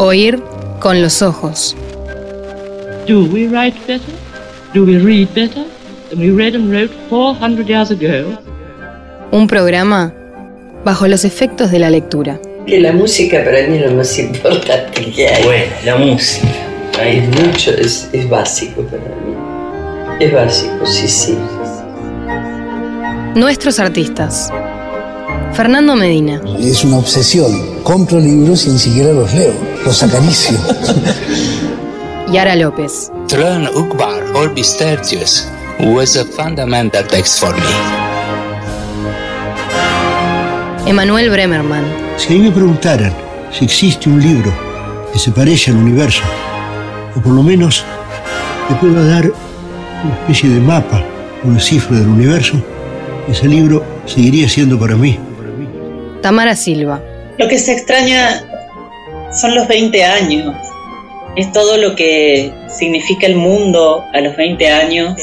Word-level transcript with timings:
Oír 0.00 0.40
con 0.78 1.02
los 1.02 1.22
ojos. 1.22 1.76
Do 3.08 3.24
we 3.24 3.48
write 3.48 3.76
better? 3.86 4.14
Do 4.72 4.84
we 4.84 4.96
read 4.98 5.28
better 5.34 5.64
than 6.10 6.20
we 6.20 6.30
read 6.30 6.54
and 6.54 6.70
wrote 6.70 6.92
400 7.10 7.66
years 7.66 7.90
ago? 7.90 8.38
Un 9.32 9.48
programa 9.48 10.12
bajo 10.84 11.08
los 11.08 11.24
efectos 11.24 11.72
de 11.72 11.80
la 11.80 11.90
lectura. 11.90 12.38
Que 12.64 12.80
la 12.80 12.92
música 12.92 13.42
para 13.44 13.66
mí 13.66 13.78
es 13.78 13.90
lo 13.90 13.96
más 13.96 14.16
importante 14.20 15.10
que 15.10 15.26
hay. 15.28 15.42
Bueno, 15.42 15.72
la 15.84 15.96
música. 15.96 16.46
Ahí 17.00 17.18
Es 17.18 17.42
mucho, 17.42 17.72
es, 17.72 18.08
es 18.12 18.28
básico 18.30 18.82
para 18.82 19.02
mí. 19.02 19.34
Es 20.20 20.32
básico, 20.32 20.86
sí, 20.86 21.08
sí. 21.08 21.38
Nuestros 23.34 23.80
artistas. 23.80 24.52
Fernando 25.54 25.96
Medina, 25.96 26.40
Es 26.60 26.84
una 26.84 26.98
obsesión. 26.98 27.82
Compro 27.82 28.20
libros 28.20 28.66
y 28.66 28.70
ni 28.70 28.78
siquiera 28.78 29.12
los 29.12 29.32
leo. 29.34 29.54
Los 29.84 30.02
acaricio. 30.02 30.58
Yara 32.32 32.54
López, 32.56 33.10
Throne 33.26 33.68
Ukbar 33.70 34.22
Orbis 34.34 34.76
Tertius 34.76 35.48
was 35.80 36.16
a 36.16 36.24
fundamental 36.24 37.06
text 37.06 37.38
for 37.40 37.54
me. 37.54 37.62
Emanuel 40.86 41.30
Bremerman, 41.30 41.84
Si 42.16 42.28
a 42.28 42.36
mí 42.36 42.44
me 42.44 42.50
preguntaran 42.50 43.12
si 43.52 43.64
existe 43.64 44.08
un 44.08 44.20
libro 44.20 44.52
que 45.12 45.18
se 45.18 45.30
parece 45.30 45.70
al 45.70 45.76
universo, 45.78 46.22
o 47.16 47.20
por 47.20 47.32
lo 47.32 47.42
menos 47.42 47.84
que 48.68 48.74
pueda 48.74 49.04
dar 49.04 49.30
una 50.04 50.14
especie 50.20 50.50
de 50.50 50.60
mapa, 50.60 51.02
una 51.44 51.60
cifra 51.60 51.96
del 51.98 52.08
universo, 52.08 52.54
ese 53.28 53.46
libro 53.48 53.84
seguiría 54.06 54.48
siendo 54.48 54.78
para 54.78 54.96
mí 54.96 55.18
Tamara 56.22 56.56
Silva, 56.56 57.00
Lo 57.38 57.48
que 57.48 57.58
se 57.58 57.72
extraña 57.72 58.42
son 59.32 59.54
los 59.54 59.68
20 59.68 60.04
años. 60.04 60.54
Es 61.36 61.52
todo 61.52 61.76
lo 61.76 61.94
que 61.94 62.52
significa 62.68 63.26
el 63.26 63.36
mundo 63.36 64.04
a 64.12 64.20
los 64.20 64.36
20 64.36 64.68
años. 64.68 65.14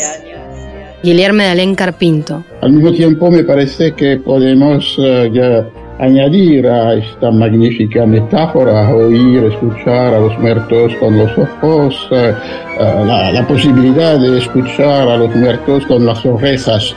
Guillermo 1.03 1.43
Dalén 1.43 1.75
Carpinto, 1.75 2.43
Al 2.61 2.71
mismo 2.71 2.91
tiempo 2.91 3.29
me 3.29 3.43
parece 3.43 3.93
que 3.93 4.17
podemos 4.17 4.95
eh, 4.97 5.29
ya 5.31 5.67
añadir 5.99 6.67
a 6.67 6.95
esta 6.95 7.29
magnífica 7.31 8.05
metáfora, 8.05 8.93
oír, 8.93 9.43
escuchar 9.43 10.15
a 10.15 10.19
los 10.19 10.37
muertos 10.39 10.93
con 10.99 11.17
los 11.17 11.31
ojos, 11.37 12.07
eh, 12.11 12.33
eh, 12.79 13.03
la, 13.05 13.31
la 13.31 13.47
posibilidad 13.47 14.17
de 14.19 14.39
escuchar 14.39 15.07
a 15.07 15.17
los 15.17 15.35
muertos 15.35 15.85
con 15.85 16.05
las 16.05 16.25
orejas. 16.25 16.95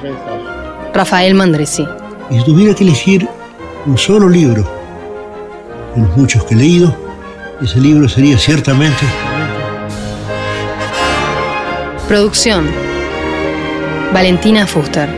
Rafael 0.95 1.35
Mandresi, 1.35 1.85
Y 2.31 2.39
si 2.39 2.45
tuviera 2.45 2.75
que 2.75 2.85
elegir 2.85 3.29
un 3.85 3.99
solo 3.99 4.29
libro 4.29 4.78
de 5.95 6.03
los 6.03 6.17
muchos 6.17 6.45
que 6.45 6.55
he 6.55 6.59
leído, 6.59 6.97
ese 7.61 7.81
libro 7.81 8.09
sería 8.09 8.39
ciertamente 8.39 9.05
Producción. 12.09 12.67
Valentina 14.15 14.67
Fuster. 14.67 15.11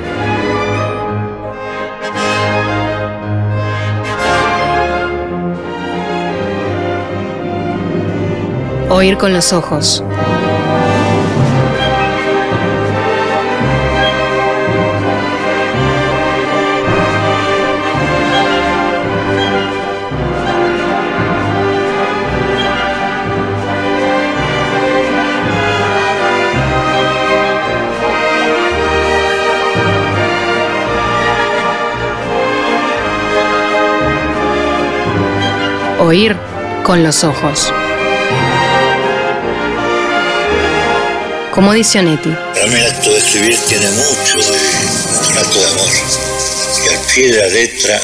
Oír 8.89 9.17
con 9.19 9.33
los 9.33 9.53
ojos. 9.53 10.03
Oír 36.11 36.35
con 36.83 37.05
los 37.05 37.23
ojos. 37.23 37.73
Como 41.53 41.73
dice 41.73 42.01
Onetti, 42.01 42.31
Para 42.53 42.67
mí 42.67 42.75
el 42.75 42.85
acto 42.85 43.11
de 43.11 43.19
escribir 43.19 43.57
tiene 43.69 43.87
mucho 43.91 44.39
de 44.39 44.59
un 45.31 45.39
acto 45.39 45.61
de 45.61 45.67
amor. 45.67 45.89
Y 46.85 46.89
al 46.89 47.15
pie 47.15 47.33
de 47.33 47.39
la 47.39 47.47
letra, 47.47 48.01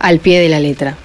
al 0.00 0.18
pie 0.18 0.40
de 0.40 0.48
la 0.48 0.58
letra. 0.58 0.96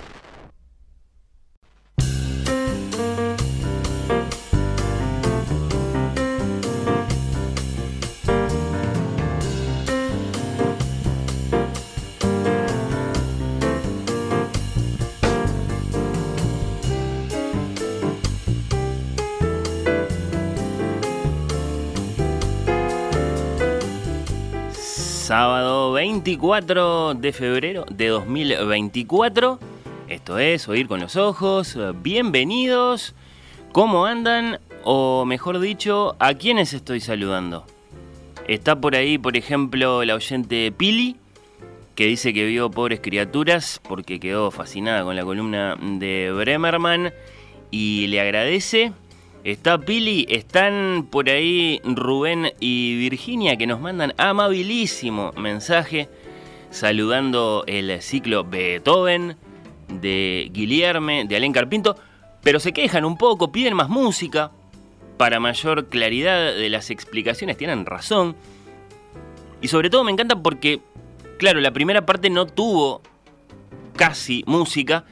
24 26.51 27.13
de 27.13 27.31
febrero 27.31 27.85
de 27.89 28.07
2024. 28.09 29.57
Esto 30.09 30.37
es 30.37 30.67
Oír 30.67 30.85
con 30.89 30.99
los 30.99 31.15
Ojos. 31.15 31.77
Bienvenidos. 32.03 33.15
¿Cómo 33.71 34.05
andan? 34.05 34.59
O 34.83 35.23
mejor 35.23 35.61
dicho, 35.61 36.17
¿a 36.19 36.33
quiénes 36.33 36.73
estoy 36.73 36.99
saludando? 36.99 37.65
Está 38.49 38.75
por 38.75 38.97
ahí, 38.97 39.17
por 39.17 39.37
ejemplo, 39.37 40.03
la 40.03 40.13
oyente 40.13 40.73
Pili, 40.73 41.15
que 41.95 42.07
dice 42.07 42.33
que 42.33 42.45
vio 42.45 42.69
Pobres 42.69 42.99
Criaturas 42.99 43.79
porque 43.87 44.19
quedó 44.19 44.51
fascinada 44.51 45.05
con 45.05 45.15
la 45.15 45.23
columna 45.23 45.77
de 45.79 46.33
Bremerman 46.33 47.13
y 47.69 48.07
le 48.07 48.19
agradece. 48.19 48.91
Está 49.45 49.77
Pili, 49.77 50.25
están 50.27 51.07
por 51.09 51.29
ahí 51.29 51.79
Rubén 51.85 52.51
y 52.59 52.97
Virginia 52.97 53.55
que 53.55 53.67
nos 53.67 53.79
mandan 53.79 54.13
amabilísimo 54.17 55.31
mensaje 55.37 56.09
saludando 56.71 57.63
el 57.67 58.01
ciclo 58.01 58.43
Beethoven 58.43 59.37
de 59.87 60.49
Guillerme, 60.51 61.25
de 61.25 61.35
Alén 61.35 61.53
Carpinto, 61.53 61.95
pero 62.41 62.59
se 62.59 62.73
quejan 62.73 63.05
un 63.05 63.17
poco, 63.17 63.51
piden 63.51 63.75
más 63.75 63.89
música 63.89 64.51
para 65.17 65.39
mayor 65.39 65.87
claridad 65.89 66.55
de 66.55 66.69
las 66.69 66.89
explicaciones, 66.89 67.57
tienen 67.57 67.85
razón. 67.85 68.35
Y 69.61 69.67
sobre 69.67 69.91
todo 69.91 70.03
me 70.03 70.11
encanta 70.11 70.41
porque, 70.41 70.81
claro, 71.37 71.59
la 71.59 71.71
primera 71.71 72.05
parte 72.05 72.29
no 72.31 72.47
tuvo 72.47 73.01
casi 73.95 74.43
música, 74.47 75.03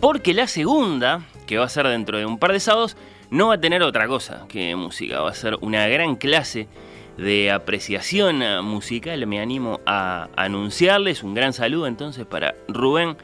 porque 0.00 0.32
la 0.32 0.46
segunda, 0.46 1.26
que 1.46 1.58
va 1.58 1.66
a 1.66 1.68
ser 1.68 1.86
dentro 1.88 2.16
de 2.16 2.24
un 2.24 2.38
par 2.38 2.52
de 2.52 2.60
sábados, 2.60 2.96
no 3.30 3.48
va 3.48 3.54
a 3.54 3.60
tener 3.60 3.82
otra 3.82 4.06
cosa 4.06 4.46
que 4.48 4.74
música, 4.76 5.20
va 5.20 5.30
a 5.30 5.34
ser 5.34 5.58
una 5.60 5.86
gran 5.88 6.16
clase 6.16 6.68
de 7.16 7.50
apreciación 7.50 8.42
musical. 8.64 9.26
Me 9.26 9.40
animo 9.40 9.80
a 9.86 10.28
anunciarles 10.36 11.22
un 11.22 11.34
gran 11.34 11.52
saludo 11.52 11.86
entonces 11.86 12.26
para 12.26 12.54
Rubén, 12.68 13.16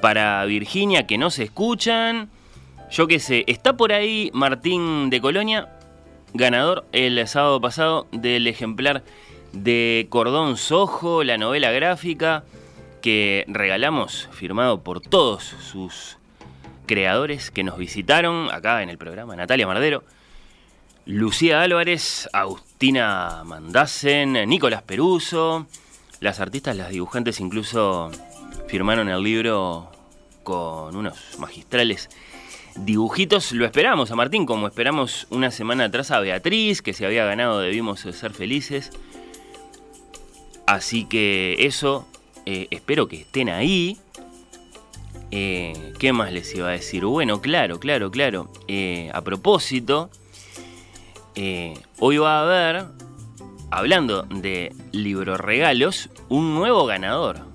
para 0.00 0.44
Virginia, 0.44 1.06
que 1.06 1.18
no 1.18 1.30
se 1.30 1.44
escuchan. 1.44 2.30
Yo 2.90 3.06
qué 3.06 3.18
sé, 3.18 3.44
está 3.46 3.76
por 3.76 3.92
ahí 3.92 4.30
Martín 4.34 5.08
de 5.10 5.20
Colonia, 5.20 5.68
ganador 6.34 6.84
el 6.92 7.26
sábado 7.26 7.60
pasado 7.60 8.06
del 8.12 8.46
ejemplar 8.46 9.02
de 9.52 10.06
Cordón 10.10 10.56
Sojo, 10.56 11.24
la 11.24 11.38
novela 11.38 11.70
gráfica 11.70 12.44
que 13.00 13.44
regalamos, 13.48 14.28
firmado 14.32 14.82
por 14.82 15.00
todos 15.00 15.42
sus 15.42 16.18
creadores 16.86 17.50
que 17.50 17.64
nos 17.64 17.78
visitaron 17.78 18.50
acá 18.50 18.82
en 18.82 18.90
el 18.90 18.98
programa, 18.98 19.36
Natalia 19.36 19.66
Mardero, 19.66 20.04
Lucía 21.04 21.62
Álvarez, 21.62 22.28
Agustina 22.32 23.42
Mandasen, 23.44 24.34
Nicolás 24.48 24.82
Peruso, 24.82 25.66
las 26.20 26.38
artistas, 26.38 26.76
las 26.76 26.90
dibujantes 26.90 27.40
incluso 27.40 28.10
firmaron 28.68 29.08
el 29.08 29.20
libro 29.20 29.90
con 30.44 30.94
unos 30.94 31.38
magistrales 31.38 32.08
dibujitos. 32.76 33.50
Lo 33.50 33.64
esperamos 33.64 34.12
a 34.12 34.14
Martín, 34.14 34.46
como 34.46 34.68
esperamos 34.68 35.26
una 35.30 35.50
semana 35.50 35.86
atrás 35.86 36.12
a 36.12 36.20
Beatriz, 36.20 36.82
que 36.82 36.92
se 36.92 37.04
había 37.04 37.24
ganado 37.24 37.58
Debimos 37.58 38.00
Ser 38.00 38.32
Felices. 38.32 38.90
Así 40.66 41.04
que 41.04 41.56
eso, 41.58 42.06
eh, 42.46 42.68
espero 42.70 43.08
que 43.08 43.22
estén 43.22 43.48
ahí. 43.48 43.98
Eh, 45.32 45.94
¿Qué 45.98 46.12
más 46.12 46.32
les 46.32 46.54
iba 46.54 46.68
a 46.68 46.72
decir? 46.72 47.04
Bueno, 47.04 47.40
claro, 47.40 47.80
claro, 47.80 48.12
claro. 48.12 48.50
Eh, 48.68 49.10
a 49.12 49.22
propósito, 49.22 50.10
eh, 51.34 51.74
hoy 51.98 52.18
va 52.18 52.38
a 52.38 52.42
haber, 52.42 52.84
hablando 53.70 54.22
de 54.22 54.74
libros 54.92 55.40
regalos, 55.40 56.10
un 56.28 56.54
nuevo 56.54 56.86
ganador. 56.86 57.50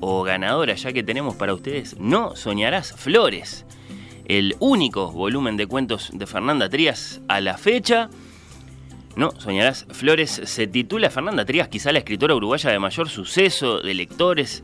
o 0.00 0.22
ganadora, 0.22 0.74
ya 0.74 0.92
que 0.92 1.02
tenemos 1.02 1.36
para 1.36 1.54
ustedes 1.54 1.98
No 1.98 2.36
Soñarás 2.36 2.92
Flores, 2.92 3.64
el 4.26 4.54
único 4.60 5.10
volumen 5.10 5.56
de 5.56 5.66
cuentos 5.66 6.10
de 6.12 6.26
Fernanda 6.26 6.68
Trías 6.68 7.22
a 7.28 7.40
la 7.40 7.56
fecha. 7.56 8.10
No, 9.16 9.30
Soñarás 9.40 9.86
Flores 9.90 10.42
se 10.44 10.66
titula 10.66 11.08
Fernanda 11.08 11.46
Trías, 11.46 11.68
quizá 11.68 11.92
la 11.92 12.00
escritora 12.00 12.34
uruguaya 12.34 12.70
de 12.70 12.78
mayor 12.78 13.08
suceso 13.08 13.80
de 13.80 13.94
lectores 13.94 14.62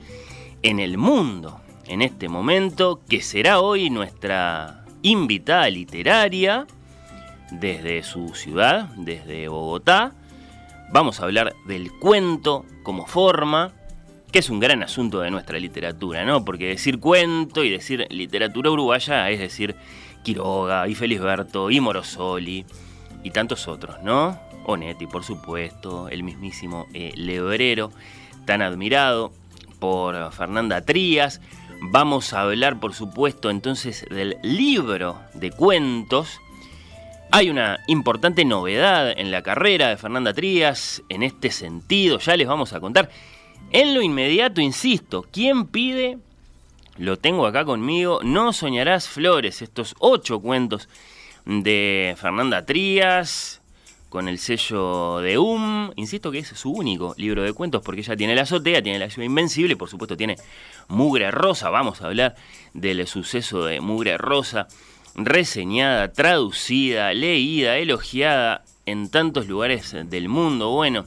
en 0.63 0.79
el 0.79 0.99
mundo 0.99 1.61
en 1.87 2.03
este 2.03 2.29
momento, 2.29 3.01
que 3.09 3.23
será 3.23 3.61
hoy 3.61 3.89
nuestra 3.89 4.85
invitada 5.03 5.69
literaria 5.71 6.67
desde 7.61 8.03
su 8.03 8.35
ciudad, 8.35 8.89
desde 8.97 9.49
Bogotá. 9.49 10.13
Vamos 10.93 11.21
a 11.21 11.25
hablar 11.25 11.55
del 11.67 11.91
cuento 11.93 12.67
como 12.83 13.07
forma, 13.07 13.73
que 14.31 14.39
es 14.39 14.51
un 14.51 14.61
gran 14.61 14.83
asunto 14.83 15.21
de 15.21 15.31
nuestra 15.31 15.59
literatura, 15.59 16.25
¿no? 16.25 16.45
Porque 16.45 16.69
decir 16.69 16.99
cuento 16.99 17.65
y 17.65 17.71
decir 17.71 18.07
literatura 18.11 18.71
uruguaya 18.71 19.31
es 19.31 19.39
decir 19.39 19.75
Quiroga 20.23 20.89
y 20.89 20.95
Felisberto 20.95 21.71
y 21.71 21.81
Morosoli 21.81 22.65
y 23.23 23.31
tantos 23.31 23.69
otros, 23.69 24.03
¿no? 24.03 24.39
Onetti, 24.65 25.07
por 25.07 25.25
supuesto, 25.25 26.09
el 26.09 26.23
mismísimo 26.23 26.87
eh, 26.95 27.13
Lebrero, 27.17 27.91
tan 28.45 28.63
admirado 28.63 29.33
por 29.79 30.33
Fernanda 30.33 30.83
Trías. 30.83 31.41
Vamos 31.81 32.33
a 32.33 32.43
hablar, 32.43 32.79
por 32.79 32.95
supuesto, 32.95 33.51
entonces 33.51 34.07
del 34.09 34.37
libro 34.43 35.19
de 35.35 35.51
cuentos. 35.51 36.41
Hay 37.35 37.49
una 37.49 37.79
importante 37.87 38.45
novedad 38.45 39.11
en 39.11 39.31
la 39.31 39.41
carrera 39.41 39.89
de 39.89 39.97
Fernanda 39.97 40.35
Trías 40.35 41.03
en 41.09 41.23
este 41.23 41.51
sentido, 41.51 42.19
ya 42.19 42.37
les 42.37 42.47
vamos 42.47 42.75
a 42.75 42.81
contar. 42.81 43.09
En 43.71 43.95
lo 43.95 44.03
inmediato, 44.03 44.61
insisto, 44.61 45.25
¿quién 45.33 45.67
pide? 45.67 46.19
Lo 46.99 47.17
tengo 47.17 47.47
acá 47.47 47.65
conmigo, 47.65 48.21
No 48.23 48.53
Soñarás 48.53 49.09
Flores, 49.09 49.63
estos 49.63 49.95
ocho 49.99 50.41
cuentos 50.41 50.91
de 51.47 52.15
Fernanda 52.19 52.67
Trías, 52.67 53.63
con 54.11 54.29
el 54.29 54.39
sello 54.39 55.21
de 55.21 55.39
UM. 55.39 55.91
Insisto 55.97 56.31
que 56.31 56.41
es 56.41 56.49
su 56.49 56.71
único 56.71 57.15
libro 57.17 57.43
de 57.43 57.55
cuentos 57.55 57.81
porque 57.83 58.03
ella 58.03 58.15
tiene 58.15 58.37
La 58.37 58.43
azotea, 58.43 58.83
tiene 58.83 58.99
La 58.99 59.09
ciudad 59.09 59.25
invencible 59.25 59.75
por 59.75 59.89
supuesto 59.89 60.19
tiene 60.19 60.37
Mugre 60.89 61.31
Rosa. 61.31 61.71
Vamos 61.71 62.03
a 62.03 62.09
hablar 62.09 62.35
del 62.75 63.07
suceso 63.07 63.65
de 63.65 63.81
Mugre 63.81 64.19
Rosa, 64.19 64.69
reseñada, 65.15 66.13
traducida, 66.13 67.13
leída, 67.13 67.77
elogiada 67.77 68.65
en 68.87 69.09
tantos 69.11 69.47
lugares 69.49 69.95
del 70.07 70.29
mundo. 70.29 70.71
Bueno, 70.71 71.07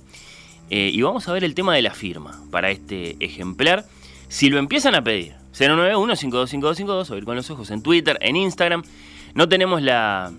eh, 0.69 0.89
y 0.93 1.01
vamos 1.01 1.27
a 1.27 1.33
ver 1.33 1.43
el 1.43 1.55
tema 1.55 1.75
de 1.75 1.81
la 1.81 1.93
firma 1.93 2.39
para 2.51 2.71
este 2.71 3.17
ejemplar. 3.19 3.85
Si 4.27 4.49
lo 4.49 4.57
empiezan 4.57 4.95
a 4.95 5.03
pedir, 5.03 5.33
091-525252, 5.53 7.09
o 7.09 7.17
ir 7.17 7.25
con 7.25 7.35
los 7.35 7.49
ojos 7.49 7.71
en 7.71 7.81
Twitter, 7.81 8.17
en 8.21 8.35
Instagram. 8.35 8.83
No 9.33 9.49
tenemos 9.49 9.81
la 9.81 10.31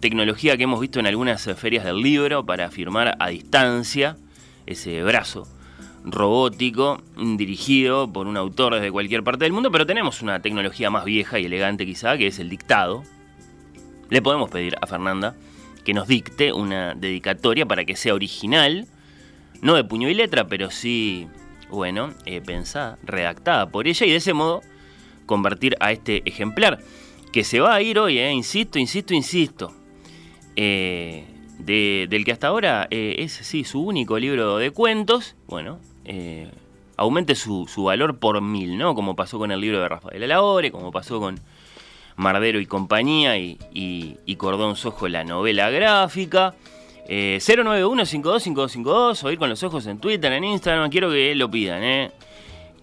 tecnología 0.00 0.56
que 0.56 0.64
hemos 0.64 0.80
visto 0.80 1.00
en 1.00 1.06
algunas 1.06 1.42
ferias 1.56 1.84
del 1.84 2.00
libro 2.00 2.44
para 2.44 2.70
firmar 2.70 3.16
a 3.18 3.28
distancia 3.28 4.16
ese 4.66 5.02
brazo 5.02 5.46
robótico 6.06 7.02
dirigido 7.16 8.10
por 8.12 8.26
un 8.26 8.36
autor 8.36 8.74
desde 8.74 8.92
cualquier 8.92 9.24
parte 9.24 9.44
del 9.44 9.52
mundo, 9.52 9.70
pero 9.70 9.86
tenemos 9.86 10.22
una 10.22 10.40
tecnología 10.40 10.88
más 10.88 11.04
vieja 11.04 11.38
y 11.38 11.46
elegante 11.46 11.84
quizá, 11.84 12.16
que 12.16 12.28
es 12.28 12.38
el 12.38 12.48
dictado. 12.48 13.02
Le 14.08 14.22
podemos 14.22 14.48
pedir 14.48 14.76
a 14.80 14.86
Fernanda 14.86 15.34
que 15.84 15.92
nos 15.94 16.08
dicte 16.08 16.52
una 16.52 16.94
dedicatoria 16.94 17.66
para 17.66 17.84
que 17.84 17.96
sea 17.96 18.14
original, 18.14 18.86
no 19.60 19.74
de 19.74 19.84
puño 19.84 20.08
y 20.08 20.14
letra, 20.14 20.46
pero 20.46 20.70
sí, 20.70 21.26
bueno, 21.70 22.14
eh, 22.24 22.40
pensada, 22.40 22.98
redactada 23.02 23.68
por 23.68 23.86
ella 23.86 24.06
y 24.06 24.10
de 24.10 24.16
ese 24.16 24.32
modo 24.32 24.62
convertir 25.26 25.76
a 25.80 25.92
este 25.92 26.22
ejemplar, 26.24 26.78
que 27.32 27.44
se 27.44 27.60
va 27.60 27.74
a 27.74 27.82
ir 27.82 27.98
hoy, 27.98 28.18
eh, 28.18 28.32
insisto, 28.32 28.78
insisto, 28.78 29.12
insisto, 29.12 29.74
eh, 30.54 31.26
del 31.58 32.24
que 32.24 32.32
hasta 32.32 32.48
ahora 32.48 32.86
eh, 32.90 33.16
es 33.18 33.32
sí, 33.32 33.64
su 33.64 33.82
único 33.82 34.18
libro 34.18 34.58
de 34.58 34.70
cuentos, 34.70 35.36
bueno, 35.46 35.78
eh, 36.06 36.50
aumente 36.96 37.34
su, 37.34 37.66
valor 37.76 38.18
por 38.18 38.40
mil, 38.40 38.78
¿no? 38.78 38.94
Como 38.94 39.16
pasó 39.16 39.38
con 39.38 39.52
el 39.52 39.60
libro 39.60 39.80
de 39.80 39.88
Rafael 39.88 40.22
Alaore, 40.22 40.70
como 40.70 40.92
pasó 40.92 41.20
con 41.20 41.40
Mardero 42.16 42.60
y 42.60 42.66
compañía 42.66 43.38
y, 43.38 43.58
y, 43.72 44.36
Cordón 44.36 44.76
Sojo, 44.76 45.08
la 45.08 45.24
novela 45.24 45.70
gráfica. 45.70 46.54
091-525252, 47.08 49.22
oír 49.22 49.38
con 49.38 49.48
los 49.48 49.62
ojos 49.62 49.86
en 49.86 49.98
Twitter, 49.98 50.32
en 50.32 50.42
Instagram, 50.42 50.90
quiero 50.90 51.08
que 51.08 51.36
lo 51.36 51.48
pidan, 51.48 51.84
¿eh? 51.84 52.10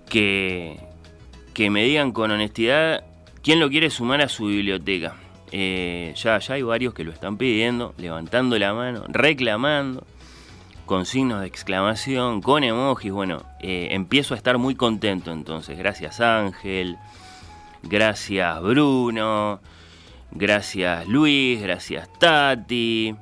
Que, 0.07 0.79
que 1.53 1.69
me 1.69 1.83
digan 1.83 2.13
con 2.13 2.31
honestidad 2.31 3.03
quién 3.43 3.59
lo 3.59 3.69
quiere 3.69 3.89
sumar 3.89 4.21
a 4.21 4.29
su 4.29 4.45
biblioteca. 4.45 5.15
Eh, 5.51 6.13
ya, 6.15 6.39
ya 6.39 6.53
hay 6.55 6.63
varios 6.63 6.95
que 6.95 7.03
lo 7.03 7.11
están 7.11 7.37
pidiendo, 7.37 7.93
levantando 7.97 8.57
la 8.57 8.73
mano, 8.73 9.03
reclamando, 9.07 10.03
con 10.93 11.07
signos 11.07 11.41
de 11.41 11.47
exclamación, 11.47 12.39
con 12.39 12.63
emojis. 12.63 13.11
Bueno, 13.11 13.41
eh, 13.61 13.87
empiezo 13.93 14.35
a 14.35 14.37
estar 14.37 14.59
muy 14.59 14.75
contento 14.75 15.31
entonces. 15.31 15.75
Gracias 15.75 16.21
Ángel, 16.21 16.99
gracias 17.81 18.61
Bruno, 18.61 19.59
gracias 20.29 21.07
Luis, 21.07 21.59
gracias 21.63 22.07
Tati, 22.19 23.15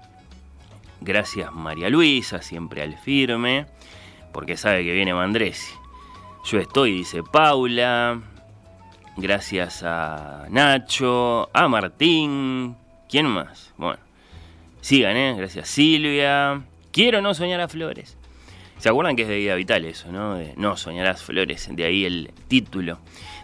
gracias 1.00 1.54
María 1.54 1.90
Luisa, 1.90 2.42
siempre 2.42 2.82
al 2.82 2.98
firme, 2.98 3.68
porque 4.34 4.58
sabe 4.58 4.84
que 4.84 4.92
viene 4.92 5.14
Mandresi. 5.14 5.74
Yo 6.44 6.60
estoy, 6.60 6.92
dice 6.92 7.24
Paula. 7.24 8.20
Gracias 9.16 9.82
a 9.84 10.46
Nacho, 10.50 11.50
a 11.54 11.70
Martín. 11.70 12.76
¿Quién 13.08 13.28
más? 13.28 13.74
Bueno, 13.78 14.00
sigan, 14.82 15.16
¿eh? 15.16 15.36
Gracias 15.38 15.70
Silvia. 15.70 16.66
Quiero 16.92 17.22
no 17.22 17.34
soñar 17.34 17.62
a 17.62 17.68
flores. 17.68 18.18
¿Se 18.78 18.90
acuerdan 18.90 19.16
que 19.16 19.24
es 19.24 19.28
de 19.28 19.38
vida 19.38 19.56
vital 19.56 19.86
eso, 19.86 20.12
no? 20.12 20.36
De 20.36 20.54
no 20.58 20.76
soñarás 20.76 21.24
flores, 21.24 21.70
de 21.72 21.84
ahí 21.84 22.06
el 22.06 22.32
título 22.48 22.98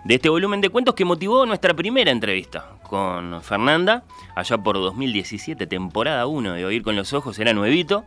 de 0.03 0.15
este 0.15 0.29
volumen 0.29 0.61
de 0.61 0.69
cuentos 0.69 0.95
que 0.95 1.05
motivó 1.05 1.45
nuestra 1.45 1.73
primera 1.73 2.09
entrevista 2.11 2.71
con 2.83 3.41
Fernanda, 3.43 4.03
allá 4.35 4.57
por 4.57 4.75
2017, 4.77 5.67
temporada 5.67 6.25
1 6.25 6.53
de 6.53 6.65
Oír 6.65 6.81
con 6.81 6.95
los 6.95 7.13
Ojos, 7.13 7.37
era 7.39 7.53
nuevito, 7.53 8.05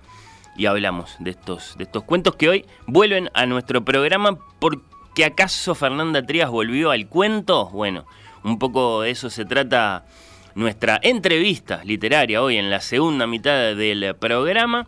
y 0.57 0.67
hablamos 0.67 1.15
de 1.21 1.31
estos, 1.31 1.77
de 1.77 1.85
estos 1.85 2.03
cuentos 2.03 2.35
que 2.35 2.49
hoy 2.49 2.67
vuelven 2.87 3.31
a 3.35 3.47
nuestro 3.47 3.85
programa 3.85 4.39
porque 4.59 4.91
¿Que 5.15 5.25
acaso 5.25 5.75
Fernanda 5.75 6.25
Trías 6.25 6.51
volvió 6.51 6.93
al 6.93 7.09
cuento? 7.09 7.69
Bueno, 7.71 8.07
un 8.45 8.59
poco 8.61 9.03
de 9.03 9.11
eso 9.11 9.29
se 9.29 9.45
trata 9.45 10.07
nuestra 10.55 11.01
entrevista 11.03 11.83
literaria 11.85 12.41
hoy 12.43 12.59
en 12.59 12.71
la 12.71 12.81
segunda 12.81 13.27
mitad 13.27 13.75
del 13.75 14.15
programa. 14.15 14.87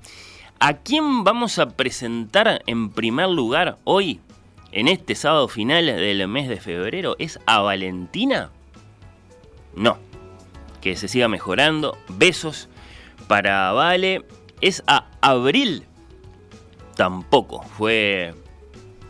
¿A 0.64 0.74
quién 0.74 1.24
vamos 1.24 1.58
a 1.58 1.70
presentar 1.70 2.62
en 2.68 2.90
primer 2.90 3.28
lugar 3.28 3.78
hoy, 3.82 4.20
en 4.70 4.86
este 4.86 5.16
sábado 5.16 5.48
final 5.48 5.86
del 5.86 6.28
mes 6.28 6.48
de 6.48 6.60
febrero? 6.60 7.16
¿Es 7.18 7.40
a 7.46 7.58
Valentina? 7.62 8.52
No. 9.74 9.98
Que 10.80 10.94
se 10.94 11.08
siga 11.08 11.26
mejorando. 11.26 11.98
Besos 12.10 12.68
para 13.26 13.72
Vale. 13.72 14.24
¿Es 14.60 14.84
a 14.86 15.08
Abril? 15.20 15.82
Tampoco. 16.94 17.64
Fue 17.64 18.32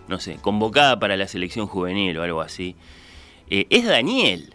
no 0.08 0.20
sé, 0.20 0.36
convocada 0.40 0.98
para 0.98 1.18
la 1.18 1.28
selección 1.28 1.66
juvenil 1.66 2.16
o 2.16 2.22
algo 2.22 2.40
así. 2.40 2.76
Eh, 3.50 3.66
es 3.68 3.84
Daniel. 3.84 4.54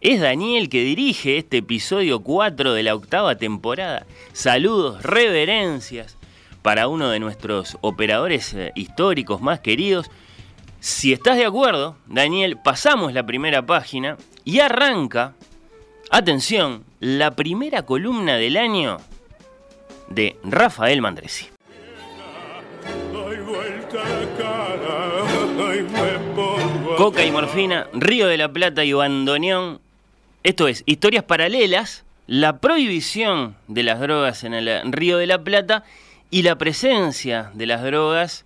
Es 0.00 0.20
Daniel 0.20 0.68
que 0.68 0.84
dirige 0.84 1.36
este 1.36 1.56
episodio 1.56 2.20
4 2.20 2.74
de 2.74 2.84
la 2.84 2.94
octava 2.94 3.34
temporada. 3.34 4.06
Saludos, 4.32 5.02
reverencias 5.02 6.17
para 6.62 6.88
uno 6.88 7.10
de 7.10 7.20
nuestros 7.20 7.78
operadores 7.80 8.54
eh, 8.54 8.72
históricos 8.74 9.40
más 9.40 9.60
queridos. 9.60 10.10
Si 10.80 11.12
estás 11.12 11.36
de 11.36 11.44
acuerdo, 11.44 11.96
Daniel, 12.06 12.58
pasamos 12.62 13.12
la 13.12 13.26
primera 13.26 13.64
página 13.66 14.16
y 14.44 14.60
arranca, 14.60 15.34
atención, 16.10 16.84
la 17.00 17.32
primera 17.32 17.82
columna 17.82 18.36
del 18.36 18.56
año 18.56 18.98
de 20.08 20.36
Rafael 20.44 21.00
Mandresi. 21.00 21.48
Coca 26.96 27.24
y 27.24 27.30
morfina, 27.30 27.86
Río 27.92 28.26
de 28.26 28.36
la 28.36 28.52
Plata 28.52 28.84
y 28.84 28.92
bandoneón. 28.92 29.80
Esto 30.42 30.68
es, 30.68 30.82
historias 30.86 31.24
paralelas, 31.24 32.04
la 32.26 32.58
prohibición 32.58 33.56
de 33.68 33.82
las 33.82 34.00
drogas 34.00 34.44
en 34.44 34.54
el 34.54 34.92
Río 34.92 35.18
de 35.18 35.26
la 35.26 35.42
Plata 35.42 35.84
y 36.30 36.42
la 36.42 36.56
presencia 36.56 37.50
de 37.54 37.66
las 37.66 37.82
drogas 37.82 38.44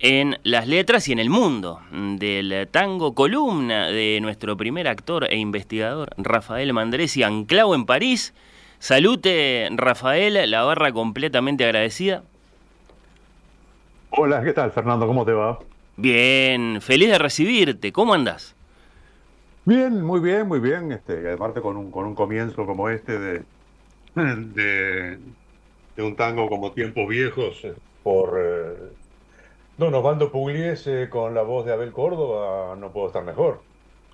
en 0.00 0.38
las 0.42 0.66
letras 0.66 1.08
y 1.08 1.12
en 1.12 1.18
el 1.18 1.30
mundo 1.30 1.80
del 1.92 2.68
tango, 2.70 3.14
columna 3.14 3.88
de 3.88 4.18
nuestro 4.20 4.56
primer 4.56 4.88
actor 4.88 5.26
e 5.30 5.36
investigador, 5.36 6.10
Rafael 6.16 6.72
Mandresi, 6.72 7.22
anclado 7.22 7.74
en 7.74 7.86
París. 7.86 8.34
Salute, 8.78 9.68
Rafael, 9.72 10.50
la 10.50 10.62
barra 10.62 10.92
completamente 10.92 11.64
agradecida. 11.64 12.22
Hola, 14.10 14.42
¿qué 14.42 14.52
tal, 14.52 14.72
Fernando? 14.72 15.06
¿Cómo 15.06 15.24
te 15.24 15.32
va? 15.32 15.58
Bien, 15.96 16.80
feliz 16.80 17.08
de 17.08 17.18
recibirte. 17.18 17.92
¿Cómo 17.92 18.14
andas? 18.14 18.54
Bien, 19.64 20.02
muy 20.02 20.20
bien, 20.20 20.46
muy 20.46 20.60
bien. 20.60 20.92
Este, 20.92 21.32
aparte 21.32 21.60
con 21.60 21.76
un, 21.76 21.90
con 21.90 22.04
un 22.04 22.14
comienzo 22.14 22.66
como 22.66 22.90
este 22.90 23.18
de, 23.18 23.42
de, 24.14 25.18
de 25.96 26.02
un 26.02 26.16
tango 26.16 26.48
como 26.48 26.72
Tiempos 26.72 27.08
Viejos 27.08 27.64
eh, 27.64 27.74
por 28.02 28.38
eh, 28.38 28.92
Don 29.76 29.94
Osvaldo 29.94 30.30
Pugliese 30.30 31.08
con 31.08 31.34
la 31.34 31.42
voz 31.42 31.66
de 31.66 31.72
Abel 31.72 31.92
Córdoba, 31.92 32.76
no 32.76 32.92
puedo 32.92 33.08
estar 33.08 33.24
mejor. 33.24 33.60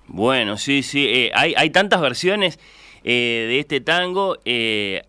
Bueno, 0.07 0.57
sí, 0.57 0.83
sí, 0.83 1.07
eh, 1.07 1.31
hay, 1.33 1.53
hay 1.55 1.69
tantas 1.69 2.01
versiones 2.01 2.59
eh, 3.03 3.45
de 3.47 3.59
este 3.59 3.79
tango. 3.79 4.37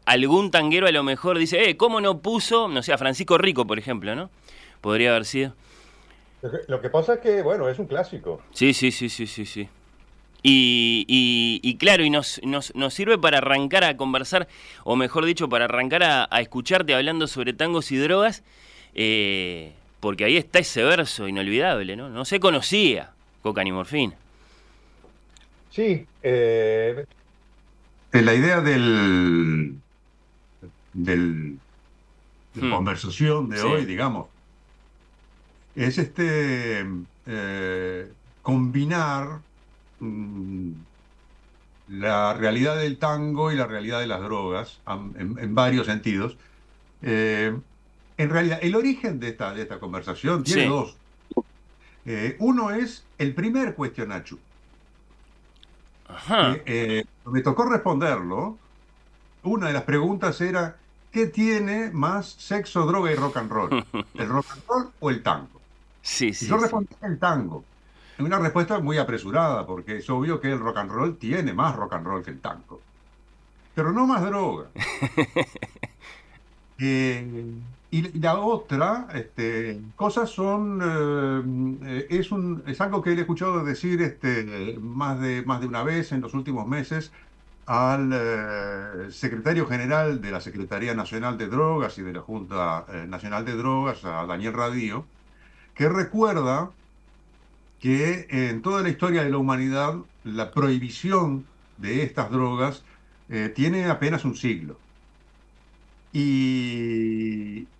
algún 0.05 0.51
tanguero 0.51 0.87
a 0.87 0.93
lo 0.93 1.03
mejor 1.03 1.39
dice, 1.39 1.69
eh, 1.69 1.77
¿cómo 1.77 2.01
no 2.01 2.19
puso, 2.19 2.69
no 2.69 2.83
sé, 2.83 2.93
a 2.93 2.99
Francisco 2.99 3.39
Rico, 3.39 3.67
por 3.67 3.79
ejemplo, 3.79 4.15
¿no? 4.15 4.31
Podría 4.81 5.11
haber 5.11 5.25
sido. 5.25 5.55
Lo 6.69 6.81
que 6.81 6.91
pasa 6.91 7.15
es 7.15 7.21
que, 7.21 7.43
bueno, 7.43 7.69
es 7.69 7.79
un 7.79 7.87
clásico. 7.87 8.43
Sí, 8.53 8.75
sí, 8.75 8.91
sí, 8.91 9.09
sí, 9.09 9.27
sí, 9.27 9.47
sí. 9.47 9.69
Y, 10.43 11.05
y- 11.09 11.61
y 11.63 11.77
claro, 11.77 12.05
y 12.05 12.11
nos, 12.11 12.41
nos, 12.43 12.75
nos 12.75 12.95
sirve 12.95 13.17
para 13.19 13.39
arrancar 13.39 13.85
a 13.85 13.97
conversar, 13.97 14.49
o 14.85 14.97
mejor 14.97 15.25
dicho, 15.25 15.49
para 15.49 15.67
arrancar 15.67 16.03
a, 16.03 16.29
a 16.31 16.41
escucharte 16.41 16.95
hablando 16.95 17.29
sobre 17.29 17.53
tangos 17.53 17.93
y 17.93 17.97
drogas, 17.97 18.43
eh, 18.95 19.73
porque 20.01 20.25
ahí 20.25 20.37
está 20.37 20.59
ese 20.59 20.83
verso 20.83 21.29
inolvidable, 21.29 21.97
¿no? 21.97 22.09
No 22.11 22.25
se 22.25 22.41
conocía 22.41 23.15
coca 23.43 23.63
ni 23.65 23.73
morfina. 23.73 24.17
Sí, 25.69 26.07
eh, 26.23 27.05
la 28.13 28.35
idea 28.35 28.61
del, 28.61 29.83
del 30.93 31.61
de 32.55 32.61
Hmm. 32.61 32.71
conversación 32.71 33.49
de 33.51 33.59
Sí. 33.59 33.67
hoy, 33.67 33.87
digamos, 33.87 34.31
es 35.75 35.99
este 35.99 36.85
eh, 37.27 38.15
combinar 38.43 39.43
mm, 40.03 40.87
la 41.87 42.35
realidad 42.35 42.77
del 42.77 42.99
tango 42.99 43.53
y 43.53 43.57
la 43.57 43.67
realidad 43.67 44.01
de 44.01 44.07
las 44.07 44.21
drogas 44.23 44.83
en, 44.87 45.39
en 45.39 45.55
varios 45.55 45.87
sentidos. 45.87 46.39
Eh, 47.03 47.61
en 48.19 48.31
realidad, 48.31 48.61
el 48.63 48.77
origen 48.77 49.21
de 49.21 49.29
esta, 49.31 49.55
de 49.55 49.63
esta 49.63 49.81
conversación 49.81 50.45
tiene 50.45 50.65
Sí. 50.65 50.67
dos. 50.67 51.03
Eh, 52.05 52.37
uno 52.41 52.71
es 52.71 53.11
el 53.19 53.35
primer 53.35 53.75
cuestionacho. 53.75 54.45
Ajá. 56.05 56.63
Eh, 56.67 57.05
me 57.25 57.43
tocó 57.43 57.65
responderlo. 57.69 58.63
Una 59.43 59.69
de 59.69 59.73
las 59.75 59.85
preguntas 59.85 60.41
era: 60.43 60.85
¿qué 61.11 61.27
tiene 61.29 61.91
más 61.93 62.31
sexo, 62.33 62.87
droga 62.87 63.13
y 63.13 63.17
rock 63.17 63.39
and 63.39 63.53
roll? 63.53 63.79
¿El 64.17 64.29
rock 64.29 64.47
and 64.53 64.65
roll 64.69 64.95
o 64.99 65.11
el 65.11 65.23
tango? 65.23 65.69
Sí, 66.03 66.33
Y 66.41 66.47
sí. 66.47 66.47
yo 66.47 66.59
sí. 66.59 66.63
respondí 66.63 66.97
el 67.03 67.19
tango. 67.19 67.72
Una 68.19 68.39
respuesta 68.39 68.79
muy 68.79 68.99
apresurada, 68.99 69.67
porque 69.67 69.99
es 69.99 70.11
obvio 70.11 70.41
que 70.41 70.53
el 70.53 70.59
rock 70.59 70.79
and 70.79 70.91
roll 70.91 71.17
tiene 71.17 71.53
más 71.53 71.75
rock 71.75 71.95
and 71.95 72.07
roll 72.07 72.23
que 72.23 72.31
el 72.31 72.41
tango. 72.41 72.81
Pero 73.75 73.93
no 73.93 74.07
más 74.07 74.23
droga. 74.23 74.69
Eh, 76.85 77.55
y 77.93 78.19
la 78.19 78.39
otra 78.39 79.07
este, 79.15 79.79
cosa 79.97 80.27
son, 80.27 80.81
eh, 81.85 82.07
es, 82.09 82.33
un, 82.33 82.65
es 82.67 82.81
algo 82.81 83.03
que 83.03 83.11
he 83.11 83.21
escuchado 83.21 83.63
decir 83.63 84.01
este, 84.01 84.79
más, 84.81 85.21
de, 85.21 85.43
más 85.43 85.61
de 85.61 85.67
una 85.67 85.85
vez 85.85 86.11
en 86.11 86.23
los 86.23 86.33
últimos 86.35 86.67
meses 86.67 87.13
al 87.67 88.11
eh, 88.15 89.11
secretario 89.11 89.67
general 89.67 90.21
de 90.21 90.31
la 90.31 90.41
Secretaría 90.41 90.95
Nacional 90.95 91.39
de 91.39 91.49
Drogas 91.49 91.99
y 91.99 92.03
de 92.03 92.15
la 92.15 92.21
Junta 92.21 92.87
eh, 92.89 93.07
Nacional 93.07 93.45
de 93.45 93.57
Drogas, 93.57 94.05
a 94.05 94.25
Daniel 94.27 94.55
Radío, 94.55 95.05
que 95.75 95.89
recuerda 95.89 96.71
que 97.83 98.29
en 98.31 98.63
toda 98.63 98.83
la 98.83 98.91
historia 98.91 99.25
de 99.25 99.31
la 99.31 99.39
humanidad 99.39 99.97
la 100.25 100.53
prohibición 100.53 101.51
de 101.79 102.05
estas 102.05 102.31
drogas 102.31 102.87
eh, 103.29 103.51
tiene 103.55 103.87
apenas 103.87 104.25
un 104.25 104.37
siglo. 104.37 104.85
Y, 106.13 107.73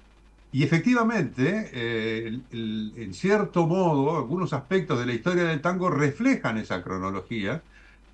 y 0.51 0.63
efectivamente, 0.65 1.71
eh, 1.73 2.43
en 2.51 3.15
cierto 3.15 3.67
modo, 3.67 4.17
algunos 4.17 4.53
aspectos 4.53 4.99
de 4.99 5.07
la 5.07 5.15
historia 5.15 5.45
del 5.45 5.61
tango 5.61 5.91
reflejan 5.91 6.59
esa 6.59 6.83
cronología, 6.83 7.67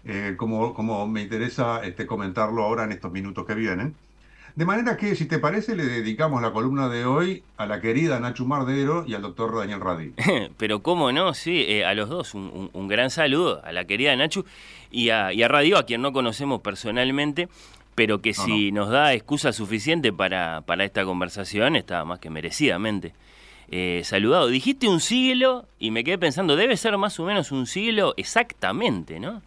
eh, 0.04 0.35
como, 0.38 0.75
como 0.75 1.07
me 1.09 1.23
interesa 1.23 1.85
este, 1.85 2.07
comentarlo 2.07 2.64
ahora 2.64 2.85
en 2.85 2.92
estos 2.92 3.12
minutos 3.12 3.47
que 3.47 3.54
vienen. 3.54 4.00
De 4.59 4.65
manera 4.65 4.97
que, 4.97 5.15
si 5.15 5.27
te 5.27 5.38
parece, 5.38 5.77
le 5.77 5.85
dedicamos 5.87 6.43
la 6.43 6.50
columna 6.50 6.88
de 6.88 7.05
hoy 7.07 7.45
a 7.59 7.67
la 7.67 7.81
querida 7.81 8.19
Nacho 8.19 8.45
Mardero 8.45 9.05
y 9.07 9.15
al 9.15 9.23
doctor 9.23 9.57
Daniel 9.57 9.81
Radí. 9.81 10.12
Pero 10.57 10.83
cómo 10.83 11.12
no, 11.12 11.33
sí, 11.33 11.65
eh, 11.69 11.85
a 11.85 11.95
los 11.95 12.09
dos 12.09 12.35
un, 12.35 12.50
un- 12.53 12.71
un 12.73 12.88
gran 12.88 13.11
saludo, 13.11 13.62
a 13.65 13.71
la 13.71 13.85
querida 13.85 14.17
Nachu 14.17 14.45
y 14.91 15.11
a, 15.11 15.33
y 15.33 15.45
a 15.45 15.49
Radio, 15.49 15.79
a 15.79 15.85
quien 15.85 16.03
no 16.03 16.12
conocemos 16.12 16.61
personalmente, 16.61 17.49
pero 17.95 18.21
que 18.21 18.33
No, 18.37 18.45
si 18.45 18.73
nos 18.73 18.88
da 18.91 19.15
excusa 19.15 19.53
suficiente 19.53 20.12
para, 20.12 20.62
para 20.62 20.85
esta 20.85 21.05
conversación, 21.05 21.77
está 21.77 22.05
más 22.05 22.19
que 22.19 22.29
merecidamente 22.29 23.12
eh, 23.71 24.00
saludado. 24.03 24.49
Dijiste 24.49 24.88
un 24.88 24.99
siglo 24.99 25.67
y 25.79 25.93
me 25.93 26.03
quedé 26.03 26.19
pensando, 26.19 26.57
debe 26.57 26.77
ser 26.77 26.99
más 26.99 27.21
o 27.21 27.25
menos 27.25 27.53
un 27.53 27.69
siglo 27.69 28.12
exactamente, 28.17 29.21
¿no? 29.21 29.41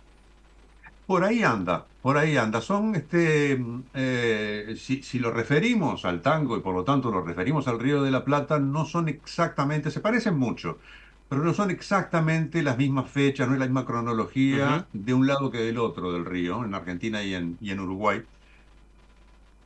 Por 1.11 1.25
ahí 1.25 1.43
anda, 1.43 1.85
por 2.01 2.17
ahí 2.17 2.37
anda. 2.37 2.61
Son, 2.61 2.95
este, 2.95 3.57
mm, 3.57 3.83
eh, 3.93 4.75
si, 4.77 5.03
si 5.03 5.19
lo 5.19 5.29
referimos 5.29 6.05
al 6.05 6.21
tango 6.21 6.55
y 6.55 6.61
por 6.61 6.73
lo 6.73 6.85
tanto 6.85 7.11
lo 7.11 7.21
referimos 7.21 7.67
al 7.67 7.79
Río 7.79 8.01
de 8.01 8.11
la 8.11 8.23
Plata, 8.23 8.59
no 8.59 8.85
son 8.85 9.09
exactamente, 9.09 9.91
se 9.91 9.99
parecen 9.99 10.37
mucho, 10.37 10.79
pero 11.27 11.43
no 11.43 11.53
son 11.53 11.69
exactamente 11.69 12.63
las 12.63 12.77
mismas 12.77 13.09
fechas, 13.11 13.47
no 13.49 13.55
es 13.55 13.59
la 13.59 13.65
misma 13.65 13.85
cronología 13.85 14.87
de 14.93 15.13
un 15.13 15.27
lado 15.27 15.51
que 15.51 15.57
del 15.57 15.79
otro 15.79 16.13
del 16.13 16.23
río, 16.25 16.63
en 16.63 16.75
Argentina 16.75 17.21
y 17.23 17.33
en, 17.35 17.57
y 17.59 17.71
en 17.71 17.81
Uruguay. 17.81 18.23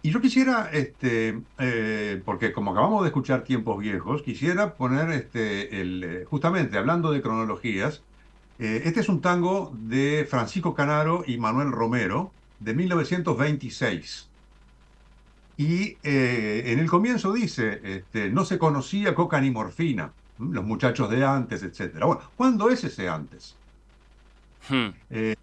Y 0.02 0.12
yo 0.12 0.22
quisiera, 0.22 0.70
este, 0.72 1.42
eh, 1.60 2.22
porque 2.26 2.54
como 2.54 2.72
acabamos 2.72 3.04
de 3.04 3.08
escuchar 3.10 3.44
tiempos 3.44 3.80
viejos, 3.80 4.22
quisiera 4.24 4.76
poner, 4.76 5.10
este, 5.12 5.82
el, 5.82 6.04
eh, 6.04 6.26
justamente 6.26 6.78
hablando 6.78 7.12
de 7.12 7.22
cronologías, 7.22 8.04
eh, 8.60 8.84
este 8.86 9.02
es 9.02 9.10
un 9.10 9.22
tango 9.22 9.74
de 9.74 10.26
Francisco 10.30 10.74
Canaro 10.74 11.24
y 11.26 11.38
Manuel 11.38 11.72
Romero 11.72 12.32
de 12.60 12.74
1926. 12.74 14.30
Y 15.58 15.98
eh, 16.04 16.64
en 16.68 16.80
el 16.80 16.90
comienzo 16.90 17.34
dice, 17.34 17.82
este, 17.84 18.30
no 18.30 18.46
se 18.46 18.58
conocía 18.58 19.16
coca 19.16 19.40
ni 19.40 19.52
morfina, 19.52 20.12
los 20.38 20.66
muchachos 20.66 21.10
de 21.10 21.26
antes, 21.26 21.64
etc. 21.64 22.04
Bueno, 22.04 22.22
¿cuándo 22.36 22.70
es 22.70 22.84
ese 22.84 23.08
antes? 23.08 23.56
Hmm. 24.70 24.90
Eh, 25.10 25.36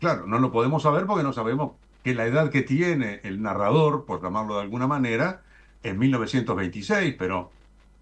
claro, 0.00 0.26
no 0.26 0.38
lo 0.38 0.52
podemos 0.52 0.82
saber 0.82 1.06
porque 1.06 1.22
no 1.22 1.32
sabemos 1.32 1.72
que 2.02 2.14
la 2.14 2.26
edad 2.26 2.50
que 2.50 2.62
tiene 2.62 3.20
el 3.24 3.42
narrador, 3.42 4.04
por 4.04 4.22
llamarlo 4.22 4.56
de 4.56 4.62
alguna 4.62 4.86
manera, 4.86 5.42
es 5.82 5.96
1926, 5.96 7.14
pero 7.18 7.50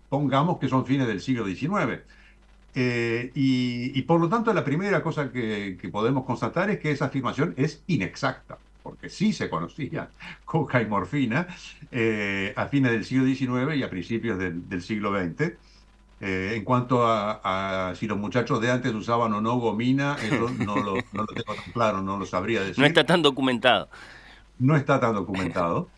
pongamos 0.08 0.58
que 0.58 0.68
son 0.68 0.86
fines 0.86 1.06
del 1.06 1.20
siglo 1.20 1.46
XIX. 1.46 2.02
Eh, 2.74 3.32
y, 3.34 3.98
y 3.98 4.02
por 4.02 4.20
lo 4.20 4.28
tanto 4.28 4.52
la 4.52 4.64
primera 4.64 5.02
cosa 5.02 5.32
que, 5.32 5.76
que 5.80 5.88
podemos 5.88 6.24
constatar 6.24 6.70
es 6.70 6.78
que 6.78 6.92
esa 6.92 7.06
afirmación 7.06 7.54
es 7.56 7.82
inexacta, 7.88 8.58
porque 8.82 9.08
sí 9.08 9.32
se 9.32 9.50
conocía 9.50 10.08
coca 10.44 10.80
y 10.80 10.86
morfina 10.86 11.48
eh, 11.90 12.52
a 12.56 12.66
fines 12.66 12.92
del 12.92 13.04
siglo 13.04 13.24
XIX 13.26 13.76
y 13.76 13.82
a 13.82 13.90
principios 13.90 14.38
del, 14.38 14.68
del 14.68 14.82
siglo 14.82 15.12
XX. 15.18 15.52
Eh, 16.22 16.52
en 16.54 16.64
cuanto 16.64 17.06
a, 17.06 17.88
a 17.90 17.94
si 17.94 18.06
los 18.06 18.18
muchachos 18.18 18.60
de 18.60 18.70
antes 18.70 18.92
usaban 18.92 19.32
o 19.32 19.40
no 19.40 19.56
gomina, 19.56 20.16
eso 20.22 20.50
no 20.58 20.76
lo, 20.76 20.94
no 21.12 21.22
lo 21.22 21.26
tengo 21.26 21.54
tan 21.54 21.72
claro, 21.72 22.02
no 22.02 22.18
lo 22.18 22.26
sabría 22.26 22.60
decir. 22.60 22.78
No 22.78 22.86
está 22.86 23.06
tan 23.06 23.22
documentado. 23.22 23.88
No 24.58 24.76
está 24.76 25.00
tan 25.00 25.14
documentado. 25.14 25.88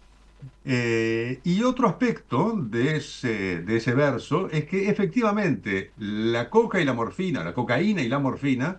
Eh, 0.65 1.41
y 1.45 1.63
otro 1.63 1.89
aspecto 1.89 2.53
de 2.57 2.97
ese, 2.97 3.63
de 3.63 3.77
ese 3.77 3.95
verso 3.95 4.49
es 4.51 4.65
que 4.67 4.89
efectivamente 4.89 5.93
la 5.99 6.51
coca 6.51 6.81
y 6.81 6.85
la 6.85 6.93
morfina, 6.93 7.43
la 7.43 7.55
cocaína 7.55 8.03
y 8.03 8.09
la 8.09 8.19
morfina, 8.19 8.77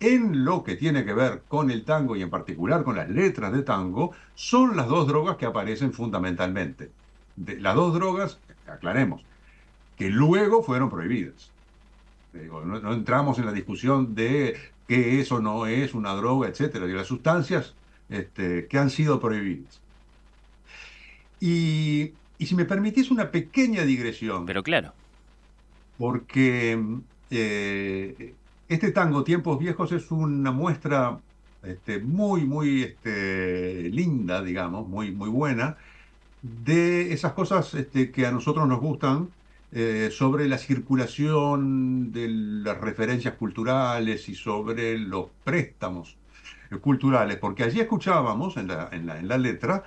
en 0.00 0.44
lo 0.44 0.62
que 0.64 0.76
tiene 0.76 1.04
que 1.04 1.12
ver 1.12 1.42
con 1.48 1.70
el 1.70 1.84
tango 1.84 2.16
y 2.16 2.22
en 2.22 2.30
particular 2.30 2.84
con 2.84 2.96
las 2.96 3.08
letras 3.08 3.52
de 3.52 3.62
tango, 3.62 4.12
son 4.34 4.76
las 4.76 4.86
dos 4.88 5.06
drogas 5.08 5.36
que 5.36 5.46
aparecen 5.46 5.92
fundamentalmente. 5.92 6.90
Las 7.36 7.74
dos 7.74 7.94
drogas, 7.94 8.38
aclaremos, 8.66 9.22
que 9.96 10.08
luego 10.10 10.62
fueron 10.62 10.90
prohibidas. 10.90 11.50
No 12.32 12.92
entramos 12.92 13.38
en 13.38 13.46
la 13.46 13.52
discusión 13.52 14.14
de 14.14 14.56
qué 14.86 15.20
es 15.20 15.32
o 15.32 15.40
no 15.40 15.66
es 15.66 15.94
una 15.94 16.14
droga, 16.14 16.48
etcétera, 16.48 16.86
de 16.86 16.94
las 16.94 17.06
sustancias 17.06 17.74
este, 18.08 18.66
que 18.68 18.78
han 18.78 18.90
sido 18.90 19.20
prohibidas. 19.20 19.80
Y, 21.40 22.12
y 22.38 22.46
si 22.46 22.54
me 22.54 22.64
permitís 22.64 23.10
una 23.10 23.30
pequeña 23.30 23.82
digresión. 23.82 24.46
Pero 24.46 24.62
claro. 24.62 24.92
Porque 25.96 26.78
eh, 27.30 28.34
este 28.68 28.92
tango, 28.92 29.24
Tiempos 29.24 29.58
Viejos, 29.58 29.92
es 29.92 30.10
una 30.10 30.52
muestra 30.52 31.18
este, 31.62 31.98
muy, 31.98 32.44
muy 32.44 32.82
este, 32.82 33.88
linda, 33.90 34.42
digamos, 34.42 34.88
muy, 34.88 35.10
muy 35.10 35.28
buena, 35.28 35.76
de 36.42 37.12
esas 37.12 37.32
cosas 37.32 37.74
este, 37.74 38.10
que 38.10 38.26
a 38.26 38.30
nosotros 38.30 38.68
nos 38.68 38.80
gustan 38.80 39.28
eh, 39.72 40.10
sobre 40.12 40.48
la 40.48 40.56
circulación 40.58 42.12
de 42.12 42.28
las 42.28 42.78
referencias 42.78 43.34
culturales 43.34 44.28
y 44.28 44.34
sobre 44.34 44.98
los 44.98 45.26
préstamos 45.44 46.16
eh, 46.70 46.76
culturales, 46.76 47.36
porque 47.36 47.64
allí 47.64 47.80
escuchábamos 47.80 48.56
en 48.56 48.68
la, 48.68 48.88
en 48.92 49.06
la, 49.06 49.18
en 49.18 49.28
la 49.28 49.38
letra 49.38 49.84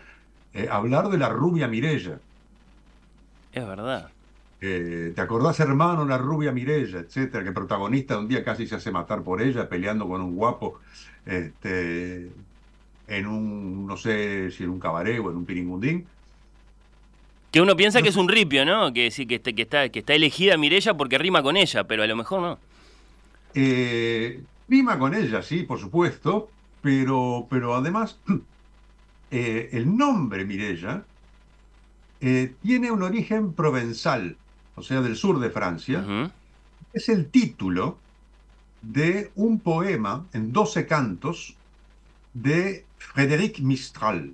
eh, 0.53 0.67
hablar 0.69 1.09
de 1.09 1.17
la 1.17 1.29
rubia 1.29 1.67
Mirella. 1.67 2.19
Es 3.53 3.67
verdad. 3.67 4.09
Eh, 4.61 5.13
¿Te 5.15 5.21
acordás, 5.21 5.59
hermano, 5.59 6.05
la 6.05 6.17
rubia 6.17 6.51
Mirella, 6.51 6.99
etcétera? 6.99 7.43
Que 7.43 7.49
el 7.49 7.55
protagonista 7.55 8.17
un 8.17 8.27
día 8.27 8.43
casi 8.43 8.67
se 8.67 8.75
hace 8.75 8.91
matar 8.91 9.23
por 9.23 9.41
ella, 9.41 9.67
peleando 9.67 10.07
con 10.07 10.21
un 10.21 10.35
guapo 10.35 10.79
este, 11.25 12.29
en 13.07 13.27
un, 13.27 13.87
no 13.87 13.97
sé 13.97 14.51
si 14.51 14.63
en 14.63 14.69
un 14.69 14.79
cabaret 14.79 15.19
o 15.19 15.31
en 15.31 15.37
un 15.37 15.45
piringundín. 15.45 16.05
Que 17.51 17.59
uno 17.59 17.75
piensa 17.75 18.01
que 18.01 18.09
es 18.09 18.15
un 18.15 18.29
ripio, 18.29 18.63
¿no? 18.63 18.93
Que 18.93 19.11
sí, 19.11 19.25
que 19.25 19.35
está, 19.43 19.89
que 19.89 19.99
está 19.99 20.13
elegida 20.13 20.57
Mirella 20.57 20.93
porque 20.93 21.17
rima 21.17 21.43
con 21.43 21.57
ella, 21.57 21.83
pero 21.83 22.03
a 22.03 22.07
lo 22.07 22.15
mejor 22.15 22.41
no. 22.41 22.59
Eh, 23.53 24.41
rima 24.69 24.97
con 24.97 25.13
ella, 25.13 25.41
sí, 25.41 25.63
por 25.63 25.79
supuesto, 25.79 26.49
pero, 26.81 27.47
pero 27.49 27.75
además 27.75 28.17
eh, 29.31 29.69
el 29.73 29.95
nombre 29.95 30.45
Mirella 30.45 31.05
eh, 32.19 32.55
tiene 32.61 32.91
un 32.91 33.01
origen 33.03 33.53
provenzal, 33.53 34.37
o 34.75 34.83
sea, 34.83 35.01
del 35.01 35.15
sur 35.15 35.39
de 35.39 35.49
Francia. 35.49 36.03
Es 36.93 37.09
el 37.09 37.29
título 37.31 37.97
de 38.81 39.31
un 39.35 39.59
poema 39.61 40.27
en 40.33 40.51
12 40.51 40.85
cantos 40.87 41.55
de 42.33 42.85
Frédéric 42.97 43.59
Mistral, 43.59 44.33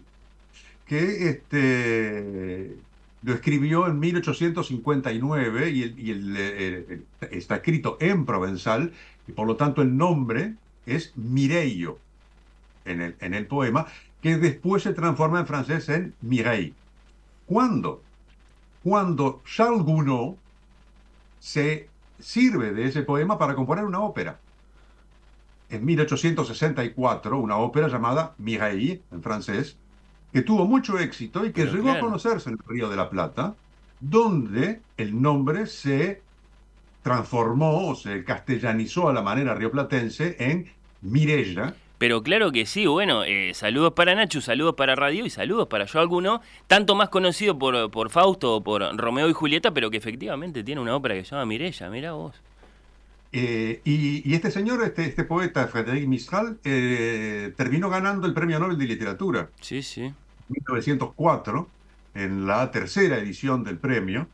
que 0.86 1.30
este, 1.30 2.76
lo 3.22 3.34
escribió 3.34 3.88
en 3.88 4.00
1859 4.00 5.70
y, 5.72 5.84
el- 5.84 6.00
y 6.00 6.12
el, 6.12 6.36
eh, 6.38 7.02
está 7.32 7.58
escrito 7.58 7.98
en 8.00 8.26
provenzal 8.26 8.94
y 9.28 9.32
por 9.34 9.48
lo 9.48 9.56
tanto 9.58 9.82
el 9.82 9.96
nombre 9.98 10.56
es 10.86 11.16
Mireio 11.18 12.00
en 12.86 13.02
el, 13.02 13.18
en 13.20 13.34
el 13.34 13.48
poema, 13.48 13.88
que 14.22 14.38
después 14.38 14.84
se 14.84 14.94
transforma 14.94 15.40
en 15.40 15.48
francés 15.48 15.90
en 15.90 16.14
Mireille. 16.22 16.74
¿Cuándo? 17.46 18.02
Cuando 18.84 19.42
Charles 19.46 19.84
Gounod 19.84 20.36
se 21.40 21.90
sirve 22.20 22.74
de 22.74 22.88
ese 22.88 23.04
poema 23.04 23.38
para 23.38 23.56
componer 23.56 23.86
una 23.86 24.00
ópera. 24.00 24.40
En 25.70 25.86
1864, 25.86 27.38
una 27.38 27.58
ópera 27.58 27.88
llamada 27.88 28.34
Mireille, 28.38 29.02
en 29.12 29.22
francés, 29.22 29.78
que 30.32 30.42
tuvo 30.42 30.66
mucho 30.66 30.98
éxito 30.98 31.46
y 31.46 31.52
que 31.52 31.66
Pero 31.66 31.76
llegó 31.76 31.92
a 31.92 32.00
conocerse 32.00 32.50
en 32.50 32.56
el 32.56 32.68
Río 32.68 32.90
de 32.90 32.96
la 32.96 33.10
Plata, 33.10 33.56
donde 34.00 34.82
el 34.98 35.22
nombre 35.22 35.66
se 35.68 36.22
transformó 37.02 37.88
o 37.90 37.96
se 37.96 38.24
castellanizó 38.24 39.10
a 39.10 39.14
la 39.14 39.22
manera 39.22 39.56
rioplatense 39.56 40.36
en 40.40 40.70
Mirella, 41.02 41.76
Pero 41.98 42.22
claro 42.22 42.52
que 42.52 42.66
sí, 42.66 42.86
bueno, 42.86 43.24
eh, 43.24 43.54
saludos 43.56 43.94
para 43.94 44.14
Nacho, 44.14 44.40
saludos 44.42 44.76
para 44.76 44.96
Radio 44.96 45.26
y 45.26 45.30
saludos 45.32 45.68
para 45.68 45.86
yo 45.86 46.00
alguno, 46.00 46.42
tanto 46.68 46.96
más 46.96 47.10
conocido 47.10 47.58
por, 47.58 47.90
por 47.92 48.10
Fausto 48.12 48.56
o 48.56 48.64
por 48.64 48.84
Romeo 48.98 49.30
y 49.30 49.34
Julieta, 49.34 49.72
pero 49.74 49.90
que 49.90 49.98
efectivamente 49.98 50.64
tiene 50.64 50.82
una 50.82 50.96
ópera 50.96 51.16
que 51.16 51.24
se 51.26 51.32
llama 51.32 51.46
Mirella, 51.48 51.90
mira 51.90 52.12
vos. 52.14 52.36
Eh, 53.32 53.82
y, 53.84 54.30
y 54.30 54.36
este 54.36 54.52
señor, 54.52 54.84
este, 54.84 55.06
este 55.06 55.24
poeta, 55.26 55.68
Frédéric 55.68 56.08
Mistral, 56.08 56.60
eh, 56.64 57.54
terminó 57.58 57.90
ganando 57.90 58.26
el 58.28 58.34
Premio 58.34 58.60
Nobel 58.60 58.78
de 58.78 58.86
Literatura. 58.86 59.50
Sí, 59.60 59.84
sí. 59.84 60.04
En 60.04 60.16
1904, 60.50 61.72
en 62.14 62.48
la 62.48 62.72
tercera 62.72 63.18
edición 63.18 63.64
del 63.64 63.80
premio. 63.80 64.28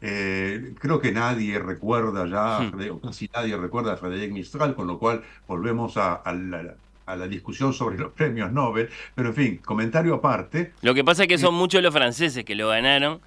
Eh, 0.00 0.74
creo 0.78 1.00
que 1.00 1.12
nadie 1.12 1.58
recuerda 1.58 2.26
ya, 2.26 2.60
Hmm. 2.60 2.90
O 2.90 3.00
casi 3.00 3.28
nadie 3.34 3.56
recuerda 3.56 3.94
a 3.94 3.96
Frédéric 3.96 4.32
Mistral, 4.32 4.74
con 4.74 4.86
lo 4.86 4.98
cual 4.98 5.24
volvemos 5.46 5.96
a, 5.96 6.14
a 6.14 6.32
la, 6.34 6.76
a 7.06 7.16
la 7.16 7.28
discusión 7.28 7.72
sobre 7.72 7.98
los 7.98 8.12
premios 8.12 8.52
Nobel. 8.52 8.88
Pero 9.14 9.28
en 9.30 9.34
fin, 9.34 9.56
comentario 9.64 10.14
aparte. 10.14 10.72
Lo 10.82 10.94
que 10.94 11.04
pasa 11.04 11.22
es 11.24 11.28
que 11.28 11.38
son 11.38 11.54
muchos 11.54 11.82
los 11.82 11.92
franceses 11.92 12.44
que 12.44 12.54
lo 12.54 12.68
ganaron. 12.68 13.20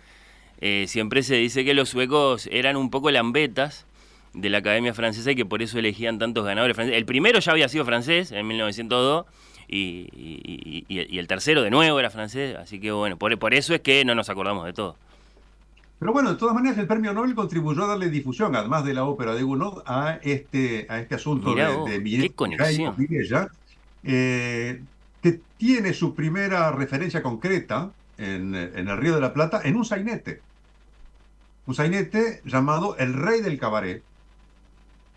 Eh, 0.60 0.86
siempre 0.88 1.22
se 1.24 1.36
dice 1.36 1.64
que 1.64 1.74
los 1.74 1.90
suecos 1.90 2.48
eran 2.52 2.78
un 2.78 2.90
poco 2.90 3.12
lambetas 3.12 3.86
de 4.34 4.50
la 4.50 4.60
Academia 4.60 4.94
Francesa 4.94 5.32
y 5.32 5.36
que 5.36 5.46
por 5.46 5.62
eso 5.62 5.78
elegían 5.80 6.20
tantos 6.20 6.46
ganadores 6.46 6.76
franceses. 6.76 6.98
El 6.98 7.06
primero 7.06 7.40
ya 7.40 7.52
había 7.52 7.70
sido 7.70 7.86
francés 7.86 8.32
en 8.32 8.46
1902 8.48 9.26
y, 9.68 10.08
y- 10.14 10.86
y- 10.88 11.16
y 11.16 11.20
el 11.20 11.28
tercero 11.28 11.62
de 11.62 11.70
nuevo 11.70 12.00
era 12.00 12.10
francés, 12.10 12.56
así 12.56 12.80
que 12.80 12.92
bueno, 12.92 13.18
por, 13.18 13.38
por 13.38 13.54
eso 13.54 13.74
es 13.76 13.82
que 13.82 14.04
no 14.06 14.16
nos 14.16 14.30
acordamos 14.30 14.66
de 14.66 14.74
todo. 14.74 14.96
Pero 16.00 16.14
bueno, 16.14 16.32
de 16.32 16.38
todas 16.38 16.54
maneras, 16.54 16.78
el 16.78 16.86
premio 16.86 17.12
Nobel 17.14 17.34
contribuyó 17.34 17.84
a 17.84 17.88
darle 17.88 18.10
difusión, 18.10 18.56
además 18.56 18.86
de 18.86 18.94
la 18.94 19.04
ópera 19.06 19.34
de 19.34 19.42
Gounod, 19.42 19.82
a 19.88 20.20
este, 20.22 20.86
a 20.90 21.00
este 21.00 21.16
asunto 21.16 21.50
Mirá 21.50 21.70
de, 21.86 22.00
de 22.00 22.20
qué 22.22 22.30
conexión. 22.30 22.94
Mirella, 22.98 23.48
eh, 24.04 24.82
que 25.22 25.42
tiene 25.58 25.94
su 25.94 26.16
primera 26.16 26.72
referencia 26.72 27.22
concreta 27.22 27.92
en, 28.18 28.56
el 28.56 28.98
Río 28.98 29.16
de 29.16 29.22
la 29.22 29.34
Plata 29.34 29.62
en 29.64 29.76
un 29.76 29.86
sainete. 29.86 30.42
Un 31.66 31.76
sainete 31.76 32.42
llamado 32.46 32.96
El 32.98 33.14
Rey 33.14 33.42
del 33.42 33.60
Cabaret, 33.60 34.04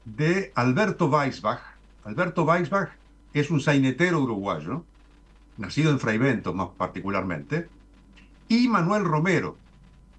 de 0.04 0.52
Alberto 0.54 1.06
Weisbach. 1.06 1.60
Alberto 2.04 2.44
Weisbach 2.44 2.90
es 3.32 3.50
un 3.50 3.60
sainetero 3.60 4.20
uruguayo, 4.20 4.84
nacido 5.56 5.90
en 5.90 6.00
Fraivento 6.00 6.52
más 6.54 6.68
particularmente, 6.76 7.68
y 8.48 8.66
Manuel 8.68 9.04
Romero, 9.04 9.56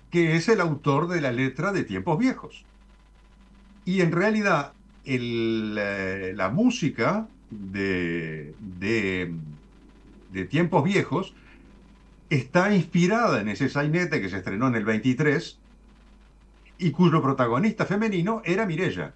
que 0.09 0.35
es 0.35 0.47
el 0.47 0.61
autor 0.61 1.07
de 1.07 1.21
la 1.21 1.31
letra 1.31 1.71
de 1.71 1.83
Tiempos 1.83 2.17
Viejos. 2.17 2.65
Y 3.83 4.01
en 4.01 4.11
realidad 4.11 4.73
eh, 5.03 6.33
la 6.35 6.49
música 6.49 7.27
de, 7.51 8.55
de, 8.59 10.45
Tiempos 10.45 10.83
Viejos 10.83 11.35
está 12.29 12.73
inspirada 12.73 13.41
en 13.41 13.49
ese 13.49 13.69
sainete 13.69 14.21
que 14.21 14.29
se 14.29 14.37
estrenó 14.37 14.67
en 14.67 14.75
el 14.75 14.85
23 14.85 15.59
y 16.79 16.91
cuyo 16.91 17.21
protagonista 17.21 17.85
femenino 17.85 18.41
era 18.43 18.65
Mirella. 18.65 19.13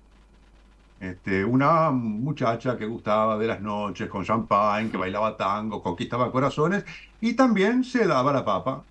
Este, 1.00 1.44
una 1.44 1.92
muchacha 1.92 2.78
que 2.78 2.86
gustaba 2.86 3.38
de 3.38 3.48
las 3.48 3.62
noches 3.62 4.10
con 4.10 4.24
champagne, 4.24 4.90
que 4.90 4.98
bailaba 4.98 5.36
tango, 5.36 5.82
conquistaba 5.82 6.32
corazones 6.32 6.86
y 7.22 7.34
también 7.34 7.84
se 7.84 8.06
daba 8.06 8.32
la 8.32 8.46
papa 8.46 8.84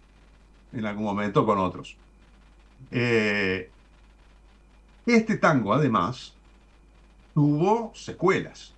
en 0.73 0.85
algún 0.87 1.05
momento 1.05 1.47
con 1.47 1.59
otros. 1.59 1.97
Eh, 2.91 3.71
este 5.07 5.37
tango, 5.37 5.73
además, 5.73 6.35
tuvo 7.35 7.93
secuelas, 7.95 8.74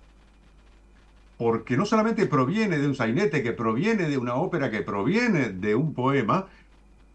porque 1.37 1.77
no 1.77 1.85
solamente 1.85 2.25
proviene 2.25 2.79
de 2.79 2.87
un 2.87 2.95
sainete, 2.95 3.43
que 3.43 3.53
proviene 3.53 4.09
de 4.09 4.17
una 4.17 4.35
ópera, 4.35 4.71
que 4.71 4.81
proviene 4.81 5.49
de 5.49 5.75
un 5.75 5.93
poema, 5.93 6.47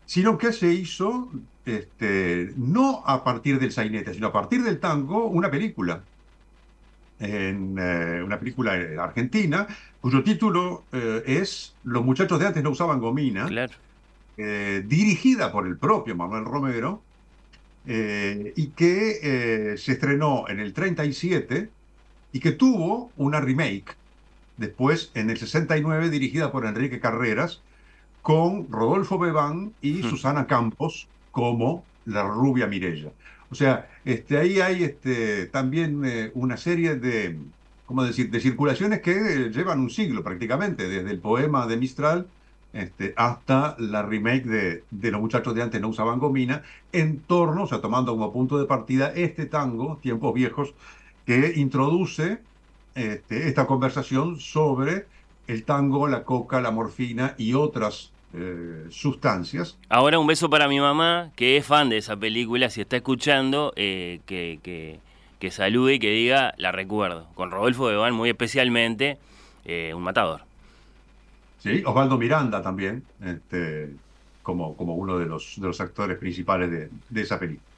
sino 0.06 0.38
que 0.38 0.52
se 0.52 0.72
hizo 0.72 1.28
este, 1.66 2.52
no 2.56 3.02
a 3.04 3.24
partir 3.24 3.58
del 3.58 3.72
sainete, 3.72 4.14
sino 4.14 4.28
a 4.28 4.32
partir 4.32 4.62
del 4.62 4.78
tango, 4.78 5.26
una 5.26 5.50
película. 5.50 6.02
En, 7.18 7.76
eh, 7.78 8.20
una 8.24 8.38
película 8.38 8.76
eh, 8.76 8.98
argentina, 8.98 9.68
cuyo 10.00 10.24
título 10.24 10.85
eh, 10.92 11.22
es 11.26 11.74
Los 11.85 12.04
muchachos 12.04 12.40
de 12.40 12.46
antes 12.48 12.62
no 12.64 12.70
usaban 12.70 12.98
gomina, 12.98 13.48
eh, 14.37 14.82
dirigida 14.87 15.52
por 15.52 15.66
el 15.66 15.76
propio 15.76 16.16
Manuel 16.16 16.44
Romero, 16.44 17.02
y 17.85 18.68
que 18.76 19.74
se 19.76 19.92
estrenó 19.92 20.44
en 20.48 20.61
el 20.61 20.72
37 20.72 21.68
y 22.32 22.38
que 22.38 22.52
tuvo 22.52 23.11
una 23.16 23.40
remake 23.40 23.96
después 24.62 25.11
en 25.14 25.29
el 25.29 25.37
69 25.37 26.09
dirigida 26.09 26.51
por 26.51 26.64
Enrique 26.64 27.01
Carreras 27.01 27.61
con 28.22 28.70
Rodolfo 28.70 29.18
Bebán 29.18 29.72
y 29.83 30.03
Susana 30.03 30.46
Campos 30.46 31.09
como 31.31 31.85
la 32.07 32.22
rubia 32.22 32.66
Mirella. 32.66 33.11
O 33.51 33.55
sea, 33.55 33.90
este, 34.05 34.38
ahí 34.38 34.61
hay 34.61 34.85
este, 34.85 35.46
también 35.46 36.05
eh, 36.07 36.31
una 36.35 36.57
serie 36.57 36.96
de, 36.96 37.38
¿cómo 37.85 38.03
decir?, 38.03 38.31
de 38.31 38.40
circulaciones 38.40 39.03
que 39.03 39.12
eh, 39.12 39.51
llevan 39.51 39.81
un 39.81 39.90
siglo 39.90 40.25
prácticamente, 40.25 40.88
desde 40.88 41.11
el 41.11 41.18
poema 41.18 41.66
de 41.66 41.77
Mistral 41.77 42.29
este, 42.72 43.12
hasta 43.16 43.77
la 43.79 44.03
remake 44.03 44.44
de, 44.46 44.85
de 44.90 45.11
Los 45.11 45.20
muchachos 45.20 45.55
de 45.55 45.62
antes 45.62 45.81
no 45.81 45.88
usaban 45.88 46.18
gomina, 46.18 46.62
en 46.92 47.20
torno, 47.20 47.64
o 47.64 47.66
sea, 47.66 47.81
tomando 47.81 48.12
como 48.12 48.33
punto 48.33 48.59
de 48.59 48.66
partida 48.66 49.12
este 49.14 49.46
tango, 49.46 49.98
Tiempos 50.01 50.33
Viejos, 50.33 50.75
que 51.27 51.53
introduce 51.57 52.38
este, 52.94 53.48
esta 53.48 53.66
conversación 53.66 54.38
sobre 54.38 55.07
el 55.46 55.64
tango, 55.64 56.09
la 56.09 56.24
coca, 56.24 56.61
la 56.61 56.70
morfina 56.70 57.35
y 57.38 57.55
otras 57.55 58.12
eh, 58.35 58.87
sustancias. 58.90 59.76
Ahora 59.88 60.18
un 60.18 60.26
beso 60.26 60.48
para 60.48 60.68
mi 60.68 60.81
mamá, 60.81 61.31
que 61.37 61.57
es 61.57 61.66
fan 61.66 61.88
de 61.90 61.98
esa 61.98 62.16
película, 62.16 62.70
si 62.70 62.81
está 62.81 62.96
escuchando, 62.96 63.72
eh, 63.76 64.20
que, 64.26 64.61
que, 64.62 65.00
que 65.38 65.50
salude 65.50 65.94
y 65.94 65.98
que 65.98 66.11
diga, 66.11 66.55
la 66.57 66.72
recuerdo, 66.72 67.26
con 67.35 67.50
Rodolfo 67.50 67.87
Bebán 67.87 68.14
muy 68.14 68.31
especialmente, 68.31 69.18
eh, 69.64 69.92
un 69.94 70.02
matador. 70.02 70.42
Sí, 71.59 71.83
Osvaldo 71.85 72.18
Miranda 72.18 72.62
también, 72.62 73.05
este, 73.24 73.90
como, 74.42 74.76
como 74.76 74.94
uno 74.96 75.18
de 75.18 75.26
los, 75.26 75.55
de 75.57 75.66
los 75.66 75.81
actores 75.81 76.18
principales 76.18 76.70
de, 76.70 76.88
de 77.09 77.20
esa 77.22 77.38
película. 77.38 77.68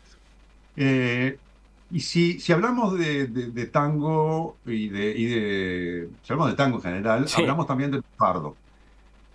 Y 1.94 2.00
si, 2.00 2.40
si 2.40 2.52
hablamos 2.52 2.98
de, 2.98 3.28
de- 3.28 3.50
de 3.52 3.66
tango 3.66 4.56
y 4.66 4.88
de, 4.88 5.10
y 5.16 5.24
de- 5.26 6.08
Si 6.24 6.32
hablamos 6.32 6.50
de 6.50 6.56
tango 6.56 6.76
en 6.78 6.82
general, 6.82 7.28
Sí. 7.28 7.40
hablamos 7.40 7.68
también 7.68 7.92
del 7.92 8.02
fardo. 8.18 8.56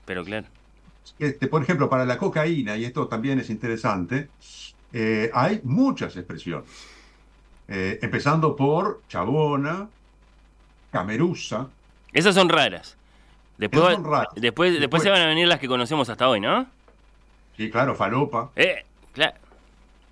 Pero 0.05 0.25
claro. 0.25 0.45
Este, 1.17 1.47
por 1.47 1.63
ejemplo, 1.63 1.89
para 1.89 2.05
la 2.05 2.17
cocaína, 2.17 2.75
y 2.75 2.83
esto 2.83 3.07
también 3.07 3.39
es 3.39 3.49
interesante, 3.49 4.27
eh, 4.91 5.31
hay 5.33 5.61
muchas 5.63 6.17
expresiones. 6.17 6.67
Eh, 7.69 7.97
empezando 8.01 8.55
por 8.57 9.03
chabona, 9.07 9.87
camerusa. 10.91 11.67
Esas 12.11 12.35
son 12.35 12.49
raras. 12.49 12.97
Después, 13.57 13.83
Esas 13.83 13.95
son 13.95 14.03
raras. 14.03 14.27
Después, 14.35 14.41
después, 14.41 14.79
Después- 14.81 15.03
se 15.03 15.09
van 15.09 15.21
a 15.21 15.27
venir 15.27 15.47
las 15.47 15.59
que 15.59 15.67
conocemos 15.69 16.09
hasta 16.09 16.27
hoy, 16.27 16.41
¿no? 16.41 16.65
Sí, 17.55 17.69
claro, 17.69 17.95
falopa, 17.95 18.51
Eh, 18.57 18.83
claro. 19.13 19.37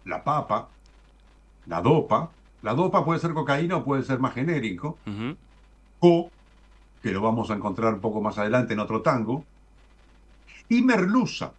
la 0.05 0.23
papa, 0.23 0.69
la 1.65 1.81
dopa. 1.81 2.31
La 2.63 2.73
dopa 2.73 3.05
puede 3.05 3.19
ser 3.19 3.33
cocaína 3.33 3.77
o 3.77 3.83
puede 3.85 4.03
ser 4.03 4.19
más 4.19 4.33
genérico. 4.33 4.97
Ujú. 5.05 5.35
O, 5.99 6.29
que 7.01 7.11
lo 7.11 7.21
vamos 7.21 7.49
a 7.51 7.55
encontrar 7.55 7.93
un 7.93 7.99
poco 8.01 8.21
más 8.21 8.37
adelante 8.37 8.73
en 8.73 8.79
otro 8.79 9.01
tango, 9.01 9.43
y 10.69 10.81
merluza. 10.81 11.51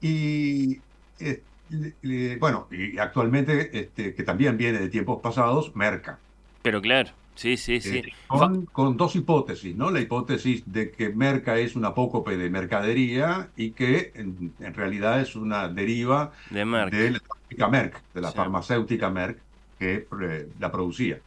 Y, 0.00 0.78
eh, 1.18 1.42
le- 1.70 1.94
le- 2.02 2.36
bueno, 2.36 2.66
y 2.70 2.98
actualmente, 2.98 3.78
este, 3.78 4.14
que 4.14 4.22
también 4.22 4.56
viene 4.56 4.78
de 4.78 4.88
tiempos 4.88 5.20
pasados, 5.20 5.74
merca. 5.76 6.18
Pero 6.62 6.80
claro. 6.80 7.10
Sí, 7.34 7.56
sí, 7.56 7.80
sí. 7.80 7.98
Eh, 7.98 8.12
con, 8.26 8.66
con 8.66 8.96
dos 8.96 9.16
hipótesis, 9.16 9.74
¿no? 9.74 9.90
La 9.90 10.00
hipótesis 10.00 10.62
de 10.66 10.90
que 10.90 11.08
merca 11.10 11.58
es 11.58 11.74
un 11.74 11.84
apócope 11.86 12.36
de 12.36 12.50
mercadería 12.50 13.48
y 13.56 13.70
que 13.70 14.12
en, 14.14 14.52
en 14.60 14.74
realidad 14.74 15.20
es 15.20 15.36
una 15.36 15.68
deriva 15.68 16.32
De 16.50 16.64
Merck. 16.66 16.92
de 16.92 17.10
la 17.12 17.20
Merck, 17.68 18.00
de 18.14 18.20
la 18.20 18.30
Sí. 18.30 18.36
farmacéutica 18.36 19.10
Merck 19.10 19.38
que 19.78 20.06
eh, 20.22 20.48
la 20.58 20.70
producía. 20.70 21.18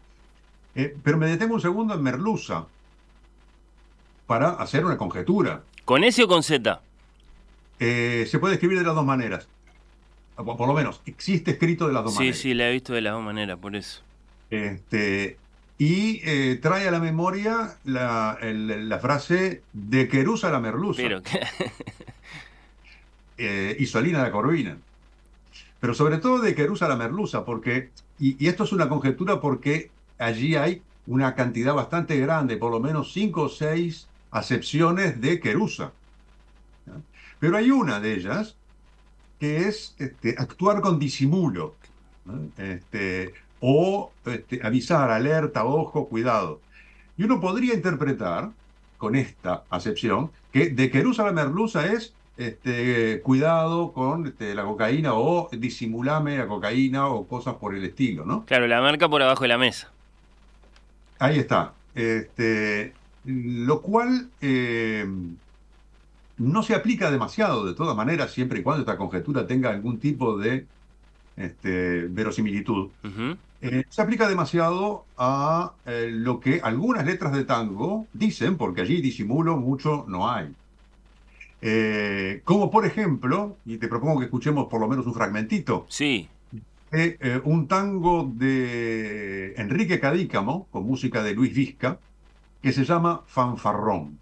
Eh, 0.76 0.96
pero 1.04 1.18
me 1.18 1.28
detengo 1.28 1.56
un 1.56 1.62
segundo 1.62 1.94
en 1.94 2.02
merluza 2.04 2.66
para 4.28 4.50
hacer 4.52 4.86
una 4.86 4.98
conjetura. 4.98 5.64
¿Con 5.86 6.04
S 6.04 6.24
o 6.24 6.28
con 6.28 6.44
Z? 6.44 6.82
Eh, 7.80 8.26
se 8.30 8.40
puede 8.40 8.56
escribir 8.56 8.80
de 8.80 8.86
las 8.86 8.96
dos 8.96 9.06
maneras. 9.06 9.48
Por 10.36 10.68
lo 10.68 10.74
menos, 10.74 11.02
existe 11.06 11.52
escrito 11.52 11.88
de 11.88 11.94
las 11.94 12.04
dos 12.04 12.14
Sí, 12.14 12.20
maneras. 12.20 12.38
sí, 12.40 12.54
la 12.54 12.70
he 12.70 12.74
visto 12.74 12.94
de 12.94 13.02
las 13.02 13.14
dos 13.14 13.24
maneras, 13.24 13.58
por 13.60 13.76
eso. 13.76 14.02
Este, 14.50 15.38
y 15.78 16.22
eh, 16.24 16.60
trae 16.62 16.88
a 16.88 16.92
la 16.92 17.00
memoria 17.00 17.76
la, 17.84 18.38
el- 18.42 18.90
la 18.90 19.00
frase 19.00 19.62
de 19.74 20.08
Querusa 20.08 20.50
la 20.52 20.60
merluza 20.60 21.02
Pero, 21.02 21.22
eh, 23.38 23.76
y 23.80 23.86
Solina 23.86 24.22
la 24.24 24.32
corvina. 24.32 24.78
Pero 25.84 25.94
sobre 25.94 26.18
todo 26.18 26.40
de 26.40 26.56
Querusa 26.56 26.88
la 26.88 26.96
merluza, 26.96 27.44
porque, 27.44 27.90
y, 28.18 28.48
esto 28.48 28.64
es 28.64 28.72
una 28.72 28.88
conjetura 28.88 29.42
porque 29.42 29.92
allí 30.18 30.56
hay 30.56 30.82
una 31.08 31.36
cantidad 31.36 31.74
bastante 31.74 32.18
grande, 32.22 32.56
por 32.56 32.72
lo 32.72 32.80
menos 32.80 33.12
cinco 33.12 33.42
o 33.42 33.50
seis 33.50 34.08
acepciones 34.32 35.20
de 35.20 35.42
Querusa. 35.42 35.92
Pero 37.38 37.58
hay 37.58 37.70
una 37.70 38.00
de 38.00 38.14
ellas 38.14 38.56
que 39.42 39.68
es 39.68 39.94
este, 40.00 40.36
actuar 40.38 40.80
con 40.80 41.00
disimulo. 41.00 41.76
Este, 42.58 43.34
o 43.60 44.14
este, 44.26 44.66
avisar, 44.66 45.12
alerta, 45.12 45.66
ojo, 45.66 46.08
cuidado. 46.08 46.62
Y 47.18 47.26
uno 47.26 47.42
podría 47.42 47.74
interpretar 47.74 48.52
con 48.98 49.18
esta 49.18 49.66
acepción 49.70 50.32
que 50.54 50.70
de 50.70 50.90
Querusa 50.90 51.26
la 51.26 51.34
merluza 51.34 51.88
es 51.88 52.14
este, 52.38 53.22
cuidado 53.22 53.94
con 53.94 54.28
este, 54.28 54.56
la 54.56 54.64
cocaína 54.64 55.14
o 55.14 55.50
disimulame 55.52 56.38
la 56.38 56.48
cocaína 56.48 57.08
o 57.08 57.28
cosas 57.28 57.56
por 57.56 57.76
el 57.76 57.84
estilo, 57.84 58.26
¿no? 58.26 58.46
claro, 58.46 58.68
la 58.68 58.82
marca 58.82 59.08
por 59.08 59.22
abajo 59.22 59.44
de 59.44 59.48
la 59.50 59.58
mesa. 59.58 59.92
Ahí 61.20 61.40
está. 61.40 61.74
Este, 61.96 62.94
lo 63.26 63.82
cual 63.82 64.30
eh, 64.42 65.06
no 66.38 66.64
se 66.64 66.76
aplica 66.76 67.12
demasiado, 67.12 67.66
de 67.66 67.76
todas 67.76 67.96
maneras, 67.96 68.32
siempre 68.32 68.60
y 68.60 68.64
cuando 68.64 68.82
esta 68.82 68.98
conjetura 68.98 69.46
tenga 69.46 69.70
algún 69.70 70.00
tipo 70.00 70.38
de 70.38 70.66
este, 71.38 72.08
verosimilitud. 72.08 72.90
Eh, 73.62 73.86
se 73.90 74.02
aplica 74.02 74.28
demasiado 74.28 75.06
a 75.18 75.74
eh, 75.86 76.10
lo 76.12 76.40
que 76.40 76.60
algunas 76.62 77.06
letras 77.06 77.32
de 77.32 77.46
tango 77.46 78.08
dicen, 78.12 78.58
porque 78.58 78.82
allí 78.82 79.02
disimulo 79.02 79.56
mucho 79.56 80.06
no 80.08 80.30
hay. 80.30 80.54
Eh, 81.66 82.42
como 82.44 82.70
por 82.70 82.86
ejemplo, 82.86 83.56
y 83.66 83.78
te 83.78 83.88
propongo 83.88 84.20
que 84.20 84.26
escuchemos 84.26 84.68
por 84.68 84.82
lo 84.82 84.88
menos 84.90 85.06
un 85.08 85.14
fragmentito, 85.14 85.86
Sí. 85.88 86.28
de, 86.92 87.18
eh, 87.22 87.40
un 87.46 87.70
tango 87.70 88.30
de 88.36 89.54
Enrique 89.56 89.98
Cadícamo, 90.02 90.68
con 90.72 90.86
música 90.86 91.24
de 91.24 91.34
Luis 91.34 91.54
Vizca, 91.56 92.00
que 92.62 92.74
se 92.74 92.84
llama 92.84 93.22
Fanfarrón. 93.28 94.20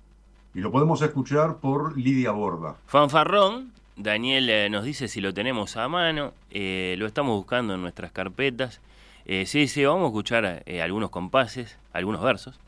Y 0.54 0.60
lo 0.60 0.72
podemos 0.72 1.02
escuchar 1.02 1.58
por 1.58 1.98
Lidia 1.98 2.30
Borda. 2.30 2.76
Fanfarrón, 2.86 3.72
Daniel 3.96 4.48
eh, 4.48 4.70
nos 4.70 4.86
dice 4.86 5.08
si 5.08 5.20
lo 5.20 5.34
tenemos 5.34 5.78
a 5.78 5.88
mano, 5.88 6.34
lo 6.52 7.08
estamos 7.08 7.36
buscando 7.36 7.74
en 7.74 7.82
nuestras 7.82 8.12
carpetas. 8.12 8.82
Sí, 9.46 9.68
sí, 9.68 9.84
vamos 9.84 10.04
a 10.04 10.08
escuchar 10.08 10.64
algunos 10.84 11.10
compases, 11.10 11.78
algunos 11.92 12.22
versos. 12.22 12.60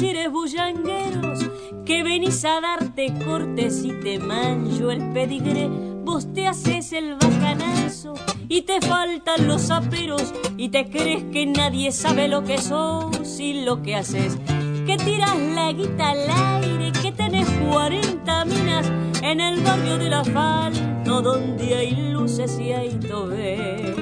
Tus 0.00 0.08
decires 0.08 0.32
bullangueros, 0.32 1.40
que 1.84 2.02
venís 2.02 2.44
a 2.46 2.60
darte 2.60 3.12
cortes 3.24 3.84
y 3.84 3.92
te 4.00 4.18
mancho 4.18 4.90
el 4.90 5.12
pedigré. 5.12 5.68
Vos 5.68 6.32
te 6.32 6.46
haces 6.46 6.94
el 6.94 7.16
bacanazo 7.16 8.14
y 8.48 8.62
te 8.62 8.80
faltan 8.80 9.46
los 9.46 9.70
aperos 9.70 10.32
y 10.56 10.70
te 10.70 10.88
crees 10.88 11.24
que 11.24 11.44
nadie 11.44 11.92
sabe 11.92 12.28
lo 12.28 12.42
que 12.44 12.56
sos 12.58 13.38
y 13.38 13.62
lo 13.62 13.82
que 13.82 13.96
haces. 13.96 14.38
Que 14.86 14.96
tiras 14.96 15.38
la 15.38 15.70
guita 15.72 16.10
al 16.10 16.62
aire, 16.62 16.92
que 17.02 17.12
tenés 17.12 17.48
40 17.70 18.44
minas 18.46 18.90
en 19.22 19.40
el 19.40 19.60
barrio 19.60 19.98
del 19.98 20.14
asfalto 20.14 21.20
donde 21.20 21.74
hay 21.74 22.12
luces 22.12 22.58
y 22.58 22.72
hay 22.72 22.88
tobé 22.94 23.94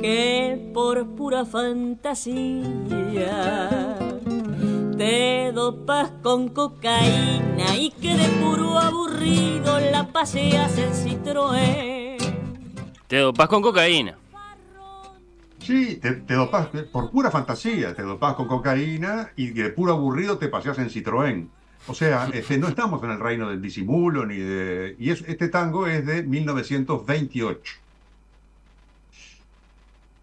que 0.00 0.70
por 0.72 1.06
pura 1.16 1.44
fantasía 1.44 2.64
te 4.98 5.52
dopas 5.52 6.10
con 6.22 6.48
cocaína 6.48 7.76
y 7.76 7.90
que 7.92 8.16
de 8.16 8.28
puro 8.40 8.78
aburrido 8.78 9.78
la 9.78 10.08
paseas 10.08 10.76
en 10.78 10.90
Citroën. 10.92 12.18
Te 13.06 13.16
dopas 13.18 13.48
con 13.48 13.62
cocaína. 13.62 14.16
Sí, 15.60 15.96
te, 15.96 16.12
te 16.12 16.34
dopás 16.34 16.68
eh, 16.74 16.82
por 16.90 17.10
pura 17.10 17.30
fantasía, 17.30 17.94
te 17.94 18.02
dopás 18.02 18.34
con 18.34 18.48
cocaína 18.48 19.30
y 19.36 19.48
de 19.50 19.70
puro 19.70 19.92
aburrido 19.92 20.38
te 20.38 20.48
paseas 20.48 20.78
en 20.78 20.88
Citroën. 20.90 21.46
O 21.86 21.94
sea, 21.94 22.28
este, 22.34 22.58
no 22.58 22.68
estamos 22.68 23.02
en 23.04 23.10
el 23.10 23.20
reino 23.20 23.48
del 23.50 23.62
disimulo 23.62 24.26
ni 24.26 24.36
de... 24.38 24.96
Y 24.98 25.10
es- 25.10 25.24
este 25.28 25.48
tango 25.48 25.86
es 25.86 26.04
de 26.06 26.22
1928. 26.24 27.60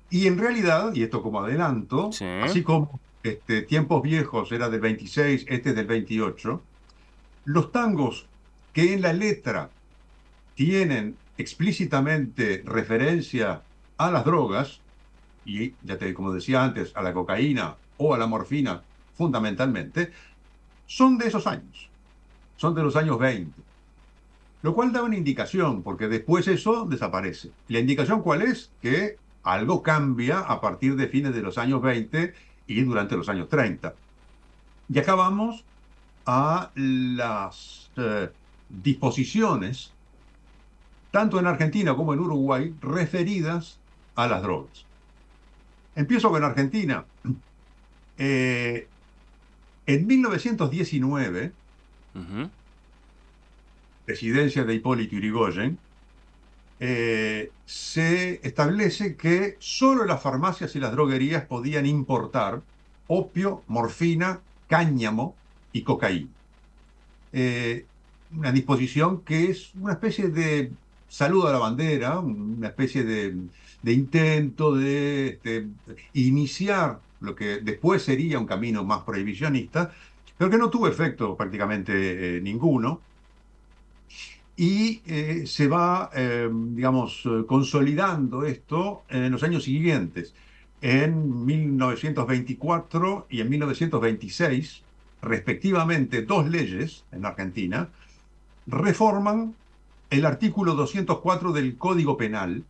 Y 0.09 0.27
en 0.27 0.37
realidad, 0.37 0.93
y 0.93 1.03
esto 1.03 1.21
como 1.21 1.39
adelanto, 1.41 2.11
así 2.43 2.63
como 2.63 2.99
este, 3.25 3.63
Tiempos 3.63 4.03
Viejos 4.03 4.51
era 4.51 4.69
del 4.69 4.81
26, 4.81 5.45
este 5.47 5.69
es 5.69 5.75
del 5.75 5.87
28, 5.87 6.61
los 7.45 7.71
tangos 7.71 8.27
que 8.71 8.93
en 8.93 9.01
la 9.01 9.13
letra 9.13 9.69
tienen 10.53 11.17
explícitamente 11.37 12.61
referencia 12.65 13.63
a 13.97 14.11
las 14.11 14.25
drogas, 14.25 14.79
y 15.43 15.73
ya 15.83 15.97
te, 15.97 16.13
como 16.13 16.33
decía 16.33 16.63
antes, 16.63 16.91
a 16.95 17.01
la 17.01 17.13
cocaína 17.13 17.75
o 17.97 18.13
a 18.13 18.17
la 18.17 18.27
morfina 18.27 18.83
fundamentalmente, 19.15 20.11
son 20.85 21.17
de 21.17 21.27
esos 21.27 21.47
años, 21.47 21.89
son 22.57 22.75
de 22.75 22.83
los 22.83 22.95
años 22.95 23.17
20. 23.17 23.59
Lo 24.61 24.73
cual 24.73 24.91
da 24.91 25.03
una 25.03 25.17
indicación, 25.17 25.83
porque 25.83 26.07
después 26.07 26.47
eso 26.47 26.85
desaparece. 26.85 27.51
¿La 27.67 27.79
indicación 27.79 28.21
cuál 28.21 28.41
es? 28.41 28.71
Que 28.81 29.17
algo 29.43 29.83
cambia 29.83 30.39
a 30.39 30.61
partir 30.61 30.95
de 30.95 31.07
fines 31.07 31.33
de 31.33 31.41
los 31.41 31.57
años 31.57 31.81
20 31.81 32.33
y 32.67 32.81
durante 32.81 33.15
los 33.15 33.29
años 33.29 33.47
30. 33.49 33.93
Y 34.89 34.99
acá 34.99 35.15
vamos 35.15 35.63
a 36.25 36.71
las 36.75 37.89
eh, 37.97 38.29
disposiciones, 38.69 39.91
tanto 41.11 41.39
en 41.39 41.47
Argentina 41.47 41.95
como 41.95 42.13
en 42.13 42.19
Uruguay, 42.19 42.73
referidas 42.81 43.79
a 44.15 44.27
las 44.27 44.41
drogas. 44.41 44.85
Empiezo 45.95 46.29
con 46.29 46.43
Argentina. 46.43 47.05
Eh, 48.17 48.87
en 49.87 50.07
1919, 50.07 51.51
presidencia 54.05 54.63
de 54.63 54.73
Hipólito 54.73 55.17
Yrigoyen, 55.17 55.77
eh, 56.79 57.51
se 57.65 58.39
establece 58.43 59.15
que 59.15 59.55
solo 59.59 60.05
las 60.05 60.21
farmacias 60.21 60.75
y 60.75 60.79
las 60.79 60.91
droguerías 60.91 61.45
podían 61.45 61.85
importar 61.85 62.61
opio, 63.07 63.63
morfina, 63.67 64.41
cáñamo 64.67 65.35
y 65.71 65.83
cocaína. 65.83 66.29
Eh, 67.33 67.85
una 68.35 68.51
disposición 68.51 69.21
que 69.21 69.49
es 69.51 69.71
una 69.75 69.93
especie 69.93 70.29
de 70.29 70.71
saludo 71.07 71.47
a 71.47 71.53
la 71.53 71.59
bandera, 71.59 72.19
una 72.19 72.67
especie 72.67 73.03
de, 73.03 73.35
intento 73.91 74.75
de 74.75 75.27
este, 75.27 75.67
iniciar 76.13 76.99
lo 77.21 77.35
que 77.35 77.59
después 77.59 78.03
sería 78.03 78.39
un 78.39 78.45
camino 78.45 78.83
más 78.83 79.03
prohibicionista, 79.03 79.93
pero 80.37 80.49
que 80.49 80.57
no 80.57 80.69
tuvo 80.69 80.87
efecto 80.87 81.37
prácticamente 81.37 82.37
eh, 82.37 82.41
ninguno 82.41 82.99
y 84.57 85.01
eh, 85.05 85.43
se 85.47 85.67
va, 85.67 86.09
eh, 86.13 86.49
digamos, 86.51 87.23
consolidando 87.47 88.45
esto 88.45 89.03
en 89.09 89.31
los 89.31 89.43
años 89.43 89.63
siguientes. 89.63 90.33
En 90.81 91.45
1924 91.45 93.27
y 93.29 93.41
en 93.41 93.49
1926, 93.49 94.81
respectivamente, 95.21 96.21
dos 96.21 96.47
leyes 96.49 97.03
en 97.11 97.25
Argentina 97.25 97.89
reforman 98.67 99.55
el 100.09 100.25
artículo 100.25 100.75
204 100.75 101.51
del 101.51 101.77
Código 101.77 102.17
Penal 102.17 102.63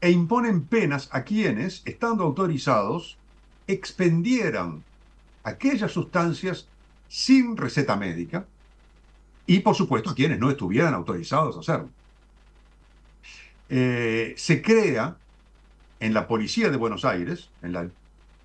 e 0.00 0.10
imponen 0.10 0.62
penas 0.62 1.08
a 1.12 1.24
quienes, 1.24 1.82
estando 1.84 2.24
autorizados, 2.24 3.16
expendieran 3.66 4.82
aquellas 5.44 5.92
sustancias 5.92 6.66
sin 7.08 7.56
receta 7.56 7.96
médica, 7.96 8.46
y 9.50 9.58
por 9.58 9.74
supuesto 9.74 10.14
quienes 10.14 10.38
no 10.38 10.48
estuvieran 10.48 10.94
autorizados 10.94 11.56
a 11.56 11.60
hacerlo. 11.60 11.88
Eh, 13.68 14.32
se 14.36 14.62
crea 14.62 15.16
en 15.98 16.14
la 16.14 16.28
Policía 16.28 16.70
de 16.70 16.76
Buenos 16.76 17.04
Aires, 17.04 17.48
en 17.60 17.72
la 17.72 17.88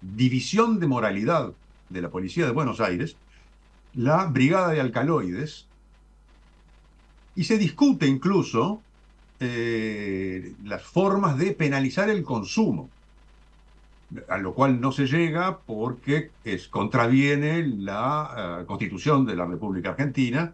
División 0.01 0.79
de 0.79 0.87
Moralidad 0.87 1.53
de 1.89 2.01
la 2.01 2.09
Policía 2.09 2.47
de 2.47 2.51
Buenos 2.51 2.81
Aires, 2.81 3.17
la 3.93 4.25
Brigada 4.25 4.69
de 4.69 4.81
Alcaloides, 4.81 5.67
y 7.35 7.43
se 7.43 7.59
discute 7.59 8.07
incluso 8.07 8.81
eh, 9.39 10.55
las 10.63 10.81
formas 10.81 11.37
de 11.37 11.51
penalizar 11.51 12.09
el 12.09 12.23
consumo, 12.23 12.89
a 14.27 14.39
lo 14.39 14.55
cual 14.55 14.81
no 14.81 14.91
se 14.91 15.05
llega 15.05 15.59
porque 15.59 16.31
contraviene 16.71 17.63
la 17.67 18.61
eh, 18.61 18.65
Constitución 18.65 19.27
de 19.27 19.35
la 19.35 19.45
República 19.45 19.91
Argentina 19.91 20.51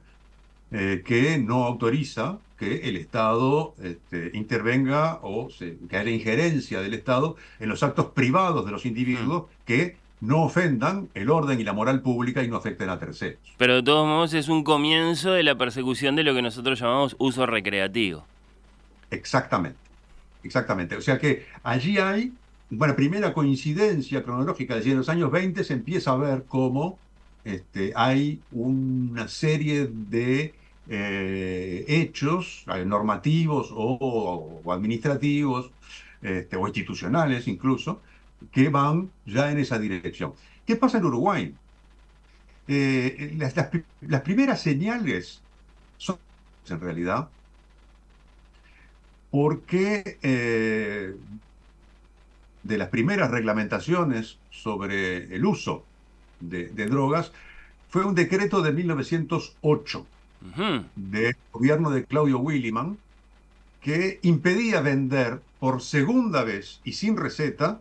eh, 0.71 1.03
que 1.05 1.37
no 1.37 1.65
autoriza 1.65 2.37
que 2.57 2.87
el 2.87 2.95
Estado 2.95 3.73
este, 3.81 4.31
intervenga 4.33 5.19
o 5.23 5.49
que 5.89 5.97
haya 5.97 6.11
injerencia 6.11 6.79
del 6.79 6.93
Estado 6.93 7.35
en 7.59 7.69
los 7.69 7.83
actos 7.83 8.07
privados 8.07 8.65
de 8.65 8.71
los 8.71 8.85
individuos 8.85 9.43
mm. 9.43 9.65
que 9.65 9.97
no 10.21 10.43
ofendan 10.43 11.09
el 11.15 11.29
orden 11.29 11.59
y 11.59 11.63
la 11.63 11.73
moral 11.73 12.01
pública 12.01 12.43
y 12.43 12.47
no 12.47 12.55
afecten 12.55 12.89
a 12.89 12.99
terceros. 12.99 13.39
Pero 13.57 13.75
de 13.75 13.83
todos 13.83 14.05
modos 14.05 14.33
es 14.33 14.47
un 14.47 14.63
comienzo 14.63 15.31
de 15.31 15.43
la 15.43 15.57
persecución 15.57 16.15
de 16.15 16.23
lo 16.23 16.33
que 16.35 16.43
nosotros 16.43 16.79
llamamos 16.79 17.15
uso 17.17 17.45
recreativo. 17.45 18.23
Exactamente, 19.09 19.79
exactamente. 20.43 20.95
O 20.95 21.01
sea 21.01 21.17
que 21.17 21.47
allí 21.63 21.97
hay, 21.97 22.31
bueno, 22.69 22.95
primera 22.95 23.33
coincidencia 23.33 24.23
cronológica, 24.23 24.75
es 24.75 24.81
decir, 24.81 24.91
en 24.93 24.99
los 24.99 25.09
años 25.09 25.31
20 25.31 25.63
se 25.63 25.73
empieza 25.73 26.11
a 26.11 26.17
ver 26.17 26.45
cómo 26.47 26.99
este, 27.43 27.91
hay 27.95 28.39
una 28.51 29.27
serie 29.27 29.89
de 29.91 30.53
eh, 30.89 31.85
hechos 31.87 32.65
eh, 32.73 32.83
normativos 32.85 33.69
o, 33.71 34.61
administrativos 34.73 35.69
este, 36.21 36.55
o 36.57 36.67
institucionales 36.67 37.47
incluso 37.47 38.01
que 38.51 38.69
van 38.69 39.11
ya 39.25 39.51
en 39.51 39.59
esa 39.59 39.77
dirección. 39.77 40.33
¿Qué 40.65 40.75
pasa 40.75 40.97
en 40.97 41.05
Uruguay? 41.05 41.55
Eh, 42.67 43.35
las, 43.37 44.21
primeras 44.21 44.61
señales 44.61 45.41
son 45.97 46.17
en 46.67 46.79
realidad 46.79 47.29
porque 49.29 50.17
de 52.63 52.77
las 52.77 52.89
primeras 52.89 53.31
reglamentaciones 53.31 54.39
sobre 54.49 55.33
el 55.33 55.45
uso 55.45 55.85
de, 56.39 56.69
de 56.69 56.85
drogas 56.87 57.31
fue 57.89 58.03
un 58.03 58.15
decreto 58.15 58.61
de 58.61 58.73
1908 58.73 60.05
del 60.95 61.35
gobierno 61.51 61.91
de 61.91 62.05
Claudio 62.05 62.39
Williman 62.39 62.97
que 63.81 64.19
impedía 64.23 64.81
vender 64.81 65.41
por 65.59 65.81
segunda 65.81 66.43
vez 66.43 66.79
y 66.83 66.93
sin 66.93 67.17
receta 67.17 67.79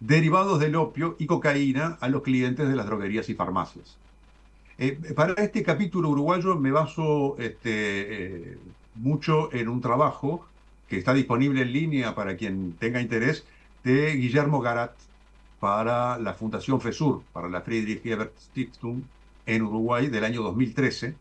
derivados 0.00 0.58
del 0.58 0.74
opio 0.76 1.16
y 1.18 1.26
cocaína 1.26 1.98
a 2.00 2.08
los 2.08 2.22
clientes 2.22 2.68
de 2.68 2.74
las 2.74 2.86
droguerías 2.86 3.28
y 3.28 3.34
farmacias. 3.34 3.96
Eh, 4.78 4.98
para 5.14 5.34
este 5.34 5.62
capítulo 5.62 6.08
uruguayo 6.10 6.56
me 6.56 6.72
baso 6.72 7.36
este, 7.38 8.52
eh, 8.52 8.58
mucho 8.96 9.52
en 9.52 9.68
un 9.68 9.80
trabajo 9.80 10.46
que 10.88 10.98
está 10.98 11.14
disponible 11.14 11.62
en 11.62 11.72
línea 11.72 12.14
para 12.14 12.36
quien 12.36 12.72
tenga 12.72 13.00
interés 13.00 13.44
de 13.84 14.12
Guillermo 14.16 14.60
Garat 14.60 14.92
para 15.60 16.18
la 16.18 16.34
Fundación 16.34 16.80
FESUR, 16.80 17.22
para 17.32 17.48
la 17.48 17.60
Friedrich 17.60 18.04
Ebert 18.04 18.36
Stiftung 18.38 19.02
en 19.46 19.62
Uruguay 19.62 20.08
del 20.08 20.24
año 20.24 20.42
2013 20.42 21.14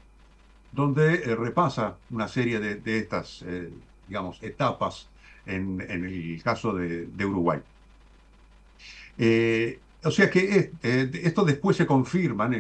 donde 0.72 1.16
eh, 1.16 1.36
repasa 1.36 1.98
una 2.10 2.28
serie 2.28 2.60
de, 2.60 2.98
estas, 2.98 3.44
eh, 3.46 3.70
digamos, 4.08 4.42
etapas 4.42 5.08
en, 5.46 5.82
el 5.82 6.42
caso 6.44 6.74
de, 6.74 7.26
Uruguay. 7.26 7.60
Eh, 9.18 9.80
o 10.04 10.10
sea 10.10 10.30
que 10.30 10.72
esto 10.82 11.46
después 11.46 11.78
se 11.78 11.86
confirma, 11.86 12.48
en 12.48 12.54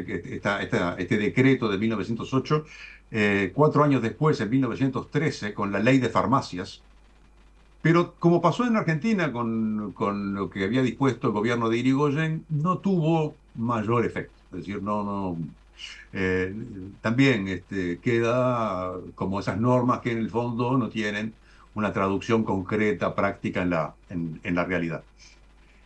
este 0.98 1.18
decreto 1.18 1.70
de 1.70 1.78
1908, 1.78 2.66
cuatro 3.54 3.84
años 3.84 4.02
después, 4.02 4.40
en 4.42 4.50
1913, 4.50 5.54
con 5.54 5.72
la 5.72 5.80
ley 5.80 5.98
de 5.98 6.10
farmacias, 6.10 6.84
pero 7.82 8.14
como 8.20 8.42
pasó 8.42 8.66
en 8.66 8.76
Argentina 8.76 9.32
con, 9.32 9.92
con, 9.94 10.36
lo 10.36 10.52
que 10.52 10.66
había 10.66 10.84
dispuesto 10.84 11.28
el 11.28 11.34
gobierno 11.34 11.68
de 11.70 11.78
Irigoyen, 11.78 12.46
no 12.50 12.78
tuvo 12.78 13.34
mayor 13.56 14.06
efecto. 14.06 14.34
Es 14.52 14.60
decir, 14.60 14.84
no, 14.84 15.04
no, 15.04 15.38
eh, 16.14 16.54
también 17.02 17.48
este, 17.48 18.00
queda 18.00 18.94
como 19.16 19.40
esas 19.40 19.58
normas 19.60 20.00
que 20.00 20.12
en 20.12 20.18
el 20.18 20.30
fondo 20.30 20.78
no 20.78 20.90
tienen 20.90 21.34
una 21.74 21.94
traducción 21.94 22.44
concreta, 22.44 23.16
práctica 23.16 23.62
en 23.62 23.70
la, 23.70 23.96
en, 24.10 24.56
la 24.56 24.66
realidad. 24.66 25.04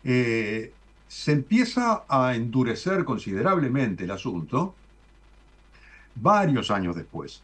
Eh, 0.04 0.74
se 1.08 1.32
empieza 1.32 2.04
a 2.08 2.36
endurecer 2.36 3.06
considerablemente 3.06 4.06
el 4.06 4.12
asunto 4.12 4.74
varios 6.16 6.72
años 6.72 6.96
después, 6.96 7.44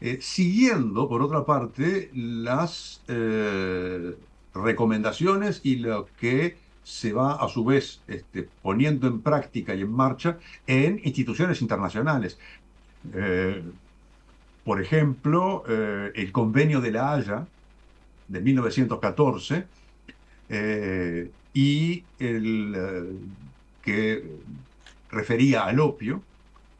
eh, 0.00 0.18
siguiendo, 0.20 1.08
por 1.08 1.22
otra 1.22 1.44
parte, 1.44 2.10
las 2.14 3.02
recomendaciones 4.54 5.60
y 5.62 5.76
lo 5.76 6.06
que 6.18 6.56
se 6.90 7.12
va 7.12 7.34
a 7.34 7.48
su 7.48 7.64
vez 7.64 8.00
este, 8.08 8.48
poniendo 8.62 9.06
en 9.06 9.20
práctica 9.20 9.74
y 9.74 9.82
en 9.82 9.92
marcha 9.92 10.38
en 10.66 11.00
instituciones 11.04 11.62
internacionales. 11.62 12.36
Eh, 13.14 13.62
por 14.64 14.82
ejemplo, 14.82 15.62
eh, 15.68 16.10
el 16.16 16.32
convenio 16.32 16.80
de 16.80 16.90
la 16.90 17.12
Haya 17.12 17.46
de 18.26 18.40
1914 18.40 19.66
eh, 20.48 21.30
y 21.54 22.02
el 22.18 23.20
que 23.82 24.24
refería 25.12 25.66
al 25.66 25.78
opio, 25.78 26.22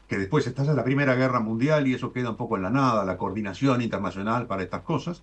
que 0.09 0.18
después 0.18 0.44
estalla 0.44 0.75
la 0.75 0.85
Primera 0.85 1.14
Guerra 1.14 1.38
Mundial 1.38 1.87
y 1.87 1.94
eso 1.94 2.12
queda 2.12 2.31
un 2.31 2.37
poco 2.37 2.57
en 2.57 2.64
la 2.64 2.70
nada, 2.70 3.05
la 3.05 3.16
coordinación 3.16 3.81
internacional 3.81 4.46
para 4.49 4.64
estas 4.64 4.83
cosas. 4.83 5.23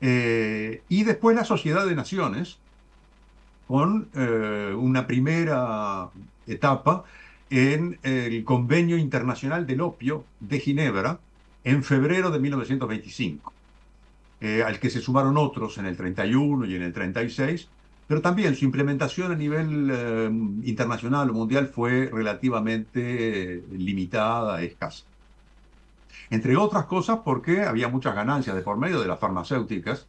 y 0.00 1.04
después 1.04 1.36
la 1.36 1.44
Sociedad 1.44 1.86
de 1.86 1.94
Naciones, 1.94 2.58
con 3.66 4.08
eh, 4.14 4.74
una 4.76 5.06
primera 5.06 6.10
etapa 6.46 7.04
en 7.50 7.98
el 8.02 8.44
Convenio 8.44 8.96
Internacional 8.96 9.66
del 9.66 9.80
Opio 9.80 10.24
de 10.40 10.60
Ginebra 10.60 11.18
en 11.62 11.82
febrero 11.82 12.30
de 12.30 12.38
1925, 12.40 13.52
eh, 14.40 14.62
al 14.62 14.78
que 14.78 14.90
se 14.90 15.00
sumaron 15.00 15.36
otros 15.36 15.78
en 15.78 15.86
el 15.86 15.96
31 15.96 16.66
y 16.66 16.74
en 16.74 16.82
el 16.82 16.92
36, 16.92 17.68
pero 18.06 18.20
también 18.20 18.54
su 18.54 18.66
implementación 18.66 19.32
a 19.32 19.36
nivel 19.36 19.90
eh, 19.90 20.28
internacional 20.64 21.30
o 21.30 21.34
mundial 21.34 21.68
fue 21.68 22.10
relativamente 22.12 23.64
limitada, 23.72 24.62
escasa. 24.62 25.04
Entre 26.30 26.56
otras 26.56 26.86
cosas 26.86 27.20
porque 27.24 27.62
había 27.62 27.88
muchas 27.88 28.14
ganancias 28.14 28.56
de 28.56 28.62
por 28.62 28.76
medio 28.76 29.00
de 29.00 29.08
las 29.08 29.18
farmacéuticas 29.18 30.06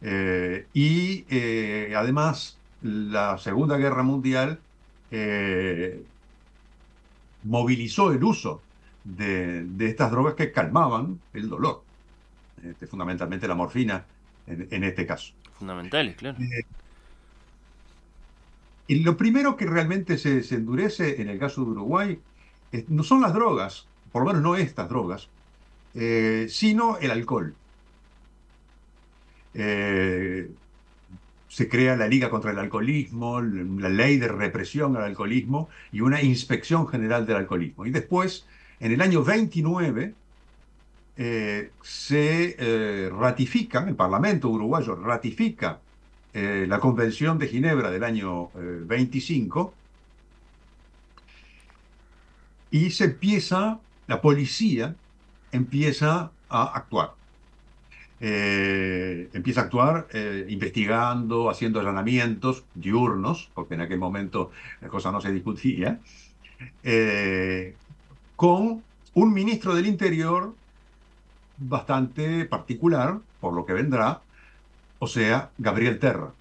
Eh, 0.00 0.68
y 0.72 1.26
eh, 1.28 1.94
además, 1.96 2.57
la 2.82 3.38
Segunda 3.38 3.76
Guerra 3.76 4.02
Mundial 4.02 4.58
eh, 5.10 6.02
movilizó 7.44 8.12
el 8.12 8.22
uso 8.22 8.60
de, 9.04 9.64
de 9.64 9.86
estas 9.86 10.10
drogas 10.10 10.34
que 10.34 10.52
calmaban 10.52 11.20
el 11.32 11.48
dolor, 11.48 11.82
este, 12.62 12.86
fundamentalmente 12.86 13.48
la 13.48 13.54
morfina 13.54 14.04
en, 14.46 14.68
en 14.70 14.84
este 14.84 15.06
caso. 15.06 15.32
Fundamentales, 15.58 16.16
claro. 16.16 16.38
Eh, 16.40 16.64
y 18.86 19.00
lo 19.00 19.16
primero 19.16 19.56
que 19.56 19.66
realmente 19.66 20.18
se, 20.18 20.42
se 20.42 20.56
endurece 20.56 21.20
en 21.20 21.28
el 21.28 21.38
caso 21.38 21.62
de 21.64 21.70
Uruguay 21.70 22.18
eh, 22.72 22.84
no 22.88 23.02
son 23.02 23.20
las 23.20 23.34
drogas, 23.34 23.86
por 24.12 24.22
lo 24.22 24.28
menos 24.28 24.42
no 24.42 24.56
estas 24.56 24.88
drogas, 24.88 25.28
eh, 25.94 26.46
sino 26.48 26.98
el 26.98 27.10
alcohol. 27.10 27.54
Eh, 29.54 30.50
se 31.48 31.68
crea 31.68 31.96
la 31.96 32.06
Liga 32.06 32.30
contra 32.30 32.50
el 32.50 32.58
Alcoholismo, 32.58 33.40
la 33.40 33.88
ley 33.88 34.18
de 34.18 34.28
represión 34.28 34.96
al 34.96 35.04
alcoholismo 35.04 35.68
y 35.92 36.00
una 36.00 36.22
inspección 36.22 36.86
general 36.86 37.26
del 37.26 37.36
alcoholismo. 37.36 37.86
Y 37.86 37.90
después, 37.90 38.46
en 38.80 38.92
el 38.92 39.00
año 39.00 39.24
29, 39.24 40.14
eh, 41.16 41.70
se 41.82 42.56
eh, 42.58 43.10
ratifica, 43.10 43.84
el 43.88 43.96
Parlamento 43.96 44.48
uruguayo 44.50 44.94
ratifica 44.94 45.80
eh, 46.34 46.66
la 46.68 46.78
Convención 46.78 47.38
de 47.38 47.48
Ginebra 47.48 47.90
del 47.90 48.04
año 48.04 48.50
eh, 48.54 48.82
25 48.84 49.74
y 52.70 52.90
se 52.90 53.04
empieza, 53.04 53.80
la 54.06 54.20
policía 54.20 54.94
empieza 55.50 56.30
a 56.50 56.62
actuar. 56.76 57.14
Eh, 58.20 59.28
empieza 59.32 59.60
a 59.60 59.64
actuar 59.64 60.08
eh, 60.12 60.46
investigando, 60.48 61.50
haciendo 61.50 61.78
allanamientos 61.78 62.64
diurnos, 62.74 63.50
porque 63.54 63.74
en 63.74 63.82
aquel 63.82 63.98
momento 63.98 64.50
la 64.80 64.88
cosa 64.88 65.12
no 65.12 65.20
se 65.20 65.32
discutía, 65.32 66.00
eh, 66.82 67.76
con 68.34 68.82
un 69.14 69.32
ministro 69.32 69.74
del 69.74 69.86
Interior 69.86 70.54
bastante 71.58 72.44
particular, 72.44 73.18
por 73.40 73.54
lo 73.54 73.64
que 73.64 73.72
vendrá, 73.72 74.20
o 74.98 75.06
sea, 75.06 75.50
Gabriel 75.58 75.98
Terra. 75.98 76.32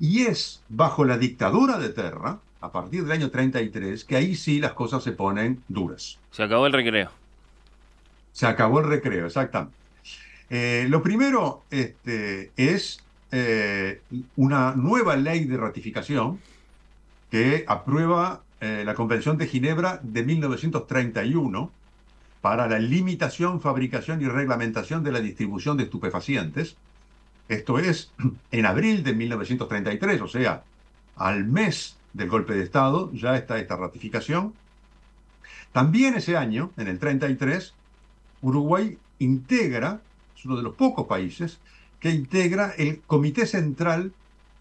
Y 0.00 0.22
es 0.22 0.62
bajo 0.68 1.04
la 1.04 1.18
dictadura 1.18 1.78
de 1.78 1.90
Terra, 1.90 2.38
a 2.60 2.72
partir 2.72 3.02
del 3.02 3.12
año 3.12 3.30
33, 3.30 4.04
que 4.04 4.16
ahí 4.16 4.34
sí 4.34 4.60
las 4.60 4.72
cosas 4.72 5.02
se 5.02 5.12
ponen 5.12 5.62
duras. 5.68 6.18
Se 6.30 6.42
acabó 6.42 6.66
el 6.66 6.72
recreo. 6.72 7.19
Se 8.40 8.46
acabó 8.46 8.80
el 8.80 8.86
recreo, 8.86 9.26
exactamente. 9.26 9.76
Eh, 10.48 10.86
lo 10.88 11.02
primero 11.02 11.62
este, 11.70 12.52
es 12.56 13.04
eh, 13.32 14.00
una 14.36 14.74
nueva 14.76 15.14
ley 15.16 15.44
de 15.44 15.58
ratificación 15.58 16.40
que 17.30 17.66
aprueba 17.68 18.40
eh, 18.62 18.82
la 18.86 18.94
Convención 18.94 19.36
de 19.36 19.46
Ginebra 19.46 20.00
de 20.02 20.22
1931 20.24 21.70
para 22.40 22.66
la 22.66 22.78
limitación, 22.78 23.60
fabricación 23.60 24.22
y 24.22 24.24
reglamentación 24.24 25.04
de 25.04 25.12
la 25.12 25.20
distribución 25.20 25.76
de 25.76 25.82
estupefacientes. 25.82 26.78
Esto 27.50 27.78
es 27.78 28.10
en 28.52 28.64
abril 28.64 29.04
de 29.04 29.12
1933, 29.12 30.22
o 30.22 30.28
sea, 30.28 30.62
al 31.14 31.44
mes 31.44 31.98
del 32.14 32.30
golpe 32.30 32.54
de 32.54 32.62
Estado, 32.62 33.12
ya 33.12 33.36
está 33.36 33.58
esta 33.58 33.76
ratificación. 33.76 34.54
También 35.72 36.14
ese 36.14 36.38
año, 36.38 36.72
en 36.78 36.88
el 36.88 36.98
33, 36.98 37.74
Uruguay 38.42 38.98
integra, 39.18 40.00
es 40.36 40.44
uno 40.44 40.56
de 40.56 40.62
los 40.62 40.74
pocos 40.74 41.06
países, 41.06 41.60
que 41.98 42.10
integra 42.10 42.72
el 42.78 43.00
Comité 43.02 43.46
Central 43.46 44.12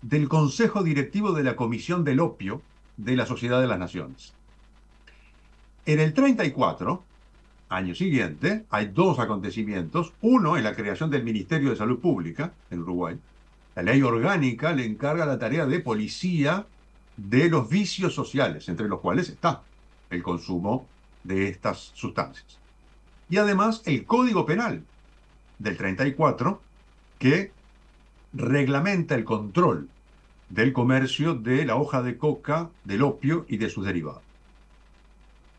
del 0.02 0.28
Consejo 0.28 0.84
Directivo 0.84 1.32
de 1.32 1.44
la 1.44 1.56
Comisión 1.56 2.04
del 2.04 2.20
Opio 2.20 2.62
de 2.98 3.16
la 3.16 3.26
Sociedad 3.26 3.62
de 3.62 3.68
las 3.68 3.80
Naciones. 3.80 4.34
En 5.86 6.00
el 6.00 6.14
34, 6.14 7.04
año 7.70 7.96
siguiente, 7.96 8.66
hay 8.70 8.88
dos 8.88 9.20
acontecimientos. 9.20 10.14
Uno 10.22 10.58
es 10.58 10.64
la 10.64 10.76
creación 10.76 11.10
del 11.10 11.24
Ministerio 11.24 11.70
de 11.70 11.76
Salud 11.76 12.00
Pública 12.00 12.54
en 12.70 12.80
Uruguay. 12.80 13.18
La 13.76 13.84
ley 13.84 14.02
orgánica 14.02 14.74
le 14.74 14.86
encarga 14.86 15.26
la 15.26 15.40
tarea 15.40 15.66
de 15.66 15.80
policía 15.80 16.66
de 17.16 17.50
los 17.50 17.70
vicios 17.70 18.14
sociales, 18.14 18.68
entre 18.68 18.90
los 18.90 19.00
cuales 19.00 19.30
está 19.30 19.62
el 20.10 20.22
consumo 20.22 20.86
de 21.24 21.48
estas 21.48 21.92
sustancias. 21.94 22.59
Y 23.30 23.38
además 23.38 23.82
el 23.86 24.06
Código 24.06 24.46
Penal 24.46 24.84
del 25.60 25.78
34, 25.78 26.62
que 27.20 27.52
reglamenta 28.34 29.16
el 29.16 29.24
control 29.24 29.88
del 30.50 30.74
comercio 30.74 31.36
de 31.36 31.66
la 31.66 31.76
hoja 31.76 32.02
de 32.02 32.18
coca, 32.18 32.70
del 32.86 33.04
opio 33.04 33.46
y 33.50 33.58
de 33.58 33.70
sus 33.70 33.86
derivados. 33.86 34.22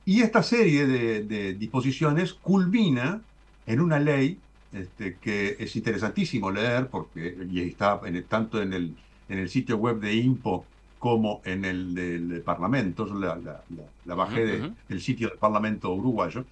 Y 0.05 0.23
esta 0.23 0.43
serie 0.43 0.87
de, 0.87 1.23
de 1.23 1.55
disposiciones 1.55 2.33
culmina 2.33 3.21
en 3.67 3.81
una 3.81 3.99
ley 4.01 4.39
este, 4.73 5.17
que 5.17 5.57
es 5.59 5.77
interesantísimo 5.77 6.51
leer, 6.51 6.89
porque 6.89 7.37
y 7.51 7.61
está 7.61 8.01
en 8.05 8.17
el- 8.17 8.25
tanto 8.25 8.63
en 8.63 8.73
el, 8.73 8.95
en 9.29 9.39
el 9.39 9.49
sitio 9.49 9.77
web 9.77 10.01
de 10.01 10.15
INPO 10.15 10.65
como 10.99 11.41
en 11.45 11.65
el 11.65 11.95
del 11.95 12.43
Parlamento, 12.43 13.07
la, 13.07 13.37
la- 13.37 13.63
la- 13.69 13.85
la 14.05 14.15
bajé 14.15 14.45
de- 14.47 14.59
del 14.89 15.01
sitio 15.01 15.29
del 15.29 15.39
Parlamento 15.39 15.93
uruguayo, 15.93 16.45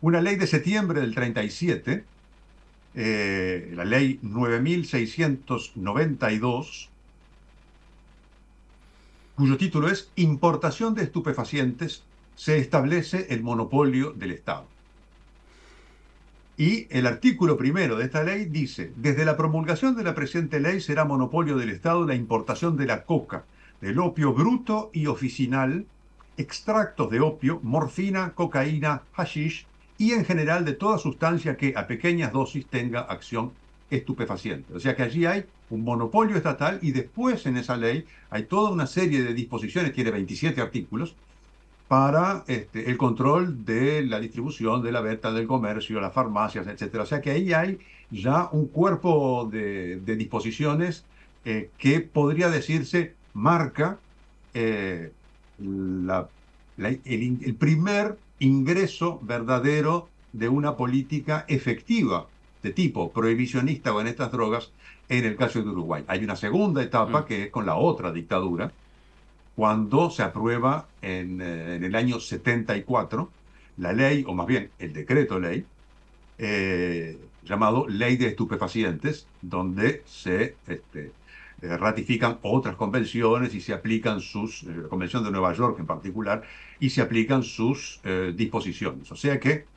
una 0.00 0.20
ley 0.20 0.36
de 0.36 0.46
septiembre 0.46 1.00
del 1.00 1.12
37, 1.14 2.04
eh, 2.94 3.72
la 3.74 3.84
ley 3.84 4.20
9692, 4.22 6.90
cuyo 9.34 9.56
título 9.56 9.88
es 9.88 10.10
Importación 10.16 10.94
de 10.94 11.02
estupefacientes, 11.02 12.04
se 12.36 12.58
establece 12.58 13.26
el 13.30 13.42
monopolio 13.42 14.12
del 14.12 14.30
Estado. 14.32 14.66
Y 16.56 16.86
el 16.90 17.08
artículo 17.08 17.56
primero 17.56 17.96
de 17.96 18.04
esta 18.04 18.22
ley 18.22 18.44
dice, 18.44 18.92
desde 18.96 19.24
la 19.24 19.36
promulgación 19.36 19.96
de 19.96 20.04
la 20.04 20.14
presente 20.14 20.60
ley 20.60 20.80
será 20.80 21.04
monopolio 21.04 21.56
del 21.56 21.70
Estado 21.70 22.06
la 22.06 22.14
importación 22.14 22.76
de 22.76 22.86
la 22.86 23.04
coca, 23.04 23.44
del 23.80 23.98
opio 23.98 24.32
bruto 24.32 24.90
y 24.92 25.06
oficinal, 25.06 25.86
extractos 26.36 27.10
de 27.10 27.20
opio, 27.20 27.58
morfina, 27.62 28.34
cocaína, 28.34 29.02
hashish 29.12 29.66
y 29.98 30.12
en 30.12 30.24
general 30.24 30.64
de 30.64 30.72
toda 30.72 30.98
sustancia 30.98 31.56
que 31.56 31.74
a 31.76 31.86
pequeñas 31.86 32.32
dosis 32.32 32.66
tenga 32.66 33.00
acción 33.00 33.52
estupefaciente. 33.90 34.74
O 34.74 34.80
sea 34.80 34.96
que 34.96 35.02
allí 35.02 35.26
hay 35.26 35.44
un 35.70 35.82
monopolio 35.84 36.36
estatal 36.36 36.78
y 36.82 36.92
después 36.92 37.46
en 37.46 37.56
esa 37.56 37.76
ley 37.76 38.04
hay 38.30 38.44
toda 38.44 38.70
una 38.70 38.86
serie 38.86 39.22
de 39.22 39.34
disposiciones, 39.34 39.92
tiene 39.92 40.10
27 40.10 40.60
artículos, 40.60 41.14
para 41.88 42.44
este, 42.46 42.90
el 42.90 42.96
control 42.96 43.64
de 43.64 44.02
la 44.04 44.18
distribución, 44.18 44.82
de 44.82 44.90
la 44.90 45.00
venta, 45.00 45.32
del 45.32 45.46
comercio, 45.46 46.00
las 46.00 46.12
farmacias, 46.12 46.66
etc. 46.66 46.96
O 47.00 47.06
sea 47.06 47.20
que 47.20 47.30
ahí 47.30 47.52
hay 47.52 47.78
ya 48.10 48.48
un 48.52 48.66
cuerpo 48.66 49.48
de, 49.50 50.00
disposiciones 50.16 51.04
eh, 51.44 51.70
que 51.78 52.00
podría 52.00 52.48
decirse 52.48 53.14
marca 53.34 53.98
eh, 54.54 55.12
el 55.58 57.56
primer 57.58 58.16
ingreso 58.44 59.18
verdadero 59.22 60.08
de 60.32 60.48
una 60.48 60.76
política 60.76 61.44
efectiva 61.48 62.26
de 62.62 62.70
tipo 62.72 63.10
prohibicionista 63.12 63.92
o 63.94 64.00
en 64.00 64.06
estas 64.08 64.32
drogas 64.32 64.72
en 65.08 65.24
el 65.24 65.36
caso 65.36 65.62
de 65.62 65.68
Uruguay. 65.68 66.04
Hay 66.06 66.24
una 66.24 66.36
segunda 66.36 66.82
etapa 66.82 67.20
Mm. 67.22 67.24
que 67.26 67.42
es 67.44 67.50
con 67.50 67.66
la 67.66 67.76
otra 67.76 68.10
dictadura, 68.12 68.72
cuando 69.56 70.10
se 70.10 70.22
aprueba 70.22 70.86
en, 71.02 71.40
eh, 71.40 71.76
en 71.76 71.84
el 71.84 71.94
año 71.94 72.18
74 72.20 73.30
la 73.76 73.92
ley, 73.92 74.24
o 74.26 74.34
más 74.34 74.46
bien 74.46 74.70
el 74.78 74.92
decreto 74.92 75.38
ley, 75.38 75.64
eh, 76.38 77.18
llamado 77.44 77.86
Ley 77.88 78.16
de 78.16 78.28
Estupefacientes, 78.28 79.26
donde 79.42 80.02
se 80.06 80.56
este, 80.66 81.12
eh, 81.60 81.76
ratifican 81.76 82.38
otras 82.42 82.76
convenciones 82.76 83.54
y 83.54 83.60
se 83.60 83.72
aplican 83.74 84.20
sus, 84.20 84.62
eh, 84.64 84.66
la 84.82 84.88
Convención 84.88 85.24
de 85.24 85.30
Nueva 85.30 85.52
York 85.54 85.78
en 85.80 85.86
particular, 85.86 86.42
y 86.78 86.90
se 86.90 87.00
aplican 87.02 87.42
sus 87.42 88.00
eh, 88.04 88.32
disposiciones. 88.36 89.10
O 89.12 89.16
sea 89.16 89.38
que 89.40 89.70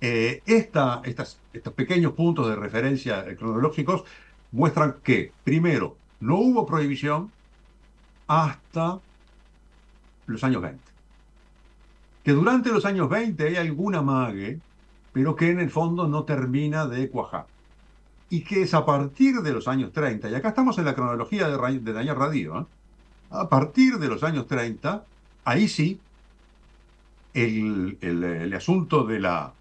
esta- 0.00 1.00
estas- 1.04 1.44
estos 1.52 1.72
pequeños 1.74 2.12
puntos 2.12 2.48
de 2.48 2.56
referencia 2.56 3.24
cronológicos 3.36 4.04
muestran 4.50 5.00
que, 5.02 5.36
primero, 5.42 6.02
no 6.20 6.36
hubo 6.38 6.66
prohibición 6.66 7.34
hasta 8.28 9.04
los 10.26 10.44
años 10.44 10.62
20. 10.62 10.92
Que 12.22 12.32
durante 12.32 12.70
los 12.70 12.84
años 12.84 13.08
20 13.08 13.44
hay 13.48 13.56
alguna 13.56 14.02
mague, 14.02 14.62
pero 15.12 15.34
que 15.36 15.50
en 15.50 15.60
el 15.60 15.70
fondo 15.70 16.08
no 16.08 16.24
termina 16.26 16.86
de 16.86 17.10
cuajar. 17.10 17.50
Y 18.28 18.44
que 18.44 18.62
es 18.62 18.74
a 18.74 18.84
partir 18.84 19.36
de 19.42 19.52
los 19.52 19.68
años 19.68 19.92
30, 19.92 20.28
y 20.30 20.34
acá 20.34 20.48
estamos 20.48 20.78
en 20.78 20.84
la 20.86 20.94
cronología 20.94 21.48
de, 21.48 21.80
de 21.80 21.92
Daniel 21.92 22.16
Radio, 22.16 22.60
¿eh? 22.60 22.66
a 23.30 23.48
partir 23.48 23.98
de 23.98 24.08
los 24.08 24.22
años 24.24 24.46
30, 24.48 25.08
ahí 25.44 25.68
sí, 25.68 26.06
el, 27.32 27.98
el- 28.00 28.54
asunto 28.54 29.04
de 29.04 29.20
la, 29.20 29.58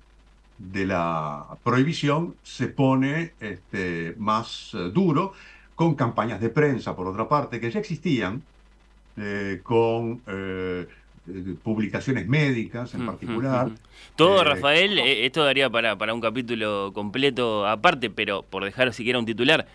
de 0.58 0.86
la 0.86 1.60
prohibición 1.64 2.40
se 2.44 2.70
pone 2.70 3.36
este, 3.40 4.16
más 4.18 4.72
eh, 4.74 4.92
duro, 4.94 5.34
con 5.76 5.96
campañas 5.96 6.40
de 6.42 6.50
prensa, 6.50 6.96
por 6.96 7.08
otra 7.08 7.28
parte, 7.30 7.60
que 7.60 7.72
ya 7.72 7.80
existían, 7.80 8.48
eh, 9.18 9.62
con 9.64 10.24
publicaciones 11.64 12.28
médicas 12.28 12.94
en 12.94 13.06
particular. 13.06 13.70
Todo, 14.16 14.42
Eh, 14.42 14.44
Rafael, 14.46 15.00
eh, 15.00 15.26
esto 15.26 15.44
daría 15.44 15.70
para, 15.70 15.98
para 15.98 16.14
un 16.14 16.22
capítulo 16.22 16.92
completo 16.94 17.66
aparte, 17.68 18.10
pero 18.10 18.44
por 18.44 18.64
dejar 18.64 18.94
siquiera 18.94 19.20
un 19.20 19.26
titular, 19.26 19.68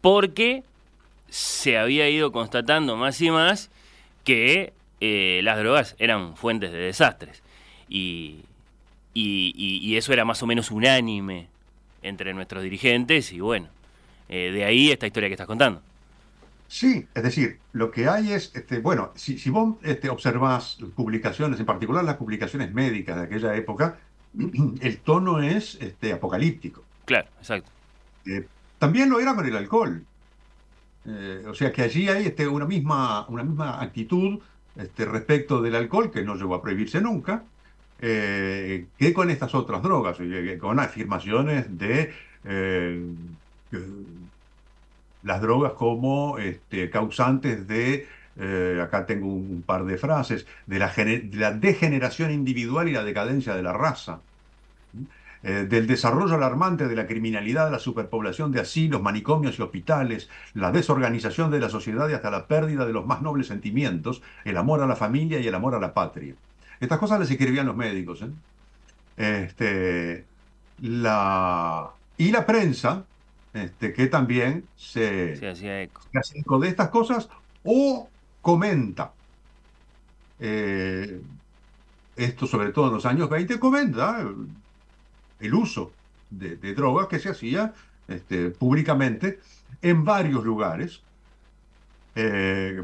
porque 0.00 0.62
se 1.28 1.78
había 1.78 2.08
ido 2.10 2.30
constatando 2.32 2.96
más 2.96 3.20
y 3.20 3.30
más 3.30 3.70
que 4.24 4.72
eh, 5.00 5.40
las 5.42 5.58
drogas 5.58 5.96
eran 5.98 6.36
fuentes 6.36 6.70
de 6.72 6.78
desastres. 6.78 7.42
Y, 7.88 8.36
y- 9.14 9.52
y- 9.56 9.78
y 9.82 9.96
eso 9.96 10.12
era 10.12 10.24
más 10.24 10.42
o 10.42 10.46
menos 10.46 10.70
unánime 10.70 11.48
entre 12.02 12.34
nuestros 12.34 12.62
dirigentes, 12.62 13.32
y 13.32 13.40
bueno, 13.40 13.68
eh, 14.28 14.50
de 14.52 14.64
ahí 14.64 14.90
esta 14.90 15.06
historia 15.06 15.28
que 15.28 15.34
estás 15.34 15.46
contando. 15.46 15.82
Sí, 16.72 17.06
es 17.14 17.22
decir, 17.22 17.58
lo 17.74 17.90
que 17.90 18.08
hay 18.08 18.32
es, 18.32 18.50
este, 18.54 18.78
bueno, 18.78 19.12
si, 19.14 19.36
si 19.36 19.50
vos 19.50 19.76
este, 19.82 20.08
observás 20.08 20.78
publicaciones, 20.96 21.60
en 21.60 21.66
particular 21.66 22.02
las 22.02 22.16
publicaciones 22.16 22.72
médicas 22.72 23.14
de 23.14 23.22
aquella 23.24 23.54
época, 23.54 23.98
el 24.80 24.98
tono 25.00 25.42
es 25.42 25.74
este, 25.82 26.14
apocalíptico. 26.14 26.82
Claro, 27.04 27.28
exacto. 27.36 27.70
Eh, 28.24 28.46
también 28.78 29.10
lo 29.10 29.20
era 29.20 29.34
con 29.34 29.44
el 29.44 29.54
alcohol. 29.54 30.02
Eh, 31.04 31.44
o 31.46 31.52
sea 31.52 31.70
que 31.72 31.82
allí 31.82 32.08
hay 32.08 32.28
este, 32.28 32.48
una, 32.48 32.64
misma, 32.64 33.26
una 33.28 33.42
misma 33.42 33.82
actitud 33.82 34.40
este, 34.74 35.04
respecto 35.04 35.60
del 35.60 35.74
alcohol, 35.74 36.10
que 36.10 36.22
no 36.22 36.36
llegó 36.36 36.54
a 36.54 36.62
prohibirse 36.62 37.02
nunca, 37.02 37.44
eh, 38.00 38.86
que 38.96 39.12
con 39.12 39.28
estas 39.28 39.54
otras 39.54 39.82
drogas, 39.82 40.16
con 40.58 40.80
afirmaciones 40.80 41.66
de 41.76 42.14
las 45.22 45.40
drogas 45.40 45.72
como 45.74 46.38
este, 46.38 46.90
causantes 46.90 47.66
de, 47.68 48.08
eh, 48.36 48.80
acá 48.82 49.06
tengo 49.06 49.26
un, 49.28 49.62
par 49.62 49.84
de 49.84 49.98
frases, 49.98 50.46
de 50.66 50.78
la, 50.78 50.88
gene- 50.88 51.20
de 51.20 51.36
la 51.38 51.52
degeneración 51.52 52.30
individual 52.30 52.88
y 52.88 52.92
la 52.92 53.04
decadencia 53.04 53.54
de 53.54 53.62
la 53.62 53.72
raza 53.72 54.20
eh, 55.42 55.66
del 55.68 55.86
desarrollo 55.88 56.34
alarmante 56.36 56.86
de 56.86 56.94
la 56.94 57.06
criminalidad, 57.06 57.70
la 57.70 57.80
superpoblación 57.80 58.52
de 58.52 58.60
asilos, 58.60 59.02
manicomios 59.02 59.58
y 59.58 59.62
hospitales, 59.62 60.28
la 60.54 60.70
desorganización 60.70 61.50
de 61.50 61.58
la 61.60 61.68
sociedad 61.68 62.08
y 62.08 62.12
hasta 62.12 62.30
la 62.30 62.46
pérdida 62.46 62.86
de 62.86 62.92
los 62.92 63.06
más 63.06 63.22
nobles 63.22 63.48
sentimientos, 63.48 64.22
el 64.44 64.56
amor 64.56 64.82
a 64.82 64.86
la 64.86 64.94
familia 64.96 65.40
y 65.40 65.48
el 65.48 65.54
amor 65.54 65.74
a 65.74 65.80
la 65.80 65.94
patria. 65.94 66.36
Estas 66.80 66.98
cosas 66.98 67.18
las 67.20 67.30
escribían 67.30 67.66
los 67.66 67.76
médicos. 67.76 68.22
¿eh? 68.22 68.30
Este, 69.16 70.26
la, 70.78 71.90
y 72.16 72.30
la 72.30 72.46
prensa, 72.46 73.04
este, 73.54 73.92
que 73.92 74.06
también 74.06 74.64
se, 74.76 75.36
Se 75.36 75.48
hacía 75.48 75.82
eco. 75.82 76.00
se 76.12 76.18
hace 76.18 76.38
eco 76.38 76.58
de 76.58 76.68
estas 76.68 76.88
cosas 76.88 77.28
o 77.64 78.08
comenta. 78.40 79.12
Eh, 80.40 81.20
esto 82.16 82.46
sobre 82.46 82.72
todo 82.72 82.88
en 82.88 82.94
los 82.94 83.06
años 83.06 83.28
20 83.30 83.58
comenta 83.58 84.26
el 85.40 85.54
uso 85.54 85.92
de, 86.30 86.56
de 86.56 86.74
drogas 86.74 87.06
que 87.08 87.18
se 87.18 87.30
hacía 87.30 87.72
este, 88.08 88.50
públicamente 88.50 89.40
en 89.80 90.04
varios 90.04 90.44
lugares. 90.44 91.00
Eh, 92.14 92.82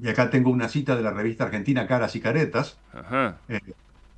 y 0.00 0.08
acá 0.08 0.30
tengo 0.30 0.50
una 0.50 0.68
cita 0.68 0.96
de 0.96 1.02
la 1.02 1.12
revista 1.12 1.44
argentina 1.44 1.86
Caras 1.86 2.14
y 2.16 2.20
Caretas, 2.20 2.76
Ajá. 2.92 3.36
eh, 3.48 3.60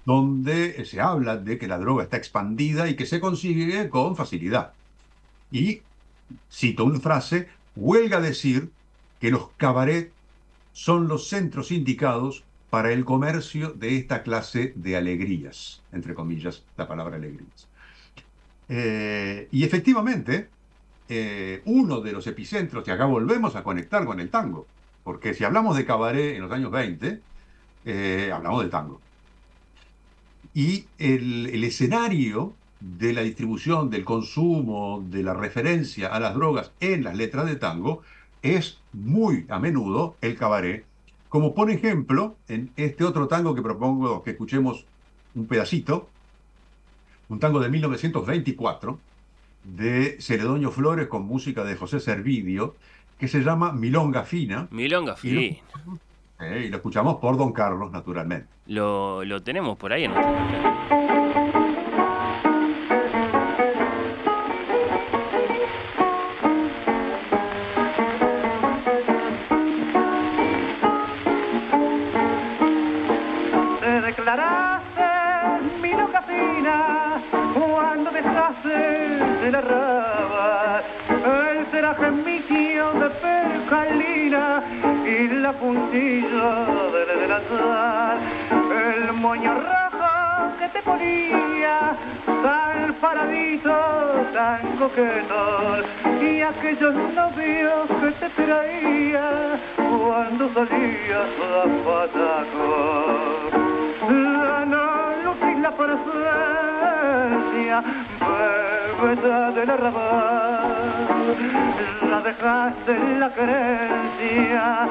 donde 0.04 0.84
se 0.84 1.00
habla 1.00 1.36
de 1.36 1.58
que 1.58 1.68
la 1.68 1.78
droga 1.78 2.04
está 2.04 2.16
expandida 2.16 2.88
y 2.88 2.96
que 2.96 3.06
se 3.06 3.20
consigue 3.20 3.88
con 3.88 4.16
facilidad. 4.16 4.72
Y 5.50 5.82
cito 6.50 6.84
una 6.84 7.00
frase, 7.00 7.48
huelga 7.76 8.20
decir 8.20 8.70
que 9.20 9.30
los 9.30 9.48
cabaret 9.56 10.12
son 10.72 11.08
los 11.08 11.28
centros 11.28 11.72
indicados 11.72 12.44
para 12.70 12.92
el 12.92 13.04
comercio 13.04 13.70
de 13.70 13.96
esta 13.96 14.22
clase 14.22 14.72
de 14.76 14.96
alegrías, 14.96 15.82
entre 15.92 16.14
comillas, 16.14 16.62
la 16.76 16.86
palabra 16.86 17.16
alegrías. 17.16 17.68
Eh, 18.68 19.48
y 19.50 19.64
efectivamente, 19.64 20.48
eh, 21.08 21.62
uno 21.64 22.00
de 22.00 22.12
los 22.12 22.26
epicentros, 22.28 22.86
y 22.86 22.92
acá 22.92 23.06
volvemos 23.06 23.56
a 23.56 23.64
conectar 23.64 24.04
con 24.04 24.20
el 24.20 24.30
tango, 24.30 24.66
porque 25.02 25.34
si 25.34 25.42
hablamos 25.42 25.76
de 25.76 25.84
cabaret 25.84 26.36
en 26.36 26.42
los 26.42 26.52
años 26.52 26.70
20, 26.70 27.20
eh, 27.84 28.30
hablamos 28.32 28.62
del 28.62 28.70
tango. 28.70 29.00
Y 30.54 30.86
el 30.98 31.62
escenario 31.62 32.54
de 32.80 33.12
la 33.12 33.20
distribución, 33.22 33.90
del 33.90 34.04
consumo, 34.04 35.02
de 35.06 35.22
la 35.22 35.34
referencia 35.34 36.08
a 36.08 36.18
las 36.20 36.34
drogas 36.34 36.72
en 36.80 37.04
las 37.04 37.16
letras 37.16 37.46
de 37.46 37.56
tango 37.56 38.02
es 38.42 38.78
muy 38.92 39.44
a 39.50 39.58
menudo 39.58 40.16
el 40.22 40.36
cabaret, 40.36 40.84
como 41.28 41.54
por 41.54 41.70
ejemplo 41.70 42.36
en 42.48 42.70
este 42.76 43.04
otro 43.04 43.28
tango 43.28 43.54
que 43.54 43.62
propongo 43.62 44.22
que 44.22 44.30
escuchemos 44.30 44.84
un 45.34 45.46
pedacito, 45.46 46.08
un 47.28 47.38
tango 47.38 47.60
de 47.60 47.68
1924 47.68 48.98
de 49.64 50.16
Celedonio 50.20 50.70
Flores 50.70 51.06
con 51.08 51.26
música 51.26 51.62
de 51.64 51.76
José 51.76 52.00
Servidio, 52.00 52.76
que 53.18 53.28
se 53.28 53.40
llama 53.40 53.72
Milonga 53.72 54.24
Fina. 54.24 54.68
Milonga 54.70 55.14
Y 55.22 55.30
lo- 55.30 55.40
Fina. 55.40 55.58
eh, 56.40 56.64
y 56.66 56.68
lo 56.70 56.76
escuchamos 56.78 57.16
por 57.16 57.36
Don 57.36 57.52
Carlos, 57.52 57.92
naturalmente. 57.92 58.48
Lo, 58.66 59.22
lo 59.24 59.42
tenemos 59.42 59.76
por 59.76 59.92
ahí 59.92 60.04
en 60.04 60.12
nuestro 60.14 60.99
de 79.50 79.52
la 79.52 79.60
raba 79.62 80.82
el 81.08 81.66
ceraje 81.72 82.10
miquio 82.10 82.92
de 82.92 83.10
percalina 83.10 84.62
y 85.04 85.28
la 85.28 85.52
puntilla 85.52 86.50
del 86.94 87.20
delantal, 87.20 88.18
el 88.86 89.12
moño 89.14 89.54
rojo 89.54 90.56
que 90.58 90.68
te 90.68 90.82
ponía 90.82 91.96
tan 92.26 92.94
paradito, 93.00 93.74
tan 94.32 94.76
coqueto 94.76 95.82
y 96.20 96.42
aquellos 96.42 96.94
novios 97.14 97.88
que 98.00 98.10
te 98.20 98.28
traía 98.44 99.58
cuando 99.76 100.52
salías 100.54 101.30
a 101.50 101.64
pataco. 101.86 102.70
La 104.08 104.64
no 104.64 105.34
y 105.50 105.60
la 105.60 105.70
presencia, 107.00 107.82
bebeta 109.00 109.50
del 109.52 109.70
arrabal, 109.70 111.36
la 112.10 112.20
dejaste 112.20 112.92
en 112.92 113.20
la 113.20 113.30
creencia, 113.30 114.88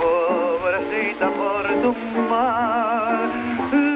pobrecita 0.00 1.28
por 1.30 1.64
tu 1.82 1.94
mal, 2.30 3.30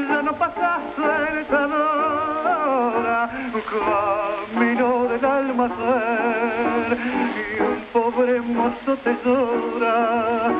ya 0.08 0.22
no 0.22 0.32
pasaste 0.32 1.02
el 1.32 1.46
hora, 1.54 3.30
camino 3.72 4.88
del 5.08 5.24
almacén, 5.24 6.98
y 7.36 7.60
un 7.62 7.80
pobre 7.92 8.40
mozo 8.40 8.96
te 9.04 9.16
llora, 9.24 10.50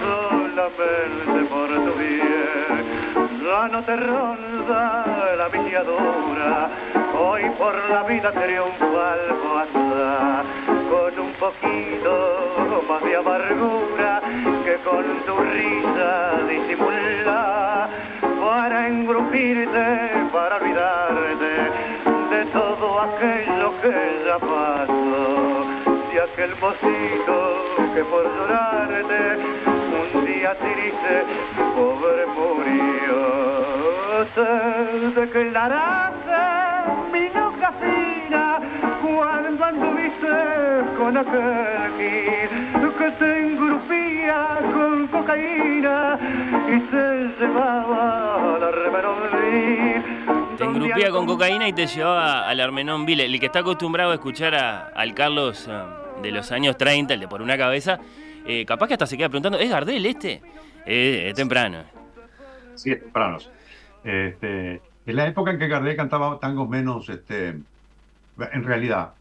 solamente 0.00 1.38
por 1.50 1.68
tu 1.68 1.92
bien 1.98 2.95
no 3.64 3.82
te 3.84 3.96
ronda 3.96 5.34
la 5.36 5.48
viciadura, 5.48 6.68
hoy 7.18 7.42
por 7.58 7.74
la 7.88 8.02
vida 8.02 8.30
triunfal 8.30 9.20
pasa, 9.42 10.44
con 10.90 11.18
un 11.18 11.32
poquito 11.32 12.82
más 12.86 13.02
de 13.02 13.16
amargura 13.16 14.20
que 14.62 14.74
con 14.84 15.04
tu 15.24 15.36
risa 15.36 16.32
disimula, 16.48 17.88
para 18.40 18.88
engrupirte, 18.88 20.10
para 20.32 20.56
olvidarte 20.56 21.52
de 22.30 22.44
todo 22.52 23.00
aquello 23.00 23.72
que 23.80 24.22
ya 24.26 24.38
pasó, 24.38 25.64
de 26.12 26.20
aquel 26.20 26.54
mocito 26.56 27.64
que 27.94 28.04
por 28.04 28.22
llorarte 28.22 29.38
un 30.14 30.26
día 30.26 30.54
triste 30.58 31.24
pobre 31.74 32.26
murió. 32.26 33.45
Te 34.36 35.20
declaraste 35.20 36.42
mi 37.10 37.28
loca 37.30 37.72
fina 37.80 38.60
cuando 39.02 39.64
anduviste 39.64 40.36
con 40.98 41.16
aquel 41.16 41.92
gil 41.96 42.92
que 42.98 43.10
te 43.12 43.38
engrupía 43.46 44.58
con 44.74 45.06
cocaína 45.08 46.18
y 46.68 46.90
se 46.90 47.32
llevaba 47.40 48.58
la 48.60 48.70
reverondí. 48.70 50.02
Te 50.58 50.64
engrupía 50.64 51.10
con 51.10 51.24
cocaína 51.26 51.68
y 51.68 51.72
te 51.72 51.86
llevaba 51.86 52.46
al 52.48 52.60
Armenón 52.60 53.06
Ville. 53.06 53.24
El 53.24 53.40
que 53.40 53.46
está 53.46 53.60
acostumbrado 53.60 54.10
a 54.10 54.14
escuchar 54.14 54.54
a- 54.54 54.88
al 54.94 55.14
Carlos 55.14 55.66
eh, 55.66 55.82
de 56.22 56.30
los 56.30 56.52
años 56.52 56.76
30, 56.76 57.14
el 57.14 57.20
de 57.20 57.28
por 57.28 57.40
una 57.40 57.56
cabeza, 57.56 57.98
eh, 58.46 58.64
capaz 58.66 58.86
que 58.88 58.94
hasta 58.94 59.06
se 59.06 59.16
queda 59.16 59.28
preguntando, 59.30 59.58
¿es 59.58 59.70
Gardel 59.70 60.04
este? 60.04 60.42
Eh, 60.84 61.28
es 61.28 61.34
temprano. 61.34 61.78
Sí, 62.74 62.92
es 62.92 63.00
temprano. 63.02 63.38
Este, 64.06 64.80
en 65.04 65.16
la 65.16 65.26
época 65.26 65.50
en 65.50 65.58
que 65.58 65.66
Gardel 65.66 65.96
cantaba 65.96 66.38
tangos 66.38 66.68
menos, 66.68 67.08
este, 67.08 67.48
en 67.48 68.64
realidad, 68.64 69.14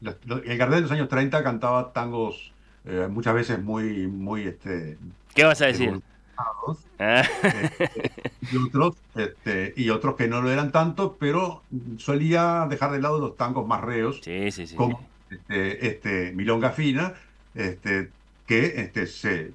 el 0.00 0.58
Gardel 0.58 0.76
de 0.76 0.80
los 0.82 0.92
años 0.92 1.08
30 1.08 1.42
cantaba 1.42 1.92
tangos 1.92 2.52
eh, 2.84 3.08
muchas 3.10 3.34
veces 3.34 3.60
muy, 3.60 4.06
muy, 4.06 4.44
este, 4.44 4.96
¿Qué 5.34 5.44
vas 5.44 5.60
a 5.60 5.66
decir? 5.66 6.00
Ah. 7.00 7.24
este, 7.42 8.12
y 8.52 8.56
otros, 8.56 8.94
este, 9.16 9.74
y 9.76 9.90
otros 9.90 10.14
que 10.14 10.28
no 10.28 10.40
lo 10.40 10.52
eran 10.52 10.70
tanto, 10.70 11.16
pero 11.18 11.62
solía 11.96 12.68
dejar 12.70 12.92
de 12.92 13.00
lado 13.00 13.18
los 13.18 13.36
tangos 13.36 13.66
más 13.66 13.80
reos, 13.80 14.20
Sí, 14.22 14.52
sí, 14.52 14.68
sí. 14.68 14.76
como 14.76 15.04
este, 15.30 15.88
este, 15.88 16.32
Milonga 16.32 16.70
Fina, 16.70 17.14
este, 17.56 18.10
que 18.46 18.82
este, 18.82 19.08
se, 19.08 19.50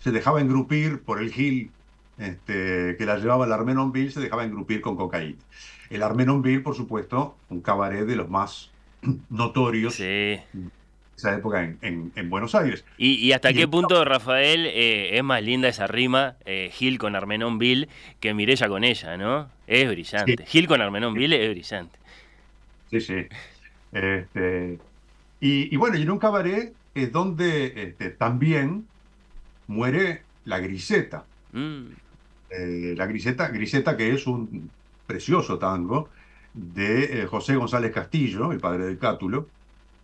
se 0.00 0.10
dejaba 0.10 0.40
engrupir 0.40 1.02
por 1.02 1.20
el 1.20 1.30
Gil 1.30 1.70
este, 2.18 2.96
que 2.96 3.04
la 3.06 3.18
llevaba 3.18 3.44
al 3.44 3.52
Armenonville, 3.52 4.10
se 4.10 4.20
dejaba 4.20 4.44
engrupir 4.44 4.80
con 4.80 4.96
cocaína. 4.96 5.38
El 5.90 6.02
Armenonville, 6.02 6.60
por 6.60 6.74
supuesto, 6.74 7.36
un 7.48 7.60
cabaret 7.60 8.06
de 8.06 8.16
los 8.16 8.28
más 8.28 8.70
notorios 9.30 9.98
de 9.98 10.42
esa 11.16 11.34
época 11.34 11.62
en, 11.64 11.78
en- 11.80 12.12
en 12.14 12.28
Buenos 12.30 12.54
Aires. 12.54 12.84
¿Y, 12.98 13.14
y 13.14 13.32
hasta 13.32 13.50
Y 13.50 13.54
qué 13.54 13.62
el- 13.62 13.70
punto, 13.70 14.04
Rafael, 14.04 14.66
eh, 14.66 15.16
es 15.16 15.24
más 15.24 15.42
linda 15.42 15.68
esa 15.68 15.86
rima, 15.86 16.36
eh, 16.44 16.70
Gil 16.72 16.98
con 16.98 17.16
Armenón 17.16 17.58
Bill, 17.58 17.88
que 18.20 18.34
Mirella 18.34 18.68
con 18.68 18.84
ella, 18.84 19.16
¿no? 19.16 19.48
Es 19.66 19.88
brillante. 19.88 20.44
Gil 20.46 20.66
con 20.68 20.80
Armenón 20.82 21.14
Bill 21.14 21.32
es 21.32 21.50
brillante. 21.50 21.98
Sí, 22.90 23.00
sí. 23.00 23.26
Este, 23.92 24.78
y, 25.40 25.72
y 25.74 25.76
bueno, 25.76 25.96
y 25.96 26.02
en 26.02 26.10
un 26.10 26.18
cabaret 26.18 26.72
es 26.94 27.12
donde 27.12 27.72
este, 27.82 28.10
también 28.10 28.86
muere 29.66 30.22
la 30.44 30.58
griseta. 30.58 31.24
Mm. 31.52 31.86
Eh, 32.50 32.94
la 32.96 33.06
griseta, 33.06 33.48
griseta 33.48 33.96
que 33.96 34.12
es 34.12 34.26
un 34.26 34.70
precioso 35.06 35.58
tango 35.58 36.08
de 36.54 37.22
eh, 37.22 37.26
José 37.26 37.56
González 37.56 37.92
Castillo, 37.92 38.52
el 38.52 38.60
padre 38.60 38.86
del 38.86 38.98
Cátulo, 38.98 39.48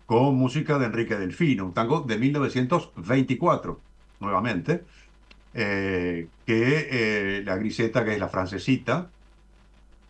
con 0.07 0.35
música 0.35 0.79
de 0.79 0.87
Enrique 0.87 1.17
Delfino, 1.17 1.65
un 1.67 1.73
tango 1.73 2.01
de 2.01 2.19
1924, 2.19 3.81
nuevamente, 4.21 4.85
eh, 5.55 6.29
que 6.47 7.43
la 7.45 7.57
griseta, 7.57 8.05
que 8.05 8.15
es 8.15 8.19
la 8.19 8.29
francesita, 8.29 9.11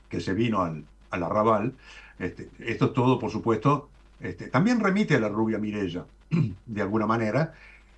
que 0.09 0.21
se 0.21 0.35
vino 0.35 0.63
al, 0.63 0.85
al 1.11 1.23
arrabal, 1.23 1.75
este, 2.19 2.49
esto 2.61 2.87
es 2.87 2.93
todo, 2.93 3.19
por 3.19 3.31
supuesto, 3.31 3.89
este, 4.21 4.49
también 4.49 4.81
remite 4.81 5.17
a 5.17 5.21
la 5.21 5.29
rubia 5.29 5.59
Mirella, 5.59 6.07
de 6.67 6.83
alguna 6.83 7.07
manera, 7.07 7.55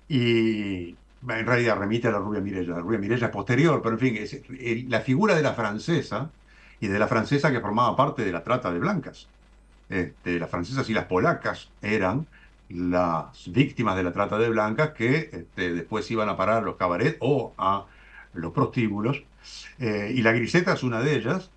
y 0.07 0.95
en 1.29 1.45
realidad 1.45 1.77
remite 1.77 2.07
a 2.07 2.11
la 2.11 2.19
rubia 2.19 2.41
Mirella. 2.41 2.75
La 2.75 2.81
rubia 2.81 2.99
Mirella 2.99 3.27
es 3.27 3.31
posterior, 3.31 3.81
pero 3.81 3.95
en 3.95 3.99
fin, 3.99 4.17
es 4.17 4.89
la 4.89 5.01
figura 5.01 5.35
de 5.35 5.41
la 5.41 5.53
francesa 5.53 6.29
y 6.79 6.87
de 6.87 6.99
la 6.99 7.07
francesa 7.07 7.51
que 7.51 7.59
formaba 7.59 7.95
parte 7.95 8.23
de 8.23 8.31
la 8.31 8.43
trata 8.43 8.71
de 8.71 8.79
blancas. 8.79 9.27
Este, 9.89 10.39
las 10.39 10.49
francesas 10.49 10.89
y 10.89 10.93
las 10.93 11.05
polacas 11.05 11.69
eran 11.81 12.27
las 12.69 13.51
víctimas 13.51 13.95
de 13.95 14.03
la 14.03 14.11
trata 14.11 14.39
de 14.39 14.49
blancas 14.49 14.91
que 14.91 15.29
este, 15.31 15.73
después 15.73 16.09
iban 16.09 16.29
a 16.29 16.37
parar 16.37 16.63
a 16.63 16.65
los 16.65 16.75
cabarets 16.75 17.17
o 17.19 17.53
a 17.57 17.85
los 18.33 18.51
prostíbulos. 18.53 19.23
Eh, 19.79 20.11
y 20.15 20.21
la 20.21 20.31
griseta 20.31 20.73
es 20.73 20.83
una 20.83 21.01
de 21.01 21.15
ellas 21.15 21.51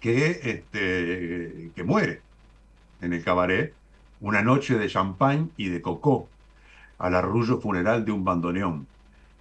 que, 0.00 0.40
este, 0.44 1.72
que 1.74 1.84
muere 1.84 2.22
en 3.00 3.12
el 3.12 3.24
cabaret 3.24 3.74
una 4.20 4.42
noche 4.42 4.78
de 4.78 4.88
champán 4.88 5.50
y 5.56 5.68
de 5.68 5.82
cocó 5.82 6.28
al 6.98 7.14
arrullo 7.14 7.60
funeral 7.60 8.04
de 8.04 8.12
un 8.12 8.24
bandoneón. 8.24 8.86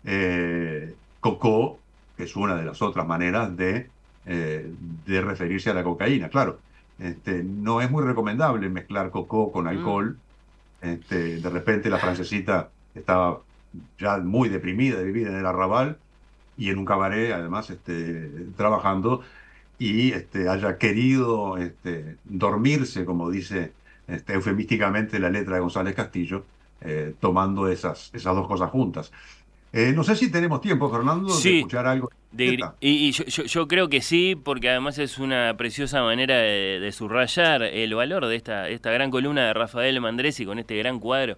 Eh, 0.03 0.93
cocó, 1.19 1.79
que 2.17 2.23
es 2.23 2.35
una 2.35 2.55
de 2.55 2.65
las 2.65 2.81
otras 2.81 3.07
maneras 3.07 3.55
de, 3.57 3.89
eh, 4.25 4.71
de 5.05 5.21
referirse 5.21 5.69
a 5.69 5.73
la 5.73 5.83
cocaína. 5.83 6.29
Claro, 6.29 6.59
este, 6.99 7.43
no 7.43 7.81
es 7.81 7.89
muy 7.89 8.03
recomendable 8.03 8.69
mezclar 8.69 9.09
cocó 9.11 9.51
con 9.51 9.67
alcohol. 9.67 10.17
Este, 10.81 11.37
de 11.37 11.49
repente 11.49 11.89
la 11.89 11.97
francesita 11.97 12.69
estaba 12.93 13.41
ya 13.97 14.17
muy 14.17 14.49
deprimida 14.49 14.97
de 14.97 15.05
vivir 15.05 15.27
en 15.27 15.35
el 15.35 15.45
arrabal 15.45 15.97
y 16.57 16.69
en 16.69 16.77
un 16.77 16.85
cabaret, 16.85 17.33
además, 17.33 17.69
este, 17.69 18.29
trabajando 18.55 19.21
y 19.77 20.11
este, 20.13 20.47
haya 20.47 20.77
querido 20.77 21.57
este, 21.57 22.17
dormirse, 22.23 23.05
como 23.05 23.29
dice 23.29 23.73
este, 24.07 24.33
eufemísticamente 24.33 25.19
la 25.19 25.29
letra 25.29 25.55
de 25.55 25.61
González 25.61 25.95
Castillo, 25.95 26.45
eh, 26.81 27.13
tomando 27.19 27.67
esas, 27.67 28.09
esas 28.13 28.35
dos 28.35 28.47
cosas 28.47 28.69
juntas. 28.71 29.11
Eh, 29.73 29.91
no 29.93 30.03
sé 30.03 30.15
si 30.15 30.31
tenemos 30.31 30.61
tiempo, 30.61 30.89
Fernando, 30.89 31.33
de 31.35 31.41
Sí. 31.41 31.57
escuchar 31.57 31.85
algo. 31.87 32.09
De 32.31 32.45
y 32.81 33.07
y 33.07 33.11
yo, 33.11 33.23
yo- 33.25 33.43
yo 33.43 33.67
creo 33.67 33.89
que 33.89 34.01
sí, 34.01 34.35
porque 34.35 34.69
además 34.69 34.97
es 34.99 35.17
una 35.19 35.53
preciosa 35.57 36.01
manera 36.03 36.35
de, 36.37 36.79
de 36.81 36.91
subrayar 36.91 37.63
el 37.63 37.93
valor 37.95 38.25
de 38.25 38.35
esta, 38.35 38.69
esta 38.69 38.91
gran 38.91 39.09
columna 39.11 39.45
de 39.47 39.53
Rafael 39.53 39.99
Mandresi 40.01 40.45
con 40.45 40.59
este 40.59 40.75
gran 40.77 40.99
cuadro 40.99 41.37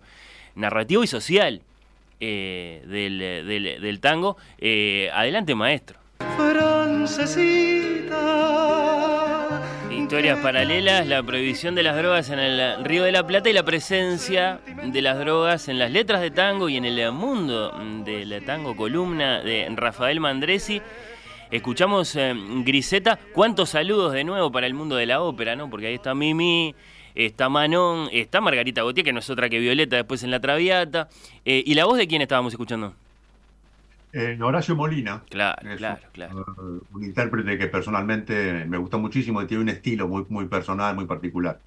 narrativo 0.55 1.03
y 1.03 1.07
social 1.07 1.61
eh, 2.19 2.83
del, 2.87 3.19
del- 3.19 3.79
del 3.81 3.99
tango. 3.99 4.37
Eh, 4.59 5.09
adelante, 5.13 5.53
maestro. 5.55 5.97
Francesita. 6.35 8.76
Historias 10.07 10.39
paralelas, 10.39 11.05
la 11.05 11.21
prohibición 11.21 11.75
de 11.75 11.83
las 11.83 11.97
drogas 11.97 12.29
en 12.29 12.39
el 12.39 12.85
Río 12.85 13.03
de 13.03 13.11
la 13.11 13.27
Plata 13.27 13.49
y 13.49 13.53
la 13.53 13.65
presencia 13.65 14.61
de 14.81 15.01
las 15.01 15.19
drogas 15.19 15.67
en 15.67 15.79
las 15.79 15.91
letras 15.91 16.21
de 16.21 16.31
tango 16.31 16.69
y 16.69 16.77
en 16.77 16.85
el 16.85 17.11
mundo 17.11 17.73
del 18.05 18.41
tango, 18.45 18.77
columna 18.77 19.41
de 19.41 19.67
Rafael 19.75 20.21
Mandresi. 20.21 20.81
Escuchamos 21.51 22.15
eh, 22.15 22.33
Griseta. 22.63 23.19
¿Cuántos 23.33 23.71
saludos 23.71 24.13
de 24.13 24.23
nuevo 24.23 24.49
para 24.49 24.65
el 24.65 24.73
mundo 24.73 24.95
de 24.95 25.07
la 25.07 25.21
ópera, 25.21 25.57
no? 25.57 25.69
Porque 25.69 25.87
ahí 25.87 25.95
está 25.95 26.15
Mimi, 26.15 26.73
está 27.13 27.49
Manon, 27.49 28.07
está 28.13 28.39
Margarita 28.39 28.83
Gautier, 28.83 29.03
que 29.03 29.11
no 29.11 29.19
es 29.19 29.29
otra 29.29 29.49
que 29.49 29.59
Violeta 29.59 29.97
después 29.97 30.23
en 30.23 30.31
La 30.31 30.39
Traviata. 30.39 31.09
Eh, 31.43 31.63
¿Y 31.65 31.73
la 31.73 31.83
voz 31.83 31.97
de 31.97 32.07
quién 32.07 32.21
estábamos 32.21 32.53
escuchando? 32.53 32.95
Eh, 34.19 34.37
Horacio 34.41 34.75
Molina. 34.75 35.23
Claro, 35.29 35.69
es 35.69 35.77
claro, 35.77 36.01
un, 36.05 36.11
claro. 36.11 36.45
un 36.91 37.03
intérprete 37.03 37.57
que 37.57 37.67
personalmente 37.67 38.65
me 38.65 38.77
gusta 38.77 38.97
muchísimo 38.97 39.41
y 39.41 39.47
tiene 39.47 39.63
un 39.63 39.69
estilo 39.69 40.07
muy, 40.07 40.25
muy 40.29 40.47
personal, 40.47 40.95
muy 40.95 41.05
particular. 41.05 41.61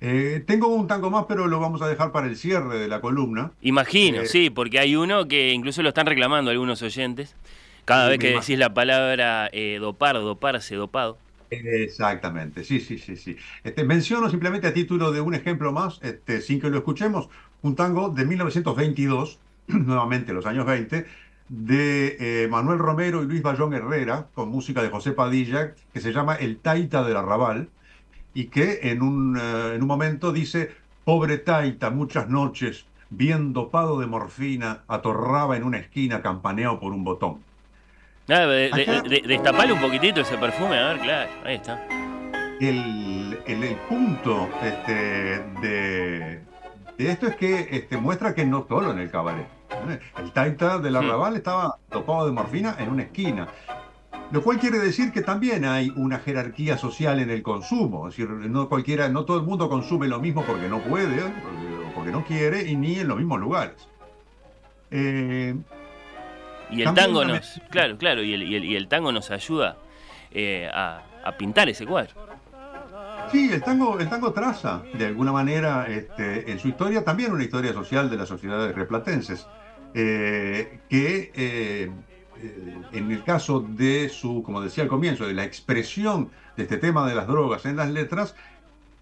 Eh, 0.00 0.44
tengo 0.46 0.68
un 0.68 0.86
tango 0.86 1.10
más, 1.10 1.24
pero 1.28 1.46
lo 1.48 1.58
vamos 1.60 1.82
a 1.82 1.88
dejar 1.88 2.12
para 2.12 2.28
el 2.28 2.36
cierre 2.36 2.78
de 2.78 2.88
la 2.88 3.00
columna. 3.00 3.52
Imagino, 3.60 4.22
Eh, 4.22 4.26
sí, 4.26 4.50
porque 4.50 4.78
hay 4.78 4.94
uno 4.96 5.26
que 5.26 5.52
incluso 5.52 5.82
lo 5.82 5.88
están 5.88 6.06
reclamando 6.06 6.50
algunos 6.50 6.82
oyentes. 6.82 7.36
Cada 7.84 8.08
vez 8.08 8.18
que 8.20 8.30
imagino. 8.30 8.40
decís 8.40 8.58
la 8.58 8.74
palabra 8.74 9.48
eh, 9.52 9.78
dopar, 9.80 10.14
doparse, 10.16 10.76
dopado. 10.76 11.18
Exactamente, 11.50 12.62
sí, 12.62 12.78
sí, 12.80 12.98
sí, 12.98 13.16
sí. 13.16 13.36
Este, 13.64 13.82
menciono 13.84 14.28
simplemente 14.28 14.66
a 14.66 14.74
título 14.74 15.12
de 15.12 15.20
un 15.22 15.34
ejemplo 15.34 15.72
más, 15.72 15.98
este, 16.02 16.42
sin 16.42 16.60
que 16.60 16.68
lo 16.68 16.76
escuchemos, 16.78 17.30
un 17.62 17.74
tango 17.74 18.10
de 18.10 18.26
1922, 18.26 19.40
nuevamente 19.68 20.32
los 20.34 20.44
años 20.46 20.66
20, 20.66 21.06
de 21.48 22.16
eh, 22.44 22.48
Manuel 22.48 22.78
Romero 22.78 23.22
y 23.22 23.26
Luis 23.26 23.42
Bayón 23.42 23.72
Herrera, 23.74 24.26
con 24.34 24.50
música 24.50 24.82
de 24.82 24.90
José 24.90 25.12
Padilla, 25.12 25.72
que 25.92 26.00
se 26.00 26.12
llama 26.12 26.34
El 26.34 26.58
Taita 26.58 27.02
del 27.04 27.16
Arrabal, 27.16 27.68
y 28.34 28.46
que 28.46 28.80
en 28.82 29.02
un, 29.02 29.36
eh, 29.38 29.74
en 29.74 29.82
un 29.82 29.88
momento 29.88 30.32
dice, 30.32 30.74
pobre 31.04 31.38
Taita, 31.38 31.90
muchas 31.90 32.28
noches, 32.28 32.84
bien 33.10 33.52
dopado 33.54 33.98
de 33.98 34.06
morfina, 34.06 34.82
atorraba 34.88 35.56
en 35.56 35.64
una 35.64 35.78
esquina 35.78 36.20
campaneado 36.20 36.78
por 36.78 36.92
un 36.92 37.04
botón. 37.04 37.38
Ah, 38.28 38.40
de- 38.40 38.70
de- 38.70 38.82
Acá- 38.82 39.02
de- 39.08 39.22
destapale 39.26 39.72
un 39.72 39.80
poquitito 39.80 40.20
ese 40.20 40.36
perfume, 40.36 40.76
a 40.78 40.88
ver, 40.88 40.98
claro, 41.00 41.30
ahí 41.44 41.54
está. 41.54 41.82
el, 42.60 43.38
el- 43.46 43.62
el 43.64 43.76
punto 43.88 44.48
este, 44.62 44.92
de, 45.62 46.40
de 46.98 47.10
esto 47.10 47.28
es 47.28 47.36
que 47.36 47.68
este, 47.70 47.96
muestra 47.96 48.34
que 48.34 48.44
no 48.44 48.66
solo 48.68 48.90
en 48.92 48.98
el 48.98 49.10
cabaret. 49.10 49.46
¿Eh? 49.70 50.00
El 50.18 50.32
taita 50.32 50.78
del 50.78 50.96
arrabal 50.96 51.36
estaba 51.36 51.76
topado 51.90 52.26
de 52.26 52.32
morfina 52.32 52.76
en 52.78 52.88
una 52.90 53.02
esquina. 53.04 53.48
Lo 54.30 54.42
cual 54.42 54.58
quiere 54.58 54.78
decir 54.78 55.10
que 55.12 55.22
también 55.22 55.64
hay 55.64 55.90
una 55.96 56.18
jerarquía 56.18 56.76
social 56.76 57.18
en 57.20 57.30
el 57.30 57.42
consumo. 57.42 58.08
Es 58.08 58.16
decir, 58.16 58.28
no, 58.30 58.68
cualquiera, 58.68 59.08
no 59.08 59.24
todo 59.24 59.38
el 59.38 59.44
mundo 59.44 59.68
consume 59.70 60.06
lo 60.06 60.20
mismo 60.20 60.44
porque 60.44 60.68
no 60.68 60.80
puede, 60.80 61.22
o 61.22 61.94
porque 61.94 62.10
no 62.10 62.24
quiere, 62.24 62.62
y 62.68 62.76
ni 62.76 62.98
en 62.98 63.08
los 63.08 63.16
mismos 63.16 63.40
lugares. 63.40 63.88
Eh, 64.90 65.54
Y 66.70 66.82
el 66.82 66.84
tango 66.94 67.24
nos, 67.24 67.60
claro, 67.70 67.96
claro, 67.96 68.22
y 68.22 68.34
el, 68.34 68.42
y 68.42 68.54
el- 68.56 68.64
y 68.64 68.76
el 68.76 68.88
tango 68.88 69.12
nos 69.12 69.30
ayuda 69.30 69.76
eh, 70.30 70.68
a, 70.74 71.00
a 71.24 71.32
pintar 71.38 71.70
ese 71.70 71.86
cuadro. 71.86 72.27
Sí, 73.30 73.50
el 73.52 73.62
tango, 73.62 74.00
el 74.00 74.08
tango 74.08 74.32
traza 74.32 74.88
de 74.90 75.04
alguna 75.04 75.32
manera 75.32 75.86
este, 75.88 76.50
en 76.50 76.58
su 76.58 76.68
historia 76.68 77.04
también 77.04 77.32
una 77.32 77.44
historia 77.44 77.74
social 77.74 78.08
de 78.08 78.16
las 78.16 78.28
sociedades 78.28 78.74
replatenses, 78.74 79.50
eh, 79.92 80.82
que 80.88 81.30
eh, 81.34 82.02
en 82.90 83.10
el 83.10 83.24
caso 83.24 83.60
de 83.60 84.08
su, 84.08 84.42
como 84.42 84.62
decía 84.62 84.84
al 84.84 84.88
comienzo, 84.88 85.26
de 85.26 85.34
la 85.34 85.44
expresión 85.44 86.32
de 86.56 86.62
este 86.62 86.78
tema 86.78 87.06
de 87.06 87.14
las 87.14 87.26
drogas 87.26 87.66
en 87.66 87.76
las 87.76 87.90
letras, 87.90 88.34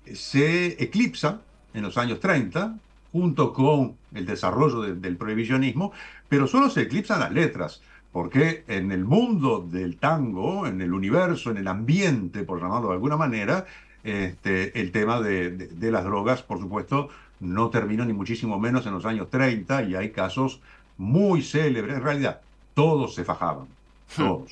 se 0.04 0.82
eclipsa 0.82 1.46
en 1.72 1.82
los 1.82 1.96
años 1.98 2.20
30, 2.20 2.80
junto 3.12 3.52
con 3.52 4.00
el 4.12 4.26
desarrollo 4.26 4.82
de- 4.82 4.94
del 4.96 5.16
prohibicionismo, 5.18 5.92
pero 6.28 6.46
solo 6.46 6.70
se 6.70 6.82
eclipsan 6.82 7.20
las 7.20 7.32
letras, 7.32 7.82
porque 8.10 8.64
en 8.68 8.92
el 8.92 9.04
mundo 9.04 9.60
del 9.68 9.98
tango, 9.98 10.66
en 10.66 10.80
el 10.80 10.92
universo, 10.94 11.50
en 11.50 11.58
el 11.58 11.68
ambiente, 11.68 12.44
por 12.44 12.60
llamarlo 12.60 12.88
de 12.88 12.94
alguna 12.94 13.16
manera, 13.16 13.66
este, 14.06 14.80
el 14.80 14.92
tema 14.92 15.20
de, 15.20 15.50
de- 15.50 15.68
de 15.68 15.90
las 15.90 16.04
drogas, 16.04 16.42
por 16.42 16.58
supuesto, 16.60 17.08
no 17.40 17.70
terminó 17.70 18.04
ni 18.04 18.12
muchísimo 18.12 18.58
menos 18.58 18.86
en 18.86 18.92
los 18.94 19.04
años 19.04 19.28
30 19.30 19.82
y 19.84 19.94
hay 19.94 20.10
casos 20.10 20.60
muy 20.96 21.42
célebres. 21.42 21.96
En 21.96 22.02
realidad, 22.02 22.40
todos 22.74 23.14
se 23.14 23.24
fajaban, 23.24 23.66
todos. 24.16 24.50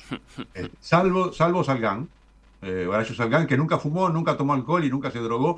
Eh, 0.53 0.69
salvo, 0.79 1.31
salvo 1.33 1.63
Salgán, 1.63 2.09
eh, 2.61 2.87
Horacio 2.87 3.15
Salgán, 3.15 3.47
que 3.47 3.57
nunca 3.57 3.77
fumó, 3.79 4.09
nunca 4.09 4.37
tomó 4.37 4.53
alcohol 4.53 4.83
y 4.85 4.89
nunca 4.89 5.11
se 5.11 5.19
drogó, 5.19 5.57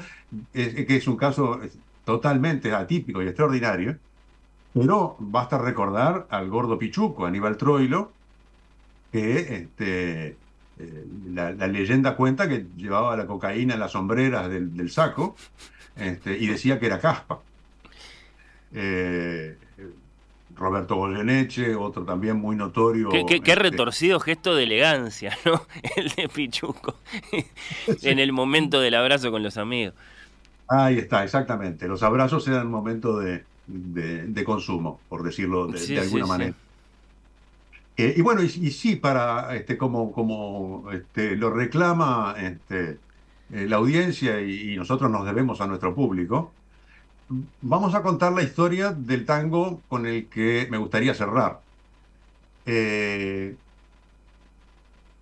es- 0.53 0.85
que 0.85 0.95
es 0.97 1.07
un 1.07 1.17
caso 1.17 1.59
totalmente 2.05 2.73
atípico 2.73 3.21
y 3.23 3.27
extraordinario. 3.27 3.97
Pero 4.73 5.15
basta 5.19 5.57
recordar 5.57 6.27
al 6.29 6.49
gordo 6.49 6.77
Pichuco, 6.77 7.25
Aníbal 7.25 7.57
Troilo, 7.57 8.11
que 9.11 9.39
este, 9.55 10.37
eh, 10.79 11.05
la, 11.33 11.51
la 11.51 11.67
leyenda 11.67 12.15
cuenta 12.15 12.47
que 12.47 12.65
llevaba 12.77 13.15
la 13.17 13.25
cocaína 13.25 13.73
en 13.75 13.79
las 13.79 13.91
sombreras 13.93 14.49
del, 14.49 14.75
del 14.75 14.89
saco 14.91 15.35
este, 15.95 16.37
y 16.37 16.47
decía 16.47 16.79
que 16.79 16.85
era 16.87 16.99
caspa. 16.99 17.39
Eh, 18.73 19.55
Roberto 20.55 20.95
Goyeneche, 20.95 21.75
otro 21.75 22.03
también 22.03 22.37
muy 22.37 22.55
notorio. 22.55 23.09
Qué, 23.09 23.25
qué- 23.27 23.41
qué 23.41 23.51
este, 23.51 23.63
retorcido 23.63 24.19
gesto 24.19 24.55
de 24.55 24.63
elegancia, 24.63 25.37
¿no? 25.45 25.61
El 25.95 26.09
de 26.09 26.27
Pichuco. 26.29 26.95
en 28.01 28.19
el 28.19 28.31
momento 28.33 28.79
del 28.81 28.95
abrazo 28.95 29.31
con 29.31 29.43
los 29.43 29.57
amigos. 29.57 29.93
Ahí 30.67 30.97
está, 30.97 31.23
exactamente. 31.23 31.87
Los 31.87 32.03
abrazos 32.03 32.47
eran 32.47 32.65
un 32.65 32.71
momento 32.73 33.19
de, 33.19 33.43
de- 33.67 34.25
de 34.27 34.43
consumo, 34.43 34.99
por 35.09 35.23
decirlo 35.23 35.67
de, 35.67 35.77
Sí, 35.77 35.93
de 35.93 36.01
sí, 36.01 36.05
alguna 36.05 36.23
sí. 36.25 36.29
manera. 36.29 36.53
Eh, 37.97 38.13
y 38.17 38.21
bueno, 38.21 38.43
y, 38.43 38.45
y 38.45 38.71
sí, 38.71 38.95
para 38.95 39.55
este, 39.55 39.75
como, 39.77 40.11
como 40.11 40.91
este, 40.91 41.35
lo 41.35 41.49
reclama 41.49 42.35
este, 42.39 42.97
eh, 43.51 43.65
la 43.67 43.77
audiencia 43.77 44.39
y, 44.41 44.73
y 44.73 44.75
nosotros 44.77 45.09
nos 45.09 45.25
debemos 45.25 45.61
a 45.61 45.67
nuestro 45.67 45.95
público, 45.95 46.51
vamos 47.61 47.95
a 47.95 48.03
contar 48.03 48.33
la 48.33 48.43
historia 48.43 48.91
del 48.91 49.25
tango 49.25 49.81
con 49.87 50.05
el 50.05 50.27
que 50.27 50.67
me 50.69 50.77
gustaría 50.77 51.13
cerrar. 51.15 51.59
Eh, 52.67 53.55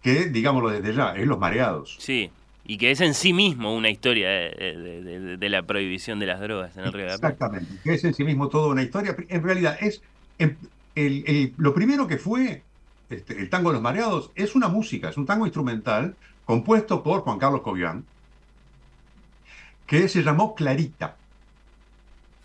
que, 0.01 0.26
digámoslo 0.26 0.69
desde 0.69 0.93
ya, 0.93 1.15
es 1.15 1.26
Los 1.26 1.39
Mareados. 1.39 1.95
Sí. 1.99 2.30
Y 2.67 2.78
que 2.78 2.91
es 2.91 2.99
en 3.01 3.13
sí 3.13 3.32
mismo 3.32 3.76
una 3.76 3.89
historia 3.89 4.28
de, 4.30 4.49
de- 4.76 5.01
de- 5.19 5.38
de 5.38 5.49
la 5.49 5.61
prohibición 5.63 6.19
de 6.19 6.26
las 6.26 6.39
drogas 6.41 6.76
en 6.78 6.84
el 6.86 6.93
Río 6.93 7.05
de 7.05 7.11
la 7.11 7.17
Plata. 7.17 7.34
Exactamente, 7.34 7.82
que 7.84 7.93
es 7.93 8.03
en 8.03 8.13
sí 8.13 8.23
mismo 8.23 8.49
toda 8.49 8.67
una 8.69 8.82
historia. 8.84 9.15
En 9.30 9.43
realidad, 9.43 9.78
es 9.82 10.01
em, 10.39 10.55
el- 10.96 11.24
el- 11.28 11.54
lo 11.58 11.74
primero 11.74 12.08
que 12.08 12.18
fue 12.18 12.64
este, 13.10 13.39
el 13.39 13.50
tango 13.50 13.70
de 13.70 13.74
los 13.76 13.84
mareados 13.84 14.32
es 14.36 14.56
una 14.56 14.68
música, 14.68 15.10
es 15.10 15.18
un 15.18 15.26
tango 15.26 15.46
instrumental 15.46 16.16
compuesto 16.46 17.04
por 17.04 17.22
Juan 17.22 17.38
Carlos 17.38 17.62
Cobian, 17.62 18.04
que 19.86 20.08
se 20.10 20.24
llamó 20.24 20.56
Clarita. 20.56 21.16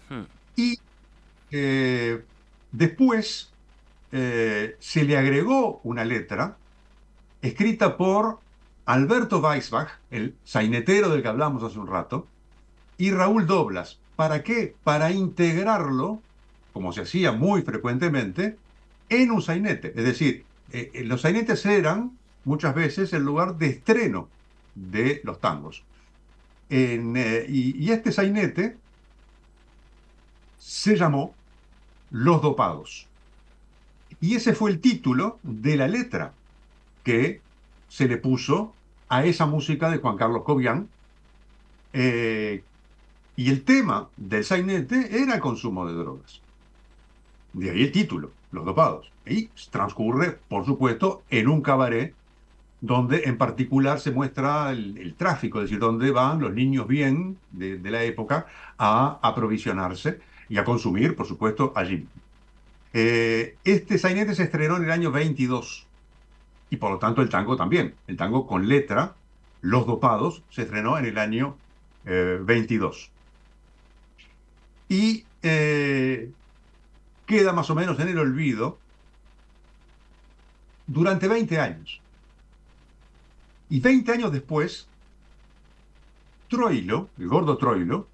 Hmm. 0.08 0.24
Y 0.56 0.78
eh, 1.50 2.22
después 2.72 3.50
eh, 4.12 4.76
se 4.80 5.04
le 5.04 5.16
agregó 5.16 5.80
una 5.84 6.04
letra 6.04 6.56
escrita 7.42 7.96
por 7.96 8.38
Alberto 8.84 9.38
Weisbach, 9.40 9.88
el 10.10 10.34
sainetero 10.44 11.08
del 11.08 11.22
que 11.22 11.28
hablamos 11.28 11.62
hace 11.62 11.78
un 11.78 11.86
rato, 11.86 12.26
y 12.98 13.12
Raúl 13.12 13.46
Doblas. 13.46 13.98
¿Para 14.16 14.42
qué? 14.42 14.74
Para 14.84 15.10
integrarlo, 15.10 16.20
como 16.72 16.92
se 16.92 17.02
hacía 17.02 17.32
muy 17.32 17.62
frecuentemente, 17.62 18.58
en 19.08 19.30
un 19.30 19.42
sainete. 19.42 19.92
Es 19.96 20.04
decir, 20.04 20.44
eh, 20.72 20.90
eh, 20.94 21.04
los 21.04 21.22
sainetes 21.22 21.64
eran 21.66 22.18
muchas 22.44 22.74
veces 22.74 23.12
el 23.12 23.22
lugar 23.24 23.56
de 23.58 23.66
estreno 23.68 24.28
de 24.74 25.20
los 25.24 25.40
tangos. 25.40 25.84
Eh, 26.70 27.46
y, 27.48 27.76
y 27.84 27.90
este 27.92 28.12
sainete 28.12 28.76
se 30.58 30.96
llamó 30.96 31.34
Los 32.10 32.42
Dopados. 32.42 33.10
Y 34.20 34.34
ese 34.36 34.54
fue 34.54 34.70
el 34.70 34.80
título 34.80 35.40
de 35.42 35.76
la 35.76 35.88
letra 35.88 36.38
que 37.02 37.44
se 37.88 38.08
le 38.08 38.18
puso 38.18 38.76
a 39.08 39.24
esa 39.24 39.46
música 39.46 39.90
de 39.90 39.98
Juan 39.98 40.16
Carlos 40.16 40.44
Cobian. 40.44 40.92
eh, 41.92 42.64
y 43.36 43.50
el 43.50 43.64
tema 43.64 44.12
del 44.16 44.44
sainete 44.44 45.22
era 45.22 45.34
el 45.34 45.40
consumo 45.40 45.86
de 45.86 45.94
drogas. 45.94 46.44
De 47.52 47.70
ahí 47.70 47.82
el 47.82 47.92
título, 47.92 48.32
Los 48.52 48.64
Dopados. 48.64 49.10
Y 49.26 49.48
transcurre, 49.70 50.38
por 50.48 50.64
supuesto, 50.64 51.22
en 51.30 51.48
un 51.48 51.62
cabaret 51.62 52.14
donde 52.80 53.24
en 53.24 53.36
particular 53.36 54.00
se 54.00 54.10
muestra 54.10 54.70
el, 54.70 55.14
tráfico, 55.16 55.58
es 55.58 55.64
decir, 55.64 55.78
donde 55.78 56.10
van 56.10 56.40
los 56.40 56.52
niños 56.52 56.86
bien 56.86 57.36
de, 57.50 57.76
de 57.76 57.90
la 57.90 58.04
época 58.04 58.46
a 58.78 59.18
aprovisionarse 59.22 60.20
y 60.48 60.58
a 60.58 60.64
consumir, 60.64 61.14
por 61.14 61.26
supuesto, 61.26 61.72
allí. 61.76 62.06
Eh, 62.92 63.56
este 63.64 63.98
sainete 63.98 64.34
se 64.34 64.42
estrenó 64.44 64.76
en 64.76 64.84
el 64.84 64.90
año 64.90 65.12
22 65.12 65.86
y 66.70 66.76
por 66.76 66.90
lo 66.90 66.98
tanto 66.98 67.22
el 67.22 67.28
tango 67.28 67.56
también. 67.56 67.94
El 68.06 68.16
tango 68.16 68.46
con 68.46 68.68
letra, 68.68 69.14
Los 69.60 69.86
Dopados, 69.86 70.42
se 70.50 70.62
estrenó 70.62 70.98
en 70.98 71.06
el 71.06 71.18
año 71.18 71.56
eh, 72.04 72.38
22. 72.42 73.10
Y 74.88 75.24
eh, 75.42 76.30
queda 77.30 77.52
más 77.52 77.70
o 77.70 77.76
menos 77.76 78.00
en 78.00 78.08
el 78.08 78.18
olvido 78.18 78.76
durante 80.88 81.28
20 81.28 81.60
años. 81.60 82.00
Y 83.68 83.78
20 83.78 84.10
años 84.10 84.32
después, 84.32 84.88
Troilo, 86.48 87.08
el 87.18 87.28
gordo 87.28 87.56
Troilo, 87.56 88.08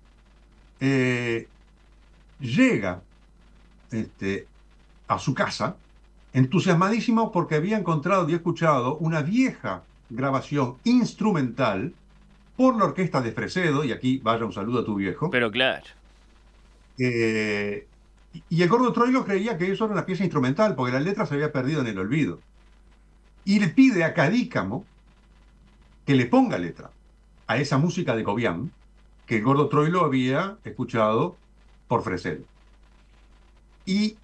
eh, 0.81 1.49
llega 2.41 3.01
este, 3.91 4.47
a 5.09 5.19
su 5.19 5.33
casa 5.33 5.77
entusiasmadísimo 6.35 7.33
porque 7.33 7.55
había 7.55 7.79
encontrado 7.79 8.29
y 8.29 8.35
escuchado 8.35 8.99
una 8.99 9.23
vieja 9.23 9.83
grabación 10.11 10.77
instrumental 10.85 11.95
por 12.55 12.77
la 12.77 12.85
orquesta 12.85 13.23
de 13.23 13.33
Fresedo, 13.33 13.83
y 13.83 13.93
aquí 13.93 14.19
vaya 14.23 14.45
un 14.45 14.53
saludo 14.53 14.81
a 14.81 14.85
tu 14.85 14.97
viejo. 14.97 15.31
Pero 15.31 15.51
claro. 15.51 15.87
Eh, 16.99 17.87
y 18.49 18.63
el 18.63 18.69
gordo 18.69 18.93
Troilo 18.93 19.25
creía 19.25 19.59
que 19.59 19.71
eso 19.71 19.85
era 19.85 19.95
una 19.95 20.07
pieza 20.07 20.25
instrumental, 20.25 20.75
porque 20.75 20.93
la 20.93 21.01
letra 21.01 21.27
se 21.27 21.35
había 21.35 21.53
perdido 21.53 21.81
en 21.81 21.87
el 21.87 21.99
olvido. 21.99 22.41
Y 23.45 23.61
le 23.61 23.69
pide 23.69 24.05
a 24.05 24.15
Cadícamo 24.15 24.85
que 26.05 26.15
le 26.15 26.27
ponga 26.27 26.59
letra 26.59 26.91
a 27.47 27.59
esa 27.59 27.79
música 27.79 28.17
de 28.17 28.25
Cobian 28.25 28.73
que 29.27 29.37
el 29.37 29.43
gordo 29.43 29.69
Troilo 29.69 30.05
había 30.05 30.57
escuchado 30.65 31.37
por 31.89 32.03
Fresedo. 32.03 32.45
Y 33.85 34.17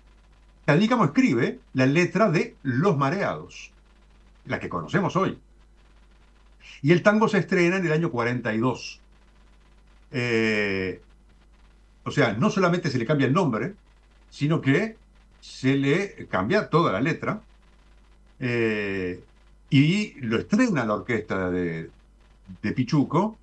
Cadícamo 0.65 1.05
escribe 1.05 1.61
la 1.73 1.87
letra 1.87 2.31
de 2.31 2.57
Los 2.63 2.97
Mareados, 2.97 3.73
la 4.47 4.61
que 4.61 4.69
conocemos 4.69 5.17
hoy. 5.17 5.39
Y 6.83 6.93
el 6.93 7.03
tango 7.03 7.29
se 7.29 7.39
estrena 7.39 7.77
en 7.77 7.87
el 7.87 7.93
año 7.93 8.11
42. 8.11 9.01
Eh, 10.13 11.01
o 12.05 12.11
sea, 12.11 12.33
no 12.35 12.51
solamente 12.51 12.91
se 12.91 12.99
le 12.99 13.07
cambia 13.07 13.27
el 13.27 13.33
nombre, 13.33 13.75
sino 14.33 14.63
que 14.63 15.01
se 15.41 15.77
le 15.77 16.29
cambia 16.29 16.71
toda 16.71 16.93
la 16.93 17.03
letra. 17.03 17.49
eh, 18.39 19.29
y 19.71 20.21
lo 20.21 20.39
estrena 20.39 20.85
la 20.87 20.95
orquesta 20.97 21.51
de, 21.51 21.95
de 22.47 22.73
Pichuco 22.75 23.43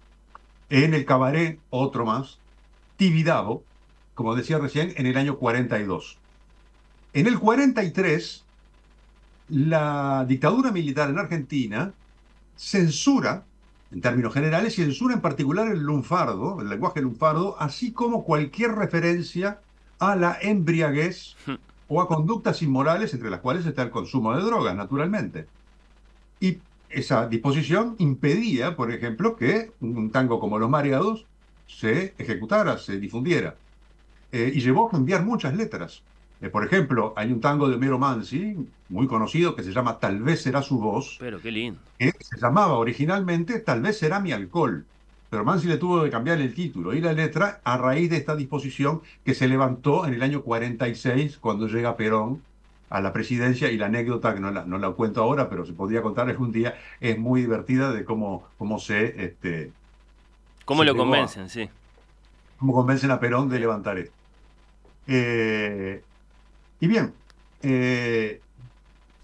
en 0.69 0.93
el 0.95 1.05
cabaret, 1.05 1.65
otro 1.69 2.05
más, 2.05 2.43
Tibidabo, 2.97 3.69
como 4.15 4.35
decía 4.35 4.59
recién, 4.59 4.93
en 4.97 5.07
el 5.07 5.17
año 5.17 5.37
42. 5.39 6.23
En 7.13 7.27
el 7.27 7.39
43, 7.39 8.49
la 9.47 10.25
dictadura 10.27 10.71
militar 10.71 11.09
en 11.09 11.19
Argentina 11.19 11.97
censura, 12.55 13.49
en 13.91 14.01
términos 14.01 14.33
generales, 14.33 14.75
censura 14.75 15.15
en 15.15 15.21
particular 15.21 15.71
el 15.71 15.81
lunfardo, 15.81 16.61
el 16.61 16.69
lenguaje 16.69 17.01
lunfardo, 17.01 17.57
así 17.59 17.93
como 17.93 18.25
cualquier 18.25 18.73
referencia 18.73 19.63
a 19.99 20.15
la 20.15 20.37
embriaguez 20.41 21.35
o 21.87 22.01
a 22.01 22.07
conductas 22.07 22.61
inmorales, 22.61 23.13
entre 23.13 23.29
las 23.29 23.39
cuales 23.41 23.65
está 23.65 23.83
el 23.83 23.89
consumo 23.89 24.35
de 24.35 24.41
drogas, 24.43 24.75
naturalmente. 24.75 25.47
Y 26.39 26.57
esa 26.89 27.27
disposición 27.27 27.95
impedía, 27.99 28.75
por 28.75 28.91
ejemplo, 28.91 29.35
que 29.35 29.71
un 29.81 30.11
tango 30.11 30.39
como 30.39 30.57
Los 30.59 30.69
Mareados 30.69 31.25
se 31.67 32.13
ejecutara, 32.17 32.77
se 32.77 32.99
difundiera. 32.99 33.55
Eh, 34.31 34.51
y 34.53 34.59
llevó 34.61 34.87
a 34.87 34.91
cambiar 34.91 35.25
muchas 35.25 35.55
letras. 35.55 36.03
Eh, 36.41 36.49
por 36.49 36.63
ejemplo, 36.63 37.13
hay 37.17 37.31
un 37.31 37.41
tango 37.41 37.67
de 37.67 37.75
Homero 37.75 37.99
Mansi, 37.99 38.55
muy 38.87 39.07
conocido, 39.07 39.55
que 39.55 39.63
se 39.63 39.71
llama 39.73 39.99
Tal 39.99 40.21
vez 40.21 40.41
será 40.41 40.61
su 40.61 40.79
voz, 40.79 41.17
Pero 41.19 41.41
qué 41.41 41.51
lindo. 41.51 41.79
que 41.97 42.13
se 42.19 42.39
llamaba 42.39 42.75
originalmente 42.75 43.59
Tal 43.59 43.81
vez 43.81 43.97
será 43.97 44.19
mi 44.19 44.31
alcohol. 44.31 44.85
Pero 45.29 45.45
Mansi 45.45 45.67
le 45.67 45.77
tuvo 45.77 46.03
que 46.03 46.09
cambiar 46.09 46.39
el 46.41 46.53
título 46.55 46.93
y 46.93 47.01
la 47.01 47.13
letra 47.13 47.61
a 47.63 47.77
raíz 47.77 48.09
de 48.09 48.17
esta 48.17 48.35
disposición 48.35 49.01
que 49.23 49.35
se 49.35 49.47
levantó 49.47 50.05
en 50.07 50.13
el 50.15 50.23
año 50.23 50.41
46 50.41 51.37
cuando 51.37 51.67
llega 51.67 51.95
Perón 51.97 52.41
a 52.89 52.99
la 53.01 53.13
presidencia 53.13 53.69
y 53.71 53.77
la 53.77 53.85
anécdota, 53.85 54.33
que 54.33 54.39
no 54.39 54.49
la, 54.49 54.65
no 54.65 54.79
la 54.79 54.89
cuento 54.91 55.21
ahora, 55.21 55.47
pero 55.47 55.63
se 55.65 55.73
podría 55.73 56.01
contar 56.01 56.27
algún 56.29 56.51
día, 56.51 56.75
es 56.99 57.19
muy 57.19 57.41
divertida 57.41 57.91
de 57.91 58.03
cómo, 58.03 58.47
cómo 58.57 58.79
se... 58.79 59.23
Este, 59.23 59.71
¿Cómo 60.65 60.81
se 60.81 60.87
lo 60.87 60.93
a- 60.93 60.97
convencen? 60.97 61.49
Sí. 61.49 61.69
cómo 62.57 62.73
convencen 62.73 63.11
a 63.11 63.19
Perón 63.19 63.49
de 63.49 63.59
levantar 63.59 63.99
esto. 63.99 64.13
Eh, 65.07 66.01
y 66.79 66.87
bien, 66.87 67.13
eh, 67.61 68.41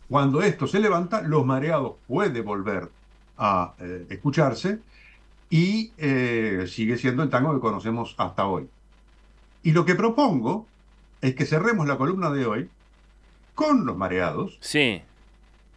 cuando 0.09 0.41
esto 0.43 0.67
se 0.67 0.79
levanta, 0.79 1.21
los 1.23 1.45
mareados 1.45 1.93
puede 2.07 2.41
volver 2.41 2.89
a 3.37 3.73
eh, 3.79 4.05
escucharse 4.09 4.79
y 5.49 5.91
eh, 5.97 6.65
sigue 6.67 6.97
siendo 6.97 7.23
el 7.23 7.29
tango 7.29 7.53
que 7.53 7.59
conocemos 7.59 8.15
hasta 8.17 8.47
hoy. 8.47 8.67
Y 9.63 9.71
lo 9.71 9.85
que 9.85 9.95
propongo 9.95 10.65
es 11.21 11.35
que 11.35 11.45
cerremos 11.45 11.87
la 11.87 11.97
columna 11.97 12.29
de 12.31 12.45
hoy 12.45 12.69
con 13.53 13.85
los 13.85 13.95
mareados 13.97 14.57
Sí. 14.61 15.01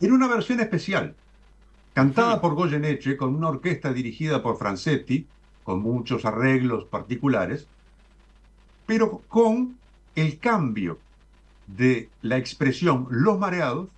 en 0.00 0.12
una 0.12 0.26
versión 0.28 0.60
especial, 0.60 1.14
cantada 1.94 2.40
por 2.40 2.54
Goyeneche 2.54 3.16
con 3.16 3.34
una 3.34 3.48
orquesta 3.48 3.92
dirigida 3.92 4.42
por 4.42 4.58
Francetti, 4.58 5.26
con 5.64 5.80
muchos 5.82 6.24
arreglos 6.24 6.84
particulares, 6.84 7.66
pero 8.86 9.22
con 9.28 9.76
el 10.16 10.38
cambio 10.38 10.98
de 11.66 12.08
la 12.22 12.36
expresión 12.38 13.06
los 13.10 13.38
mareados 13.38 13.88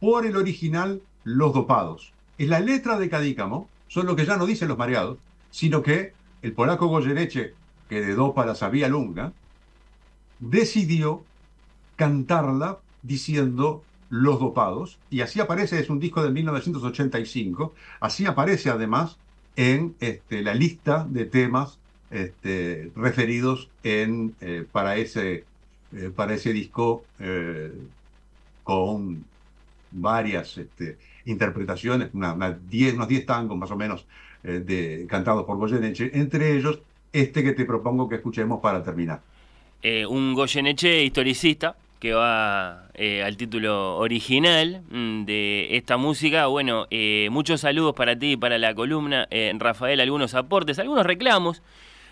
por 0.00 0.26
el 0.26 0.36
original 0.36 1.00
los 1.24 1.54
dopados. 1.54 2.12
Es 2.36 2.48
la 2.48 2.60
letra 2.60 2.98
de 2.98 3.08
Cadícamo, 3.08 3.68
solo 3.94 4.16
que 4.16 4.26
ya 4.26 4.36
no 4.36 4.44
dice 4.44 4.66
los 4.66 4.76
mareados, 4.76 5.18
sino 5.52 5.84
que 5.84 6.14
el 6.42 6.52
polaco 6.52 6.88
Goyeneche, 6.88 7.54
que 7.88 8.00
de 8.00 8.16
dopa 8.16 8.44
la 8.44 8.56
sabía 8.56 8.88
lunga, 8.88 9.32
decidió 10.40 11.22
cantarla 11.94 12.80
diciendo 13.02 13.84
Los 14.10 14.40
Dopados, 14.40 14.98
y 15.10 15.20
así 15.20 15.38
aparece, 15.38 15.78
es 15.78 15.90
un 15.90 16.00
disco 16.00 16.24
de 16.24 16.32
1985, 16.32 17.72
así 18.00 18.26
aparece 18.26 18.68
además 18.68 19.16
en 19.54 19.94
este, 20.00 20.42
la 20.42 20.54
lista 20.54 21.06
de 21.08 21.26
temas 21.26 21.78
este, 22.10 22.90
referidos 22.96 23.70
en, 23.84 24.34
eh, 24.40 24.66
para, 24.72 24.96
ese, 24.96 25.44
eh, 25.92 26.10
para 26.12 26.34
ese 26.34 26.52
disco 26.52 27.04
eh, 27.20 27.72
con 28.64 29.24
varias 29.94 30.58
este, 30.58 30.98
interpretaciones, 31.24 32.10
una, 32.12 32.58
diez, 32.68 32.94
unos 32.94 33.08
10 33.08 33.26
tangos 33.26 33.56
más 33.56 33.70
o 33.70 33.76
menos 33.76 34.06
eh, 34.42 34.62
de, 34.64 35.06
cantados 35.08 35.44
por 35.44 35.56
Goyeneche, 35.56 36.10
entre 36.14 36.56
ellos 36.56 36.80
este 37.12 37.42
que 37.44 37.52
te 37.52 37.64
propongo 37.64 38.08
que 38.08 38.16
escuchemos 38.16 38.60
para 38.60 38.82
terminar. 38.82 39.22
Eh, 39.82 40.04
un 40.04 40.34
Goyeneche 40.34 41.04
historicista 41.04 41.76
que 42.00 42.12
va 42.12 42.88
eh, 42.94 43.22
al 43.22 43.36
título 43.36 43.96
original 43.96 44.82
mm, 44.90 45.24
de 45.24 45.76
esta 45.76 45.96
música. 45.96 46.46
Bueno, 46.46 46.86
muchos 47.30 47.60
saludos 47.62 47.94
para 47.94 48.18
ti 48.18 48.32
y 48.32 48.36
para 48.36 48.58
la 48.58 48.74
columna. 48.74 49.28
Rafael, 49.58 50.00
algunos 50.00 50.34
aportes, 50.34 50.78
algunos 50.78 51.06
reclamos, 51.06 51.62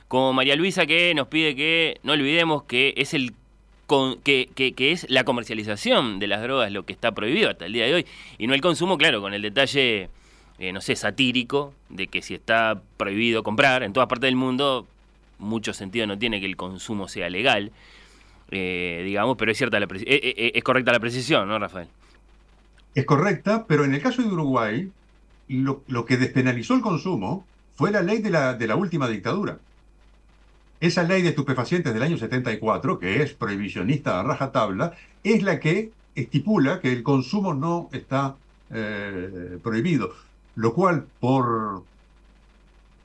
como 0.09 0.33
María 0.33 0.57
Luisa 0.57 0.87
que 0.87 1.15
nos 1.15 1.29
pide 1.29 1.55
que 1.57 1.99
no 2.03 2.13
olvidemos 2.13 2.63
que 2.65 2.95
es 2.97 3.13
el 3.13 3.35
que, 4.23 4.75
es 4.79 5.07
la 5.09 5.25
comercialización 5.25 6.19
de 6.19 6.27
las 6.27 6.43
drogas 6.43 6.73
lo 6.73 6.85
que 6.85 6.93
está 6.93 7.13
prohibido 7.13 7.51
hasta 7.51 7.67
el 7.67 7.73
día 7.73 7.87
de 7.87 7.95
hoy 7.95 8.07
y 8.39 8.47
no 8.47 8.55
el 8.55 8.61
consumo, 8.61 8.99
claro, 8.99 9.21
con 9.21 9.35
el 9.35 9.43
detalle, 9.43 10.09
eh, 10.59 10.73
no 10.73 10.81
sé, 10.81 10.97
satírico 10.97 11.75
de 11.89 12.07
que 12.07 12.23
si 12.23 12.35
está 12.35 12.81
prohibido 12.97 13.43
comprar 13.43 13.83
en 13.83 13.93
todas 13.93 14.09
partes 14.09 14.29
del 14.29 14.37
mundo, 14.37 14.87
mucho 15.39 15.73
sentido 15.73 16.07
no 16.07 16.19
tiene 16.19 16.41
que 16.41 16.47
el 16.47 16.57
consumo 16.57 17.09
sea 17.09 17.29
legal, 17.29 17.73
eh, 18.51 19.03
digamos, 19.05 19.37
pero 19.37 19.51
es 19.51 19.59
cierta 19.59 19.81
la 19.81 19.87
eh, 19.87 20.05
eh, 20.07 20.53
es 20.55 20.65
correcta 20.65 20.93
la 20.93 21.01
precisión, 21.01 21.49
¿no, 21.49 21.59
Rafael? 21.59 21.89
Es 22.95 23.05
correcta, 23.05 23.65
pero 23.67 23.85
en 23.85 23.95
el 23.95 24.03
caso 24.03 24.23
de 24.23 24.29
Uruguay, 24.29 24.91
lo, 25.49 25.83
lo 25.89 26.05
que 26.05 26.17
despenalizó 26.17 26.75
el 26.75 26.83
consumo 26.83 27.47
fue 27.75 27.91
la 27.91 28.03
ley 28.03 28.19
de 28.19 28.31
la, 28.31 28.55
de 28.55 28.67
la 28.67 28.77
última 28.77 29.09
dictadura. 29.09 29.59
Esa 30.83 31.05
ley 31.05 31.23
de 31.23 31.29
estupefacientes 31.29 31.95
del 31.95 32.03
año 32.03 32.19
74, 32.19 32.99
que 32.99 33.23
es 33.23 33.35
prohibicionista 33.35 34.19
a 34.19 34.25
rajatabla, 34.25 34.95
es 35.23 35.45
la 35.45 35.61
que 35.61 35.93
estipula 36.17 36.81
que 36.81 36.93
el 36.93 37.05
consumo 37.05 37.55
no 37.55 37.89
está 37.93 38.35
eh, 38.69 39.61
prohibido, 39.63 40.13
lo 40.57 40.75
cual 40.75 41.07
por, 41.21 41.85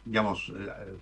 digamos, 0.05 0.51
eh, 0.57 0.97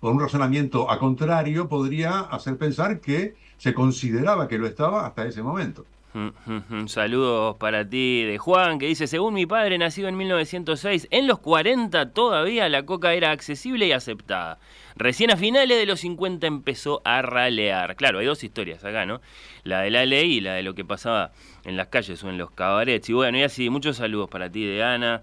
por 0.00 0.12
un 0.12 0.20
razonamiento 0.20 0.90
a 0.90 0.98
contrario 0.98 1.68
podría 1.68 2.20
hacer 2.20 2.56
pensar 2.56 3.00
que 3.00 3.34
se 3.58 3.74
consideraba 3.74 4.48
que 4.48 4.56
lo 4.56 4.66
estaba 4.66 5.06
hasta 5.06 5.26
ese 5.26 5.42
momento. 5.42 5.84
Saludos 6.86 7.56
para 7.58 7.86
ti 7.86 8.24
de 8.24 8.38
Juan, 8.38 8.78
que 8.78 8.86
dice, 8.86 9.06
según 9.06 9.34
mi 9.34 9.44
padre, 9.44 9.76
nacido 9.76 10.08
en 10.08 10.16
1906, 10.16 11.08
en 11.10 11.26
los 11.26 11.40
40 11.40 12.12
todavía 12.12 12.70
la 12.70 12.86
coca 12.86 13.12
era 13.12 13.32
accesible 13.32 13.86
y 13.86 13.92
aceptada. 13.92 14.58
Recién 15.00 15.30
a 15.30 15.38
finales 15.38 15.78
de 15.78 15.86
los 15.86 16.00
50 16.00 16.46
empezó 16.46 17.00
a 17.06 17.22
ralear. 17.22 17.96
Claro, 17.96 18.18
hay 18.18 18.26
dos 18.26 18.44
historias 18.44 18.84
acá, 18.84 19.06
¿no? 19.06 19.22
La 19.64 19.80
de 19.80 19.88
la 19.88 20.04
ley 20.04 20.30
y 20.30 20.40
la 20.42 20.52
de 20.52 20.62
lo 20.62 20.74
que 20.74 20.84
pasaba 20.84 21.32
en 21.64 21.78
las 21.78 21.86
calles 21.86 22.22
o 22.22 22.28
en 22.28 22.36
los 22.36 22.50
cabarets. 22.50 23.08
Y 23.08 23.14
bueno, 23.14 23.38
y 23.38 23.42
así, 23.42 23.70
muchos 23.70 23.96
saludos 23.96 24.28
para 24.28 24.50
ti 24.50 24.62
de 24.62 24.84
Ana. 24.84 25.22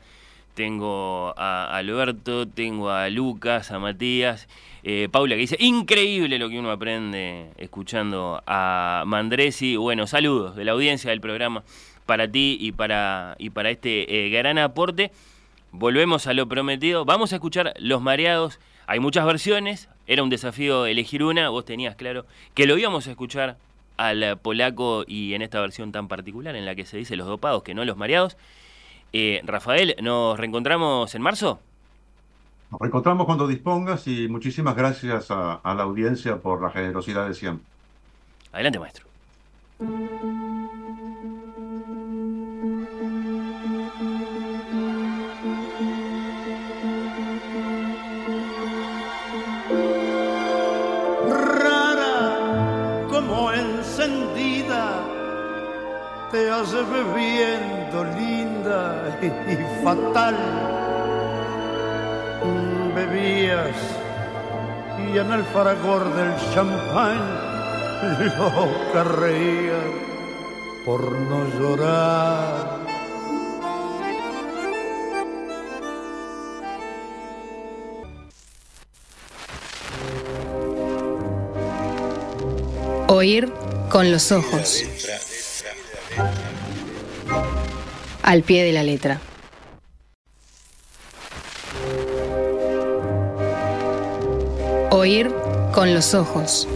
Tengo 0.56 1.36
a 1.38 1.78
Alberto, 1.78 2.48
tengo 2.48 2.90
a 2.90 3.08
Lucas, 3.12 3.70
a 3.70 3.78
Matías, 3.78 4.48
eh, 4.82 5.10
Paula 5.12 5.36
que 5.36 5.42
dice, 5.42 5.58
increíble 5.60 6.40
lo 6.40 6.50
que 6.50 6.58
uno 6.58 6.72
aprende 6.72 7.52
escuchando 7.58 8.42
a 8.48 9.04
Mandresi. 9.06 9.76
Bueno, 9.76 10.08
saludos 10.08 10.56
de 10.56 10.66
la 10.66 10.72
audiencia 10.72 11.12
del 11.12 11.22
programa 11.22 11.64
para 12.08 12.28
ti 12.28 12.58
y 12.60 12.72
para, 12.72 13.36
y 13.38 13.52
para 13.52 13.70
este 13.70 14.26
eh, 14.26 14.30
gran 14.30 14.58
aporte. 14.58 15.12
Volvemos 15.72 16.26
a 16.26 16.34
lo 16.34 16.48
prometido. 16.48 17.06
Vamos 17.06 17.32
a 17.32 17.36
escuchar 17.36 17.76
Los 17.78 18.02
Mareados. 18.02 18.60
Hay 18.88 19.00
muchas 19.00 19.26
versiones. 19.26 19.90
Era 20.08 20.24
un 20.24 20.30
desafío 20.30 20.86
elegir 20.86 21.24
una. 21.24 21.50
Vos 21.50 21.66
tenías 21.66 21.96
claro 21.96 22.26
que 22.54 22.66
lo 22.66 22.78
íbamos 22.78 23.08
a 23.08 23.12
escuchar 23.12 23.58
al 23.98 24.38
polaco 24.40 25.04
y 25.06 25.34
en 25.34 25.42
esta 25.42 25.60
versión 25.60 25.92
tan 25.92 26.08
particular 26.08 26.56
en 26.56 26.66
la 26.66 26.76
que 26.76 26.86
se 26.86 26.98
dice 26.98 27.16
Los 27.16 27.28
Dopados, 27.28 27.64
que 27.64 27.74
no 27.74 27.84
Los 27.84 27.98
Mareados. 27.98 28.38
Eh, 29.14 29.42
Rafael, 29.46 29.96
¿nos 30.02 30.38
reencontramos 30.40 31.14
en 31.16 31.22
marzo? 31.22 31.60
Nos 32.72 32.80
reencontramos 32.80 33.26
cuando 33.26 33.48
dispongas 33.48 34.08
y 34.08 34.28
muchísimas 34.28 34.76
gracias 34.76 35.32
a, 35.32 35.56
a 35.56 35.76
la 35.76 35.84
audiencia 35.84 36.38
por 36.38 36.62
la 36.62 36.70
generosidad 36.70 37.28
de 37.28 37.34
siempre. 37.34 37.66
Adelante, 38.52 38.80
maestro. 38.80 39.06
Te 56.32 56.50
hace 56.50 56.82
bebiendo 56.84 58.04
linda 58.04 59.18
y 59.22 59.84
fatal. 59.84 60.36
Bebías 62.96 63.76
y 64.98 65.18
en 65.18 65.32
el 65.32 65.44
fragor 65.46 66.04
del 66.16 66.34
champán 66.54 67.20
loca 68.38 69.04
reías 69.04 69.84
por 70.86 71.12
no 71.12 71.60
llorar. 71.60 72.78
Oír 83.10 83.52
con 83.90 84.12
los 84.12 84.32
ojos. 84.32 84.84
Al 88.28 88.44
pie 88.44 88.66
de 88.66 88.74
la 88.74 88.84
letra. 88.84 89.22
Oír 94.92 95.32
con 95.74 95.94
los 95.94 96.14
ojos. 96.14 96.68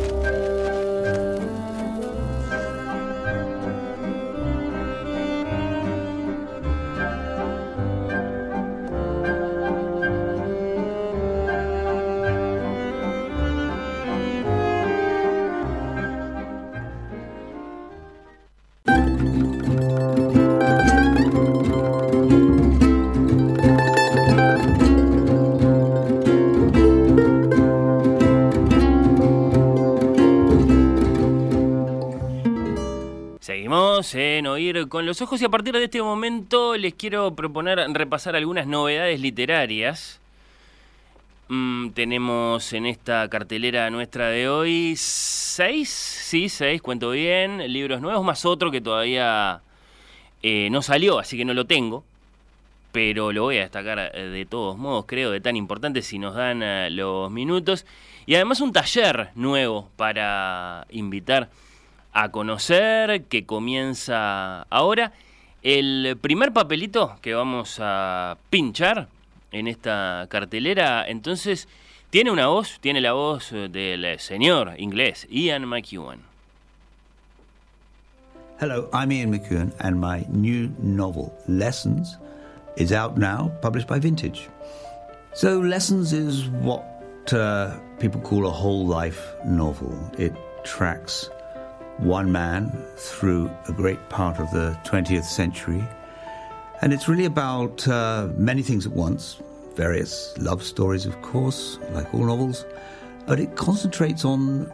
Con 34.92 35.06
los 35.06 35.22
Ojos 35.22 35.42
y 35.42 35.46
a 35.46 35.50
partir 35.50 35.74
de 35.74 35.86
este 35.86 36.02
momento 36.02 36.76
les 36.76 36.94
quiero 36.94 37.34
proponer 37.34 37.80
repasar 37.94 38.36
algunas 38.36 38.68
novedades 38.68 39.22
literarias. 39.22 40.20
Mm, 41.48 41.92
tenemos 41.92 42.74
en 42.74 42.86
esta 42.86 43.30
cartelera 43.30 43.90
nuestra 43.90 44.28
de 44.28 44.50
hoy 44.50 44.96
seis, 44.98 45.90
sí, 45.90 46.50
seis, 46.50 46.82
cuento 46.82 47.12
bien, 47.12 47.72
libros 47.72 48.02
nuevos, 48.02 48.26
más 48.26 48.44
otro 48.44 48.70
que 48.70 48.82
todavía 48.82 49.62
eh, 50.44 50.68
no 50.70 50.82
salió, 50.82 51.20
así 51.20 51.38
que 51.38 51.46
no 51.46 51.54
lo 51.54 51.64
tengo, 51.64 52.04
pero 52.92 53.32
lo 53.32 53.44
voy 53.44 53.60
a 53.60 53.62
destacar 53.62 54.12
eh, 54.14 54.24
de 54.24 54.46
todos 54.46 54.78
modos, 54.78 55.06
creo, 55.08 55.32
de 55.32 55.40
tan 55.40 55.56
importante 55.56 56.02
si 56.02 56.20
nos 56.20 56.36
dan 56.36 56.62
eh, 56.64 56.90
los 56.90 57.32
minutos. 57.32 57.86
Y 58.26 58.36
además 58.36 58.60
un 58.60 58.74
taller 58.74 59.30
nuevo 59.36 59.90
para 59.96 60.86
invitar 60.90 61.50
a 62.14 62.30
conocer 62.30 63.24
que 63.24 63.46
comienza 63.46 64.64
ahora. 64.64 65.14
El 65.64 66.18
primer 66.20 66.52
papelito 66.54 67.18
que 67.22 67.34
vamos 67.34 67.78
a 67.80 68.38
pinchar 68.50 69.08
en 69.52 69.68
esta 69.68 70.26
cartelera, 70.30 71.08
entonces, 71.08 71.68
tiene 72.10 72.32
una 72.32 72.48
voz, 72.48 72.80
tiene 72.82 73.00
la 73.00 73.14
voz 73.14 73.52
del 73.52 74.20
señor 74.20 74.74
inglés 74.78 75.28
Ian 75.30 75.66
McEwan. 75.68 76.20
Hello, 78.60 78.90
I'm 78.94 79.12
Ian 79.12 79.32
McEwan, 79.32 79.74
and 79.80 80.00
my 80.00 80.26
new 80.30 80.70
novel, 80.80 81.34
Lessons, 81.48 82.18
is 82.76 82.92
out 82.92 83.18
now, 83.18 83.52
published 83.62 83.88
by 83.88 83.98
Vintage. 83.98 84.50
So, 85.34 85.60
Lessons 85.60 86.14
is 86.14 86.48
what 86.62 86.84
uh, 87.34 87.80
people 88.00 88.22
call 88.22 88.46
a 88.46 88.52
whole 88.52 88.86
life 88.86 89.34
novel. 89.46 89.98
It 90.20 90.34
tracks 90.64 91.30
one 91.98 92.32
man 92.32 92.72
through 92.98 93.50
a 93.68 93.72
great 93.74 94.10
part 94.10 94.40
of 94.40 94.50
the 94.52 94.78
20th 94.86 95.24
century. 95.24 95.84
And 96.82 96.94
it's 96.94 97.08
really 97.08 97.26
about 97.26 97.88
uh, 97.88 98.30
many 98.36 98.64
things 98.64 98.86
at 98.86 98.94
once 98.94 99.42
various 99.76 100.38
love 100.38 100.64
stories, 100.64 101.06
of 101.06 101.22
course, 101.22 101.80
like 101.92 102.14
all 102.14 102.26
novels, 102.26 102.66
but 103.26 103.40
it 103.40 103.56
concentrates 103.56 104.26
on 104.26 104.72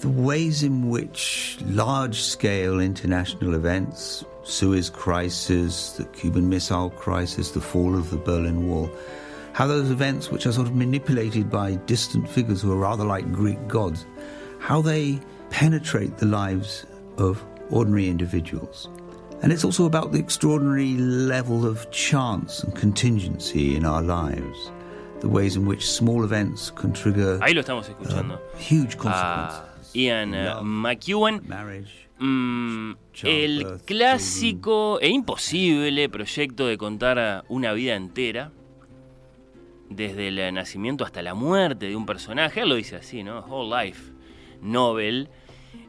the 0.00 0.08
ways 0.08 0.62
in 0.62 0.88
which 0.88 1.58
large 1.64 2.20
scale 2.20 2.80
international 2.80 3.54
events, 3.54 4.24
Suez 4.44 4.90
Crisis, 4.90 5.92
the 5.92 6.04
Cuban 6.06 6.48
Missile 6.48 6.90
Crisis, 6.90 7.50
the 7.50 7.60
fall 7.60 7.96
of 7.96 8.10
the 8.10 8.18
Berlin 8.18 8.68
Wall, 8.68 8.90
how 9.52 9.66
those 9.66 9.90
events, 9.90 10.30
which 10.30 10.46
are 10.46 10.52
sort 10.52 10.66
of 10.66 10.74
manipulated 10.74 11.50
by 11.50 11.76
distant 11.86 12.28
figures 12.28 12.60
who 12.62 12.72
are 12.72 12.76
rather 12.76 13.04
like 13.04 13.30
Greek 13.32 13.66
gods, 13.68 14.04
how 14.58 14.82
they 14.82 15.18
penetrate 15.50 16.18
the 16.18 16.26
lives 16.26 16.86
of 17.18 17.42
ordinary 17.70 18.08
individuals. 18.08 18.88
And 19.42 19.52
it's 19.52 19.64
also 19.64 19.84
about 19.84 20.12
the 20.12 20.18
extraordinary 20.18 20.96
level 20.96 21.66
of 21.66 21.90
chance 21.90 22.62
and 22.62 22.74
contingency 22.74 23.76
in 23.76 23.84
our 23.84 24.02
lives, 24.02 24.72
the 25.20 25.28
ways 25.28 25.56
in 25.56 25.66
which 25.66 25.86
small 25.86 26.24
events 26.24 26.70
can 26.70 26.92
trigger 26.92 27.38
Ahí 27.42 27.54
lo 27.54 27.60
estamos 27.60 27.88
escuchando. 27.88 28.34
uh, 28.34 28.58
huge 28.58 28.94
a 28.94 28.98
consequences. 28.98 29.62
Ian 29.94 30.34
eh, 30.34 30.54
McEwan. 30.62 31.42
Mm, 32.18 32.92
el 33.24 33.80
clásico 33.84 34.98
e 35.00 35.08
imposible 35.08 36.08
proyecto 36.08 36.66
de 36.66 36.78
contar 36.78 37.18
eh, 37.18 37.42
una 37.48 37.72
vida 37.74 37.94
entera, 37.94 38.52
desde 39.90 40.28
el 40.28 40.54
nacimiento 40.54 41.04
hasta 41.04 41.22
la 41.22 41.34
muerte 41.34 41.86
de 41.86 41.96
un 41.96 42.06
personaje, 42.06 42.62
él 42.62 42.70
lo 42.70 42.74
dice 42.74 42.96
así, 42.96 43.22
¿no? 43.22 43.40
Whole 43.40 43.84
Life 43.84 44.12
Novel. 44.60 45.28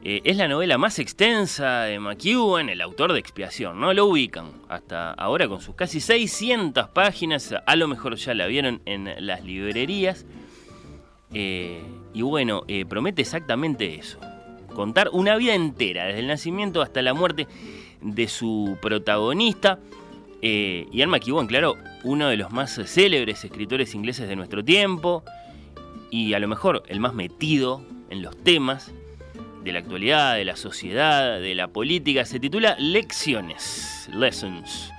Eh, 0.04 0.22
es 0.24 0.38
la 0.38 0.48
novela 0.48 0.78
más 0.78 1.00
extensa 1.00 1.84
de 1.84 2.00
McEwan, 2.00 2.70
el 2.70 2.82
autor 2.82 3.14
de 3.14 3.20
Expiación, 3.20 3.80
¿no? 3.80 3.94
Lo 3.94 4.06
ubican 4.06 4.52
hasta 4.70 5.12
ahora 5.12 5.48
con 5.48 5.60
sus 5.60 5.76
casi 5.76 6.00
600 6.00 6.90
páginas, 6.90 7.54
a 7.66 7.76
lo 7.76 7.88
mejor 7.88 8.16
ya 8.16 8.34
la 8.34 8.48
vieron 8.48 8.82
en 8.86 9.14
las 9.26 9.44
librerías. 9.44 10.26
Eh, 11.34 11.82
y 12.14 12.22
bueno, 12.22 12.64
eh, 12.68 12.86
promete 12.86 13.22
exactamente 13.22 13.96
eso. 13.96 14.20
Contar 14.74 15.10
una 15.12 15.36
vida 15.36 15.56
entera, 15.56 16.06
desde 16.06 16.20
el 16.20 16.28
nacimiento 16.28 16.82
hasta 16.82 17.02
la 17.02 17.14
muerte 17.14 17.48
de 18.02 18.28
su 18.28 18.78
protagonista. 18.82 19.80
Eh, 20.42 20.88
Ian 20.92 21.10
McEwan, 21.10 21.48
claro, 21.48 21.76
uno 22.04 22.30
de 22.30 22.38
los 22.38 22.52
más 22.52 22.80
célebres 22.86 23.44
escritores 23.44 23.96
ingleses 23.96 24.28
de 24.28 24.36
nuestro 24.36 24.64
tiempo. 24.64 25.24
Y 26.12 26.34
a 26.34 26.40
lo 26.40 26.48
mejor 26.48 26.84
el 26.88 27.00
más 27.00 27.14
metido 27.14 27.82
en 28.10 28.22
los 28.22 28.38
temas 28.44 28.94
de 29.68 29.74
la 29.74 29.80
actualidad, 29.80 30.36
de 30.36 30.46
la 30.46 30.56
sociedad, 30.56 31.42
de 31.42 31.54
la 31.54 31.68
política. 31.68 32.24
Se 32.24 32.40
titula 32.40 32.78
Lecciones, 32.80 34.10
Lessons. 34.14 34.94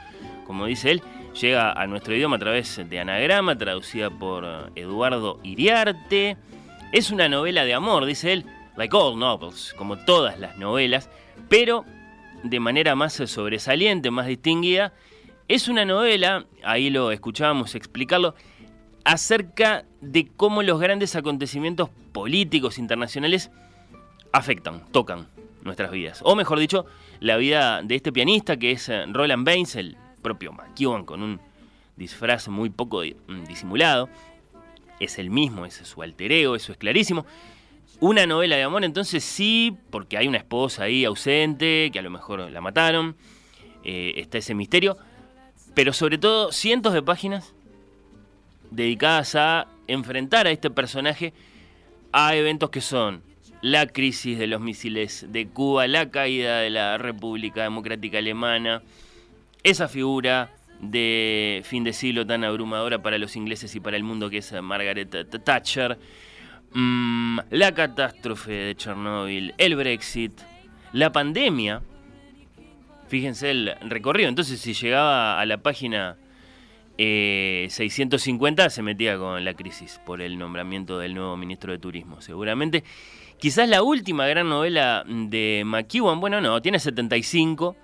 Como 0.47 0.67
dice 0.67 0.91
él, 0.91 1.03
llega 1.41 1.73
a 1.73 1.87
nuestro 1.87 2.15
idioma 2.15 2.37
a 2.37 2.39
través 2.39 2.79
de 2.87 3.01
anagrama, 3.01 3.57
traducida 3.57 4.11
por 4.11 4.71
Eduardo 4.75 5.41
Iriarte. 5.43 6.37
Es 6.93 7.11
una 7.11 7.31
novela 7.31 7.65
de 7.65 7.73
amor, 7.73 8.05
dice 8.05 8.35
él, 8.35 8.45
like 8.77 8.95
all 8.95 9.19
novels, 9.19 9.75
como 9.79 9.97
todas 10.05 10.39
las 10.39 10.59
novelas, 10.59 11.09
pero 11.49 11.87
de 12.43 12.61
manera 12.61 12.95
más 12.95 13.15
sobresaliente, 13.15 14.11
más 14.11 14.27
distinguida. 14.27 14.93
Es 15.49 15.69
una 15.69 15.87
novela, 15.87 16.45
ahí 16.63 16.91
lo 16.91 17.11
escuchábamos 17.11 17.75
explicarlo, 17.75 18.35
acerca 19.05 19.87
de 20.03 20.29
cómo 20.37 20.63
los 20.63 20.79
grandes 20.79 21.17
acontecimientos 21.17 21.89
políticos 22.13 22.77
internacionales 22.77 23.51
afectan, 24.33 24.85
tocan 24.93 25.29
nuestras 25.63 25.91
vidas. 25.91 26.21
O 26.23 26.35
mejor 26.35 26.59
dicho, 26.59 26.87
la 27.21 27.37
vida 27.37 27.83
de 27.83 27.95
este 27.95 28.13
pianista 28.13 28.57
que 28.57 28.73
es 28.73 28.89
eh, 28.89 29.05
Roland 29.07 29.45
Baines, 29.45 29.77
el 29.77 29.97
propio 30.23 30.53
McEwan 30.53 31.05
con 31.05 31.23
un 31.23 31.41
disfraz 31.97 32.49
muy 32.49 32.71
poco 32.71 33.03
mm, 33.03 33.45
disimulado. 33.45 34.09
Es 35.01 35.19
el 35.19 35.31
mismo, 35.31 35.65
es 35.65 35.75
su 35.75 36.03
alter 36.03 36.33
ego, 36.33 36.57
eso 36.57 36.73
es 36.73 36.79
clarísimo. 36.79 37.25
Una 38.01 38.27
novela 38.27 38.57
de 38.57 38.63
amor, 38.63 38.85
entonces 38.85 39.25
sí, 39.25 39.77
porque 39.91 40.17
hay 40.17 40.29
una 40.29 40.39
esposa 40.39 40.85
ahí 40.85 41.05
ausente, 41.05 41.91
que 41.93 41.99
a 41.99 42.03
lo 42.03 42.11
mejor 42.11 42.51
la 42.51 42.61
mataron, 42.61 43.17
eh, 43.85 44.15
está 44.17 44.39
ese 44.39 44.55
misterio, 44.55 44.97
pero 45.75 45.93
sobre 45.93 46.19
todo 46.19 46.53
cientos 46.53 46.93
de 46.93 47.03
páginas 47.03 47.55
dedicadas 48.71 49.35
a 49.35 49.67
enfrentar 49.87 50.47
a 50.47 50.51
este 50.51 50.71
personaje 50.71 51.33
a 52.13 52.35
eventos 52.37 52.71
que 52.71 52.81
son 52.81 53.23
la 53.63 53.87
crisis 53.87 54.39
de 54.39 54.47
los 54.47 54.61
misiles 54.61 55.27
de 55.31 55.49
Cuba, 55.49 55.87
la 55.87 56.11
caída 56.11 56.59
de 56.61 56.71
la 56.71 56.99
República 56.99 57.63
Democrática 57.63 58.19
Alemana, 58.19 58.83
esa 59.63 59.89
figura 59.89 60.51
de 60.81 61.63
fin 61.65 61.83
de 61.83 61.93
siglo 61.93 62.25
tan 62.25 62.45
abrumadora 62.45 63.03
para 63.03 63.19
los 63.19 63.35
ingleses 63.35 63.75
y 63.75 63.81
para 63.81 63.97
el 63.97 64.05
mundo 64.05 64.31
que 64.31 64.39
es 64.39 64.53
Margaret 64.63 65.11
Th- 65.11 65.43
Thatcher, 65.43 65.99
mm, 66.73 67.39
la 67.51 67.73
catástrofe 67.75 68.53
de 68.53 68.75
Chernóbil, 68.77 69.55
el 69.59 69.75
Brexit, 69.75 70.33
la 70.93 71.11
pandemia. 71.11 71.83
Fíjense 73.09 73.51
el 73.51 73.75
recorrido. 73.89 74.29
Entonces, 74.29 74.61
si 74.61 74.75
llegaba 74.75 75.41
a 75.41 75.47
la 75.47 75.57
página 75.59 76.17
eh, 76.99 77.67
650, 77.71 78.71
se 78.71 78.83
metía 78.83 79.17
con 79.19 79.45
la 79.45 79.55
crisis 79.55 80.01
por 80.05 80.21
el 80.21 80.37
nombramiento 80.39 80.99
del 80.99 81.15
nuevo 81.15 81.37
ministro 81.37 81.73
de 81.73 81.79
Turismo, 81.79 82.21
seguramente. 82.21 82.85
Quizás 83.39 83.69
la 83.69 83.83
última 83.83 84.27
gran 84.27 84.49
novela 84.49 85.05
de 85.07 85.63
McEwan, 85.65 86.21
bueno, 86.21 86.41
no, 86.41 86.61
tiene 86.61 86.81
75. 86.81 87.77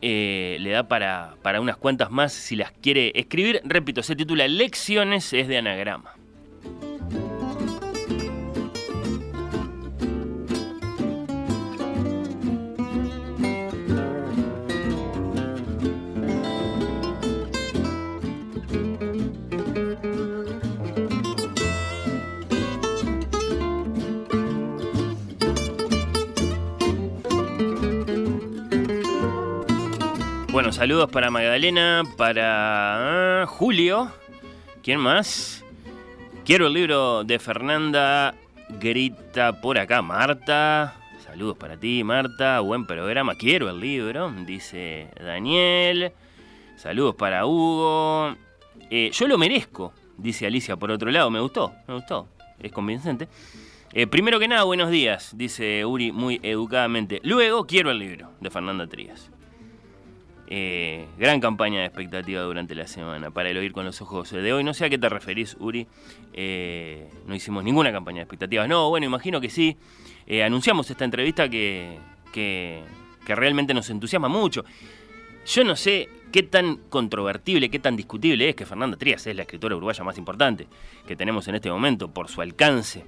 eh, 0.00 0.56
le 0.60 0.70
da 0.70 0.88
para, 0.88 1.36
para 1.42 1.60
unas 1.60 1.76
cuantas 1.76 2.10
más 2.10 2.32
si 2.32 2.56
las 2.56 2.72
quiere 2.72 3.12
escribir. 3.14 3.60
Repito, 3.64 4.02
se 4.02 4.16
titula 4.16 4.48
Lecciones, 4.48 5.32
es 5.32 5.46
de 5.46 5.58
anagrama. 5.58 6.14
Bueno, 30.52 30.70
saludos 30.70 31.10
para 31.10 31.30
Magdalena, 31.30 32.02
para 32.18 33.42
ah, 33.42 33.46
Julio. 33.46 34.12
¿Quién 34.82 35.00
más? 35.00 35.64
Quiero 36.44 36.66
el 36.66 36.74
libro 36.74 37.24
de 37.24 37.38
Fernanda. 37.38 38.34
Grita 38.68 39.62
por 39.62 39.78
acá 39.78 40.02
Marta. 40.02 40.94
Saludos 41.24 41.56
para 41.56 41.78
ti, 41.78 42.04
Marta. 42.04 42.60
Buen 42.60 42.84
programa. 42.84 43.34
Quiero 43.34 43.70
el 43.70 43.80
libro, 43.80 44.30
dice 44.44 45.08
Daniel. 45.18 46.12
Saludos 46.76 47.14
para 47.14 47.46
Hugo. 47.46 48.36
Eh, 48.90 49.10
yo 49.10 49.28
lo 49.28 49.38
merezco, 49.38 49.94
dice 50.18 50.46
Alicia 50.46 50.76
por 50.76 50.90
otro 50.90 51.10
lado. 51.10 51.30
Me 51.30 51.40
gustó, 51.40 51.72
me 51.88 51.94
gustó. 51.94 52.28
Es 52.58 52.70
convincente. 52.72 53.26
Eh, 53.94 54.06
primero 54.06 54.38
que 54.38 54.48
nada, 54.48 54.64
buenos 54.64 54.90
días, 54.90 55.32
dice 55.34 55.86
Uri 55.86 56.12
muy 56.12 56.40
educadamente. 56.42 57.20
Luego, 57.24 57.66
quiero 57.66 57.90
el 57.90 57.98
libro 57.98 58.32
de 58.38 58.50
Fernanda 58.50 58.86
Trías. 58.86 59.30
Eh, 60.54 61.06
gran 61.16 61.40
campaña 61.40 61.80
de 61.80 61.86
expectativa 61.86 62.42
durante 62.42 62.74
la 62.74 62.86
semana 62.86 63.30
para 63.30 63.48
el 63.48 63.56
oír 63.56 63.72
con 63.72 63.86
los 63.86 64.02
ojos 64.02 64.30
de 64.30 64.52
hoy. 64.52 64.62
No 64.62 64.74
sé 64.74 64.84
a 64.84 64.90
qué 64.90 64.98
te 64.98 65.08
referís, 65.08 65.56
Uri. 65.58 65.86
Eh, 66.34 67.08
no 67.26 67.34
hicimos 67.34 67.64
ninguna 67.64 67.90
campaña 67.90 68.16
de 68.16 68.24
expectativas. 68.24 68.68
No, 68.68 68.90
bueno, 68.90 69.06
imagino 69.06 69.40
que 69.40 69.48
sí. 69.48 69.78
Eh, 70.26 70.44
anunciamos 70.44 70.90
esta 70.90 71.06
entrevista 71.06 71.48
que, 71.48 71.96
que, 72.34 72.84
realmente 73.24 73.72
nos 73.72 73.88
entusiasma 73.88 74.28
mucho. 74.28 74.62
Yo 75.46 75.64
no 75.64 75.74
sé 75.74 76.10
qué 76.30 76.42
tan 76.42 76.76
controvertible, 76.90 77.70
qué 77.70 77.78
tan 77.78 77.96
discutible 77.96 78.46
es 78.50 78.54
que 78.54 78.66
Fernanda 78.66 78.98
Trías 78.98 79.26
es 79.26 79.34
la 79.34 79.44
escritora 79.44 79.74
uruguaya 79.76 80.04
más 80.04 80.18
importante 80.18 80.66
que 81.06 81.16
tenemos 81.16 81.48
en 81.48 81.54
este 81.54 81.70
momento 81.70 82.12
por 82.12 82.28
su 82.28 82.42
alcance 82.42 83.06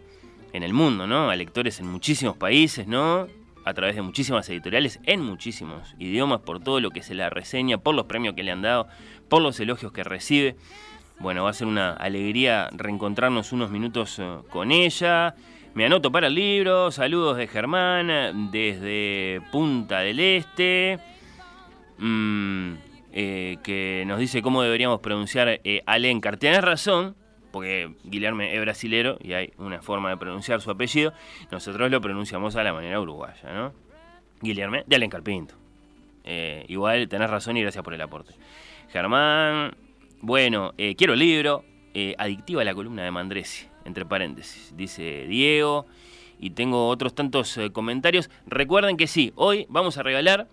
en 0.55 0.63
el 0.63 0.73
mundo, 0.73 1.07
¿no? 1.07 1.29
A 1.29 1.37
lectores 1.37 1.79
en 1.79 1.89
muchísimos 1.89 2.39
países, 2.39 2.87
¿no? 2.87 3.29
A 3.65 3.75
través 3.75 3.97
de 3.97 4.03
muchísimas 4.03 4.49
editoriales, 4.49 5.01
en 5.05 5.21
muchísimos 5.21 5.95
idiomas, 5.99 6.41
por 6.41 6.63
todo 6.63 6.81
lo 6.81 6.91
que 6.91 7.03
se 7.03 7.15
la 7.15 7.31
reseña, 7.31 7.79
por 7.79 7.95
los 7.95 8.07
premios 8.07 8.35
que 8.35 8.43
le 8.43 8.53
han 8.53 8.63
dado, 8.63 8.89
por 9.29 9.43
los 9.43 9.59
elogios 9.59 9.93
que 9.93 10.05
recibe. 10.05 10.57
Bueno, 11.19 11.45
va 11.45 11.51
a 11.51 11.55
ser 11.55 11.67
una 11.67 11.93
alegría 11.93 12.69
reencontrarnos 12.73 13.53
unos 13.53 13.71
minutos 13.71 14.19
eh, 14.19 14.39
con 14.51 14.73
ella. 14.73 15.35
Me 15.75 15.87
anoto 15.87 16.13
para 16.13 16.27
el 16.27 16.35
libro. 16.35 16.91
Saludos 16.91 17.37
de 17.37 17.47
Germán 17.47 18.51
desde 18.51 19.41
Punta 19.51 20.01
del 20.01 20.21
Este. 20.21 20.99
Mm, 21.99 22.75
eh, 23.13 23.59
que 23.63 24.05
nos 24.07 24.19
dice 24.19 24.43
cómo 24.43 24.63
deberíamos 24.63 25.01
pronunciar 25.01 25.61
eh, 25.63 25.83
Alencar. 25.87 26.37
Tienes 26.37 26.63
razón, 26.63 27.17
porque 27.55 27.95
Guillermo 28.03 28.43
es 28.43 28.61
brasilero 28.61 29.17
y 29.23 29.33
hay 29.33 29.53
una 29.59 29.81
forma 29.81 30.11
de 30.11 30.17
pronunciar 30.17 30.61
su 30.61 30.73
apellido. 30.73 31.13
Nosotros 31.53 31.89
lo 31.89 32.01
pronunciamos 32.01 32.57
a 32.57 32.65
la 32.65 32.73
manera 32.73 33.01
uruguaya, 33.01 33.53
¿no? 33.53 33.73
Guillermo 34.41 34.79
de 34.85 34.97
Alencar 34.97 35.23
Pinto. 35.23 35.55
Eh, 36.25 36.65
igual 36.67 37.07
tenés 37.07 37.31
razón 37.31 37.57
y 37.57 37.63
gracias 37.63 37.85
por 37.85 37.95
el 37.95 38.01
aporte. 38.01 38.35
Germán, 38.91 39.77
bueno, 40.21 40.75
eh, 40.79 40.97
quiero 40.97 41.13
el 41.13 41.21
libro. 41.21 41.65
eh, 41.95 42.17
adictiva 42.19 42.65
la 42.65 42.75
columna 42.75 43.05
de 43.05 43.13
Mandresi, 43.13 43.69
entre 43.85 44.05
paréntesis, 44.05 44.77
dice 44.77 45.25
Diego. 45.29 45.87
Y 46.41 46.51
tengo 46.51 46.89
otros 46.89 47.15
tantos 47.15 47.57
comentarios. 47.73 48.31
Recuerden 48.49 48.97
que 48.97 49.07
sí, 49.07 49.33
hoy 49.37 49.67
vamos 49.69 49.97
a 49.97 50.03
regalar, 50.03 50.49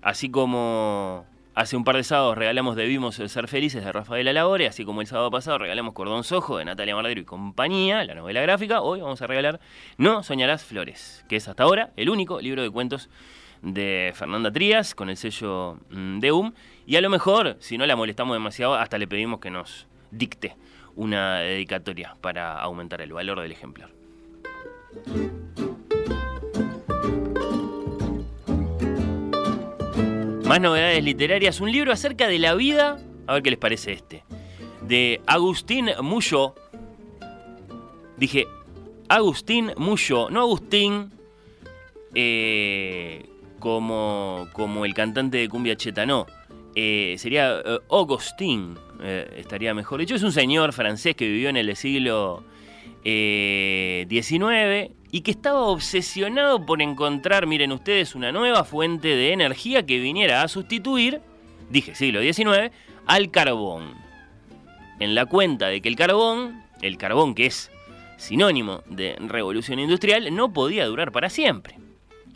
así 0.00 0.30
como 0.30 1.26
hace 1.56 1.74
un 1.74 1.84
par 1.84 1.96
de 1.96 2.04
sábados 2.04 2.36
regalamos 2.36 2.76
Debimos 2.76 3.14
Ser 3.16 3.48
Felices 3.48 3.82
de 3.82 3.90
Rafael 3.90 4.28
Alagore, 4.28 4.66
así 4.66 4.84
como 4.84 5.00
el 5.00 5.06
sábado 5.06 5.30
pasado 5.30 5.56
regalamos 5.56 5.94
Cordón 5.94 6.22
Sojo 6.22 6.58
de 6.58 6.66
Natalia 6.66 6.94
Mardero 6.94 7.18
y 7.18 7.24
compañía, 7.24 8.04
la 8.04 8.14
novela 8.14 8.42
gráfica. 8.42 8.82
Hoy 8.82 9.00
vamos 9.00 9.22
a 9.22 9.26
regalar 9.26 9.58
No 9.96 10.22
Soñarás 10.22 10.64
Flores, 10.64 11.24
que 11.30 11.36
es 11.36 11.48
hasta 11.48 11.62
ahora 11.62 11.92
el 11.96 12.10
único 12.10 12.42
libro 12.42 12.62
de 12.62 12.70
cuentos 12.70 13.08
de 13.62 14.12
Fernanda 14.14 14.52
Trías 14.52 14.94
con 14.94 15.08
el 15.08 15.16
sello 15.16 15.78
mm, 15.88 16.18
de 16.20 16.30
UM. 16.30 16.52
Y 16.86 16.96
a 16.96 17.00
lo 17.00 17.08
mejor, 17.08 17.56
si 17.58 17.78
no 17.78 17.86
la 17.86 17.96
molestamos 17.96 18.36
demasiado, 18.36 18.74
hasta 18.74 18.98
le 18.98 19.08
pedimos 19.08 19.40
que 19.40 19.50
nos 19.50 19.86
dicte 20.10 20.56
una 20.94 21.38
dedicatoria 21.38 22.16
para 22.20 22.60
aumentar 22.60 23.00
el 23.00 23.14
valor 23.14 23.40
del 23.40 23.52
ejemplar. 23.52 23.88
Más 30.46 30.60
novedades 30.60 31.02
literarias, 31.02 31.60
un 31.60 31.72
libro 31.72 31.92
acerca 31.92 32.28
de 32.28 32.38
la 32.38 32.54
vida, 32.54 33.00
a 33.26 33.34
ver 33.34 33.42
qué 33.42 33.50
les 33.50 33.58
parece 33.58 33.92
este, 33.92 34.22
de 34.82 35.20
Agustín 35.26 35.90
Muyo. 36.02 36.54
Dije, 38.16 38.46
Agustín 39.08 39.72
Muyo, 39.76 40.30
no 40.30 40.42
Agustín, 40.42 41.10
eh, 42.14 43.26
como, 43.58 44.46
como 44.52 44.84
el 44.84 44.94
cantante 44.94 45.38
de 45.38 45.48
Cumbia 45.48 45.76
Cheta, 45.76 46.06
no. 46.06 46.26
Eh, 46.76 47.16
sería 47.18 47.60
eh, 47.64 47.80
Augustin, 47.90 48.78
eh, 49.02 49.28
estaría 49.38 49.74
mejor 49.74 49.98
dicho. 49.98 50.14
Es 50.14 50.22
un 50.22 50.30
señor 50.30 50.72
francés 50.72 51.16
que 51.16 51.26
vivió 51.26 51.48
en 51.48 51.56
el 51.56 51.74
siglo 51.74 52.44
XIX 54.08 54.92
y 55.12 55.20
que 55.20 55.30
estaba 55.30 55.60
obsesionado 55.60 56.66
por 56.66 56.82
encontrar, 56.82 57.46
miren 57.46 57.72
ustedes, 57.72 58.14
una 58.14 58.32
nueva 58.32 58.64
fuente 58.64 59.08
de 59.08 59.32
energía 59.32 59.86
que 59.86 60.00
viniera 60.00 60.42
a 60.42 60.48
sustituir, 60.48 61.20
dije 61.70 61.94
siglo 61.94 62.20
XIX, 62.20 62.72
al 63.06 63.30
carbón. 63.30 63.94
En 64.98 65.14
la 65.14 65.26
cuenta 65.26 65.68
de 65.68 65.80
que 65.80 65.88
el 65.88 65.96
carbón, 65.96 66.64
el 66.82 66.98
carbón 66.98 67.34
que 67.34 67.46
es 67.46 67.70
sinónimo 68.16 68.82
de 68.86 69.16
revolución 69.20 69.78
industrial, 69.78 70.34
no 70.34 70.52
podía 70.52 70.86
durar 70.86 71.12
para 71.12 71.30
siempre 71.30 71.76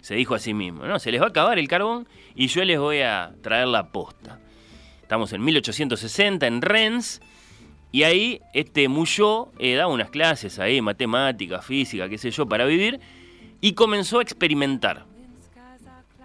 se 0.01 0.15
dijo 0.15 0.35
a 0.35 0.39
sí 0.39 0.55
mismo, 0.55 0.85
¿no? 0.87 0.99
Se 0.99 1.13
les 1.13 1.21
va 1.21 1.27
a 1.27 1.29
acabar 1.29 1.59
el 1.59 1.69
carbón 1.69 2.09
y 2.35 2.47
yo 2.47 2.65
les 2.65 2.79
voy 2.79 3.01
a 3.01 3.35
traer 3.43 3.69
la 3.69 3.89
posta. 3.89 4.39
Estamos 5.03 5.33
en 5.33 5.45
1860 5.45 6.47
en 6.47 6.63
Rennes 6.63 7.21
y 7.93 8.05
ahí 8.05 8.41
este 8.55 8.89
Muyó 8.89 9.49
eh, 9.59 9.75
daba 9.75 9.93
unas 9.93 10.11
clases 10.11 10.59
ahí, 10.59 10.81
matemática, 10.81 11.61
física, 11.63 12.09
qué 12.09 12.19
sé 12.19 12.31
yo, 12.31 12.47
para 12.47 12.65
vivir 12.65 13.01
y 13.61 13.73
comenzó 13.73 14.19
a 14.19 14.23
experimentar 14.23 15.07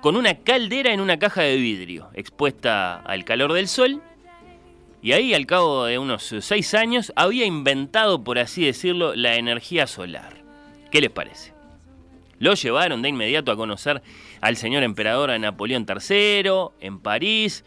con 0.02 0.16
una 0.16 0.36
caldera 0.36 0.94
en 0.94 1.02
una 1.02 1.18
caja 1.18 1.42
de 1.42 1.56
vidrio 1.56 2.10
expuesta 2.14 2.98
al 2.98 3.26
calor 3.26 3.54
del 3.54 3.68
sol 3.68 4.02
y 5.02 5.12
ahí 5.12 5.34
al 5.34 5.46
cabo 5.46 5.86
de 5.86 6.00
unos 6.00 6.34
seis 6.40 6.74
años 6.74 7.14
había 7.16 7.46
inventado, 7.46 8.24
por 8.24 8.40
así 8.40 8.66
decirlo, 8.66 9.16
la 9.16 9.36
energía 9.36 9.86
solar. 9.86 10.42
¿Qué 10.90 11.00
les 11.00 11.12
parece? 11.12 11.54
Lo 12.40 12.56
llevaron 12.56 13.02
de 13.02 13.10
inmediato 13.10 13.52
a 13.52 13.56
conocer 13.56 14.02
al 14.42 14.58
señor 14.58 14.82
emperador 14.82 15.40
Napoleón 15.40 15.86
III 15.88 16.50
en 16.80 17.00
París. 17.00 17.64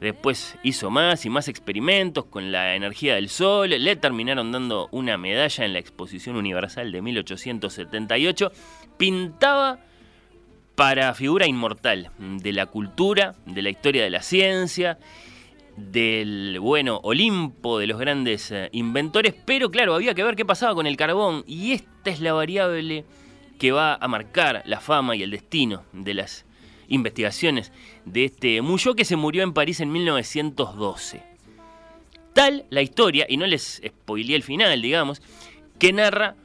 Después 0.00 0.58
hizo 0.62 0.90
más 0.90 1.24
y 1.24 1.30
más 1.30 1.48
experimentos 1.48 2.26
con 2.26 2.52
la 2.52 2.74
energía 2.74 3.14
del 3.14 3.28
sol. 3.28 3.70
Le 3.70 3.96
terminaron 3.96 4.52
dando 4.52 4.88
una 4.92 5.16
medalla 5.16 5.64
en 5.64 5.72
la 5.72 5.78
Exposición 5.78 6.36
Universal 6.36 6.92
de 6.92 7.00
1878. 7.00 8.52
Pintaba 8.98 9.78
para 10.74 11.14
figura 11.14 11.46
inmortal 11.46 12.10
de 12.18 12.52
la 12.52 12.66
cultura, 12.66 13.34
de 13.46 13.62
la 13.62 13.70
historia 13.70 14.04
de 14.04 14.10
la 14.10 14.20
ciencia, 14.20 14.98
del 15.76 16.58
bueno 16.60 17.00
Olimpo, 17.02 17.78
de 17.78 17.86
los 17.86 17.98
grandes 17.98 18.50
eh, 18.50 18.68
inventores. 18.72 19.34
Pero 19.46 19.70
claro, 19.70 19.94
había 19.94 20.14
que 20.14 20.22
ver 20.22 20.36
qué 20.36 20.44
pasaba 20.44 20.74
con 20.74 20.86
el 20.86 20.98
carbón. 20.98 21.44
Y 21.46 21.72
esta 21.72 22.10
es 22.10 22.20
la 22.20 22.34
variable 22.34 23.04
que 23.58 23.72
va 23.72 23.94
a 23.94 24.08
marcar 24.08 24.62
la 24.66 24.80
fama 24.80 25.16
y 25.16 25.22
el 25.22 25.30
destino 25.30 25.84
de 25.94 26.12
las 26.12 26.44
investigaciones 26.88 27.72
de 28.06 28.24
este 28.24 28.62
Muyó 28.62 28.94
que 28.94 29.04
se 29.04 29.16
murió 29.16 29.42
en 29.42 29.52
París 29.52 29.80
en 29.80 29.92
1912. 29.92 31.22
Tal 32.32 32.64
la 32.70 32.82
historia, 32.82 33.26
y 33.28 33.36
no 33.36 33.46
les 33.46 33.82
spoileé 33.86 34.36
el 34.36 34.42
final, 34.42 34.80
digamos, 34.80 35.20
que 35.78 35.92
narra 35.92 36.36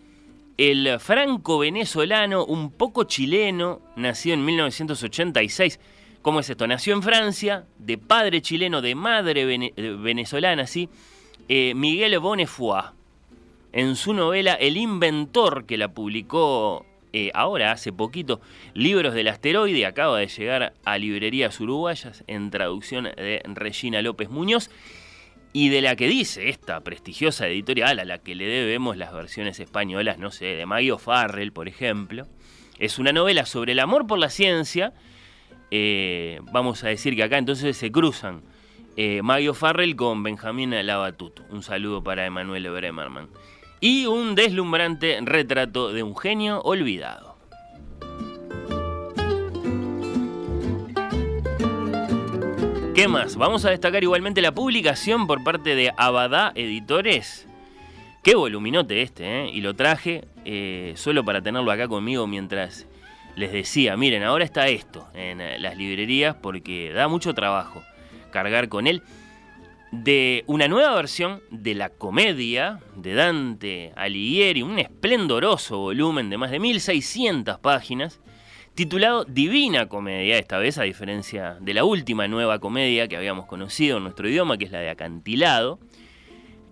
el 0.57 0.99
franco-venezolano, 0.99 2.45
un 2.45 2.71
poco 2.71 3.05
chileno, 3.05 3.81
nacido 3.95 4.35
en 4.35 4.45
1986. 4.45 5.79
¿Cómo 6.21 6.39
es 6.39 6.49
esto? 6.49 6.67
Nació 6.67 6.93
en 6.93 7.01
Francia, 7.01 7.65
de 7.79 7.97
padre 7.97 8.41
chileno, 8.41 8.81
de 8.81 8.93
madre 8.95 9.45
vene 9.45 9.73
venezolana, 9.75 10.67
¿sí? 10.67 10.87
Eh, 11.49 11.73
Miguel 11.75 12.19
Bonnefoy, 12.19 12.83
en 13.73 13.95
su 13.95 14.13
novela 14.13 14.53
El 14.53 14.77
Inventor, 14.77 15.65
que 15.65 15.77
la 15.77 15.87
publicó 15.89 16.85
eh, 17.13 17.31
ahora, 17.33 17.71
hace 17.71 17.91
poquito, 17.91 18.41
Libros 18.73 19.13
del 19.13 19.27
Asteroide, 19.27 19.85
acaba 19.85 20.19
de 20.19 20.27
llegar 20.27 20.73
a 20.85 20.97
librerías 20.97 21.59
uruguayas 21.59 22.23
en 22.27 22.51
traducción 22.51 23.03
de 23.03 23.41
Regina 23.45 24.01
López 24.01 24.29
Muñoz, 24.29 24.69
y 25.53 25.69
de 25.69 25.81
la 25.81 25.95
que 25.95 26.07
dice 26.07 26.49
esta 26.49 26.79
prestigiosa 26.81 27.47
editorial 27.47 27.99
a 27.99 28.05
la 28.05 28.19
que 28.19 28.35
le 28.35 28.45
debemos 28.45 28.95
las 28.97 29.13
versiones 29.13 29.59
españolas, 29.59 30.17
no 30.17 30.31
sé, 30.31 30.45
de 30.45 30.65
Maggie 30.65 30.97
Farrell, 30.97 31.51
por 31.51 31.67
ejemplo. 31.67 32.27
Es 32.79 32.99
una 32.99 33.11
novela 33.11 33.45
sobre 33.45 33.73
el 33.73 33.79
amor 33.79 34.07
por 34.07 34.17
la 34.17 34.29
ciencia. 34.29 34.93
Eh, 35.69 36.39
vamos 36.51 36.83
a 36.83 36.87
decir 36.87 37.15
que 37.15 37.23
acá 37.23 37.37
entonces 37.37 37.75
se 37.75 37.91
cruzan 37.91 38.43
eh, 38.95 39.21
Farrell 39.53 39.95
con 39.95 40.23
Benjamín 40.23 40.73
Lavatuto. 40.85 41.43
Un 41.49 41.63
saludo 41.63 42.01
para 42.01 42.25
Emanuel 42.25 42.69
Bremerman 42.69 43.27
y 43.81 44.05
un 44.05 44.35
deslumbrante 44.35 45.17
retrato 45.23 45.91
de 45.91 46.03
un 46.03 46.15
genio 46.15 46.61
olvidado. 46.61 47.35
¿Qué 52.93 53.07
más? 53.07 53.35
Vamos 53.35 53.65
a 53.65 53.71
destacar 53.71 54.03
igualmente 54.03 54.41
la 54.41 54.53
publicación 54.53 55.25
por 55.25 55.43
parte 55.43 55.75
de 55.75 55.91
Abadá 55.97 56.51
Editores. 56.53 57.47
Qué 58.21 58.35
voluminote 58.35 59.01
este, 59.01 59.25
¿eh? 59.25 59.49
Y 59.51 59.61
lo 59.61 59.75
traje 59.75 60.25
eh, 60.45 60.93
solo 60.95 61.25
para 61.25 61.41
tenerlo 61.41 61.71
acá 61.71 61.87
conmigo 61.87 62.27
mientras 62.27 62.85
les 63.35 63.51
decía, 63.51 63.97
miren, 63.97 64.21
ahora 64.21 64.45
está 64.45 64.67
esto 64.67 65.07
en 65.15 65.39
las 65.59 65.75
librerías 65.75 66.35
porque 66.35 66.91
da 66.93 67.07
mucho 67.07 67.33
trabajo 67.33 67.81
cargar 68.29 68.69
con 68.69 68.85
él. 68.85 69.01
De 69.91 70.45
una 70.47 70.69
nueva 70.69 70.95
versión 70.95 71.41
de 71.51 71.75
la 71.75 71.89
comedia 71.89 72.79
de 72.95 73.13
Dante 73.13 73.91
Alighieri, 73.95 74.61
un 74.61 74.79
esplendoroso 74.79 75.79
volumen 75.79 76.29
de 76.29 76.37
más 76.37 76.49
de 76.51 76.59
1600 76.59 77.59
páginas, 77.59 78.21
titulado 78.73 79.25
Divina 79.25 79.89
Comedia, 79.89 80.37
esta 80.37 80.57
vez 80.57 80.77
a 80.77 80.83
diferencia 80.83 81.57
de 81.59 81.73
la 81.73 81.83
última 81.83 82.27
nueva 82.29 82.59
comedia 82.59 83.09
que 83.09 83.17
habíamos 83.17 83.47
conocido 83.47 83.97
en 83.97 84.03
nuestro 84.03 84.29
idioma, 84.29 84.57
que 84.57 84.65
es 84.65 84.71
la 84.71 84.79
de 84.79 84.89
Acantilado, 84.89 85.79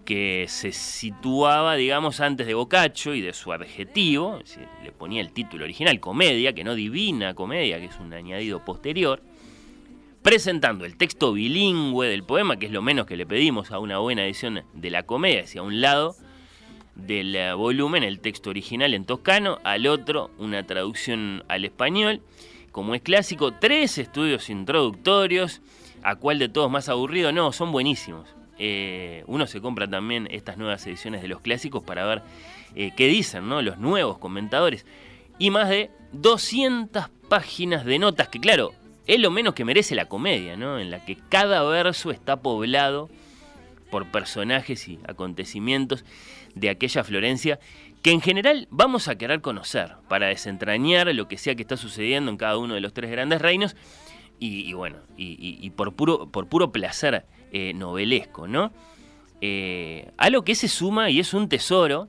que 0.06 0.46
se 0.48 0.72
situaba, 0.72 1.76
digamos, 1.76 2.22
antes 2.22 2.48
de 2.48 2.54
Boccaccio 2.54 3.14
y 3.14 3.22
de 3.22 3.34
su 3.34 3.52
adjetivo, 3.52 4.40
le 4.82 4.92
ponía 4.94 5.22
el 5.22 5.34
título 5.34 5.66
original, 5.66 6.00
comedia, 6.00 6.54
que 6.54 6.64
no 6.64 6.74
divina 6.74 7.36
comedia, 7.36 7.80
que 7.80 7.86
es 7.86 8.00
un 8.00 8.14
añadido 8.14 8.64
posterior, 8.64 9.22
presentando 10.22 10.86
el 10.86 10.98
texto 10.98 11.34
bilingüe 11.34 12.08
del 12.08 12.24
poema, 12.24 12.58
que 12.58 12.66
es 12.66 12.72
lo 12.72 12.82
menos 12.82 13.06
que 13.06 13.18
le 13.18 13.26
pedimos 13.26 13.72
a 13.72 13.80
una 13.80 14.00
buena 14.00 14.26
edición 14.26 14.64
de 14.74 14.90
la 14.90 15.04
comedia, 15.04 15.44
hacia 15.44 15.62
un 15.62 15.82
lado 15.82 16.16
del 16.96 17.36
eh, 17.36 17.54
volumen 17.54 18.04
el 18.04 18.20
texto 18.20 18.50
original 18.50 18.94
en 18.94 19.06
toscano, 19.06 19.60
al 19.64 19.88
otro 19.88 20.32
una 20.38 20.66
traducción 20.66 21.44
al 21.48 21.66
español. 21.66 22.22
Como 22.72 22.94
es 22.96 23.02
clásico, 23.02 23.54
tres 23.54 23.98
estudios 23.98 24.50
introductorios. 24.50 25.62
¿A 26.02 26.16
cuál 26.16 26.40
de 26.40 26.48
todos 26.48 26.72
más 26.72 26.88
aburrido? 26.88 27.32
No, 27.32 27.52
son 27.52 27.72
buenísimos. 27.72 28.30
Eh, 28.58 29.24
uno 29.28 29.48
se 29.48 29.62
compra 29.62 29.88
también 29.90 30.28
estas 30.32 30.58
nuevas 30.58 30.86
ediciones 30.86 31.22
de 31.22 31.28
los 31.28 31.42
clásicos 31.42 31.84
para 31.84 32.06
ver 32.06 32.22
eh, 32.76 32.92
qué 32.96 33.08
dicen 33.08 33.48
¿no? 33.48 33.62
los 33.62 33.80
nuevos 33.80 34.18
comentadores. 34.18 34.86
Y 35.40 35.50
más 35.50 35.70
de 35.70 35.90
200 36.12 37.10
páginas 37.30 37.86
de 37.86 38.00
notas, 38.00 38.28
que 38.28 38.40
claro, 38.40 38.74
es 39.10 39.20
lo 39.20 39.32
menos 39.32 39.56
que 39.56 39.66
merece 39.66 39.96
la 39.96 40.06
comedia, 40.06 40.56
¿no? 40.56 40.78
en 40.78 40.92
la 40.92 41.04
que 41.04 41.18
cada 41.30 41.64
verso 41.64 42.12
está 42.12 42.44
poblado 42.44 43.10
por 43.90 44.06
personajes 44.06 44.88
y 44.88 45.00
acontecimientos 45.08 46.06
de 46.54 46.70
aquella 46.70 47.04
Florencia 47.04 47.60
que 48.04 48.12
en 48.12 48.22
general 48.22 48.68
vamos 48.70 49.08
a 49.08 49.18
querer 49.18 49.42
conocer 49.42 49.96
para 50.08 50.28
desentrañar 50.28 51.08
lo 51.16 51.28
que 51.28 51.40
sea 51.40 51.56
que 51.56 51.64
está 51.64 51.76
sucediendo 51.76 52.30
en 52.30 52.38
cada 52.38 52.60
uno 52.60 52.76
de 52.76 52.82
los 52.82 52.94
tres 52.94 53.10
grandes 53.10 53.42
reinos 53.42 53.76
y, 54.40 54.72
bueno, 54.74 54.98
y, 55.18 55.68
por, 55.72 55.96
puro, 55.96 56.30
por 56.30 56.48
puro 56.48 56.72
placer 56.72 57.26
eh, 57.52 57.74
novelesco, 57.74 58.48
¿no? 58.48 58.72
Eh, 59.42 60.12
a 60.18 60.30
lo 60.30 60.44
que 60.44 60.56
se 60.56 60.70
suma 60.70 61.10
y 61.10 61.20
es 61.20 61.34
un 61.34 61.50
tesoro, 61.50 62.08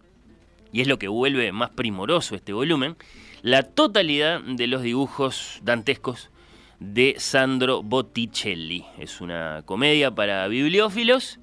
y 0.71 0.81
es 0.81 0.87
lo 0.87 0.97
que 0.99 1.09
vuelve 1.09 1.51
más 1.51 1.71
primoroso 1.71 2.37
este 2.37 2.53
volumen, 2.53 2.97
la 3.43 3.65
totalidad 3.65 4.43
de 4.43 4.69
los 4.69 4.83
dibujos 4.83 5.59
dantescos 5.65 6.31
de 6.81 7.15
Sandro 7.19 7.83
Botticelli. 7.83 8.85
Es 8.99 9.21
una 9.21 9.63
comedia 9.65 10.11
para 10.11 10.49
bibliófilos 10.49 11.39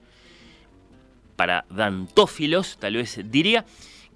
para 1.37 1.65
dantófilos, 1.69 2.77
tal 2.77 2.95
vez 2.95 3.21
diría, 3.31 3.63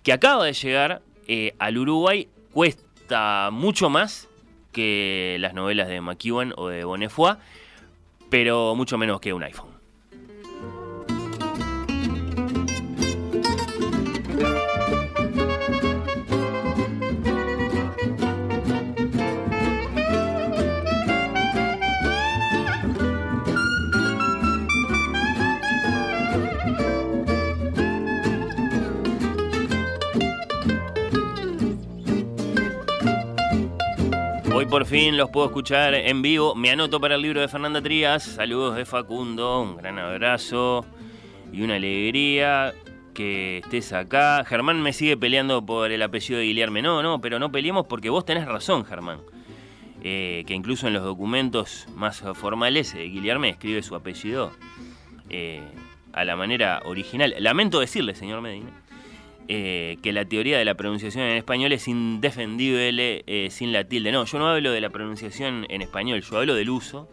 que 0.04 0.12
acaba 0.12 0.44
de 0.44 0.54
llegar 0.54 1.02
eh, 1.28 1.54
al 1.60 1.78
Uruguay, 1.78 2.28
cuesta 2.52 3.50
mucho 3.54 3.90
más 3.90 4.28
que 4.74 5.38
las 5.40 5.54
novelas 5.54 5.88
de 5.88 6.02
McEwan 6.02 6.54
o 6.58 6.68
de 6.68 6.84
Bonnefoy, 6.84 7.36
pero 8.30 8.76
mucho 8.76 8.98
menos 8.98 9.22
que 9.22 9.32
un 9.32 9.44
iPhone. 9.44 9.71
Por 34.72 34.86
fin 34.86 35.18
los 35.18 35.30
puedo 35.30 35.48
escuchar 35.48 35.94
en 35.94 36.22
vivo. 36.22 36.56
Me 36.56 36.72
anoto 36.72 37.02
para 37.02 37.16
el 37.16 37.22
libro 37.22 37.42
de 37.42 37.50
Fernanda 37.50 37.82
Trías. 37.82 38.24
Saludos 38.24 38.78
de 38.78 38.86
Facundo, 38.86 39.62
un 39.62 39.76
gran 39.76 40.00
abrazo 40.00 40.86
y 41.52 41.62
una 41.62 41.76
alegría 41.76 42.74
que 43.14 43.58
estés 43.58 43.92
acá. 43.92 44.46
Germán 44.46 44.82
me 44.82 44.94
sigue 44.94 45.18
peleando 45.18 45.66
por 45.66 45.92
el 45.92 46.02
apellido 46.02 46.40
de 46.40 46.46
Guillermo. 46.46 46.82
No, 46.82 47.04
no, 47.04 47.20
pero 47.20 47.38
no 47.38 47.52
peleemos 47.52 47.86
porque 47.86 48.10
vos 48.10 48.24
tenés 48.24 48.46
razón, 48.46 48.86
Germán. 48.86 49.20
Eh, 50.04 50.46
que 50.48 50.54
incluso 50.54 50.88
en 50.88 50.94
los 50.94 51.04
documentos 51.04 51.88
más 51.94 52.24
formales, 52.36 52.94
eh, 52.94 53.04
Guillermo 53.04 53.46
escribe 53.46 53.84
su 53.84 53.94
apellido 53.94 54.54
eh, 55.30 55.60
a 56.14 56.24
la 56.24 56.38
manera 56.38 56.82
original. 56.86 57.36
Lamento 57.40 57.82
decirle, 57.82 58.16
señor 58.16 58.40
Medina, 58.40 58.72
eh, 59.48 59.98
que 60.02 60.14
la 60.14 60.26
teoría 60.26 60.58
de 60.58 60.66
la 60.66 60.76
pronunciación 60.76 61.26
en 61.26 61.38
español 61.38 61.72
es 61.72 61.88
indefendible 61.88 63.24
eh, 63.28 63.50
sin 63.52 63.74
la 63.74 63.84
tilde. 63.84 64.12
No, 64.12 64.26
yo 64.26 64.40
no 64.40 64.48
hablo 64.48 64.72
de 64.72 64.82
la 64.82 64.90
pronunciación 64.90 65.66
en 65.70 65.82
español, 65.82 66.22
yo 66.22 66.38
hablo 66.38 66.56
del 66.56 66.70
uso 66.70 67.10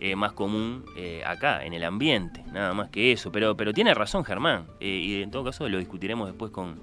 eh, 0.00 0.16
más 0.16 0.32
común 0.32 0.84
acá, 1.24 1.64
en 1.64 1.72
el 1.72 1.84
ambiente, 1.84 2.42
nada 2.52 2.74
más 2.74 2.88
que 2.88 3.12
eso. 3.12 3.32
Pero, 3.32 3.56
pero 3.56 3.72
tiene 3.72 3.94
razón 3.94 4.24
Germán, 4.24 4.66
y 4.80 5.22
en 5.22 5.30
todo 5.30 5.44
caso 5.44 5.68
lo 5.68 5.78
discutiremos 5.78 6.28
después 6.28 6.50
con, 6.50 6.80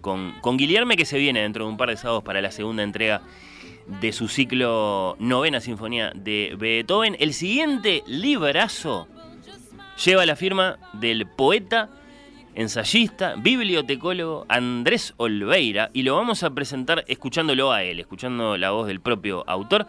con, 0.00 0.32
con 0.40 0.56
Guillerme, 0.56 0.96
que 0.96 1.04
se 1.04 1.18
viene 1.18 1.42
dentro 1.42 1.64
de 1.64 1.70
un 1.70 1.76
par 1.76 1.90
de 1.90 1.96
sábados 1.96 2.22
para 2.22 2.40
la 2.40 2.50
segunda 2.50 2.82
entrega 2.82 3.22
de 4.00 4.12
su 4.12 4.28
ciclo 4.28 5.16
Novena 5.18 5.60
Sinfonía 5.60 6.12
de 6.14 6.56
Beethoven. 6.58 7.16
El 7.20 7.32
siguiente 7.34 8.02
librazo 8.06 9.06
lleva 10.04 10.26
la 10.26 10.36
firma 10.36 10.78
del 10.92 11.26
poeta 11.26 11.88
ensayista, 12.56 13.34
bibliotecólogo 13.36 14.46
Andrés 14.48 15.14
Olveira, 15.18 15.90
y 15.92 16.02
lo 16.02 16.16
vamos 16.16 16.42
a 16.42 16.50
presentar 16.50 17.04
escuchándolo 17.06 17.70
a 17.70 17.82
él, 17.84 18.00
escuchando 18.00 18.56
la 18.56 18.70
voz 18.70 18.88
del 18.88 19.00
propio 19.00 19.44
autor. 19.48 19.86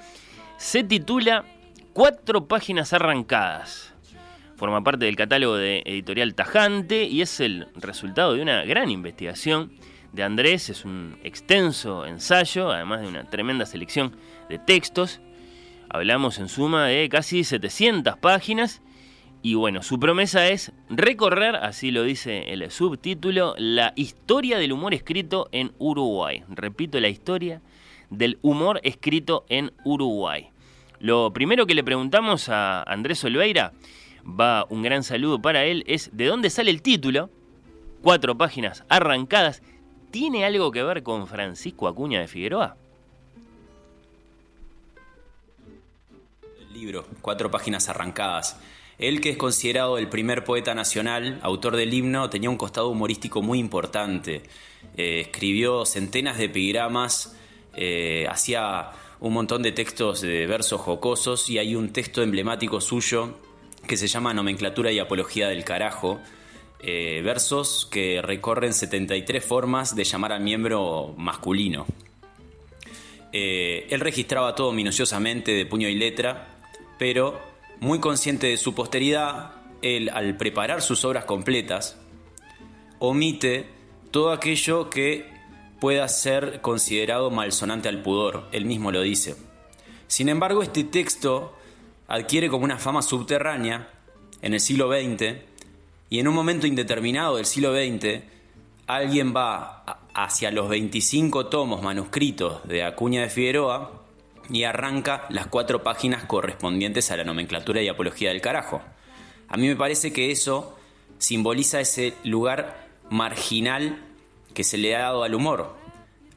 Se 0.57 0.83
titula 0.83 1.45
Cuatro 1.93 2.47
páginas 2.47 2.93
arrancadas. 2.93 3.93
Forma 4.57 4.83
parte 4.83 5.05
del 5.05 5.15
catálogo 5.15 5.55
de 5.55 5.81
editorial 5.85 6.35
Tajante 6.35 7.05
y 7.05 7.21
es 7.21 7.39
el 7.39 7.67
resultado 7.75 8.33
de 8.33 8.41
una 8.41 8.63
gran 8.65 8.89
investigación 8.89 9.71
de 10.11 10.23
Andrés. 10.23 10.69
Es 10.69 10.83
un 10.83 11.17
extenso 11.23 12.05
ensayo, 12.05 12.71
además 12.71 13.01
de 13.01 13.07
una 13.07 13.23
tremenda 13.23 13.65
selección 13.65 14.15
de 14.49 14.59
textos. 14.59 15.21
Hablamos 15.89 16.37
en 16.37 16.49
suma 16.49 16.87
de 16.87 17.07
casi 17.07 17.43
700 17.43 18.17
páginas 18.17 18.81
y 19.47 19.53
bueno, 19.53 19.81
su 19.81 19.97
promesa 19.97 20.49
es 20.49 20.73
recorrer, 20.89 21.55
así 21.55 21.89
lo 21.89 22.03
dice 22.03 22.51
el 22.51 22.69
subtítulo, 22.69 23.55
la 23.57 23.93
historia 23.95 24.57
del 24.57 24.73
humor 24.73 24.93
escrito 24.93 25.47
en 25.53 25.71
Uruguay. 25.77 26.43
Repito, 26.49 26.99
la 26.99 27.07
historia 27.07 27.61
del 28.09 28.39
humor 28.41 28.81
escrito 28.83 29.45
en 29.47 29.71
Uruguay. 29.85 30.49
Lo 30.99 31.31
primero 31.31 31.65
que 31.65 31.75
le 31.75 31.85
preguntamos 31.85 32.49
a 32.49 32.83
Andrés 32.83 33.23
Oliveira, 33.23 33.71
va 34.25 34.65
un 34.67 34.81
gran 34.81 35.03
saludo 35.03 35.41
para 35.41 35.63
él, 35.63 35.85
es 35.87 36.09
de 36.11 36.25
dónde 36.25 36.49
sale 36.49 36.69
el 36.69 36.81
título. 36.81 37.29
Cuatro 38.01 38.37
páginas 38.37 38.83
arrancadas. 38.89 39.63
¿Tiene 40.11 40.43
algo 40.43 40.73
que 40.73 40.83
ver 40.83 41.03
con 41.03 41.25
Francisco 41.25 41.87
Acuña 41.87 42.19
de 42.19 42.27
Figueroa? 42.27 42.75
El 46.59 46.73
libro, 46.73 47.05
cuatro 47.21 47.49
páginas 47.49 47.87
arrancadas. 47.87 48.59
Él, 48.99 49.21
que 49.21 49.29
es 49.29 49.37
considerado 49.37 49.99
el 49.99 50.09
primer 50.09 50.43
poeta 50.43 50.73
nacional, 50.73 51.39
autor 51.43 51.75
del 51.75 51.93
himno, 51.93 52.29
tenía 52.29 52.49
un 52.49 52.57
costado 52.57 52.89
humorístico 52.89 53.43
muy 53.43 53.59
importante. 53.59 54.41
Eh, 54.95 55.21
escribió 55.21 55.85
centenas 55.85 56.39
de 56.39 56.45
epigramas, 56.45 57.37
eh, 57.75 58.25
hacía 58.27 58.89
un 59.19 59.33
montón 59.33 59.61
de 59.61 59.71
textos 59.71 60.21
de 60.21 60.47
versos 60.47 60.81
jocosos 60.81 61.47
y 61.49 61.59
hay 61.59 61.75
un 61.75 61.93
texto 61.93 62.23
emblemático 62.23 62.81
suyo 62.81 63.37
que 63.85 63.97
se 63.97 64.07
llama 64.07 64.33
Nomenclatura 64.33 64.91
y 64.91 64.97
Apología 64.97 65.47
del 65.47 65.63
Carajo. 65.63 66.19
Eh, 66.79 67.21
versos 67.23 67.87
que 67.91 68.21
recorren 68.23 68.73
73 68.73 69.45
formas 69.45 69.95
de 69.95 70.03
llamar 70.03 70.31
al 70.31 70.41
miembro 70.41 71.13
masculino. 71.17 71.85
él 73.31 73.99
registraba 73.99 74.55
todo 74.55 74.71
minuciosamente 74.71 75.51
de 75.51 75.65
puño 75.67 75.87
y 75.87 75.95
letra, 75.95 76.47
pero 76.97 77.39
muy 77.79 77.99
consciente 77.99 78.47
de 78.47 78.57
su 78.57 78.73
posteridad, 78.73 79.51
él 79.81 80.09
al 80.13 80.37
preparar 80.37 80.81
sus 80.81 81.05
obras 81.05 81.25
completas, 81.25 81.97
omite 82.99 83.69
todo 84.11 84.31
aquello 84.31 84.89
que 84.89 85.29
pueda 85.79 86.07
ser 86.07 86.61
considerado 86.61 87.29
malsonante 87.29 87.89
al 87.89 88.01
pudor, 88.01 88.47
él 88.51 88.65
mismo 88.65 88.91
lo 88.91 89.01
dice. 89.01 89.35
Sin 90.07 90.29
embargo, 90.29 90.63
este 90.63 90.83
texto 90.83 91.55
adquiere 92.07 92.49
como 92.49 92.63
una 92.63 92.77
fama 92.77 93.01
subterránea 93.01 93.89
en 94.41 94.53
el 94.53 94.59
siglo 94.59 94.89
XX 94.89 95.35
y 96.09 96.19
en 96.19 96.27
un 96.27 96.33
momento 96.33 96.65
indeterminado 96.65 97.35
del 97.35 97.45
siglo 97.45 97.73
XX 97.73 98.23
alguien 98.87 99.35
va 99.35 99.83
hacia 100.13 100.49
los 100.51 100.69
25 100.69 101.47
tomos 101.47 101.83
manuscritos 101.83 102.65
de 102.67 102.83
Acuña 102.83 103.21
de 103.21 103.29
Figueroa 103.29 104.06
y 104.49 104.63
arranca 104.63 105.25
las 105.29 105.47
cuatro 105.47 105.83
páginas 105.83 106.23
correspondientes 106.25 107.11
a 107.11 107.17
la 107.17 107.23
nomenclatura 107.23 107.81
y 107.81 107.87
apología 107.87 108.29
del 108.29 108.41
carajo. 108.41 108.81
A 109.49 109.57
mí 109.57 109.67
me 109.67 109.75
parece 109.75 110.11
que 110.13 110.31
eso 110.31 110.77
simboliza 111.17 111.79
ese 111.79 112.13
lugar 112.23 112.87
marginal 113.09 113.99
que 114.53 114.63
se 114.63 114.77
le 114.77 114.95
ha 114.95 114.99
dado 114.99 115.23
al 115.23 115.35
humor. 115.35 115.75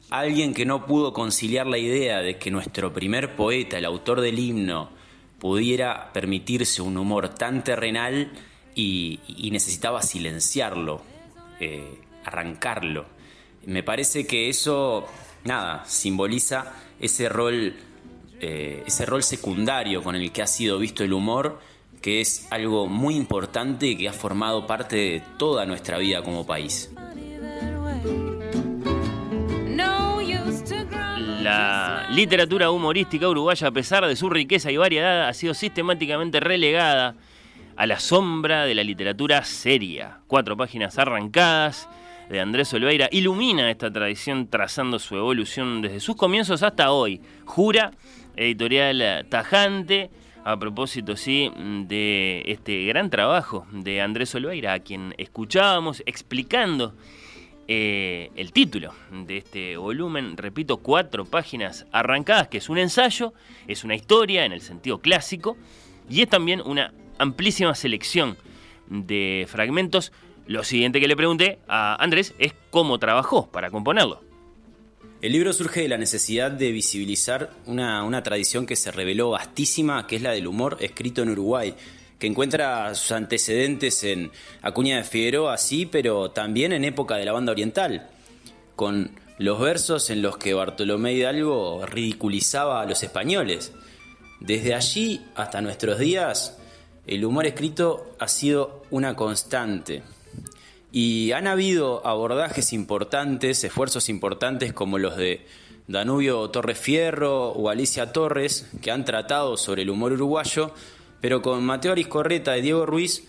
Alguien 0.09 0.53
que 0.53 0.65
no 0.65 0.85
pudo 0.85 1.13
conciliar 1.13 1.67
la 1.67 1.77
idea 1.77 2.21
de 2.21 2.37
que 2.37 2.51
nuestro 2.51 2.93
primer 2.93 3.35
poeta, 3.35 3.77
el 3.77 3.85
autor 3.85 4.21
del 4.21 4.39
himno, 4.39 4.89
pudiera 5.39 6.11
permitirse 6.13 6.81
un 6.81 6.97
humor 6.97 7.29
tan 7.29 7.63
terrenal 7.63 8.31
y, 8.75 9.19
necesitaba 9.51 10.01
silenciarlo, 10.01 11.01
eh, 11.59 11.99
arrancarlo. 12.25 13.05
Me 13.65 13.83
parece 13.83 14.27
que 14.27 14.49
eso, 14.49 15.07
nada, 15.43 15.83
simboliza 15.85 16.73
ese 16.99 17.29
rol, 17.29 17.75
eh, 18.41 18.83
ese 18.87 19.05
rol 19.05 19.21
secundario 19.21 20.01
con 20.01 20.15
el 20.15 20.31
que 20.31 20.41
ha 20.41 20.47
sido 20.47 20.79
visto 20.79 21.03
el 21.03 21.13
humor, 21.13 21.59
que 22.01 22.21
es 22.21 22.47
algo 22.49 22.87
muy 22.87 23.15
importante 23.15 23.85
y 23.85 23.95
que 23.95 24.09
ha 24.09 24.13
formado 24.13 24.65
parte 24.65 24.95
de 24.95 25.23
toda 25.37 25.65
nuestra 25.67 25.99
vida 25.99 26.23
como 26.23 26.45
país. 26.45 26.89
La 31.43 32.07
literatura 32.09 32.71
humorística 32.71 33.27
uruguaya, 33.27 33.67
a 33.67 33.71
pesar 33.71 34.07
de 34.07 34.15
su 34.15 34.29
riqueza 34.29 34.71
y 34.71 34.77
variedad, 34.77 35.27
ha 35.27 35.33
sido 35.33 35.53
sistemáticamente 35.53 36.39
relegada 36.39 37.15
a 37.75 37.85
la 37.85 37.99
sombra 37.99 38.65
de 38.65 38.75
la 38.75 38.83
literatura 38.83 39.43
seria. 39.43 40.19
Cuatro 40.27 40.57
páginas 40.57 40.97
arrancadas 40.97 41.87
de 42.29 42.39
Andrés 42.39 42.73
Olveira 42.73 43.09
ilumina 43.11 43.69
esta 43.69 43.91
tradición 43.91 44.47
trazando 44.47 44.99
su 44.99 45.17
evolución 45.17 45.81
desde 45.81 45.99
sus 45.99 46.15
comienzos 46.15 46.63
hasta 46.63 46.91
hoy. 46.91 47.21
Jura, 47.45 47.91
editorial 48.35 49.25
tajante, 49.29 50.09
a 50.43 50.57
propósito, 50.57 51.15
sí, 51.15 51.51
de 51.87 52.43
este 52.47 52.85
gran 52.85 53.09
trabajo 53.09 53.67
de 53.71 54.01
Andrés 54.01 54.33
Olveira, 54.33 54.73
a 54.73 54.79
quien 54.79 55.13
escuchábamos 55.17 56.01
explicando 56.05 56.95
eh, 57.67 58.31
el 58.35 58.51
título 58.51 58.93
de 59.11 59.37
este 59.37 59.77
volumen, 59.77 60.35
repito, 60.37 60.77
cuatro 60.77 61.25
páginas 61.25 61.85
arrancadas, 61.91 62.47
que 62.47 62.57
es 62.57 62.69
un 62.69 62.79
ensayo, 62.79 63.33
es 63.67 63.83
una 63.83 63.95
historia 63.95 64.45
en 64.45 64.51
el 64.51 64.61
sentido 64.61 64.99
clásico, 64.99 65.57
y 66.09 66.21
es 66.21 66.29
también 66.29 66.61
una 66.65 66.93
amplísima 67.19 67.75
selección 67.75 68.35
de 68.87 69.45
fragmentos. 69.47 70.11
Lo 70.47 70.63
siguiente 70.63 70.99
que 70.99 71.07
le 71.07 71.15
pregunté 71.15 71.59
a 71.67 71.95
Andrés 72.03 72.33
es 72.39 72.53
cómo 72.71 72.97
trabajó 72.97 73.49
para 73.51 73.69
componerlo. 73.69 74.30
El 75.21 75.33
libro 75.33 75.53
surge 75.53 75.81
de 75.81 75.87
la 75.87 75.99
necesidad 75.99 76.49
de 76.49 76.71
visibilizar 76.71 77.51
una, 77.67 78.03
una, 78.03 78.23
tradición 78.23 78.65
que 78.65 78.75
se 78.75 78.91
reveló 78.91 79.29
vastísima, 79.29 80.07
que 80.07 80.15
es 80.15 80.23
la 80.23 80.31
del 80.31 80.47
humor 80.47 80.77
escrito 80.79 81.21
en 81.21 81.29
Uruguay, 81.29 81.75
que 82.17 82.25
encuentra 82.25 82.95
sus 82.95 83.11
antecedentes 83.11 84.03
en 84.03 84.31
Acuña 84.63 84.97
de 84.97 85.03
Figueroa, 85.03 85.59
sí, 85.59 85.85
pero 85.85 86.31
también 86.31 86.73
en 86.73 86.85
época 86.85 87.17
de 87.17 87.25
la 87.25 87.33
banda 87.33 87.51
oriental, 87.51 88.09
con 88.75 89.11
los 89.37 89.59
versos 89.59 90.09
en 90.09 90.23
los 90.23 90.37
que 90.37 90.55
Bartolomé 90.55 91.13
Hidalgo 91.13 91.85
ridiculizaba 91.85 92.81
a 92.81 92.87
los 92.87 93.03
españoles. 93.03 93.73
Desde 94.39 94.73
allí 94.73 95.21
hasta 95.35 95.61
nuestros 95.61 95.99
días, 95.99 96.57
el 97.05 97.25
humor 97.25 97.45
escrito 97.45 98.15
ha 98.17 98.27
sido 98.27 98.85
una 98.89 99.15
constante. 99.15 100.01
Y 100.91 101.31
han 101.31 101.47
habido 101.47 102.05
abordajes 102.05 102.73
importantes, 102.73 103.63
esfuerzos 103.63 104.09
importantes 104.09 104.73
como 104.73 104.97
los 104.97 105.15
de 105.15 105.45
Danubio 105.87 106.49
Torres 106.49 106.77
Fierro 106.77 107.49
o 107.49 107.69
Alicia 107.69 108.11
Torres, 108.11 108.69
que 108.81 108.91
han 108.91 109.05
tratado 109.05 109.57
sobre 109.57 109.83
el 109.83 109.89
humor 109.89 110.11
uruguayo, 110.11 110.73
pero 111.21 111.41
con 111.41 111.63
Mateo 111.63 111.93
Ariscorreta 111.93 112.57
y 112.57 112.61
Diego 112.61 112.85
Ruiz 112.85 113.23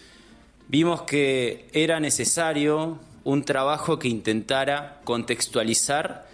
vimos 0.69 1.03
que 1.03 1.69
era 1.73 2.01
necesario 2.01 2.99
un 3.25 3.45
trabajo 3.45 3.99
que 3.99 4.09
intentara 4.09 5.01
contextualizar 5.05 6.27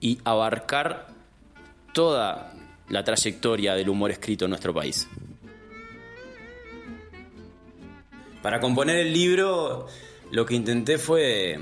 y 0.00 0.18
abarcar 0.24 1.08
toda 1.92 2.54
la 2.88 3.04
trayectoria 3.04 3.74
del 3.74 3.88
humor 3.88 4.10
escrito 4.10 4.46
en 4.46 4.50
nuestro 4.50 4.74
país. 4.74 5.08
Para 8.42 8.60
componer 8.60 8.96
el 8.96 9.12
libro, 9.12 9.86
lo 10.32 10.46
que 10.46 10.54
intenté 10.54 10.98
fue 10.98 11.60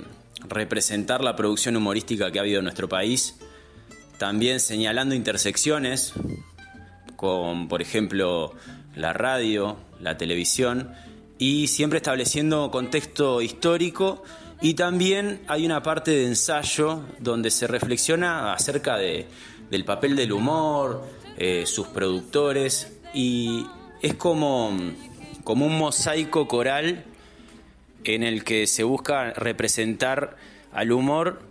representar 0.49 1.23
la 1.23 1.35
producción 1.35 1.77
humorística 1.77 2.31
que 2.31 2.39
ha 2.39 2.43
habido 2.43 2.61
en 2.61 2.65
nuestro 2.65 2.89
país, 2.89 3.37
también 4.17 4.61
señalando 4.61 5.15
intersecciones 5.15 6.13
con, 7.17 7.67
por 7.67 7.83
ejemplo, 7.83 8.55
la 8.95 9.13
radio, 9.13 9.77
la 10.01 10.17
televisión, 10.17 10.93
y 11.37 11.67
siempre 11.67 11.97
estableciendo 11.97 12.71
contexto 12.71 13.43
histórico 13.43 14.23
y 14.63 14.75
también 14.75 15.41
hay 15.49 15.67
una 15.67 15.83
parte 15.83 16.13
de 16.13 16.27
ensayo 16.27 17.03
donde 17.19 17.51
se 17.51 17.67
reflexiona 17.67 18.53
acerca 18.53 18.97
de, 18.97 19.27
del 19.69 19.85
papel 19.85 20.15
del 20.15 20.33
humor, 20.33 21.05
eh, 21.37 21.65
sus 21.67 21.89
productores, 21.89 22.93
y 23.13 23.67
es 24.01 24.15
como 24.15 24.79
como 25.43 25.67
un 25.67 25.79
mosaico 25.79 26.47
coral 26.47 27.05
en 28.05 28.23
el 28.23 28.45
que 28.45 28.67
se 28.67 28.85
busca 28.85 29.33
representar 29.33 30.37
al 30.73 30.93
humor 30.93 31.43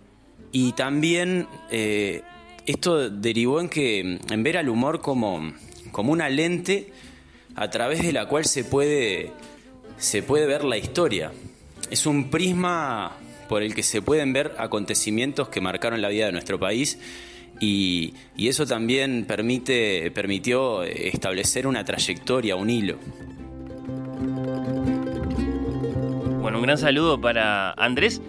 y 0.52 0.72
también 0.72 1.46
eh, 1.70 2.22
esto 2.66 3.10
derivó 3.10 3.60
en 3.60 3.68
que 3.68 4.00
en 4.00 4.42
ver 4.42 4.56
al 4.56 4.68
humor 4.68 5.00
como, 5.00 5.52
como 5.92 6.12
una 6.12 6.28
lente 6.28 6.92
a 7.54 7.70
través 7.70 8.02
de 8.02 8.12
la 8.12 8.26
cual 8.26 8.44
se 8.44 8.64
puede, 8.64 9.32
se 9.98 10.22
puede 10.22 10.46
ver 10.46 10.64
la 10.64 10.78
historia. 10.78 11.32
Es 11.90 12.06
un 12.06 12.30
prisma 12.30 13.16
por 13.48 13.62
el 13.62 13.74
que 13.74 13.82
se 13.82 14.02
pueden 14.02 14.32
ver 14.32 14.54
acontecimientos 14.58 15.48
que 15.48 15.60
marcaron 15.60 16.00
la 16.00 16.08
vida 16.08 16.26
de 16.26 16.32
nuestro 16.32 16.58
país 16.58 16.98
y, 17.58 18.14
y 18.36 18.48
eso 18.48 18.66
también 18.66 19.24
permite, 19.26 20.10
permitió 20.12 20.82
establecer 20.82 21.66
una 21.66 21.84
trayectoria, 21.84 22.56
un 22.56 22.70
hilo. 22.70 22.98
Bueno, 26.50 26.58
un 26.58 26.66
gran 26.66 26.78
saludo 26.78 27.20
para 27.20 27.70
Andrés, 27.74 28.20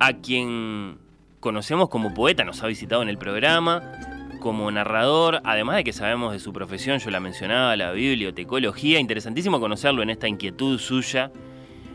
a 0.00 0.14
quien 0.14 0.98
conocemos 1.38 1.88
como 1.88 2.12
poeta, 2.14 2.42
nos 2.42 2.64
ha 2.64 2.66
visitado 2.66 3.00
en 3.00 3.08
el 3.08 3.16
programa, 3.16 3.92
como 4.40 4.68
narrador, 4.72 5.40
además 5.44 5.76
de 5.76 5.84
que 5.84 5.92
sabemos 5.92 6.32
de 6.32 6.40
su 6.40 6.52
profesión, 6.52 6.98
yo 6.98 7.10
la 7.12 7.20
mencionaba, 7.20 7.76
la 7.76 7.92
bibliotecología, 7.92 8.98
interesantísimo 8.98 9.60
conocerlo 9.60 10.02
en 10.02 10.10
esta 10.10 10.26
inquietud 10.26 10.80
suya, 10.80 11.30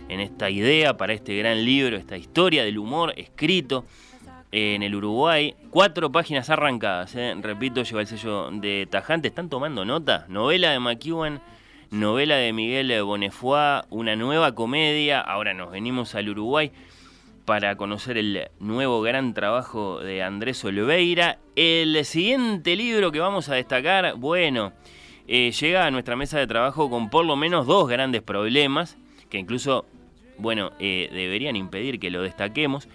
en 0.07 0.21
esta 0.21 0.49
idea 0.49 0.95
para 0.95 1.11
este 1.11 1.37
gran 1.37 1.65
libro, 1.65 1.97
esta 1.97 2.15
historia 2.15 2.63
del 2.63 2.77
humor 2.77 3.13
escrito 3.17 3.83
en 4.53 4.81
el 4.81 4.95
Uruguay. 4.95 5.55
Cuatro 5.71 6.09
páginas 6.09 6.49
arrancadas, 6.49 7.13
¿eh? 7.15 7.35
repito, 7.41 7.83
lleva 7.83 7.99
el 7.99 8.07
sello 8.07 8.49
de 8.49 8.87
Tajante, 8.89 9.27
están 9.27 9.49
tomando 9.49 9.83
nota, 9.83 10.25
novela 10.29 10.71
de 10.71 10.79
McEwan 10.79 11.41
novela 11.95 12.35
de 12.35 12.51
Miguel 12.51 13.01
Bonefoy, 13.03 13.81
una 13.89 14.15
nueva 14.15 14.53
comedia. 14.53 15.21
Ahora 15.21 15.53
nos 15.53 15.71
venimos 15.71 16.13
al 16.13 16.29
Uruguay 16.29 16.71
para 17.45 17.77
conocer 17.77 18.17
el 18.17 18.49
nuevo 18.59 19.01
gran 19.01 19.33
trabajo 19.33 19.99
de 19.99 20.21
Andrés 20.21 20.63
Oliveira. 20.65 21.39
El 21.55 22.03
siguiente 22.03 22.75
libro 22.75 23.11
que 23.11 23.19
vamos 23.19 23.47
a 23.47 23.55
destacar, 23.55 24.15
bueno, 24.17 24.73
eh, 25.27 25.51
llega 25.51 25.85
a 25.85 25.91
nuestra 25.91 26.17
mesa 26.17 26.37
de 26.37 26.47
trabajo 26.47 26.89
con 26.89 27.09
por 27.09 27.25
lo 27.25 27.37
menos 27.37 27.65
dos 27.65 27.87
grandes 27.87 28.21
problemas, 28.21 28.97
que 29.29 29.37
incluso, 29.37 29.85
bueno, 30.37 30.71
eh, 30.79 31.09
deberían 31.13 31.55
impedir 31.55 31.99
que 31.99 32.11
lo 32.11 32.21
destaquemos. 32.21 32.89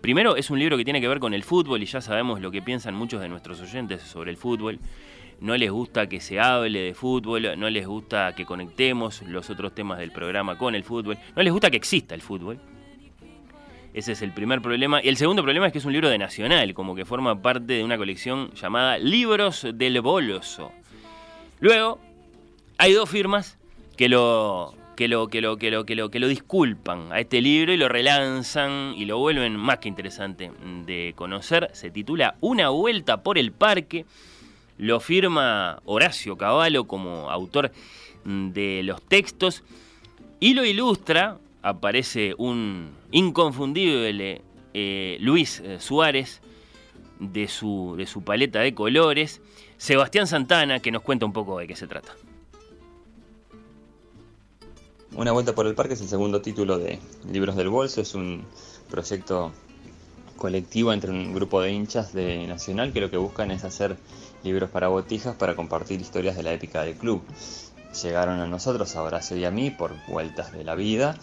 Primero, 0.00 0.36
es 0.36 0.50
un 0.50 0.58
libro 0.58 0.78
que 0.78 0.84
tiene 0.84 1.00
que 1.00 1.08
ver 1.08 1.18
con 1.18 1.34
el 1.34 1.44
fútbol 1.44 1.82
y 1.82 1.86
ya 1.86 2.00
sabemos 2.00 2.40
lo 2.40 2.50
que 2.50 2.62
piensan 2.62 2.94
muchos 2.94 3.20
de 3.20 3.28
nuestros 3.28 3.60
oyentes 3.60 4.02
sobre 4.02 4.30
el 4.30 4.36
fútbol 4.38 4.78
no 5.40 5.56
les 5.56 5.70
gusta 5.70 6.08
que 6.08 6.20
se 6.20 6.40
hable 6.40 6.80
de 6.80 6.94
fútbol, 6.94 7.58
no 7.58 7.68
les 7.68 7.86
gusta 7.86 8.34
que 8.34 8.44
conectemos 8.44 9.22
los 9.22 9.50
otros 9.50 9.74
temas 9.74 9.98
del 9.98 10.12
programa 10.12 10.56
con 10.56 10.74
el 10.74 10.84
fútbol, 10.84 11.18
no 11.34 11.42
les 11.42 11.52
gusta 11.52 11.70
que 11.70 11.76
exista 11.76 12.14
el 12.14 12.22
fútbol. 12.22 12.58
Ese 13.92 14.12
es 14.12 14.20
el 14.20 14.32
primer 14.32 14.60
problema. 14.60 15.02
Y 15.02 15.08
el 15.08 15.16
segundo 15.16 15.42
problema 15.42 15.66
es 15.66 15.72
que 15.72 15.78
es 15.78 15.84
un 15.86 15.92
libro 15.92 16.10
de 16.10 16.18
Nacional, 16.18 16.74
como 16.74 16.94
que 16.94 17.06
forma 17.06 17.40
parte 17.40 17.72
de 17.72 17.82
una 17.82 17.96
colección 17.96 18.52
llamada 18.52 18.98
Libros 18.98 19.66
del 19.72 20.02
Boloso. 20.02 20.70
Luego, 21.60 21.98
hay 22.76 22.92
dos 22.92 23.08
firmas 23.08 23.56
que 23.96 24.10
lo, 24.10 24.74
que 24.96 25.08
lo, 25.08 25.28
que 25.28 25.40
lo, 25.40 25.56
que 25.56 25.70
lo, 25.70 25.86
que 25.86 25.94
lo, 25.94 26.10
que 26.10 26.18
lo 26.18 26.28
disculpan 26.28 27.10
a 27.10 27.20
este 27.20 27.40
libro 27.40 27.72
y 27.72 27.78
lo 27.78 27.88
relanzan 27.88 28.92
y 28.96 29.06
lo 29.06 29.18
vuelven 29.18 29.56
más 29.56 29.78
que 29.78 29.88
interesante 29.88 30.50
de 30.84 31.14
conocer. 31.16 31.70
Se 31.72 31.90
titula 31.90 32.36
Una 32.40 32.68
vuelta 32.68 33.22
por 33.22 33.38
el 33.38 33.52
parque 33.52 34.04
lo 34.78 35.00
firma 35.00 35.80
Horacio 35.84 36.36
Cavallo 36.36 36.84
como 36.84 37.30
autor 37.30 37.72
de 38.24 38.82
los 38.82 39.02
textos 39.02 39.62
y 40.40 40.54
lo 40.54 40.64
ilustra, 40.64 41.38
aparece 41.62 42.34
un 42.38 42.90
inconfundible 43.10 44.42
eh, 44.74 45.16
Luis 45.20 45.60
eh, 45.64 45.78
Suárez 45.80 46.40
de 47.20 47.48
su, 47.48 47.94
de 47.96 48.06
su 48.06 48.22
paleta 48.22 48.60
de 48.60 48.74
colores, 48.74 49.40
Sebastián 49.78 50.26
Santana 50.26 50.80
que 50.80 50.90
nos 50.90 51.02
cuenta 51.02 51.24
un 51.24 51.32
poco 51.32 51.58
de 51.58 51.66
qué 51.66 51.76
se 51.76 51.86
trata. 51.86 52.12
Una 55.14 55.32
vuelta 55.32 55.54
por 55.54 55.66
el 55.66 55.74
parque 55.74 55.94
es 55.94 56.00
el 56.02 56.08
segundo 56.08 56.42
título 56.42 56.78
de 56.78 56.98
Libros 57.32 57.56
del 57.56 57.70
Bolso, 57.70 58.02
es 58.02 58.14
un 58.14 58.44
proyecto 58.90 59.52
colectivo 60.36 60.92
entre 60.92 61.10
un 61.10 61.32
grupo 61.32 61.62
de 61.62 61.72
hinchas 61.72 62.12
de 62.12 62.46
Nacional 62.46 62.92
que 62.92 63.00
lo 63.00 63.10
que 63.10 63.16
buscan 63.16 63.50
es 63.50 63.64
hacer 63.64 63.96
libros 64.46 64.70
para 64.70 64.88
botijas 64.88 65.34
para 65.34 65.56
compartir 65.56 66.00
historias 66.00 66.36
de 66.36 66.42
la 66.42 66.52
épica 66.52 66.82
del 66.82 66.94
club. 66.94 67.22
Llegaron 68.02 68.40
a 68.40 68.46
nosotros, 68.46 68.94
a 68.94 69.02
Horacio 69.02 69.36
y 69.36 69.44
a 69.44 69.50
mí, 69.50 69.70
por 69.70 69.92
vueltas 70.06 70.52
de 70.52 70.64
la 70.64 70.74
vida, 70.74 71.16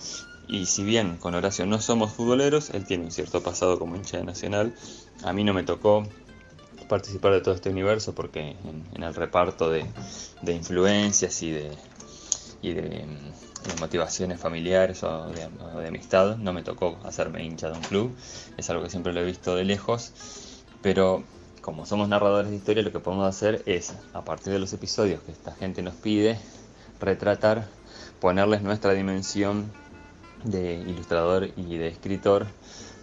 y 0.48 0.66
si 0.66 0.84
bien 0.84 1.18
con 1.18 1.34
Horacio 1.36 1.66
no 1.66 1.80
somos 1.80 2.12
futboleros, 2.12 2.72
él 2.72 2.86
tiene 2.86 3.06
un 3.06 3.12
cierto 3.12 3.42
pasado 3.42 3.80
como 3.80 3.96
hincha 3.96 4.18
de 4.18 4.26
Nacional, 4.26 4.76
a 5.24 5.34
mí 5.34 5.44
no 5.44 5.54
me 5.54 5.64
tocó 5.64 6.04
participar 6.90 7.34
de 7.34 7.42
todo 7.42 7.56
este 7.56 7.70
universo 7.70 8.14
porque 8.14 8.56
en, 8.94 9.04
el 9.04 9.16
reparto 9.16 9.70
de, 9.70 9.86
influencias 10.46 11.42
y 11.44 11.52
de, 11.52 11.72
y 12.62 12.74
de, 12.74 13.06
motivaciones 13.80 14.40
familiares 14.40 15.02
o 15.04 15.28
de, 15.28 15.46
o 15.46 15.80
de, 15.80 15.88
amistad 15.88 16.36
no 16.36 16.52
me 16.52 16.64
tocó 16.64 17.00
hacerme 17.06 17.46
hincha 17.46 17.70
de 17.70 17.78
un 17.78 17.84
club, 17.84 18.16
es 18.58 18.70
algo 18.70 18.84
que 18.84 18.90
siempre 18.90 19.14
lo 19.14 19.22
he 19.22 19.26
visto 19.26 19.56
de 19.56 19.64
lejos, 19.64 20.12
pero 20.82 21.24
como 21.64 21.86
somos 21.86 22.10
narradores 22.10 22.52
de 22.52 22.58
historia 22.58 22.84
lo 22.84 22.92
que 22.92 23.00
podemos 23.00 23.26
hacer 23.26 23.64
es, 23.66 23.94
a 24.14 24.24
partir 24.24 24.52
de 24.52 24.60
los 24.60 24.74
episodios 24.74 25.22
que 25.22 25.32
esta 25.32 25.54
gente 25.54 25.82
nos 25.82 25.96
pide, 25.96 26.38
retratar, 27.00 27.66
ponerles 28.20 28.62
nuestra 28.62 28.94
dimensión 28.94 29.72
de 30.44 30.76
ilustrador 30.76 31.52
y 31.56 31.78
de 31.78 31.88
escritor 31.88 32.48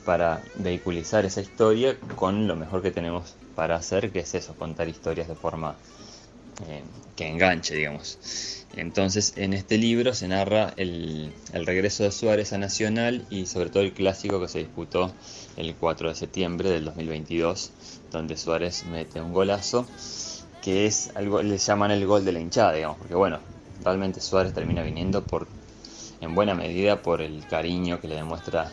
para 0.05 0.43
vehiculizar 0.57 1.25
esa 1.25 1.41
historia 1.41 1.97
con 2.17 2.47
lo 2.47 2.55
mejor 2.55 2.83
que 2.83 2.91
tenemos 2.91 3.35
para 3.57 3.77
hacer, 3.77 4.11
que 4.11 4.21
es 4.21 4.35
eso, 4.35 4.55
contar 4.55 4.89
historias 4.89 5.27
de 5.27 5.35
forma 5.35 5.75
eh, 6.69 6.83
que 7.17 7.29
enganche, 7.29 7.75
digamos. 7.75 8.67
Entonces, 8.77 9.33
en 9.37 9.55
este 9.55 9.79
libro 9.79 10.13
se 10.13 10.29
narra 10.29 10.75
el, 10.77 11.33
el, 11.55 11.67
regreso 11.67 12.05
de 12.05 12.13
Suárez 12.13 12.53
a 12.53 12.59
Nacional 12.59 13.25
y 13.31 13.47
sobre 13.47 13.71
todo 13.71 13.83
el 13.83 13.93
clásico 13.93 14.39
que 14.39 14.49
se 14.49 14.59
disputó 14.59 15.13
el 15.57 15.75
4 15.75 16.11
de 16.11 16.15
septiembre 16.15 16.71
del 16.71 16.85
2022, 16.85 17.73
donde 18.11 18.37
Suárez 18.37 18.85
mete 18.87 19.21
un 19.21 19.33
golazo, 19.33 19.87
que 20.63 20.87
es 20.87 21.11
algo, 21.15 21.43
le 21.43 21.59
llaman 21.59 21.91
el 21.91 22.07
gol 22.07 22.25
de 22.25 22.33
la 22.33 22.41
hinchada, 22.41 22.73
digamos, 22.73 22.99
porque 22.99 23.15
bueno, 23.15 23.39
realmente 23.83 24.21
Suárez 24.21 24.53
termina 24.53 24.83
viniendo 24.83 25.25
por, 25.25 25.47
en 26.21 26.35
buena 26.35 26.55
medida 26.55 27.03
por 27.03 27.23
el 27.23 27.47
cariño 27.47 28.01
que 28.01 28.09
le 28.09 28.17
demuestra 28.17 28.71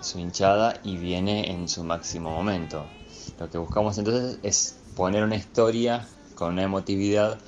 su 0.00 0.18
hinchada 0.18 0.80
y 0.82 0.96
viene 0.96 1.50
en 1.50 1.68
su 1.68 1.84
máximo 1.84 2.30
momento. 2.30 2.84
Lo 3.38 3.48
que 3.50 3.58
buscamos 3.58 3.98
entonces 3.98 4.38
es 4.42 4.76
poner 4.96 5.22
una 5.22 5.36
historia 5.36 6.06
con 6.34 6.54
una 6.54 6.62
emotividad 6.62 7.38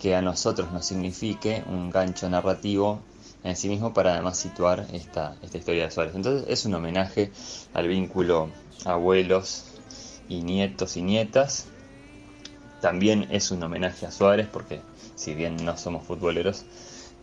que 0.00 0.14
a 0.14 0.22
nosotros 0.22 0.72
nos 0.72 0.84
signifique 0.84 1.64
un 1.66 1.90
gancho 1.90 2.28
narrativo 2.28 3.00
en 3.42 3.56
sí 3.56 3.68
mismo 3.68 3.92
para 3.92 4.14
además 4.14 4.38
situar 4.38 4.86
esta, 4.92 5.36
esta 5.42 5.58
historia 5.58 5.84
de 5.84 5.90
Suárez. 5.90 6.14
Entonces 6.14 6.46
es 6.48 6.64
un 6.64 6.74
homenaje 6.74 7.30
al 7.74 7.88
vínculo 7.88 8.48
abuelos 8.84 9.64
y 10.28 10.42
nietos 10.42 10.96
y 10.96 11.02
nietas. 11.02 11.66
También 12.80 13.28
es 13.30 13.50
un 13.50 13.62
homenaje 13.62 14.06
a 14.06 14.10
Suárez 14.10 14.48
porque 14.52 14.80
si 15.14 15.34
bien 15.34 15.64
no 15.64 15.76
somos 15.76 16.04
futboleros, 16.04 16.64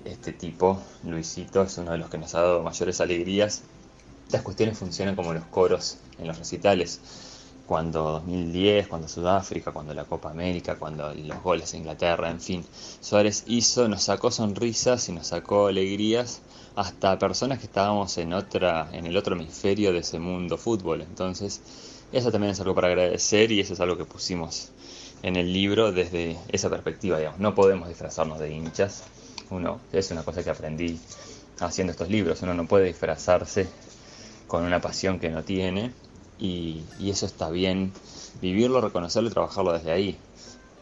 este 0.05 0.33
tipo, 0.33 0.81
Luisito, 1.03 1.61
es 1.61 1.77
uno 1.77 1.91
de 1.91 1.99
los 1.99 2.09
que 2.09 2.17
nos 2.17 2.33
ha 2.33 2.41
dado 2.41 2.63
mayores 2.63 2.99
alegrías 3.01 3.63
estas 4.31 4.43
cuestiones 4.43 4.77
funcionan 4.77 5.17
como 5.17 5.33
los 5.33 5.43
coros 5.47 5.97
en 6.17 6.25
los 6.25 6.37
recitales. 6.37 7.01
Cuando 7.67 8.11
2010, 8.11 8.87
cuando 8.87 9.09
Sudáfrica, 9.09 9.73
cuando 9.73 9.93
la 9.93 10.05
Copa 10.05 10.31
América, 10.31 10.77
cuando 10.77 11.13
los 11.13 11.43
goles 11.43 11.73
de 11.73 11.79
Inglaterra, 11.79 12.31
en 12.31 12.39
fin. 12.39 12.65
Suárez 13.01 13.43
hizo, 13.47 13.89
nos 13.89 14.03
sacó 14.03 14.31
sonrisas 14.31 15.09
y 15.09 15.11
nos 15.11 15.27
sacó 15.27 15.67
alegrías 15.67 16.39
hasta 16.77 17.19
personas 17.19 17.59
que 17.59 17.65
estábamos 17.65 18.17
en 18.19 18.31
otra, 18.31 18.87
en 18.93 19.05
el 19.05 19.17
otro 19.17 19.35
hemisferio 19.35 19.91
de 19.91 19.99
ese 19.99 20.17
mundo 20.17 20.57
fútbol. 20.57 21.01
Entonces, 21.01 21.59
eso 22.11 22.31
también 22.31 22.51
es 22.51 22.59
algo 22.59 22.75
para 22.75 22.87
agradecer 22.87 23.51
y 23.51 23.59
eso 23.59 23.73
es 23.73 23.79
algo 23.79 23.97
que 23.97 24.05
pusimos 24.05 24.69
en 25.23 25.35
el 25.35 25.53
libro 25.53 25.91
desde 25.91 26.37
esa 26.49 26.69
perspectiva, 26.69 27.17
digamos. 27.17 27.39
No 27.39 27.55
podemos 27.55 27.87
disfrazarnos 27.87 28.39
de 28.39 28.51
hinchas. 28.51 29.03
Uno, 29.49 29.79
es 29.91 30.11
una 30.11 30.23
cosa 30.23 30.43
que 30.43 30.49
aprendí 30.49 30.99
haciendo 31.59 31.91
estos 31.91 32.09
libros. 32.09 32.41
Uno 32.41 32.53
no 32.53 32.67
puede 32.67 32.85
disfrazarse 32.85 33.67
con 34.47 34.63
una 34.63 34.81
pasión 34.81 35.19
que 35.19 35.29
no 35.29 35.43
tiene 35.43 35.93
y, 36.39 36.83
eso 37.01 37.25
está 37.25 37.49
bien 37.49 37.93
vivirlo, 38.41 38.81
reconocerlo 38.81 39.29
y 39.29 39.33
trabajarlo 39.33 39.73
desde 39.73 39.91
ahí. 39.91 40.17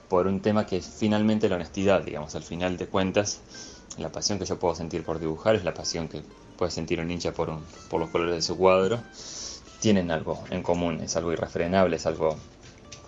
Por 0.08 0.26
un 0.26 0.40
tema 0.42 0.66
que 0.66 0.78
es 0.78 0.88
finalmente 0.88 1.50
la 1.50 1.58
honestidad, 1.58 2.02
digamos, 2.02 2.34
al 2.34 2.44
final 2.44 2.78
de 2.78 2.88
cuentas, 2.88 3.42
la 3.98 4.12
pasión 4.12 4.40
que 4.40 4.46
yo 4.46 4.58
puedo 4.58 4.74
sentir 4.74 5.04
por 5.04 5.20
dibujar 5.20 5.56
es 5.56 5.64
la 5.64 5.74
pasión 5.74 6.08
que 6.08 6.24
puede 6.58 6.72
sentir 6.72 7.00
un 7.00 7.12
hincha 7.12 7.34
por, 7.34 7.60
por 7.90 8.00
los 8.00 8.10
colores 8.10 8.36
de 8.36 8.42
su 8.42 8.58
cuadro. 8.58 9.00
Tienen 9.80 10.12
algo 10.12 10.44
en 10.50 10.64
común, 10.64 11.02
es 11.02 11.16
algo 11.16 11.32
irrefrenable, 11.32 11.96
es 11.96 12.06
algo 12.06 12.36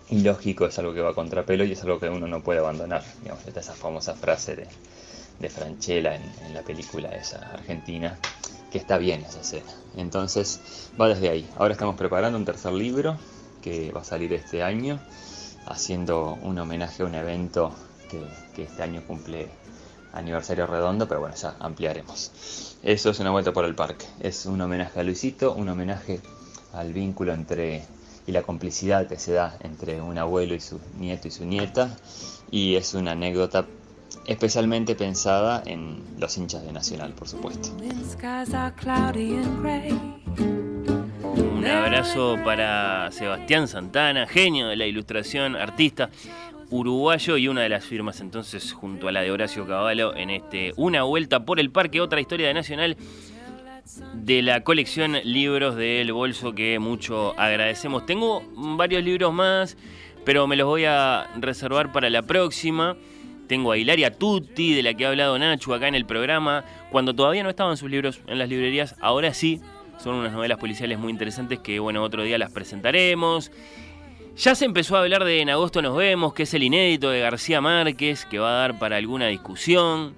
ilógico, 0.09 0.65
es 0.65 0.77
algo 0.79 0.93
que 0.93 1.01
va 1.01 1.11
a 1.11 1.13
contrapelo 1.13 1.63
y 1.63 1.73
es 1.73 1.81
algo 1.83 1.99
que 1.99 2.09
uno 2.09 2.27
no 2.27 2.41
puede 2.41 2.59
abandonar. 2.59 3.03
Digamos, 3.21 3.45
esta 3.45 3.59
esa 3.59 3.73
famosa 3.73 4.13
frase 4.13 4.55
de, 4.55 4.67
de 5.39 5.49
Franchella 5.49 6.15
en 6.15 6.53
la 6.53 6.61
película 6.61 7.09
esa 7.09 7.39
argentina, 7.53 8.17
que 8.71 8.77
está 8.77 8.97
bien 8.97 9.21
esa 9.21 9.41
escena. 9.41 9.71
Entonces 9.97 10.89
va 10.99 11.09
desde 11.09 11.29
ahí. 11.29 11.47
Ahora 11.57 11.73
estamos 11.73 11.95
preparando 11.95 12.37
un 12.37 12.45
tercer 12.45 12.71
libro 12.71 13.17
que 13.61 13.91
va 13.91 14.01
a 14.01 14.03
salir 14.03 14.33
este 14.33 14.63
año, 14.63 14.99
haciendo 15.65 16.39
un 16.41 16.57
homenaje 16.57 17.03
a 17.03 17.05
un 17.05 17.15
evento 17.15 17.73
que, 18.09 18.63
este 18.63 18.83
año 18.83 19.01
cumple 19.05 19.47
aniversario 20.13 20.67
redondo, 20.67 21.07
pero 21.07 21.19
bueno, 21.19 21.35
ya 21.35 21.55
ampliaremos. 21.59 22.77
Eso 22.83 23.09
es 23.09 23.19
una 23.19 23.31
vuelta 23.31 23.53
por 23.53 23.65
el 23.65 23.75
parque. 23.75 24.05
Es 24.19 24.45
un 24.45 24.59
homenaje 24.61 24.99
a 24.99 25.03
Luisito, 25.03 25.53
un 25.53 25.69
homenaje 25.69 26.19
al 26.73 26.93
vínculo 26.93 27.33
entre 27.33 27.83
y 28.27 28.31
la 28.31 28.43
complicidad 28.43 29.07
que 29.07 29.17
se 29.17 29.33
da 29.33 29.57
entre 29.61 30.01
un 30.01 30.17
abuelo 30.17 30.53
y 30.53 30.59
su 30.59 30.79
nieto 30.99 31.27
y 31.27 31.31
su 31.31 31.45
nieta. 31.45 31.97
Y 32.51 32.75
es 32.75 32.93
una 32.93 33.11
anécdota 33.11 33.65
especialmente 34.25 34.95
pensada 34.95 35.63
en 35.65 36.03
los 36.19 36.37
hinchas 36.37 36.63
de 36.63 36.71
Nacional, 36.71 37.13
por 37.13 37.27
supuesto. 37.27 37.69
Un 41.33 41.65
abrazo 41.65 42.37
para 42.43 43.11
Sebastián 43.11 43.67
Santana, 43.67 44.27
genio 44.27 44.67
de 44.67 44.75
la 44.75 44.85
ilustración, 44.85 45.55
artista 45.55 46.09
uruguayo 46.69 47.35
y 47.35 47.49
una 47.49 47.61
de 47.61 47.69
las 47.69 47.83
firmas 47.83 48.21
entonces 48.21 48.71
junto 48.71 49.09
a 49.09 49.11
la 49.11 49.21
de 49.21 49.29
Horacio 49.29 49.67
Cavallo 49.67 50.15
en 50.15 50.29
este 50.29 50.71
Una 50.77 51.03
vuelta 51.03 51.43
por 51.43 51.59
el 51.59 51.69
parque, 51.69 51.99
otra 51.99 52.21
historia 52.21 52.47
de 52.47 52.53
Nacional 52.53 52.95
de 54.13 54.41
la 54.41 54.63
colección 54.63 55.17
libros 55.23 55.75
del 55.75 56.13
bolso 56.13 56.53
que 56.53 56.79
mucho 56.79 57.37
agradecemos. 57.39 58.05
Tengo 58.05 58.43
varios 58.55 59.03
libros 59.03 59.33
más, 59.33 59.77
pero 60.25 60.47
me 60.47 60.55
los 60.55 60.67
voy 60.67 60.85
a 60.85 61.27
reservar 61.39 61.91
para 61.91 62.09
la 62.09 62.21
próxima. 62.21 62.95
Tengo 63.47 63.71
a 63.71 63.77
Hilaria 63.77 64.17
Tutti, 64.17 64.73
de 64.73 64.83
la 64.83 64.93
que 64.93 65.05
ha 65.05 65.09
hablado 65.09 65.37
Nacho 65.37 65.73
acá 65.73 65.87
en 65.87 65.95
el 65.95 66.05
programa, 66.05 66.63
cuando 66.89 67.13
todavía 67.13 67.43
no 67.43 67.49
estaban 67.49 67.75
sus 67.75 67.91
libros 67.91 68.21
en 68.27 68.39
las 68.39 68.47
librerías, 68.47 68.95
ahora 69.01 69.33
sí, 69.33 69.59
son 69.97 70.15
unas 70.15 70.31
novelas 70.31 70.57
policiales 70.57 70.97
muy 70.97 71.11
interesantes 71.11 71.59
que, 71.59 71.79
bueno, 71.79 72.01
otro 72.01 72.23
día 72.23 72.37
las 72.37 72.51
presentaremos. 72.51 73.51
Ya 74.37 74.55
se 74.55 74.65
empezó 74.65 74.95
a 74.95 75.01
hablar 75.01 75.25
de 75.25 75.41
En 75.41 75.49
agosto 75.49 75.81
nos 75.81 75.97
vemos, 75.97 76.33
que 76.33 76.43
es 76.43 76.53
el 76.53 76.63
inédito 76.63 77.09
de 77.09 77.19
García 77.19 77.59
Márquez, 77.59 78.25
que 78.25 78.39
va 78.39 78.51
a 78.51 78.59
dar 78.61 78.79
para 78.79 78.95
alguna 78.95 79.27
discusión. 79.27 80.15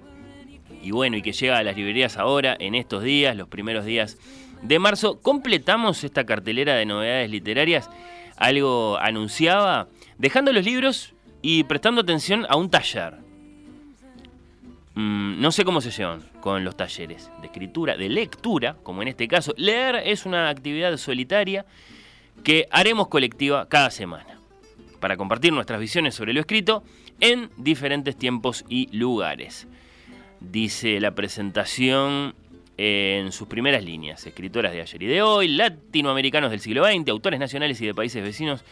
Y 0.84 0.90
bueno, 0.90 1.16
y 1.16 1.22
que 1.22 1.32
llega 1.32 1.56
a 1.56 1.62
las 1.62 1.76
librerías 1.76 2.18
ahora, 2.18 2.56
en 2.60 2.74
estos 2.74 3.02
días, 3.02 3.34
los 3.34 3.48
primeros 3.48 3.86
días 3.86 4.18
de 4.60 4.78
marzo. 4.78 5.18
Completamos 5.18 6.04
esta 6.04 6.24
cartelera 6.26 6.74
de 6.74 6.84
novedades 6.84 7.30
literarias. 7.30 7.88
Algo 8.36 8.98
anunciaba, 8.98 9.88
dejando 10.18 10.52
los 10.52 10.62
libros 10.62 11.14
y 11.40 11.64
prestando 11.64 12.02
atención 12.02 12.44
a 12.50 12.56
un 12.56 12.68
taller. 12.68 13.14
Mm, 14.94 15.40
no 15.40 15.50
sé 15.52 15.64
cómo 15.64 15.80
se 15.80 15.90
llevan 15.90 16.20
con 16.40 16.64
los 16.64 16.76
talleres 16.76 17.30
de 17.40 17.46
escritura, 17.46 17.96
de 17.96 18.10
lectura, 18.10 18.76
como 18.82 19.00
en 19.00 19.08
este 19.08 19.26
caso. 19.26 19.54
Leer 19.56 19.96
es 20.04 20.26
una 20.26 20.50
actividad 20.50 20.94
solitaria 20.98 21.64
que 22.42 22.68
haremos 22.70 23.08
colectiva 23.08 23.70
cada 23.70 23.90
semana 23.90 24.38
para 25.00 25.16
compartir 25.16 25.50
nuestras 25.54 25.80
visiones 25.80 26.14
sobre 26.14 26.34
lo 26.34 26.40
escrito 26.40 26.84
en 27.20 27.48
diferentes 27.56 28.16
tiempos 28.16 28.66
y 28.68 28.94
lugares. 28.94 29.66
Dice 30.50 31.00
la 31.00 31.14
presentación 31.14 32.34
en 32.76 33.32
sus 33.32 33.48
primeras 33.48 33.84
líneas, 33.84 34.26
escritoras 34.26 34.72
de 34.72 34.80
ayer 34.80 35.02
y 35.02 35.06
de 35.06 35.22
hoy, 35.22 35.48
latinoamericanos 35.48 36.50
del 36.50 36.60
siglo 36.60 36.84
XX, 36.84 37.08
autores 37.08 37.40
nacionales 37.40 37.80
y 37.80 37.86
de 37.86 37.94
países 37.94 38.22
vecinos, 38.22 38.64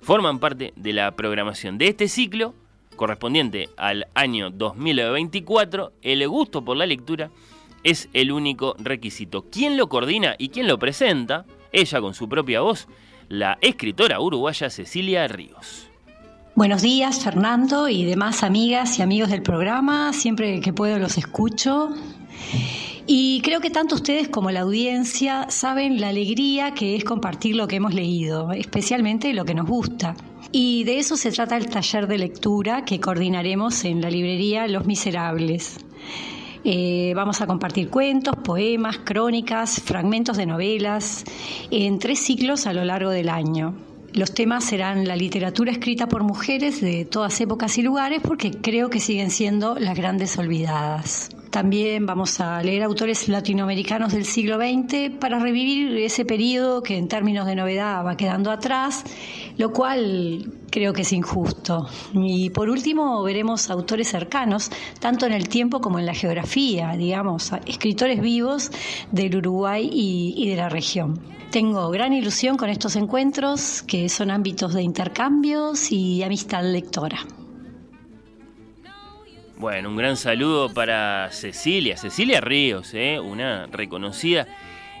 forman 0.00 0.38
parte 0.38 0.72
de 0.76 0.92
la 0.92 1.10
programación 1.12 1.78
de 1.78 1.88
este 1.88 2.08
ciclo 2.08 2.54
correspondiente 2.96 3.68
al 3.76 4.08
año 4.14 4.50
2024, 4.50 5.92
el 6.02 6.26
gusto 6.28 6.64
por 6.64 6.76
la 6.76 6.86
lectura 6.86 7.30
es 7.82 8.08
el 8.12 8.32
único 8.32 8.74
requisito. 8.78 9.44
¿Quién 9.50 9.76
lo 9.76 9.88
coordina 9.88 10.34
y 10.38 10.48
quién 10.48 10.66
lo 10.66 10.78
presenta? 10.78 11.44
Ella 11.72 12.00
con 12.00 12.14
su 12.14 12.28
propia 12.28 12.62
voz, 12.62 12.88
la 13.28 13.58
escritora 13.60 14.20
uruguaya 14.20 14.70
Cecilia 14.70 15.28
Ríos. 15.28 15.85
Buenos 16.56 16.80
días, 16.80 17.22
Fernando 17.22 17.86
y 17.90 18.06
demás 18.06 18.42
amigas 18.42 18.98
y 18.98 19.02
amigos 19.02 19.28
del 19.28 19.42
programa. 19.42 20.14
Siempre 20.14 20.60
que 20.60 20.72
puedo 20.72 20.98
los 20.98 21.18
escucho. 21.18 21.90
Y 23.06 23.42
creo 23.42 23.60
que 23.60 23.68
tanto 23.68 23.94
ustedes 23.96 24.28
como 24.30 24.50
la 24.50 24.60
audiencia 24.60 25.50
saben 25.50 26.00
la 26.00 26.08
alegría 26.08 26.72
que 26.72 26.96
es 26.96 27.04
compartir 27.04 27.56
lo 27.56 27.68
que 27.68 27.76
hemos 27.76 27.92
leído, 27.92 28.52
especialmente 28.52 29.34
lo 29.34 29.44
que 29.44 29.54
nos 29.54 29.68
gusta. 29.68 30.16
Y 30.50 30.84
de 30.84 30.98
eso 30.98 31.18
se 31.18 31.30
trata 31.30 31.58
el 31.58 31.68
taller 31.68 32.06
de 32.06 32.16
lectura 32.16 32.86
que 32.86 33.00
coordinaremos 33.00 33.84
en 33.84 34.00
la 34.00 34.08
librería 34.08 34.66
Los 34.66 34.86
Miserables. 34.86 35.76
Eh, 36.64 37.12
vamos 37.14 37.42
a 37.42 37.46
compartir 37.46 37.90
cuentos, 37.90 38.34
poemas, 38.34 38.96
crónicas, 39.04 39.82
fragmentos 39.82 40.38
de 40.38 40.46
novelas, 40.46 41.22
en 41.70 41.98
tres 41.98 42.18
ciclos 42.20 42.66
a 42.66 42.72
lo 42.72 42.82
largo 42.82 43.10
del 43.10 43.28
año. 43.28 43.85
Los 44.16 44.32
temas 44.32 44.64
serán 44.64 45.06
la 45.06 45.14
literatura 45.14 45.70
escrita 45.70 46.08
por 46.08 46.22
mujeres 46.22 46.80
de 46.80 47.04
todas 47.04 47.38
épocas 47.42 47.76
y 47.76 47.82
lugares 47.82 48.22
porque 48.26 48.50
creo 48.50 48.88
que 48.88 48.98
siguen 48.98 49.30
siendo 49.30 49.78
las 49.78 49.94
grandes 49.94 50.38
olvidadas. 50.38 51.28
También 51.50 52.06
vamos 52.06 52.40
a 52.40 52.62
leer 52.62 52.82
autores 52.82 53.28
latinoamericanos 53.28 54.14
del 54.14 54.24
siglo 54.24 54.56
XX 54.56 55.14
para 55.20 55.38
revivir 55.38 55.98
ese 55.98 56.24
periodo 56.24 56.82
que 56.82 56.96
en 56.96 57.08
términos 57.08 57.44
de 57.44 57.56
novedad 57.56 58.06
va 58.06 58.16
quedando 58.16 58.50
atrás, 58.50 59.04
lo 59.58 59.74
cual 59.74 60.50
creo 60.70 60.94
que 60.94 61.02
es 61.02 61.12
injusto. 61.12 61.86
Y 62.14 62.48
por 62.48 62.70
último 62.70 63.22
veremos 63.22 63.68
autores 63.68 64.08
cercanos, 64.08 64.70
tanto 64.98 65.26
en 65.26 65.34
el 65.34 65.46
tiempo 65.50 65.82
como 65.82 65.98
en 65.98 66.06
la 66.06 66.14
geografía, 66.14 66.92
digamos, 66.96 67.52
escritores 67.66 68.22
vivos 68.22 68.70
del 69.12 69.36
Uruguay 69.36 69.90
y, 69.92 70.32
y 70.38 70.48
de 70.48 70.56
la 70.56 70.70
región. 70.70 71.35
Tengo 71.50 71.90
gran 71.90 72.12
ilusión 72.12 72.56
con 72.56 72.68
estos 72.68 72.96
encuentros, 72.96 73.82
que 73.82 74.08
son 74.08 74.30
ámbitos 74.30 74.74
de 74.74 74.82
intercambios 74.82 75.90
y 75.92 76.22
amistad 76.22 76.62
lectora. 76.64 77.18
Bueno, 79.56 79.88
un 79.88 79.96
gran 79.96 80.16
saludo 80.16 80.74
para 80.74 81.30
Cecilia, 81.30 81.96
Cecilia 81.96 82.40
Ríos, 82.40 82.92
¿eh? 82.92 83.18
una 83.18 83.66
reconocida 83.66 84.46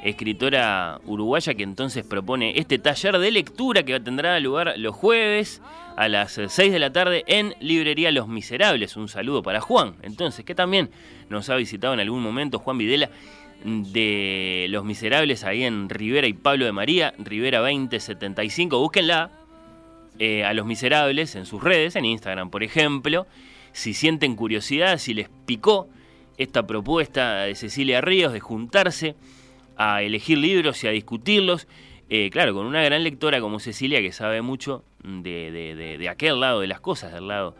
escritora 0.02 1.00
uruguaya 1.04 1.54
que 1.54 1.62
entonces 1.62 2.04
propone 2.04 2.58
este 2.58 2.78
taller 2.78 3.18
de 3.18 3.30
lectura 3.32 3.82
que 3.82 3.98
tendrá 4.00 4.38
lugar 4.40 4.74
los 4.78 4.94
jueves 4.94 5.60
a 5.96 6.08
las 6.08 6.40
6 6.46 6.72
de 6.72 6.78
la 6.78 6.92
tarde 6.92 7.24
en 7.26 7.54
Librería 7.60 8.10
Los 8.12 8.28
Miserables. 8.28 8.96
Un 8.96 9.08
saludo 9.08 9.42
para 9.42 9.60
Juan, 9.60 9.96
entonces, 10.02 10.44
que 10.44 10.54
también 10.54 10.90
nos 11.28 11.50
ha 11.50 11.56
visitado 11.56 11.92
en 11.92 12.00
algún 12.00 12.22
momento, 12.22 12.58
Juan 12.58 12.78
Videla 12.78 13.10
de 13.64 14.66
Los 14.70 14.84
Miserables 14.84 15.44
ahí 15.44 15.64
en 15.64 15.88
Rivera 15.88 16.26
y 16.26 16.32
Pablo 16.32 16.64
de 16.64 16.72
María, 16.72 17.14
Rivera 17.18 17.58
2075, 17.60 18.78
búsquenla 18.78 19.30
eh, 20.18 20.44
a 20.44 20.54
Los 20.54 20.66
Miserables 20.66 21.34
en 21.34 21.46
sus 21.46 21.62
redes, 21.62 21.96
en 21.96 22.04
Instagram 22.04 22.50
por 22.50 22.62
ejemplo, 22.62 23.26
si 23.72 23.92
sienten 23.92 24.36
curiosidad, 24.36 24.98
si 24.98 25.14
les 25.14 25.28
picó 25.46 25.88
esta 26.38 26.66
propuesta 26.66 27.42
de 27.42 27.54
Cecilia 27.54 28.00
Ríos 28.00 28.32
de 28.32 28.40
juntarse 28.40 29.16
a 29.76 30.02
elegir 30.02 30.38
libros 30.38 30.82
y 30.84 30.88
a 30.88 30.90
discutirlos, 30.90 31.66
eh, 32.08 32.30
claro, 32.30 32.54
con 32.54 32.66
una 32.66 32.82
gran 32.82 33.02
lectora 33.04 33.40
como 33.40 33.58
Cecilia 33.58 34.00
que 34.00 34.12
sabe 34.12 34.42
mucho 34.42 34.84
de, 35.02 35.96
de, 35.98 36.08
aquel 36.08 36.40
lado 36.40 36.60
de 36.60 36.66
las 36.66 36.80
cosas, 36.80 37.12
del 37.12 37.28
lado 37.28 37.56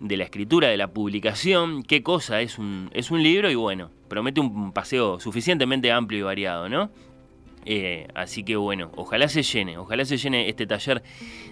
de 0.00 0.16
la 0.16 0.24
escritura, 0.24 0.68
de 0.68 0.76
la 0.76 0.88
publicación, 0.88 1.82
qué 1.82 2.02
cosa 2.02 2.40
es 2.40 2.58
un, 2.58 2.90
es 2.92 3.10
un 3.10 3.22
libro 3.22 3.50
y 3.50 3.54
bueno, 3.54 3.90
promete 4.08 4.40
un 4.40 4.72
paseo 4.72 5.20
suficientemente 5.20 5.90
amplio 5.92 6.20
y 6.20 6.22
variado, 6.22 6.68
¿no? 6.68 6.90
Eh, 7.68 8.06
así 8.14 8.44
que 8.44 8.54
bueno, 8.54 8.92
ojalá 8.94 9.28
se 9.28 9.42
llene, 9.42 9.76
ojalá 9.76 10.04
se 10.04 10.16
llene 10.16 10.48
este 10.48 10.68
taller 10.68 11.02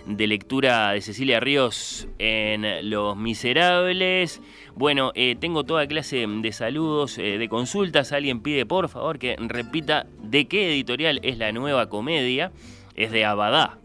de 0.06 0.26
lectura 0.28 0.92
de 0.92 1.00
Cecilia 1.00 1.40
Ríos 1.40 2.06
en 2.20 2.88
Los 2.88 3.16
Miserables. 3.16 4.40
Bueno, 4.76 5.10
eh, 5.16 5.34
tengo 5.38 5.64
toda 5.64 5.88
clase 5.88 6.24
de 6.28 6.52
saludos, 6.52 7.18
eh, 7.18 7.36
de 7.36 7.48
consultas. 7.48 8.12
Alguien 8.12 8.42
pide 8.42 8.64
por 8.64 8.88
favor 8.88 9.18
que 9.18 9.34
repita 9.40 10.06
de 10.22 10.46
qué 10.46 10.72
editorial 10.72 11.18
es 11.24 11.36
la 11.36 11.50
nueva 11.50 11.88
comedia. 11.88 12.52
Es 12.94 13.10
de 13.10 13.24
Abadá. 13.24 13.78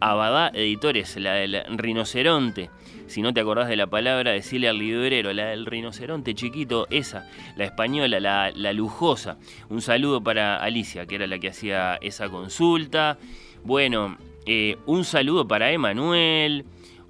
Abadá 0.00 0.50
Editores, 0.52 1.16
la 1.16 1.34
del 1.34 1.62
rinoceronte. 1.76 2.70
Si 3.12 3.20
no 3.20 3.34
te 3.34 3.40
acordás 3.40 3.68
de 3.68 3.76
la 3.76 3.88
palabra, 3.88 4.30
decirle 4.30 4.70
al 4.70 4.78
librero, 4.78 5.34
la 5.34 5.48
del 5.48 5.66
rinoceronte 5.66 6.34
chiquito, 6.34 6.86
esa, 6.88 7.28
la 7.56 7.64
española, 7.64 8.18
la, 8.54 8.72
lujosa. 8.72 9.36
Un 9.68 9.82
saludo 9.82 10.22
para 10.22 10.56
Alicia, 10.56 11.04
que 11.04 11.16
era 11.16 11.26
la 11.26 11.38
que 11.38 11.50
hacía 11.50 11.96
esa 12.00 12.30
consulta. 12.30 13.18
Bueno, 13.64 14.16
eh, 14.46 14.78
un 14.86 15.04
saludo 15.04 15.46
para 15.46 15.70
Emanuel. 15.72 16.64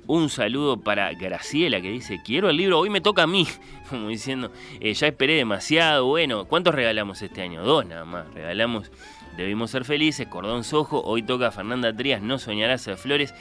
Un 0.08 0.28
saludo 0.28 0.80
para 0.80 1.12
Graciela 1.12 1.80
que 1.80 1.92
dice, 1.92 2.20
quiero 2.24 2.50
el 2.50 2.56
libro, 2.56 2.80
hoy 2.80 2.90
me 2.90 3.00
toca 3.00 3.22
a 3.22 3.28
mí. 3.28 3.46
Como 3.88 4.08
diciendo, 4.08 4.50
eh, 4.80 4.92
ya 4.94 5.06
esperé 5.06 5.34
demasiado. 5.34 6.06
Bueno, 6.06 6.46
¿cuántos 6.46 6.74
regalamos 6.74 7.22
este 7.22 7.42
año? 7.42 7.62
Dos 7.62 7.86
nada 7.86 8.04
más. 8.04 8.26
Regalamos 8.34 8.90
Debimos 9.36 9.70
ser 9.70 9.84
felices, 9.84 10.26
Cordón 10.26 10.62
Sojo. 10.62 11.00
Hoy 11.02 11.22
toca 11.22 11.50
Fernanda 11.50 11.94
Trías, 11.94 12.20
No 12.20 12.38
Soñarás 12.38 12.88
Flores. 12.96 13.34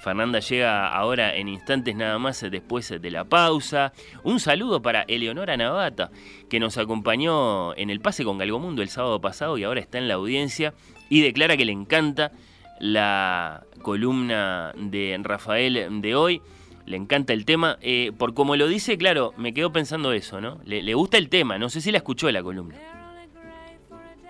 Fernanda 0.00 0.38
llega 0.38 0.88
ahora 0.88 1.34
en 1.34 1.48
instantes 1.48 1.96
nada 1.96 2.18
más 2.18 2.40
después 2.40 2.88
de 2.88 3.10
la 3.10 3.24
pausa. 3.24 3.92
Un 4.22 4.38
saludo 4.38 4.80
para 4.80 5.02
Eleonora 5.02 5.56
Navata, 5.56 6.10
que 6.48 6.60
nos 6.60 6.78
acompañó 6.78 7.76
en 7.76 7.90
el 7.90 8.00
pase 8.00 8.24
con 8.24 8.38
Galgomundo 8.38 8.82
el 8.82 8.88
sábado 8.88 9.20
pasado 9.20 9.58
y 9.58 9.64
ahora 9.64 9.80
está 9.80 9.98
en 9.98 10.08
la 10.08 10.14
audiencia 10.14 10.72
y 11.10 11.20
declara 11.20 11.56
que 11.56 11.64
le 11.64 11.72
encanta 11.72 12.32
la 12.78 13.64
columna 13.82 14.72
de 14.76 15.18
Rafael 15.20 16.00
de 16.00 16.14
hoy. 16.14 16.42
Le 16.86 16.96
encanta 16.96 17.32
el 17.32 17.44
tema. 17.44 17.76
Eh, 17.82 18.12
por 18.16 18.34
como 18.34 18.56
lo 18.56 18.66
dice, 18.68 18.96
claro, 18.96 19.34
me 19.36 19.52
quedo 19.52 19.72
pensando 19.72 20.12
eso, 20.12 20.40
¿no? 20.40 20.60
Le, 20.64 20.82
le 20.82 20.94
gusta 20.94 21.18
el 21.18 21.28
tema. 21.28 21.58
No 21.58 21.68
sé 21.68 21.80
si 21.80 21.90
la 21.90 21.98
escuchó 21.98 22.30
la 22.30 22.42
columna. 22.42 22.76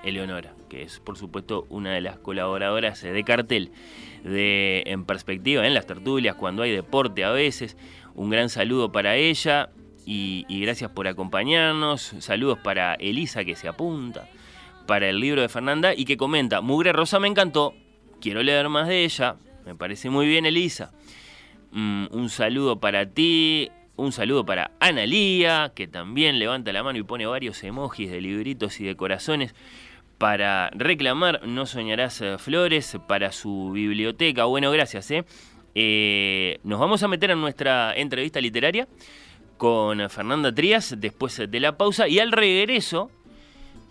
Eleonora, 0.02 0.54
que 0.68 0.82
es 0.82 0.98
por 1.00 1.18
supuesto 1.18 1.66
una 1.68 1.92
de 1.92 2.00
las 2.00 2.18
colaboradoras 2.18 3.02
de 3.02 3.24
cartel 3.24 3.70
de 4.24 4.82
En 4.86 5.04
Perspectiva, 5.04 5.66
en 5.66 5.74
las 5.74 5.86
tertulias, 5.86 6.34
cuando 6.36 6.62
hay 6.62 6.72
deporte 6.72 7.24
a 7.24 7.30
veces. 7.30 7.76
Un 8.14 8.30
gran 8.30 8.48
saludo 8.48 8.90
para 8.90 9.16
ella 9.16 9.70
y, 10.04 10.44
gracias 10.62 10.90
por 10.90 11.06
acompañarnos. 11.06 12.14
Saludos 12.20 12.58
para 12.64 12.94
Elisa 12.94 13.44
que 13.44 13.54
se 13.54 13.68
apunta, 13.68 14.28
para 14.86 15.08
el 15.08 15.20
libro 15.20 15.42
de 15.42 15.48
Fernanda 15.48 15.94
y 15.94 16.04
que 16.04 16.16
comenta, 16.16 16.60
Mugre 16.60 16.92
Rosa 16.92 17.20
me 17.20 17.28
encantó, 17.28 17.74
quiero 18.20 18.42
leer 18.42 18.68
más 18.70 18.88
de 18.88 19.04
ella, 19.04 19.36
me 19.66 19.74
parece 19.74 20.08
muy 20.08 20.26
bien 20.26 20.46
Elisa. 20.46 20.92
Mm, 21.72 22.06
un 22.10 22.30
saludo 22.30 22.80
para 22.80 23.06
ti, 23.10 23.70
un 23.96 24.12
saludo 24.12 24.46
para 24.46 24.70
Analía, 24.80 25.72
que 25.74 25.86
también 25.86 26.38
levanta 26.38 26.72
la 26.72 26.82
mano 26.82 26.98
y 26.98 27.02
pone 27.02 27.26
varios 27.26 27.62
emojis 27.62 28.10
de 28.10 28.20
libritos 28.22 28.80
y 28.80 28.84
de 28.84 28.96
corazones 28.96 29.54
para 30.18 30.70
reclamar 30.74 31.46
No 31.46 31.64
Soñarás 31.64 32.20
eh, 32.20 32.38
Flores 32.38 32.98
para 33.06 33.32
su 33.32 33.70
biblioteca. 33.72 34.44
Bueno, 34.44 34.70
gracias. 34.72 35.10
¿eh? 35.12 35.24
¿eh? 35.74 36.58
nos 36.64 36.80
vamos 36.80 37.02
a 37.02 37.08
meter 37.08 37.30
en 37.30 37.40
nuestra 37.40 37.94
entrevista 37.94 38.40
literaria 38.40 38.88
con 39.56 40.10
Fernanda 40.10 40.52
Trías 40.54 40.94
después 40.98 41.40
de 41.48 41.60
la 41.60 41.76
pausa 41.76 42.08
y 42.08 42.18
al 42.18 42.32
regreso 42.32 43.10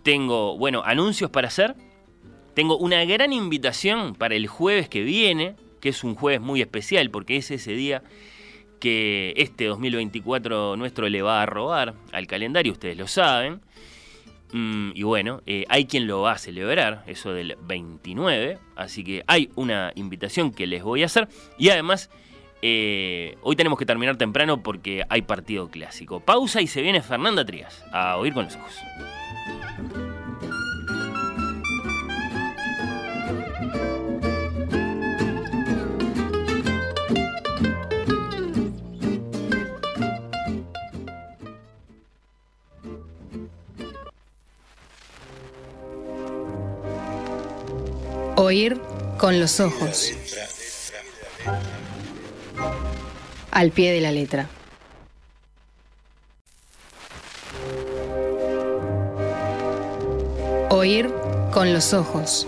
tengo, 0.03 0.57
bueno, 0.57 0.83
anuncios 0.85 1.31
para 1.31 1.47
hacer. 1.47 1.75
Tengo 2.53 2.77
una 2.77 3.03
gran 3.05 3.33
invitación 3.33 4.15
para 4.15 4.35
el 4.35 4.47
jueves 4.47 4.89
que 4.89 5.03
viene, 5.03 5.55
que 5.79 5.89
es 5.89 6.03
un 6.03 6.15
jueves 6.15 6.41
muy 6.41 6.61
especial 6.61 7.09
porque 7.09 7.37
es 7.37 7.51
ese 7.51 7.71
día 7.73 8.01
que 8.79 9.33
este 9.37 9.65
2024 9.65 10.75
nuestro 10.75 11.09
le 11.09 11.21
va 11.21 11.41
a 11.41 11.45
robar 11.45 11.95
al 12.11 12.27
calendario, 12.27 12.73
ustedes 12.73 12.97
lo 12.97 13.07
saben. 13.07 13.61
Mm, 14.53 14.91
y 14.95 15.03
bueno, 15.03 15.41
eh, 15.45 15.65
hay 15.69 15.85
quien 15.85 16.07
lo 16.07 16.21
va 16.21 16.33
a 16.33 16.37
celebrar, 16.37 17.03
eso 17.07 17.33
del 17.33 17.57
29, 17.61 18.59
así 18.75 19.03
que 19.03 19.23
hay 19.27 19.49
una 19.55 19.91
invitación 19.95 20.51
que 20.51 20.67
les 20.67 20.83
voy 20.83 21.03
a 21.03 21.07
hacer. 21.07 21.27
Y 21.57 21.69
además, 21.69 22.09
eh, 22.61 23.37
hoy 23.41 23.55
tenemos 23.55 23.77
que 23.77 23.85
terminar 23.85 24.17
temprano 24.17 24.63
porque 24.63 25.03
hay 25.09 25.21
partido 25.23 25.69
clásico. 25.69 26.19
Pausa 26.19 26.61
y 26.61 26.67
se 26.67 26.81
viene 26.81 27.01
Fernanda 27.01 27.45
Trías 27.45 27.83
a 27.91 28.17
oír 28.17 28.33
con 28.33 28.45
los 28.45 28.55
ojos. 28.55 28.73
Oír 48.39 48.79
con 49.17 49.39
los 49.39 49.59
ojos. 49.59 50.13
Al 53.49 53.71
pie 53.71 53.91
de 53.93 53.99
la 53.99 54.11
letra. 54.11 54.47
Oír 60.69 61.11
con 61.51 61.73
los 61.73 61.95
ojos. 61.95 62.45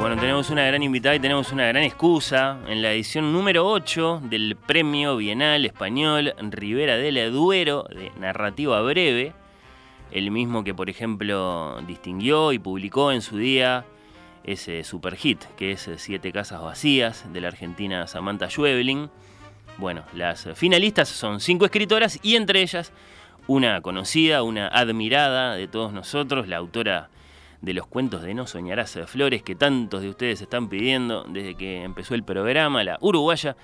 Bueno, 0.00 0.16
tenemos 0.16 0.48
una 0.50 0.64
gran 0.64 0.80
invitada 0.84 1.16
y 1.16 1.20
tenemos 1.20 1.50
una 1.50 1.66
gran 1.66 1.82
excusa 1.82 2.60
en 2.68 2.82
la 2.82 2.92
edición 2.92 3.32
número 3.32 3.68
8 3.68 4.22
del 4.30 4.54
Premio 4.54 5.16
Bienal 5.16 5.64
Español 5.64 6.32
Rivera 6.38 6.96
del 6.96 7.32
Duero 7.32 7.84
de 7.90 8.12
Narrativa 8.16 8.80
Breve, 8.80 9.32
el 10.12 10.30
mismo 10.30 10.62
que, 10.62 10.72
por 10.72 10.88
ejemplo, 10.88 11.82
distinguió 11.88 12.52
y 12.52 12.60
publicó 12.60 13.10
en 13.10 13.22
su 13.22 13.38
día 13.38 13.86
ese 14.44 14.84
super 14.84 15.16
hit 15.16 15.44
que 15.56 15.72
es 15.72 15.90
Siete 15.96 16.30
Casas 16.30 16.62
Vacías 16.62 17.30
de 17.32 17.40
la 17.40 17.48
argentina 17.48 18.06
Samantha 18.06 18.48
Schweblin. 18.48 19.10
Bueno, 19.78 20.04
las 20.14 20.48
finalistas 20.54 21.08
son 21.08 21.40
cinco 21.40 21.64
escritoras 21.64 22.20
y 22.22 22.36
entre 22.36 22.62
ellas 22.62 22.92
una 23.48 23.80
conocida, 23.80 24.44
una 24.44 24.68
admirada 24.68 25.56
de 25.56 25.66
todos 25.66 25.92
nosotros, 25.92 26.46
la 26.46 26.58
autora 26.58 27.10
de 27.60 27.74
los 27.74 27.86
cuentos 27.86 28.22
de 28.22 28.34
No 28.34 28.46
Soñarás 28.46 28.98
Flores 29.06 29.42
que 29.42 29.54
tantos 29.54 30.02
de 30.02 30.10
ustedes 30.10 30.40
están 30.40 30.68
pidiendo 30.68 31.24
desde 31.24 31.54
que 31.54 31.82
empezó 31.82 32.14
el 32.14 32.22
programa, 32.22 32.84
la 32.84 32.98
uruguaya 33.00 33.56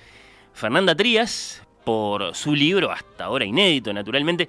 Fernanda 0.53 0.95
Trías, 0.95 1.63
por 1.85 2.35
su 2.35 2.55
libro, 2.55 2.91
hasta 2.91 3.25
ahora 3.25 3.45
inédito 3.45 3.93
naturalmente, 3.93 4.49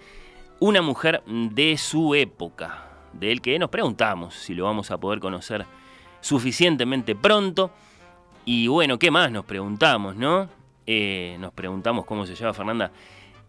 Una 0.59 0.81
mujer 0.81 1.21
de 1.25 1.77
su 1.77 2.15
época, 2.15 2.85
del 3.11 3.41
que 3.41 3.59
nos 3.59 3.69
preguntamos 3.69 4.33
si 4.35 4.53
lo 4.53 4.63
vamos 4.63 4.89
a 4.89 4.97
poder 4.97 5.19
conocer 5.19 5.65
suficientemente 6.21 7.13
pronto. 7.13 7.71
Y 8.45 8.67
bueno, 8.67 8.97
¿qué 8.97 9.11
más 9.11 9.31
nos 9.31 9.43
preguntamos, 9.43 10.15
no? 10.15 10.47
Eh, 10.87 11.35
nos 11.39 11.51
preguntamos 11.51 12.05
cómo 12.05 12.25
se 12.25 12.35
llama 12.35 12.53
Fernanda 12.53 12.91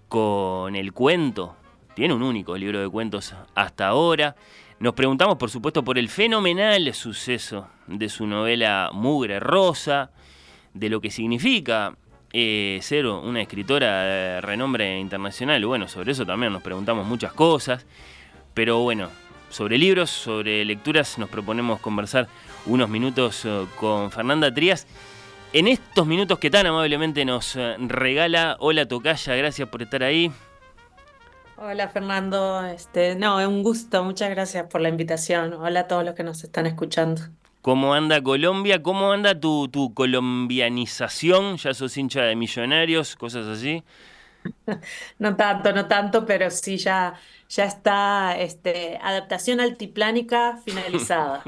con 0.09 0.75
el 0.75 0.93
cuento. 0.93 1.55
Tiene 1.95 2.13
un 2.13 2.23
único 2.23 2.57
libro 2.57 2.81
de 2.81 2.89
cuentos 2.89 3.35
hasta 3.55 3.87
ahora. 3.87 4.35
Nos 4.79 4.93
preguntamos, 4.93 5.39
por 5.39 5.51
supuesto, 5.51 5.83
por 5.83 5.97
el 5.97 6.11
fenomenal 6.11 6.93
suceso 6.93 7.69
de 7.87 8.11
su 8.11 8.27
novela 8.27 8.91
Mugre 8.93 9.41
Rosa, 9.41 10.11
de 10.75 10.91
lo 10.91 11.01
que 11.01 11.11
significa 11.11 11.97
eh, 12.31 12.79
ser 12.83 13.07
una 13.07 13.41
escritora 13.41 14.03
de 14.03 14.41
renombre 14.43 14.99
internacional. 14.99 15.65
Bueno, 15.65 15.89
sobre 15.89 16.13
eso 16.13 16.27
también 16.27 16.53
nos 16.53 16.61
preguntamos 16.61 17.07
muchas 17.07 17.33
cosas. 17.33 17.87
Pero 18.53 18.81
bueno, 18.81 19.09
sobre 19.49 19.79
libros, 19.79 20.11
sobre 20.11 20.63
lecturas, 20.67 21.17
nos 21.17 21.31
proponemos 21.31 21.81
conversar 21.81 22.29
unos 22.67 22.91
minutos 22.91 23.47
eh, 23.47 23.65
con 23.81 24.11
Fernanda 24.11 24.53
Trías. 24.53 24.87
En 25.55 25.69
estos 25.69 26.07
minutos 26.07 26.39
que 26.39 26.51
tan 26.51 26.67
amablemente 26.67 27.25
nos 27.25 27.57
eh, 27.57 27.77
regala, 27.79 28.59
hola 28.61 28.87
Tocaya, 28.87 29.37
gracias 29.37 29.69
por 29.71 29.81
estar 29.81 30.03
ahí. 30.03 30.31
Hola 31.59 31.89
Fernando, 31.89 32.63
este, 32.67 33.15
no, 33.15 33.41
es 33.41 33.47
un 33.47 33.63
gusto, 33.63 34.05
muchas 34.05 34.29
gracias 34.29 34.67
por 34.67 34.83
la 34.83 34.91
invitación. 34.91 35.55
Hola 35.55 35.81
a 35.81 35.89
todos 35.89 36.05
los 36.05 36.15
que 36.15 36.23
nos 36.23 36.45
están 36.45 36.67
escuchando. 36.67 37.23
¿Cómo 37.63 37.95
anda 37.95 38.23
Colombia? 38.23 38.83
¿Cómo 38.83 39.11
anda 39.11 39.41
tu, 39.41 39.67
tu 39.69 39.95
colombianización? 39.95 41.57
¿Ya 41.57 41.73
sos 41.73 41.97
hincha 41.97 42.25
de 42.25 42.37
millonarios? 42.37 43.17
¿Cosas 43.17 43.47
así? 43.47 43.83
No 45.19 45.37
tanto, 45.37 45.73
no 45.73 45.87
tanto, 45.87 46.27
pero 46.27 46.51
sí 46.51 46.77
ya, 46.77 47.15
ya 47.49 47.65
está 47.65 48.37
este, 48.39 48.99
adaptación 49.03 49.61
altiplánica 49.61 50.61
finalizada. 50.65 51.43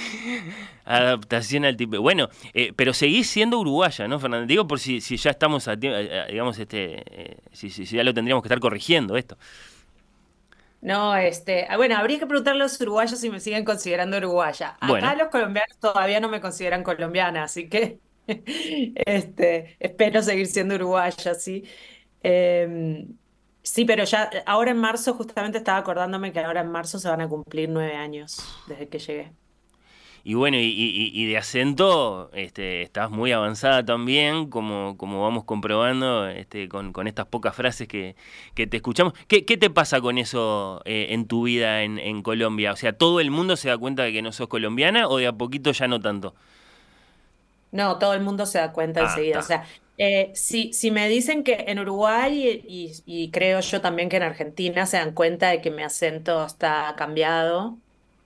adaptación 0.84 1.64
altiplánica. 1.64 2.02
Bueno, 2.02 2.28
eh, 2.54 2.72
pero 2.74 2.92
seguís 2.92 3.28
siendo 3.28 3.58
uruguaya, 3.58 4.08
¿no, 4.08 4.18
Fernando? 4.18 4.46
Digo 4.46 4.66
por 4.66 4.80
si, 4.80 5.00
si 5.00 5.16
ya 5.16 5.30
estamos, 5.30 5.68
a, 5.68 5.76
digamos, 5.76 6.58
este, 6.58 7.02
eh, 7.06 7.36
si, 7.52 7.70
si, 7.70 7.84
ya 7.84 8.04
lo 8.04 8.14
tendríamos 8.14 8.42
que 8.42 8.48
estar 8.48 8.60
corrigiendo 8.60 9.16
esto. 9.16 9.36
No, 10.80 11.14
este, 11.14 11.66
ah, 11.68 11.76
bueno, 11.76 11.96
habría 11.96 12.18
que 12.18 12.26
preguntarle 12.26 12.62
a 12.62 12.64
los 12.64 12.80
uruguayos 12.80 13.18
si 13.20 13.30
me 13.30 13.38
siguen 13.38 13.64
considerando 13.64 14.16
uruguaya. 14.16 14.76
Acá 14.80 15.14
los 15.14 15.28
colombianos 15.28 15.78
todavía 15.78 16.18
no 16.18 16.28
me 16.28 16.40
consideran 16.40 16.82
colombiana, 16.82 17.44
así 17.44 17.68
que 17.68 18.00
este, 18.26 19.76
espero 19.80 20.22
seguir 20.22 20.46
siendo 20.46 20.74
uruguaya, 20.74 21.34
sí. 21.34 21.64
Em, 22.22 23.16
sí, 23.62 23.84
pero 23.84 24.04
ya, 24.04 24.30
ahora 24.46 24.70
en 24.70 24.78
marzo, 24.78 25.14
justamente 25.14 25.58
estaba 25.58 25.78
acordándome 25.78 26.32
que 26.32 26.40
ahora 26.40 26.60
en 26.60 26.70
marzo 26.70 26.98
se 26.98 27.08
van 27.08 27.20
a 27.20 27.28
cumplir 27.28 27.68
nueve 27.68 27.94
años 27.94 28.38
desde 28.66 28.88
que 28.88 28.98
llegué. 28.98 29.32
Y 30.24 30.34
bueno, 30.34 30.56
y, 30.60 31.26
de 31.26 31.36
acento 31.36 32.30
este, 32.32 32.82
estás 32.82 33.10
muy 33.10 33.32
avanzada 33.32 33.84
también, 33.84 34.50
como, 34.50 34.96
como 34.96 35.20
vamos 35.20 35.42
comprobando 35.42 36.28
este, 36.28 36.68
con, 36.68 36.92
estas 37.08 37.26
pocas 37.26 37.56
frases 37.56 37.88
que, 37.88 38.14
te 38.54 38.76
escuchamos. 38.76 39.14
¿Qué, 39.26 39.42
te 39.42 39.68
pasa 39.68 40.00
con 40.00 40.18
eso 40.18 40.80
eh, 40.84 41.08
en 41.10 41.26
tu 41.26 41.44
vida 41.44 41.82
en, 41.82 41.98
en, 41.98 42.22
Colombia? 42.22 42.72
O 42.72 42.76
sea, 42.76 42.92
¿todo 42.92 43.18
el 43.18 43.32
mundo 43.32 43.56
se 43.56 43.68
da 43.68 43.78
cuenta 43.78 44.04
de 44.04 44.12
que 44.12 44.22
no 44.22 44.30
sos 44.30 44.46
colombiana 44.46 45.08
o 45.08 45.16
de 45.16 45.26
a 45.26 45.32
poquito 45.32 45.72
ya 45.72 45.88
no 45.88 46.00
tanto? 46.00 46.36
No, 47.72 47.98
todo 47.98 48.12
el 48.12 48.20
mundo 48.20 48.46
se 48.46 48.58
da 48.58 48.70
cuenta 48.70 49.00
ah, 49.00 49.04
enseguida. 49.04 49.40
O 49.40 49.42
sea, 49.42 49.64
eh, 49.98 50.32
si, 50.34 50.90
me 50.90 51.08
dicen 51.08 51.44
que 51.44 51.54
en 51.68 51.78
Uruguay 51.78 52.62
y, 53.06 53.30
creo 53.30 53.60
yo 53.60 53.80
también 53.80 54.08
que 54.08 54.16
en 54.16 54.22
Argentina 54.24 54.86
se 54.86 54.96
dan 54.96 55.12
cuenta 55.14 55.50
de 55.50 55.60
que 55.60 55.70
mi 55.70 55.82
acento 55.82 56.44
está 56.46 56.94
cambiado, 56.96 57.78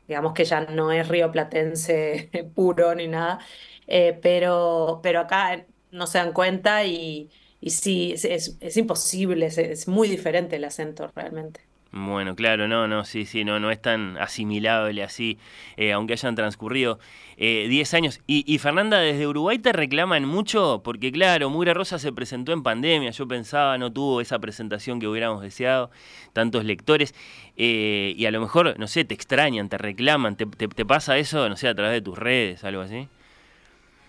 digamos 0.08 0.32
que 0.34 0.44
ya 0.44 0.62
no 0.62 0.92
es 0.92 1.08
rioplatense 1.08 2.30
puro 2.54 2.94
ni 2.94 3.08
nada, 3.08 3.40
eh, 3.86 4.18
pero, 4.22 5.00
pero 5.02 5.20
acá 5.20 5.66
no 5.90 6.06
se 6.06 6.18
dan 6.18 6.32
cuenta 6.32 6.84
y, 6.84 7.30
sí, 7.66 8.14
es, 8.14 8.76
imposible, 8.76 9.46
es 9.46 9.88
muy 9.88 10.08
diferente 10.08 10.56
el 10.56 10.64
acento 10.64 11.10
realmente. 11.14 11.65
Bueno, 12.04 12.36
claro, 12.36 12.68
no, 12.68 12.86
no, 12.86 13.06
sí, 13.06 13.24
sí, 13.24 13.42
no, 13.42 13.58
no 13.58 13.70
es 13.70 13.80
tan 13.80 14.18
asimilable 14.18 15.02
así, 15.02 15.38
eh, 15.78 15.92
aunque 15.92 16.12
hayan 16.12 16.34
transcurrido 16.34 16.98
10 17.38 17.38
eh, 17.38 17.96
años. 17.96 18.20
Y, 18.26 18.58
Fernanda, 18.58 18.98
desde 18.98 19.26
Uruguay 19.26 19.58
te 19.58 19.72
reclaman 19.72 20.26
mucho, 20.26 20.82
porque 20.84 21.10
claro, 21.10 21.48
Mura 21.48 21.72
Rosa 21.72 21.98
se 21.98 22.12
presentó 22.12 22.52
en 22.52 22.62
pandemia, 22.62 23.12
yo 23.12 23.26
pensaba, 23.26 23.78
no 23.78 23.90
tuvo 23.94 24.20
esa 24.20 24.38
presentación 24.38 25.00
que 25.00 25.08
hubiéramos 25.08 25.40
deseado, 25.40 25.90
tantos 26.34 26.66
lectores, 26.66 27.14
eh, 27.56 28.12
y 28.14 28.26
a 28.26 28.30
lo 28.30 28.42
mejor, 28.42 28.78
no 28.78 28.88
sé, 28.88 29.06
te 29.06 29.14
extrañan, 29.14 29.70
te 29.70 29.78
reclaman, 29.78 30.36
te, 30.36 30.44
te, 30.44 30.84
pasa 30.84 31.16
eso, 31.16 31.48
no 31.48 31.56
sé, 31.56 31.66
a 31.66 31.74
través 31.74 31.94
de 31.94 32.02
tus 32.02 32.18
redes, 32.18 32.62
algo 32.62 32.82
así. 32.82 33.08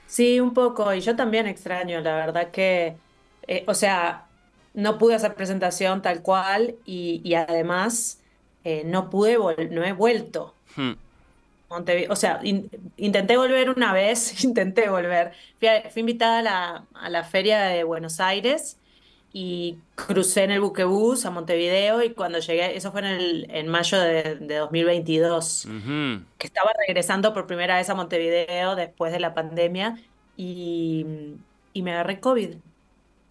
Sí, 0.08 0.42
un 0.42 0.54
poco, 0.54 0.94
y 0.94 1.00
yo 1.00 1.16
también 1.16 1.48
extraño, 1.48 2.02
la 2.02 2.16
verdad 2.18 2.52
que, 2.52 2.98
o 3.66 3.74
sea, 3.74 4.27
no 4.78 5.00
pude 5.00 5.16
hacer 5.16 5.34
presentación 5.34 6.04
tal 6.04 6.22
cual 6.22 6.76
y, 6.86 7.34
además 7.34 8.22
eh, 8.64 8.84
no 8.86 9.10
pude, 9.10 9.38
no 9.72 9.84
he 9.84 9.92
vuelto. 9.92 10.54
Hmm. 10.76 10.94
o 12.10 12.16
sea, 12.16 12.40
intenté 12.44 13.38
volver 13.38 13.72
una 13.72 13.92
vez, 13.92 14.44
intenté 14.44 14.88
volver. 14.88 15.34
Fui, 15.60 16.02
invitada 16.02 16.86
a 16.94 17.10
la, 17.10 17.24
feria 17.24 17.64
de 17.64 17.84
Buenos 17.84 18.20
Aires 18.20 18.78
y 19.34 19.80
crucé 19.96 20.44
en 20.44 20.52
el 20.52 20.62
buquebús 20.62 21.26
a 21.26 21.32
Montevideo 21.32 22.04
y 22.04 22.12
cuando 22.12 22.38
llegué, 22.38 22.78
eso 22.78 22.92
fue 22.92 23.02
en, 23.02 23.08
el, 23.08 23.48
en 23.50 23.68
mayo 23.70 24.00
de, 24.00 24.36
2022, 24.36 25.68
que 26.38 26.46
estaba 26.46 26.70
regresando 26.88 27.34
por 27.34 27.48
primera 27.48 27.78
vez 27.78 27.90
a 27.90 27.96
Montevideo 27.96 28.76
después 28.76 29.12
de 29.12 29.20
la 29.20 29.34
pandemia 29.34 29.98
y, 30.38 31.04
y 31.74 31.82
me 31.82 31.94
agarré 31.94 32.20
COVID 32.20 32.58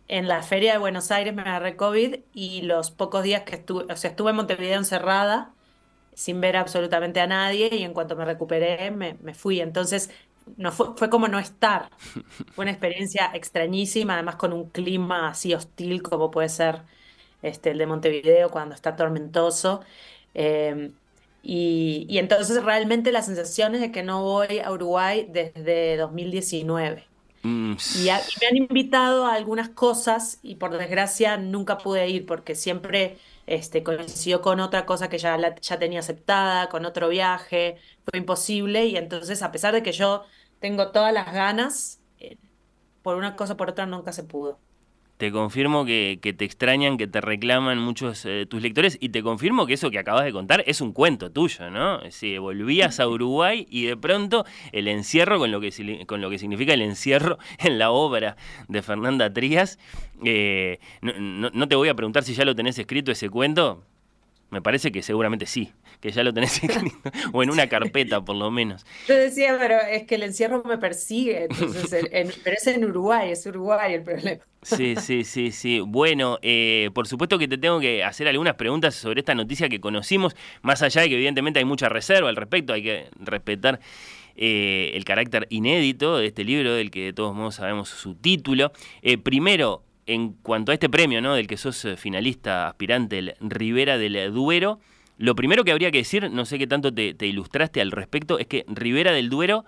en 0.09 0.29
la 0.29 0.43
feria 0.43 0.73
de 0.73 0.79
Buenos 0.79 1.11
Aires 1.11 1.35
me 1.35 1.43
agarré 1.43 1.77
COVID 1.77 2.17
y 2.33 2.63
los 2.63 2.91
pocos 2.91 3.23
días 3.23 3.43
que 3.43 3.57
estuve, 3.57 3.93
o 3.93 3.97
sea, 3.97 4.11
estuve 4.11 4.31
en 4.31 4.37
Montevideo 4.37 4.79
encerrada, 4.79 5.53
sin 6.15 6.41
ver 6.41 6.57
absolutamente 6.57 7.21
a 7.21 7.27
nadie, 7.27 7.69
y 7.73 7.83
en 7.83 7.93
cuanto 7.93 8.17
me 8.17 8.25
recuperé, 8.25 8.91
me, 8.91 9.15
fui. 9.35 9.61
Entonces, 9.61 10.11
no 10.57 10.73
fue, 10.73 10.97
fue 10.97 11.11
como 11.11 11.29
no 11.29 11.39
estar. 11.39 11.91
Fue 12.55 12.65
una 12.65 12.71
experiencia 12.73 13.31
extrañísima, 13.35 14.15
además 14.15 14.37
con 14.37 14.53
un 14.53 14.71
clima 14.71 15.29
así 15.29 15.55
hostil 15.55 16.03
como 16.03 16.31
puede 16.31 16.49
ser 16.49 16.83
este, 17.43 17.71
el 17.71 17.79
de 17.79 17.87
Montevideo 17.87 18.51
cuando 18.51 18.75
está 18.75 18.97
tormentoso. 18.97 19.83
Em, 20.35 20.95
y, 21.43 22.07
y 22.09 22.19
entonces 22.19 22.63
realmente 22.65 23.13
la 23.13 23.23
sensación 23.23 23.75
es 23.75 23.81
de 23.81 23.93
que 23.93 24.03
no 24.03 24.23
voy 24.23 24.61
a 24.61 24.73
Uruguay 24.73 25.29
desde 25.31 25.97
2019. 25.97 27.16
Mm, 27.47 27.77
y, 27.97 28.07
me 28.41 28.47
han 28.49 28.57
invitado 28.57 29.25
a 29.25 29.35
algunas 29.35 29.69
cosas 29.69 30.41
y 30.43 30.57
por 30.57 30.77
desgracia 30.77 31.37
nunca 31.37 31.79
pude 31.79 32.09
ir 32.09 32.27
porque 32.27 32.57
siempre 32.57 33.19
este, 33.47 33.85
coincidió 33.85 34.43
con 34.43 34.59
otra 34.59 34.85
cosa 34.85 35.09
que 35.09 35.19
ya, 35.19 35.39
ya 35.61 35.79
tenía 35.79 36.01
aceptada, 36.01 36.69
con 36.69 36.85
otro 36.85 37.09
viaje, 37.09 37.77
fue 38.05 38.19
imposible 38.19 38.87
y 38.87 38.97
entonces 38.97 39.43
a 39.43 39.53
pesar 39.53 39.75
de 39.75 39.85
que 39.85 39.93
yo 39.93 40.25
tengo 40.59 40.91
todas 40.91 41.13
las 41.13 41.33
ganas, 41.33 42.01
eh, 42.19 42.37
por 43.03 43.17
una 43.17 43.37
cosa 43.37 43.53
o 43.55 43.57
por 43.57 43.71
otra 43.71 43.87
nunca 43.87 44.13
se 44.13 44.25
pudo. 44.25 44.59
Te 45.17 45.33
confirmo 45.33 45.87
que, 45.87 46.19
te 46.21 46.45
extrañan, 46.45 46.99
que 46.99 47.07
te 47.07 47.23
reclaman 47.23 47.79
muchos 47.79 48.25
de 48.25 48.43
eh, 48.43 48.47
tus 48.47 48.61
lectores 48.61 48.99
y 49.01 49.09
te 49.09 49.23
confirmo 49.23 49.67
que 49.67 49.73
eso 49.73 49.91
que 49.91 49.99
acabas 49.99 50.25
de 50.25 50.33
contar 50.33 50.63
es 50.67 50.83
un 50.83 50.93
cuento 50.93 51.31
tuyo, 51.31 51.71
¿no? 51.71 52.01
Si 52.11 52.37
volvías 52.37 53.01
a 53.01 53.09
Uruguay 53.09 53.67
y 53.71 53.87
de 53.87 53.97
pronto 53.97 54.45
el 54.73 54.89
encierro, 54.89 55.39
con 55.39 55.51
lo 55.51 55.61
que, 55.61 56.05
con 56.07 56.21
lo 56.21 56.29
que 56.29 56.39
significa 56.39 56.75
el 56.75 56.83
encierro 56.83 57.39
en 57.59 57.79
la 57.79 57.93
obra 57.93 58.37
de 58.69 58.83
Fernanda 58.83 59.33
Trías, 59.33 59.79
eh, 60.23 60.81
no, 61.01 61.69
te 61.69 61.77
voy 61.77 61.89
a 61.89 61.95
preguntar 61.95 62.23
si 62.23 62.35
ya 62.35 62.45
lo 62.45 62.55
tenés 62.55 62.79
escrito 62.79 63.11
ese 63.11 63.31
cuento, 63.31 63.83
me 64.51 64.61
parece 64.61 64.93
que 64.93 65.03
seguramente 65.03 65.47
sí. 65.47 65.73
Que 66.01 66.11
ya 66.11 66.23
lo 66.23 66.33
tenés 66.33 66.63
escrito, 66.63 67.11
o 67.33 67.43
en 67.43 67.51
una 67.51 67.69
carpeta 67.69 68.25
por 68.25 68.37
lo 68.37 68.51
menos. 68.51 68.85
Yo 69.09 69.15
decía, 69.15 69.57
pero 69.59 69.79
es 69.81 70.05
que 70.05 70.17
el 70.17 70.23
encierro 70.23 70.63
me 70.65 70.79
persigue, 70.79 71.45
entonces, 71.51 72.09
pero 72.45 72.57
es 72.57 72.67
en 72.67 72.85
Uruguay, 72.85 73.31
es 73.31 73.47
Uruguay 73.47 73.95
el 73.95 74.03
problema. 74.03 74.43
Sí, 74.63 74.97
sí, 74.97 75.23
sí, 75.23 75.53
sí. 75.53 75.81
Bueno, 75.81 76.39
eh, 76.43 76.91
por 76.93 77.07
supuesto 77.07 77.39
que 77.39 77.47
te 77.47 77.57
tengo 77.57 77.79
que 77.79 78.03
hacer 78.03 78.27
algunas 78.27 78.55
preguntas 78.55 78.97
sobre 78.97 79.21
esta 79.21 79.35
noticia 79.35 79.69
que 79.69 79.81
conocimos, 79.81 80.35
más 80.63 80.83
allá 80.83 81.03
de 81.03 81.09
que 81.09 81.15
evidentemente 81.15 81.61
hay 81.61 81.65
mucha 81.65 81.89
reserva 81.89 82.29
al 82.29 82.37
respecto, 82.37 82.73
hay 82.73 82.83
que 82.83 83.07
respetar 83.21 83.79
eh, 84.39 84.91
el 84.95 85.05
carácter 85.05 85.47
inédito 85.49 86.19
de 86.19 86.27
este 86.27 86.45
libro, 86.45 86.75
del 86.75 86.91
que 86.91 87.05
de 87.07 87.13
todos 87.13 87.35
modos 87.35 87.55
sabemos 87.57 87.89
su 87.89 88.15
título. 88.15 88.73
Eh, 89.01 89.17
primero, 89.17 89.83
en 90.05 90.35
cuanto 90.35 90.73
a 90.73 90.75
este 90.75 90.91
premio, 90.91 91.23
¿no? 91.23 91.35
Del 91.35 91.47
que 91.47 91.57
sos 91.57 91.85
eh, 91.87 91.97
finalista 91.97 92.69
aspirante, 92.69 93.19
el 93.19 93.35
Rivera 93.41 93.97
del 93.97 94.33
Duero, 94.33 94.79
lo 95.19 95.35
primero 95.35 95.65
que 95.65 95.73
habría 95.73 95.91
que 95.91 95.99
decir, 95.99 96.31
no 96.31 96.45
sé 96.45 96.59
qué 96.59 96.67
tanto 96.67 96.93
te, 96.93 97.15
ilustraste 97.27 97.81
al 97.81 97.91
respecto, 97.91 98.39
es 98.39 98.47
que 98.47 98.65
Rivera 98.69 99.13
del 99.13 99.31
Duero 99.31 99.65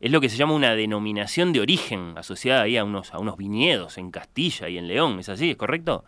es 0.00 0.10
lo 0.10 0.20
que 0.20 0.28
se 0.28 0.36
llama 0.36 0.54
una 0.54 0.74
denominación 0.74 1.52
de 1.52 1.60
origen, 1.60 2.14
asociada 2.16 2.62
ahí 2.62 2.76
a 2.76 2.84
unos, 2.84 3.12
a 3.12 3.18
unos 3.18 3.36
viñedos 3.36 3.98
en 3.98 4.10
Castilla 4.10 4.68
y 4.68 4.78
en 4.78 4.88
León, 4.88 5.18
¿es 5.18 5.28
así? 5.28 5.50
¿Es 5.50 5.56
correcto? 5.56 6.04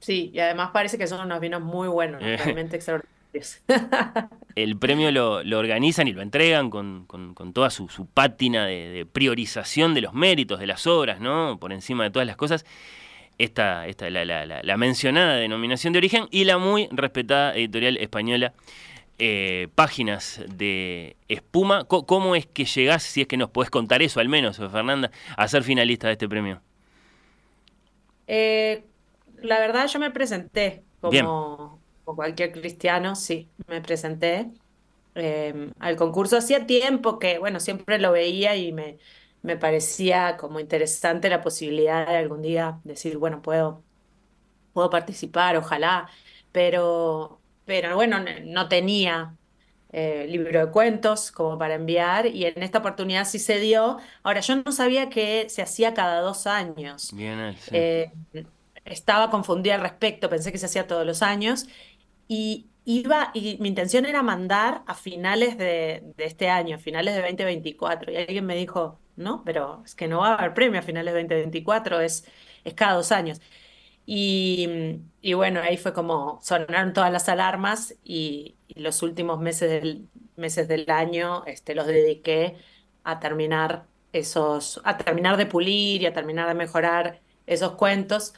Sí, 0.00 0.30
y 0.34 0.38
además 0.38 0.70
parece 0.72 0.98
que 0.98 1.06
son 1.06 1.24
unos 1.24 1.40
vinos 1.40 1.62
muy 1.62 1.88
buenos, 1.88 2.22
realmente 2.22 2.76
extraordinarios. 2.76 3.14
El 4.54 4.78
premio 4.78 5.10
lo, 5.10 5.58
organizan 5.58 6.06
y 6.08 6.12
lo 6.12 6.22
entregan 6.22 6.70
con, 6.70 7.06
toda 7.52 7.70
su, 7.70 8.06
pátina 8.12 8.66
de, 8.66 9.06
priorización 9.10 9.94
de 9.94 10.02
los 10.02 10.14
méritos 10.14 10.60
de 10.60 10.66
las 10.66 10.86
obras, 10.86 11.20
¿no? 11.20 11.58
Por 11.58 11.72
encima 11.72 12.04
de 12.04 12.10
todas 12.10 12.26
las 12.26 12.36
cosas. 12.36 12.64
Esta, 13.38 13.88
esta 13.88 14.08
la, 14.10 14.24
la, 14.24 14.76
mencionada 14.76 15.36
denominación 15.36 15.92
de 15.92 15.98
origen 15.98 16.28
y 16.30 16.44
la 16.44 16.56
muy 16.58 16.88
respetada 16.92 17.54
editorial 17.56 17.96
española. 17.96 18.52
Eh, 19.18 19.68
páginas 19.76 20.40
de 20.48 21.16
espuma. 21.28 21.84
¿Cómo 21.84 22.34
es 22.34 22.46
que 22.46 22.64
llegás, 22.64 23.04
si 23.04 23.20
es 23.20 23.28
que 23.28 23.36
nos 23.36 23.50
podés 23.50 23.70
contar 23.70 24.02
eso 24.02 24.18
al 24.18 24.28
menos, 24.28 24.56
Fernanda, 24.56 25.10
a 25.36 25.46
ser 25.46 25.62
finalista 25.62 26.08
de 26.08 26.14
este 26.14 26.28
premio? 26.28 26.60
Eh, 28.26 28.82
la 29.40 29.60
verdad, 29.60 29.86
yo 29.86 30.00
me 30.00 30.10
presenté 30.10 30.82
como, 31.00 31.78
como 32.04 32.16
cualquier 32.16 32.50
cristiano, 32.52 33.14
sí, 33.14 33.48
me 33.68 33.80
presenté 33.80 34.48
em, 35.14 35.70
al 35.78 35.96
concurso. 35.96 36.36
Hacía 36.36 36.66
tiempo 36.66 37.18
que, 37.18 37.38
bueno, 37.38 37.60
siempre 37.60 37.98
lo 37.98 38.10
veía 38.10 38.56
y 38.56 38.72
me, 38.72 38.98
me 39.44 39.58
parecía 39.58 40.36
como 40.38 40.58
interesante 40.60 41.28
la 41.28 41.42
posibilidad 41.42 42.08
de 42.08 42.16
algún 42.16 42.42
día 42.42 42.80
decir, 42.84 43.18
bueno, 43.18 43.42
puedo, 43.42 43.84
puedo 44.72 44.90
participar, 44.90 45.56
ojalá, 45.56 46.08
pero, 46.52 47.42
pero 47.66 47.94
bueno, 47.96 48.18
no 48.46 48.68
tenía 48.68 49.36
eh, 49.92 50.26
libro 50.28 50.66
de 50.66 50.72
cuentos 50.72 51.30
como 51.30 51.58
para 51.58 51.74
enviar 51.74 52.26
y 52.26 52.46
en 52.46 52.62
esta 52.62 52.78
oportunidad 52.78 53.26
sí 53.26 53.38
se 53.38 53.60
dio. 53.60 53.98
Ahora, 54.22 54.40
yo 54.40 54.56
no 54.56 54.72
sabía 54.72 55.10
que 55.10 55.48
se 55.50 55.62
hacía 55.62 55.94
cada 55.94 56.20
dos 56.22 56.46
años. 56.46 57.12
Bien, 57.14 57.54
sí. 57.58 57.76
Eh, 57.76 58.12
estaba 58.86 59.30
confundida 59.30 59.74
al 59.76 59.82
respecto, 59.82 60.30
pensé 60.30 60.52
que 60.52 60.58
se 60.58 60.66
hacía 60.66 60.86
todos 60.86 61.06
los 61.06 61.22
años 61.22 61.66
y 62.28 62.70
iba, 62.84 63.30
y 63.34 63.56
mi 63.60 63.68
intención 63.68 64.06
era 64.06 64.22
mandar 64.22 64.82
a 64.86 64.94
finales 64.94 65.58
de, 65.58 66.14
este 66.18 66.50
año, 66.50 66.78
finales 66.78 67.14
de 67.14 67.22
2024. 67.22 68.12
Y 68.12 68.16
alguien 68.16 68.46
me 68.46 68.56
dijo, 68.56 69.00
no, 69.16 69.42
pero 69.44 69.82
es 69.84 69.94
que 69.94 70.08
no 70.08 70.20
va 70.20 70.30
a 70.30 70.34
haber 70.34 70.54
premio 70.54 70.80
a 70.80 70.82
finales 70.82 71.14
de 71.14 71.20
2024, 71.20 72.00
es, 72.00 72.26
es 72.64 72.74
cada 72.74 72.94
dos 72.94 73.12
años. 73.12 73.40
Y, 74.06 74.66
bueno, 75.34 75.60
ahí 75.60 75.76
fue 75.78 75.92
como 75.94 76.38
sonaron 76.42 76.92
todas 76.92 77.10
las 77.12 77.28
alarmas 77.28 77.94
y, 78.04 78.56
los 78.76 79.02
últimos 79.02 79.40
meses 79.40 79.70
del, 79.70 80.08
meses 80.36 80.66
del 80.68 80.90
año 80.90 81.44
este, 81.46 81.74
los 81.76 81.86
dediqué 81.86 82.56
a 83.04 83.20
terminar 83.20 83.86
esos, 84.12 84.80
a 84.84 84.98
terminar 84.98 85.36
de 85.36 85.46
pulir 85.46 86.02
y 86.02 86.06
a 86.06 86.12
terminar 86.12 86.48
de 86.48 86.54
mejorar 86.54 87.20
esos 87.46 87.74
cuentos. 87.76 88.34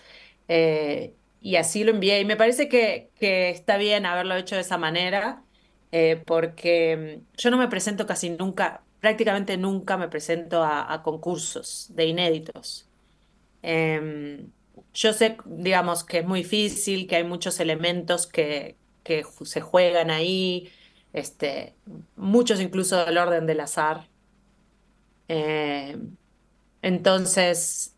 Eh, 0.49 1.15
y 1.41 1.57
así 1.57 1.85
lo 1.85 1.93
envié. 1.93 2.21
Y 2.21 2.25
me 2.25 2.37
parece 2.37 2.69
que, 2.69 3.11
que 3.19 3.51
está 3.51 3.77
bien 3.77 4.07
haberlo 4.07 4.37
hecho 4.37 4.57
de 4.57 4.63
esa 4.63 4.79
manera, 4.79 5.45
eh, 5.93 6.23
porque 6.27 7.23
mm, 7.23 7.37
yo 7.39 7.51
no 7.51 7.59
me 7.59 7.69
presento 7.69 8.07
casi 8.07 8.31
nunca, 8.31 8.85
prácticamente 9.01 9.57
nunca 9.57 9.97
me 9.97 10.09
presento 10.09 10.63
a, 10.65 11.03
concursos 11.03 11.89
de 11.95 12.07
inéditos. 12.07 12.89
Em, 13.63 14.51
yo 14.95 15.13
sé, 15.13 15.39
digamos, 15.47 16.05
que 16.05 16.19
es 16.19 16.27
muy 16.27 16.43
difícil, 16.43 17.07
que 17.07 17.17
hay 17.17 17.25
muchos 17.25 17.61
elementos 17.61 18.27
que, 18.27 18.77
que 19.05 19.25
se 19.45 19.61
juegan 19.61 20.11
ahí, 20.11 20.71
este, 21.13 21.77
muchos 22.17 22.61
incluso 22.61 23.05
del 23.05 23.19
orden 23.19 23.47
del 23.47 23.61
azar. 23.61 24.09
Em, 25.29 26.17
entonces, 26.83 27.96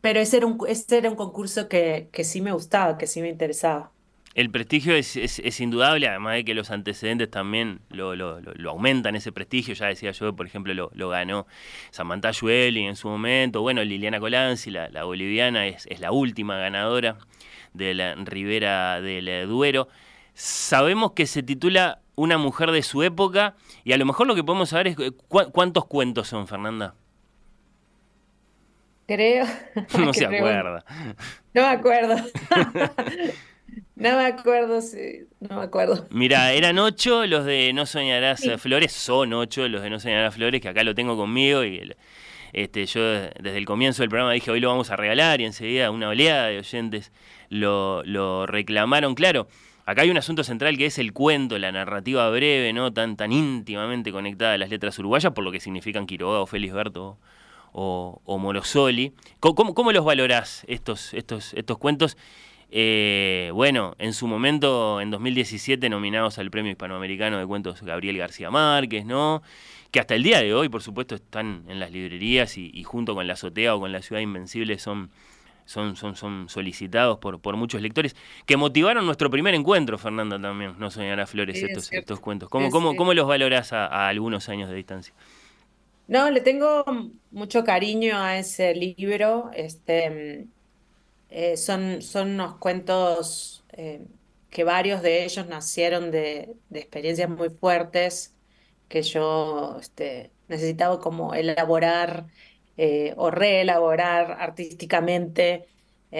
pero 0.00 0.20
ese 0.20 0.38
era 0.38 0.46
un, 0.46 0.58
era 0.90 1.10
un 1.10 1.16
concurso 1.16 1.68
que, 1.68 2.08
sí 2.24 2.40
me 2.40 2.52
gustaba, 2.52 2.96
que 2.96 3.06
sí 3.06 3.20
me 3.20 3.28
interesaba. 3.28 3.90
El 4.34 4.48
prestigio 4.50 4.94
es, 4.94 5.60
indudable, 5.60 6.08
además 6.08 6.34
de 6.34 6.44
que 6.44 6.54
los 6.54 6.70
antecedentes 6.70 7.30
también 7.30 7.80
lo, 7.90 8.40
aumentan 8.68 9.16
ese 9.16 9.32
prestigio. 9.32 9.74
Ya 9.74 9.86
decía 9.86 10.12
yo, 10.12 10.34
por 10.34 10.46
ejemplo, 10.46 10.72
lo, 10.72 11.08
ganó 11.08 11.46
Samantha 11.90 12.32
Jueli 12.32 12.86
en 12.86 12.96
su 12.96 13.08
momento. 13.08 13.60
Bueno, 13.60 13.82
Liliana 13.82 14.20
Colanzi, 14.20 14.70
la, 14.70 15.04
boliviana, 15.04 15.66
es, 15.66 15.86
la 15.98 16.12
última 16.12 16.56
ganadora 16.56 17.18
de 17.74 17.94
la 17.94 18.14
Ribera 18.14 19.00
del 19.00 19.48
Duero. 19.48 19.88
Sabemos 20.32 21.12
que 21.12 21.26
se 21.26 21.42
titula 21.42 22.00
Una 22.14 22.38
mujer 22.38 22.70
de 22.70 22.82
su 22.82 23.02
época 23.02 23.56
y 23.84 23.92
a 23.92 23.98
lo 23.98 24.06
mejor 24.06 24.28
lo 24.28 24.36
que 24.36 24.44
podemos 24.44 24.70
saber 24.70 24.86
es 24.86 24.96
cuántos 25.28 25.86
cuentos 25.86 26.28
son, 26.28 26.46
Fernanda. 26.46 26.94
Creo. 29.10 29.44
No 29.98 30.14
se 30.14 30.24
acuerda. 30.24 30.84
No 31.52 31.62
me 31.62 31.68
acuerdo. 31.68 32.16
No 33.94 34.16
me 34.16 34.24
acuerdo, 34.24 34.80
sí, 34.80 35.26
no 35.40 35.58
me 35.58 35.62
acuerdo. 35.62 36.06
Mira, 36.10 36.52
eran 36.54 36.78
ocho 36.78 37.26
los 37.26 37.44
de 37.44 37.70
No 37.74 37.84
Soñarás 37.84 38.42
Flores, 38.56 38.92
son 38.92 39.34
ocho 39.34 39.68
los 39.68 39.82
de 39.82 39.90
No 39.90 40.00
Soñarás 40.00 40.34
Flores, 40.34 40.60
que 40.62 40.68
acá 40.68 40.82
lo 40.84 40.94
tengo 40.94 41.18
conmigo 41.18 41.62
y 41.64 41.94
este, 42.54 42.86
yo 42.86 43.02
desde 43.02 43.58
el 43.58 43.66
comienzo 43.66 44.02
del 44.02 44.08
programa 44.08 44.32
dije 44.32 44.50
hoy 44.50 44.58
lo 44.58 44.70
vamos 44.70 44.90
a 44.90 44.96
regalar 44.96 45.42
y 45.42 45.44
enseguida 45.44 45.90
una 45.90 46.08
oleada 46.08 46.46
de 46.46 46.58
oyentes 46.58 47.12
lo, 47.50 48.02
lo 48.04 48.46
reclamaron. 48.46 49.14
Claro, 49.14 49.48
acá 49.84 50.02
hay 50.02 50.10
un 50.10 50.16
asunto 50.16 50.44
central 50.44 50.78
que 50.78 50.86
es 50.86 50.98
el 50.98 51.12
cuento, 51.12 51.58
la 51.58 51.70
narrativa 51.70 52.28
breve, 52.30 52.72
¿no? 52.72 52.92
Tan, 52.92 53.16
tan 53.16 53.32
íntimamente 53.32 54.12
conectada 54.12 54.54
a 54.54 54.58
las 54.58 54.70
letras 54.70 54.98
uruguayas, 54.98 55.32
por 55.32 55.44
lo 55.44 55.52
que 55.52 55.60
significan 55.60 56.06
Quiroga 56.06 56.40
o 56.40 56.46
Félix 56.46 56.72
Berto 56.72 57.18
o, 57.72 58.38
Morosoli. 58.38 59.12
¿Cómo, 59.40 59.92
los 59.92 60.04
valorás 60.04 60.64
estos, 60.68 61.14
estos, 61.14 61.54
estos 61.54 61.78
cuentos? 61.78 62.16
Eh, 62.72 63.50
bueno, 63.52 63.96
en 63.98 64.12
su 64.12 64.28
momento, 64.28 65.00
en 65.00 65.10
2017, 65.10 65.88
nominados 65.88 66.38
al 66.38 66.50
Premio 66.50 66.70
Hispanoamericano 66.70 67.38
de 67.38 67.46
Cuentos 67.46 67.82
Gabriel 67.82 68.16
García 68.16 68.50
Márquez, 68.50 69.04
¿no? 69.04 69.42
Que 69.90 69.98
hasta 69.98 70.14
el 70.14 70.22
día 70.22 70.40
de 70.40 70.54
hoy, 70.54 70.68
por 70.68 70.82
supuesto, 70.82 71.16
están 71.16 71.64
en 71.68 71.80
las 71.80 71.90
librerías 71.90 72.56
y, 72.56 72.84
junto 72.84 73.14
con 73.14 73.26
La 73.26 73.32
Azotea 73.32 73.74
o 73.74 73.80
con 73.80 73.90
La 73.90 74.02
Ciudad 74.02 74.22
Invencible 74.22 74.78
son, 74.78 75.10
son, 75.64 75.96
son, 75.96 76.14
son 76.14 76.48
solicitados 76.48 77.18
por, 77.18 77.40
por 77.40 77.56
muchos 77.56 77.82
lectores, 77.82 78.14
que 78.46 78.56
motivaron 78.56 79.04
nuestro 79.04 79.30
primer 79.30 79.54
encuentro, 79.56 79.98
Fernanda, 79.98 80.40
también, 80.40 80.74
no 80.78 80.92
soñará 80.92 81.26
Flores, 81.26 81.60
estos, 81.60 81.92
estos 81.92 82.20
cuentos. 82.20 82.48
¿Cómo, 82.48 82.70
cómo, 82.70 82.94
cómo 82.94 83.14
los 83.14 83.26
valorás 83.26 83.72
a 83.72 84.06
algunos 84.06 84.48
años 84.48 84.70
de 84.70 84.76
distancia? 84.76 85.12
No, 86.10 86.28
le 86.28 86.40
tengo 86.40 86.84
mucho 87.30 87.62
cariño 87.64 88.18
a 88.18 88.36
ese 88.38 88.74
libro. 88.74 89.50
Este, 89.54 90.48
eh, 91.30 91.56
son, 91.56 92.02
son 92.02 92.30
unos 92.32 92.56
cuentos 92.58 93.64
eh, 93.72 94.04
que 94.50 94.64
varios 94.64 95.02
de 95.02 95.24
ellos 95.24 95.46
nacieron 95.46 96.10
de, 96.10 96.56
experiencias 96.72 97.30
muy 97.30 97.50
fuertes 97.50 98.34
que 98.88 99.02
yo 99.02 99.78
este, 99.80 100.32
necesitaba 100.48 101.00
como 101.00 101.34
elaborar 101.34 102.26
eh, 102.76 103.14
o 103.16 103.30
reelaborar 103.30 104.32
artísticamente 104.40 105.68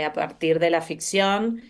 a 0.06 0.12
partir 0.12 0.60
de 0.60 0.70
la 0.70 0.82
ficción. 0.82 1.62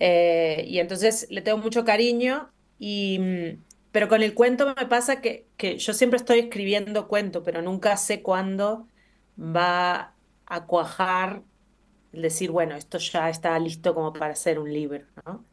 y 0.00 0.78
entonces 0.80 1.28
le 1.30 1.42
tengo 1.42 1.58
mucho 1.58 1.84
cariño 1.84 2.50
y 2.78 3.18
mm, 3.20 3.67
pero 3.92 4.08
con 4.08 4.22
el 4.22 4.34
cuento 4.34 4.74
me 4.74 4.86
pasa 4.86 5.20
que, 5.20 5.46
que 5.56 5.78
yo 5.78 5.94
siempre 5.94 6.18
estoy 6.18 6.40
escribiendo 6.40 7.08
cuento, 7.08 7.42
pero 7.42 7.62
nunca 7.62 7.96
sé 7.96 8.22
cuándo 8.22 8.86
va 9.38 10.14
a 10.46 10.66
cuajar 10.66 11.42
el 12.12 12.22
decir, 12.22 12.50
bueno, 12.50 12.74
esto 12.76 12.98
ya 12.98 13.28
está 13.30 13.58
listo 13.58 13.94
como 13.94 14.12
para 14.12 14.32
hacer 14.32 14.58
un 14.58 14.72
libro, 14.72 15.06
¿no? 15.26 15.44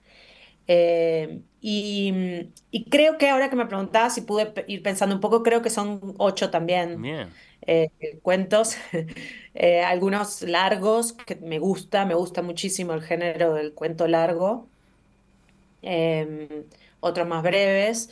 Eh, 0.67 1.41
y, 1.61 2.11
y, 2.71 2.85
creo 2.85 3.17
que 3.19 3.29
ahora 3.29 3.49
que 3.51 3.55
me 3.55 3.67
preguntabas 3.67 4.15
si 4.15 4.21
pude 4.21 4.51
ir 4.67 4.81
pensando 4.81 5.13
un 5.15 5.21
poco, 5.21 5.43
creo 5.43 5.61
que 5.61 5.69
son 5.69 6.15
ocho 6.17 6.49
también 6.49 7.03
eh, 7.61 7.89
cuentos, 8.23 8.77
eh, 9.53 9.83
algunos 9.83 10.41
largos 10.41 11.13
que 11.13 11.35
me 11.35 11.59
gusta, 11.59 12.05
me 12.05 12.15
gusta 12.15 12.41
muchísimo 12.41 12.93
el 12.93 13.03
género 13.03 13.53
del 13.53 13.73
cuento 13.73 14.07
largo. 14.07 14.67
Otros 16.99 17.27
más 17.27 17.43
breves. 17.43 18.09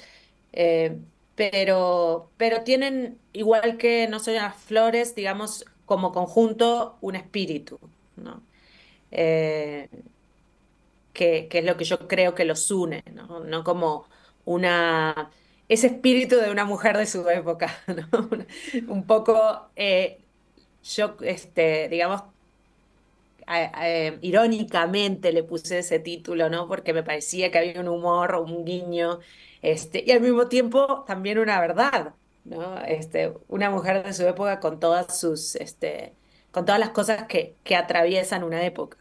Eh, 0.54 0.98
pero, 1.36 2.32
pero 2.38 2.64
tienen, 2.64 3.20
igual 3.34 3.78
que 3.78 4.08
No 4.08 4.20
soy 4.20 4.36
las 4.36 4.56
flores, 4.56 5.16
digamos, 5.16 5.66
como 5.86 6.12
conjunto, 6.12 6.98
un 7.02 7.16
espíritu, 7.16 7.80
¿no? 8.16 8.44
Eh, 9.12 9.90
que, 11.14 11.48
que, 11.50 11.60
es 11.60 11.66
lo 11.66 11.78
que 11.78 11.86
yo 11.86 12.08
creo 12.08 12.36
que 12.36 12.46
los 12.46 12.70
une, 12.72 13.04
¿no? 13.14 13.42
No 13.42 13.64
como 13.64 14.08
una 14.46 15.32
ese 15.70 15.88
espíritu 15.88 16.38
de 16.38 16.52
una 16.52 16.66
mujer 16.66 16.98
de 16.98 17.06
su 17.06 17.28
época, 17.30 17.76
¿no? 17.88 18.30
Un 18.88 19.06
poco, 19.06 19.70
eh, 19.76 20.20
yo, 20.84 21.18
este, 21.22 21.90
digamos, 21.90 22.24
irónicamente 24.22 25.32
le 25.32 25.44
puse 25.44 25.80
ese 25.80 26.00
título, 26.00 26.50
¿no? 26.50 26.68
Porque 26.68 26.94
me 26.94 27.04
parecía 27.04 27.52
que 27.52 27.58
había 27.60 27.82
un 27.82 27.88
humor, 27.88 28.36
un 28.36 28.66
guiño, 28.66 29.20
este, 29.62 30.04
y 30.06 30.12
al 30.12 30.22
mismo 30.22 30.48
tiempo 30.48 31.04
también 31.08 31.40
una 31.40 31.60
verdad, 31.62 32.16
¿no? 32.46 32.80
Este, 32.86 33.34
una 33.48 33.70
mujer 33.70 34.04
de 34.04 34.14
su 34.14 34.28
época 34.28 34.60
con 34.60 34.80
todas 34.80 35.20
sus, 35.20 35.56
este, 35.56 36.14
con 36.52 36.66
todas 36.66 36.80
las 36.80 36.90
cosas 36.90 37.28
que, 37.28 37.56
que 37.64 37.76
atraviesan 37.76 38.44
una 38.44 38.64
época. 38.66 38.98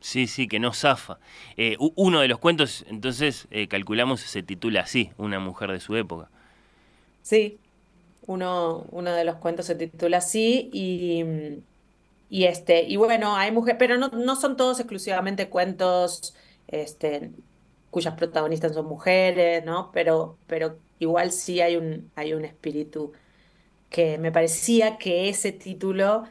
Sí, 0.00 0.26
sí, 0.26 0.48
que 0.48 0.58
no 0.58 0.72
zafa. 0.72 1.18
Eh, 1.56 1.76
uno 1.78 2.20
de 2.20 2.28
los 2.28 2.38
cuentos, 2.38 2.84
entonces, 2.88 3.46
eh, 3.50 3.68
calculamos, 3.68 4.20
se 4.20 4.42
titula 4.42 4.80
así, 4.82 5.12
Una 5.18 5.40
mujer 5.40 5.72
de 5.72 5.80
su 5.80 5.94
época. 5.96 6.30
Sí, 7.22 7.58
uno, 8.26 8.86
uno 8.90 9.12
de 9.12 9.24
los 9.24 9.36
cuentos 9.36 9.66
se 9.66 9.74
titula 9.74 10.18
así 10.18 10.70
y, 10.72 11.24
y, 12.30 12.44
este, 12.44 12.82
y 12.84 12.96
bueno, 12.96 13.36
hay 13.36 13.52
mujeres, 13.52 13.76
pero 13.78 13.98
no, 13.98 14.08
no 14.08 14.36
son 14.36 14.56
todos 14.56 14.80
exclusivamente 14.80 15.50
cuentos 15.50 16.34
este, 16.68 17.32
cuyas 17.90 18.14
protagonistas 18.14 18.74
son 18.74 18.86
mujeres, 18.86 19.64
¿no? 19.64 19.90
Pero, 19.92 20.38
pero 20.46 20.78
igual 20.98 21.32
sí 21.32 21.60
hay 21.60 21.76
un, 21.76 22.10
hay 22.16 22.34
un 22.34 22.44
espíritu 22.44 23.12
que 23.90 24.18
me 24.18 24.32
parecía 24.32 24.98
que 24.98 25.28
ese 25.28 25.52
título... 25.52 26.24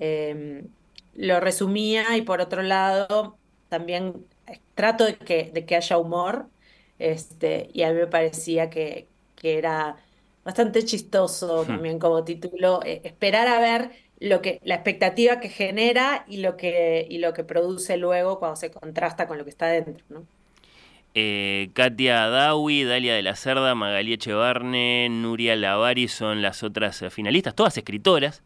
Em, 0.00 0.68
lo 1.14 1.40
resumía 1.40 2.16
y 2.16 2.22
por 2.22 2.40
otro 2.40 2.62
lado 2.62 3.38
también 3.68 4.26
trato 4.74 5.04
de 5.04 5.16
que, 5.16 5.50
de 5.52 5.64
que 5.66 5.76
haya 5.76 5.98
humor 5.98 6.50
este, 6.98 7.70
y 7.72 7.82
a 7.82 7.90
mí 7.92 7.96
me 7.98 8.06
parecía 8.06 8.70
que, 8.70 9.08
que 9.36 9.58
era 9.58 9.96
bastante 10.44 10.84
chistoso 10.84 11.64
hmm. 11.64 11.66
también 11.66 11.98
como 11.98 12.24
título, 12.24 12.80
eh, 12.84 13.00
esperar 13.04 13.48
a 13.48 13.60
ver 13.60 13.90
lo 14.20 14.42
que, 14.42 14.60
la 14.64 14.74
expectativa 14.76 15.40
que 15.40 15.48
genera 15.48 16.24
y 16.28 16.38
lo 16.38 16.56
que, 16.56 17.06
y 17.08 17.18
lo 17.18 17.32
que 17.32 17.44
produce 17.44 17.96
luego 17.96 18.38
cuando 18.38 18.56
se 18.56 18.70
contrasta 18.70 19.26
con 19.26 19.38
lo 19.38 19.44
que 19.44 19.50
está 19.50 19.66
dentro, 19.66 20.04
¿no? 20.08 20.26
Eh, 21.16 21.70
Katia 21.74 22.28
Dawi, 22.28 22.82
Dalia 22.82 23.14
de 23.14 23.22
la 23.22 23.36
Cerda, 23.36 23.76
Magalí 23.76 24.14
Echevarne, 24.14 25.08
Nuria 25.08 25.54
Lavari 25.54 26.08
son 26.08 26.42
las 26.42 26.64
otras 26.64 27.02
eh, 27.02 27.10
finalistas, 27.10 27.54
todas 27.54 27.78
escritoras 27.78 28.42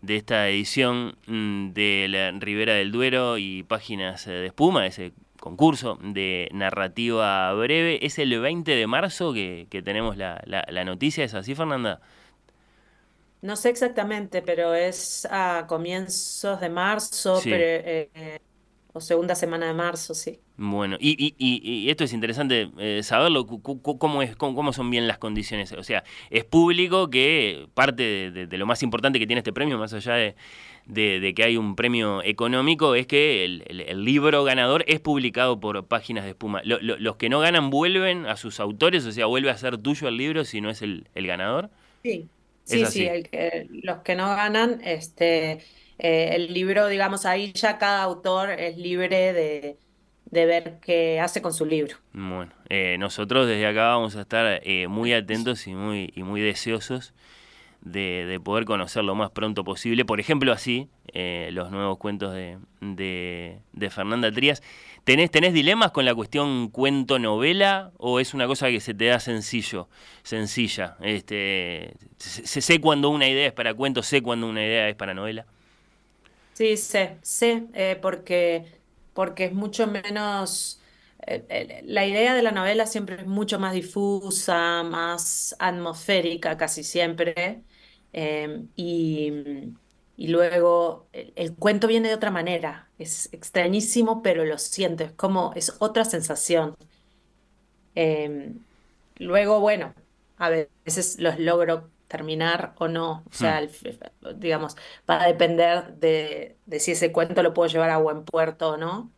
de 0.00 0.16
esta 0.16 0.48
edición 0.48 1.16
mm, 1.26 1.72
de 1.72 2.06
la 2.08 2.30
Ribera 2.32 2.72
del 2.72 2.90
Duero 2.90 3.36
y 3.36 3.64
Páginas 3.64 4.26
eh, 4.26 4.30
de 4.30 4.46
Espuma, 4.46 4.86
ese 4.86 5.12
concurso 5.38 5.98
de 6.02 6.48
narrativa 6.52 7.52
breve. 7.52 7.98
Es 8.06 8.18
el 8.18 8.38
20 8.40 8.74
de 8.74 8.86
marzo 8.86 9.34
que, 9.34 9.66
tenemos 9.84 10.16
la, 10.16 10.42
la, 10.46 10.84
noticia, 10.84 11.22
¿es 11.22 11.34
así, 11.34 11.54
Fernanda? 11.54 12.00
No 13.46 13.54
sé 13.54 13.68
exactamente, 13.68 14.42
pero 14.42 14.74
es 14.74 15.24
a 15.30 15.66
comienzos 15.68 16.60
de 16.60 16.68
marzo, 16.68 17.38
pero, 17.44 17.64
eh, 17.64 18.40
o 18.92 19.00
segunda 19.00 19.36
semana 19.36 19.66
de 19.66 19.72
marzo, 19.72 20.14
sí. 20.14 20.40
Bueno, 20.56 20.96
y, 20.98 21.10
y, 21.16 21.34
y, 21.38 21.88
esto 21.88 22.02
es 22.02 22.12
interesante 22.12 22.72
eh, 22.78 23.02
saberlo, 23.04 23.46
cómo, 23.46 24.22
es, 24.22 24.34
cómo, 24.34 24.72
son 24.72 24.90
bien 24.90 25.06
las 25.06 25.18
condiciones. 25.18 25.70
O 25.70 25.84
sea, 25.84 26.02
es 26.30 26.44
público 26.44 27.08
que 27.08 27.68
parte 27.74 28.32
de, 28.32 28.58
lo 28.58 28.66
más 28.66 28.82
importante 28.82 29.20
que 29.20 29.28
tiene 29.28 29.38
este 29.40 29.52
premio, 29.52 29.78
más 29.78 29.92
allá 29.92 30.14
de, 30.14 30.34
de 30.86 31.34
que 31.36 31.44
hay 31.44 31.56
un 31.56 31.76
premio 31.76 32.20
económico, 32.24 32.96
es 32.96 33.06
que 33.06 33.44
el, 33.44 34.04
libro 34.04 34.42
ganador 34.42 34.84
es 34.88 34.98
publicado 34.98 35.60
por 35.60 35.86
Páginas 35.86 36.24
de 36.24 36.30
Espuma. 36.30 36.62
los 36.64 37.16
que 37.16 37.28
no 37.28 37.38
ganan 37.38 37.70
vuelven 37.70 38.26
a 38.26 38.36
sus 38.36 38.58
autores, 38.58 39.06
o 39.06 39.12
sea, 39.12 39.26
vuelve 39.26 39.50
a 39.50 39.56
ser 39.56 39.78
tuyo 39.78 40.08
el 40.08 40.16
libro 40.16 40.44
si 40.44 40.60
no 40.60 40.68
es 40.68 40.82
el, 40.82 41.06
ganador. 41.14 41.70
Sí, 42.02 42.28
sí, 42.66 42.84
sí, 42.86 43.08
los 43.82 43.98
que 44.02 44.14
no 44.14 44.28
ganan, 44.36 44.80
este 44.84 45.60
eh, 45.98 46.30
el 46.34 46.52
libro, 46.52 46.88
digamos, 46.88 47.24
ahí 47.24 47.52
ya 47.52 47.78
cada 47.78 48.02
autor 48.02 48.50
es 48.50 48.76
libre 48.76 49.32
de, 49.32 49.78
ver 50.30 50.78
qué 50.82 51.20
hace 51.20 51.40
con 51.40 51.54
su 51.54 51.64
libro. 51.64 51.96
Bueno, 52.12 52.52
eh, 52.68 52.96
nosotros 52.98 53.46
desde 53.46 53.66
acá 53.66 53.88
vamos 53.88 54.16
a 54.16 54.22
estar 54.22 54.60
eh, 54.62 54.88
muy 54.88 55.14
atentos 55.14 55.66
y 55.66 55.74
muy, 55.74 56.12
y 56.14 56.22
muy 56.22 56.42
deseosos 56.42 57.14
de, 57.80 58.38
poder 58.44 58.66
conocer 58.66 59.04
lo 59.04 59.14
más 59.14 59.30
pronto 59.30 59.64
posible. 59.64 60.04
Por 60.04 60.20
ejemplo, 60.20 60.52
así, 60.52 60.88
los 61.14 61.70
nuevos 61.70 61.96
cuentos 61.96 62.34
de, 62.34 62.58
de, 62.80 63.90
Fernanda 63.90 64.30
Trías. 64.30 64.62
¿Tenés, 65.06 65.30
¿Tenés 65.30 65.54
dilemas 65.54 65.92
con 65.92 66.04
la 66.04 66.16
cuestión 66.16 66.68
cuento-novela 66.68 67.92
o 67.96 68.18
es 68.18 68.34
una 68.34 68.48
cosa 68.48 68.70
que 68.70 68.80
se 68.80 68.92
te 68.92 69.04
da 69.06 69.20
sencillo, 69.20 69.88
sencilla? 70.24 70.96
Este, 71.00 71.94
sé, 72.18 72.60
sé 72.60 72.80
cuando 72.80 73.10
una 73.10 73.28
idea 73.28 73.46
es 73.46 73.52
para 73.52 73.72
cuento, 73.74 74.02
sé 74.02 74.20
cuando 74.20 74.48
una 74.48 74.64
idea 74.64 74.88
es 74.88 74.96
para 74.96 75.14
novela. 75.14 75.46
Sí, 76.54 76.76
sé, 76.78 77.18
sé, 77.22 77.68
eh, 77.74 77.98
porque, 78.00 78.80
porque 79.12 79.44
es 79.46 79.52
mucho 79.52 79.86
menos... 79.86 80.80
Eh, 81.26 81.82
la 81.84 82.06
idea 82.06 82.34
de 82.34 82.42
la 82.42 82.52
novela 82.52 82.86
siempre 82.86 83.16
es 83.16 83.26
mucho 83.26 83.58
más 83.60 83.74
difusa, 83.74 84.82
más 84.82 85.54
atmosférica 85.60 86.56
casi 86.56 86.82
siempre. 86.82 87.62
Em, 88.12 88.68
y, 88.76 89.32
y 90.16 90.28
luego 90.28 91.08
el, 91.12 91.54
cuento 91.54 91.86
viene 91.86 92.08
de 92.08 92.14
otra 92.14 92.30
manera. 92.30 92.88
Es 92.98 93.28
extrañísimo, 93.32 94.22
pero 94.22 94.44
lo 94.44 94.58
siento, 94.58 95.04
es 95.04 95.12
como, 95.12 95.52
es 95.54 95.76
otra 95.78 96.04
sensación. 96.04 96.76
Em, 97.94 98.58
luego, 99.18 99.60
bueno, 99.60 99.94
a 100.38 100.50
veces 100.50 101.18
los 101.18 101.38
logro 101.38 101.90
terminar 102.08 102.74
o 102.78 102.88
no. 102.88 103.24
O 103.30 103.32
sea, 103.34 103.60
hmm. 103.62 104.38
digamos, 104.38 104.76
va 105.08 105.22
a 105.22 105.26
depender 105.26 105.94
de, 105.96 106.56
si 106.78 106.92
ese 106.92 107.12
cuento 107.12 107.42
lo 107.42 107.54
puedo 107.54 107.68
llevar 107.68 107.90
a 107.90 107.98
buen 107.98 108.24
puerto 108.24 108.70
o 108.70 108.76
no. 108.76 109.10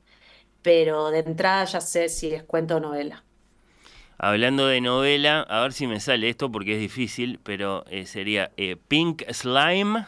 Pero 0.63 1.11
de 1.11 1.21
entrada 1.21 1.65
ya 1.65 1.81
sé 1.81 2.09
si 2.09 2.33
es 2.35 2.43
cuento 2.43 2.77
o 2.77 2.81
novela. 2.81 3.25
Hablando 4.19 4.67
de 4.67 4.81
novela, 4.81 5.43
a 5.43 5.63
ver 5.63 5.73
si 5.73 5.87
me 5.87 6.01
sale 6.01 6.29
esto 6.29 6.51
porque 6.51 6.75
es 6.75 6.81
difícil, 6.81 7.39
pero 7.45 7.85
eh, 7.89 8.05
sería 8.05 8.51
eh, 8.57 8.75
Pink 8.89 9.23
Slime, 9.31 10.07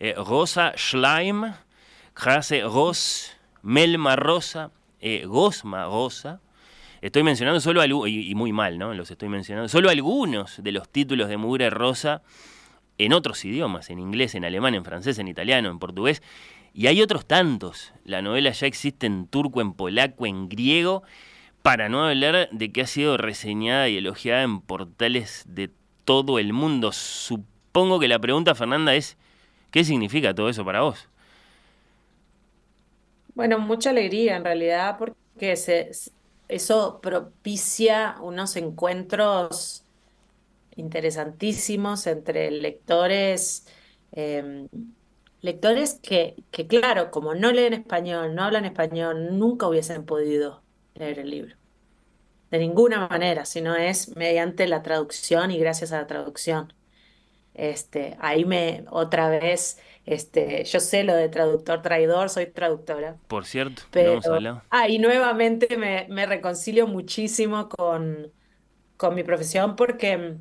eh, 0.00 0.14
Rosa 0.16 0.72
Slime, 0.76 1.54
Jase 2.14 2.62
Ros, 2.62 3.36
Melma 3.62 4.16
Rosa, 4.16 4.70
Gosma 5.26 5.84
Rosa, 5.84 6.40
Estoy 7.00 7.22
mencionando 7.22 7.60
solo 7.60 7.80
algunos, 7.80 8.10
y, 8.10 8.34
muy 8.34 8.52
mal, 8.52 8.78
¿no? 8.78 8.92
Los 8.92 9.10
estoy 9.10 9.28
mencionando, 9.28 9.68
solo 9.68 9.88
algunos 9.88 10.62
de 10.62 10.72
los 10.72 10.88
títulos 10.88 11.28
de 11.28 11.36
Mugre 11.36 11.70
Rosa 11.70 12.22
en 12.98 13.12
otros 13.12 13.44
idiomas, 13.44 13.90
en 13.90 14.00
inglés, 14.00 14.34
en 14.34 14.44
alemán, 14.44 14.74
en 14.74 14.84
francés, 14.84 15.18
en 15.20 15.28
italiano, 15.28 15.70
en 15.70 15.78
portugués. 15.78 16.22
Y 16.74 16.88
hay 16.88 17.00
otros 17.00 17.26
tantos. 17.26 17.92
La 18.04 18.20
novela 18.20 18.50
ya 18.50 18.66
existe 18.66 19.06
en 19.06 19.28
turco, 19.28 19.60
en 19.60 19.74
polaco, 19.74 20.26
en 20.26 20.48
griego, 20.48 21.04
para 21.62 21.88
no 21.88 22.04
hablar 22.04 22.48
de 22.50 22.72
que 22.72 22.82
ha 22.82 22.86
sido 22.88 23.16
reseñada 23.16 23.88
y 23.88 23.96
elogiada 23.96 24.42
en 24.42 24.60
portales 24.60 25.44
de 25.46 25.70
todo 26.04 26.40
el 26.40 26.52
mundo. 26.52 26.90
Supongo 26.90 28.00
que 28.00 28.08
la 28.08 28.18
pregunta, 28.18 28.56
Fernanda, 28.56 28.96
es, 28.96 29.16
¿qué 29.70 29.84
significa 29.84 30.34
todo 30.34 30.48
eso 30.48 30.64
para 30.64 30.82
vos? 30.82 31.08
Bueno, 33.34 33.58
mucha 33.60 33.90
alegría 33.90 34.36
en 34.36 34.44
realidad, 34.44 34.98
porque 34.98 35.52
eso 36.48 37.00
propicia 37.00 38.16
unos 38.20 38.56
encuentros 38.56 39.86
interesantísimos 40.76 42.06
entre 42.06 42.50
lectores, 42.50 43.66
em, 44.12 44.68
lectores 45.40 46.00
que, 46.02 46.36
que, 46.50 46.66
claro, 46.66 47.10
como 47.10 47.34
no 47.34 47.52
leen 47.52 47.74
español, 47.74 48.34
no 48.34 48.44
hablan 48.44 48.64
español, 48.64 49.38
nunca 49.38 49.68
hubiesen 49.68 50.04
podido 50.06 50.64
leer 50.94 51.18
el 51.20 51.30
libro. 51.30 51.56
De 52.50 52.58
ninguna 52.58 53.08
manera, 53.08 53.44
sino 53.46 53.76
es 53.76 54.16
mediante 54.16 54.66
la 54.68 54.82
traducción 54.82 55.50
y 55.50 55.58
gracias 55.58 55.92
a 55.92 55.98
la 55.98 56.06
traducción. 56.06 56.72
Este, 57.58 58.16
ahí 58.20 58.44
me 58.44 58.84
otra 58.90 59.28
vez 59.28 59.80
este, 60.06 60.64
yo 60.64 60.80
sé 60.80 61.04
lo 61.04 61.14
de 61.14 61.28
traductor 61.28 61.82
traidor, 61.82 62.30
soy 62.30 62.46
traductora. 62.46 63.16
Por 63.26 63.44
cierto, 63.44 63.82
pero, 63.90 64.20
ah, 64.70 64.88
y 64.88 64.98
nuevamente 64.98 65.76
me, 65.76 66.06
me 66.08 66.24
reconcilio 66.24 66.86
muchísimo 66.86 67.68
con, 67.68 68.32
con 68.96 69.14
mi 69.14 69.24
profesión 69.24 69.76
porque, 69.76 70.38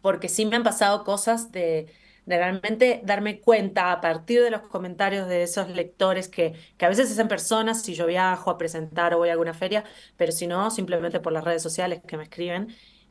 porque 0.00 0.28
sí 0.28 0.46
me 0.46 0.56
han 0.56 0.62
pasado 0.62 1.04
cosas 1.04 1.52
de, 1.52 1.86
de 2.26 2.36
realmente 2.36 3.00
darme 3.04 3.40
cuenta 3.40 3.92
a 3.92 4.00
partir 4.00 4.42
de 4.42 4.50
los 4.50 4.62
comentarios 4.62 5.28
de 5.28 5.42
esos 5.42 5.68
lectores 5.70 6.28
que, 6.28 6.54
que 6.76 6.86
a 6.86 6.88
veces 6.88 7.10
es 7.10 7.18
en 7.18 7.28
personas, 7.28 7.82
si 7.82 7.94
yo 7.94 8.06
viajo 8.06 8.50
a 8.50 8.58
presentar 8.58 9.14
o 9.14 9.18
voy 9.18 9.28
a 9.28 9.32
alguna 9.32 9.54
feria, 9.54 9.84
pero 10.16 10.32
si 10.32 10.46
no, 10.46 10.70
simplemente 10.70 11.20
por 11.20 11.32
las 11.32 11.44
redes 11.44 11.62
sociales 11.62 12.00
que 12.06 12.16
me 12.16 12.24
escriben, 12.24 12.68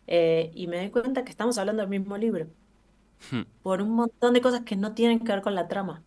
eh, 0.07 0.51
y 0.53 0.67
me 0.67 0.77
doy 0.77 0.89
cuenta 0.89 1.23
que 1.23 1.31
estamos 1.31 1.57
hablando 1.57 1.81
del 1.81 1.89
mismo 1.89 2.17
libro, 2.17 2.47
Hmm. 3.31 3.43
por 3.61 3.81
un 3.81 3.91
montón 3.91 4.33
de 4.33 4.41
cosas 4.41 4.61
que 4.63 4.75
no 4.75 4.93
tienen 4.93 5.19
que 5.23 5.31
ver 5.33 5.41
con 5.41 5.55
la 5.55 5.67
trama, 5.67 6.05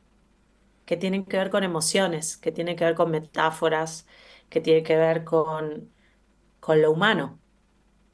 que 0.86 0.96
tienen 0.96 1.24
que 1.26 1.36
ver 1.38 1.50
con 1.50 1.64
emociones, 1.64 2.36
que 2.36 2.52
tienen 2.52 2.76
que 2.76 2.84
ver 2.84 2.94
con 2.94 3.10
metáforas, 3.10 4.06
que 4.48 4.60
tienen 4.60 4.84
que 4.84 4.96
ver 4.96 5.24
con, 5.24 5.92
con 6.60 6.82
lo 6.82 6.92
humano. 6.92 7.40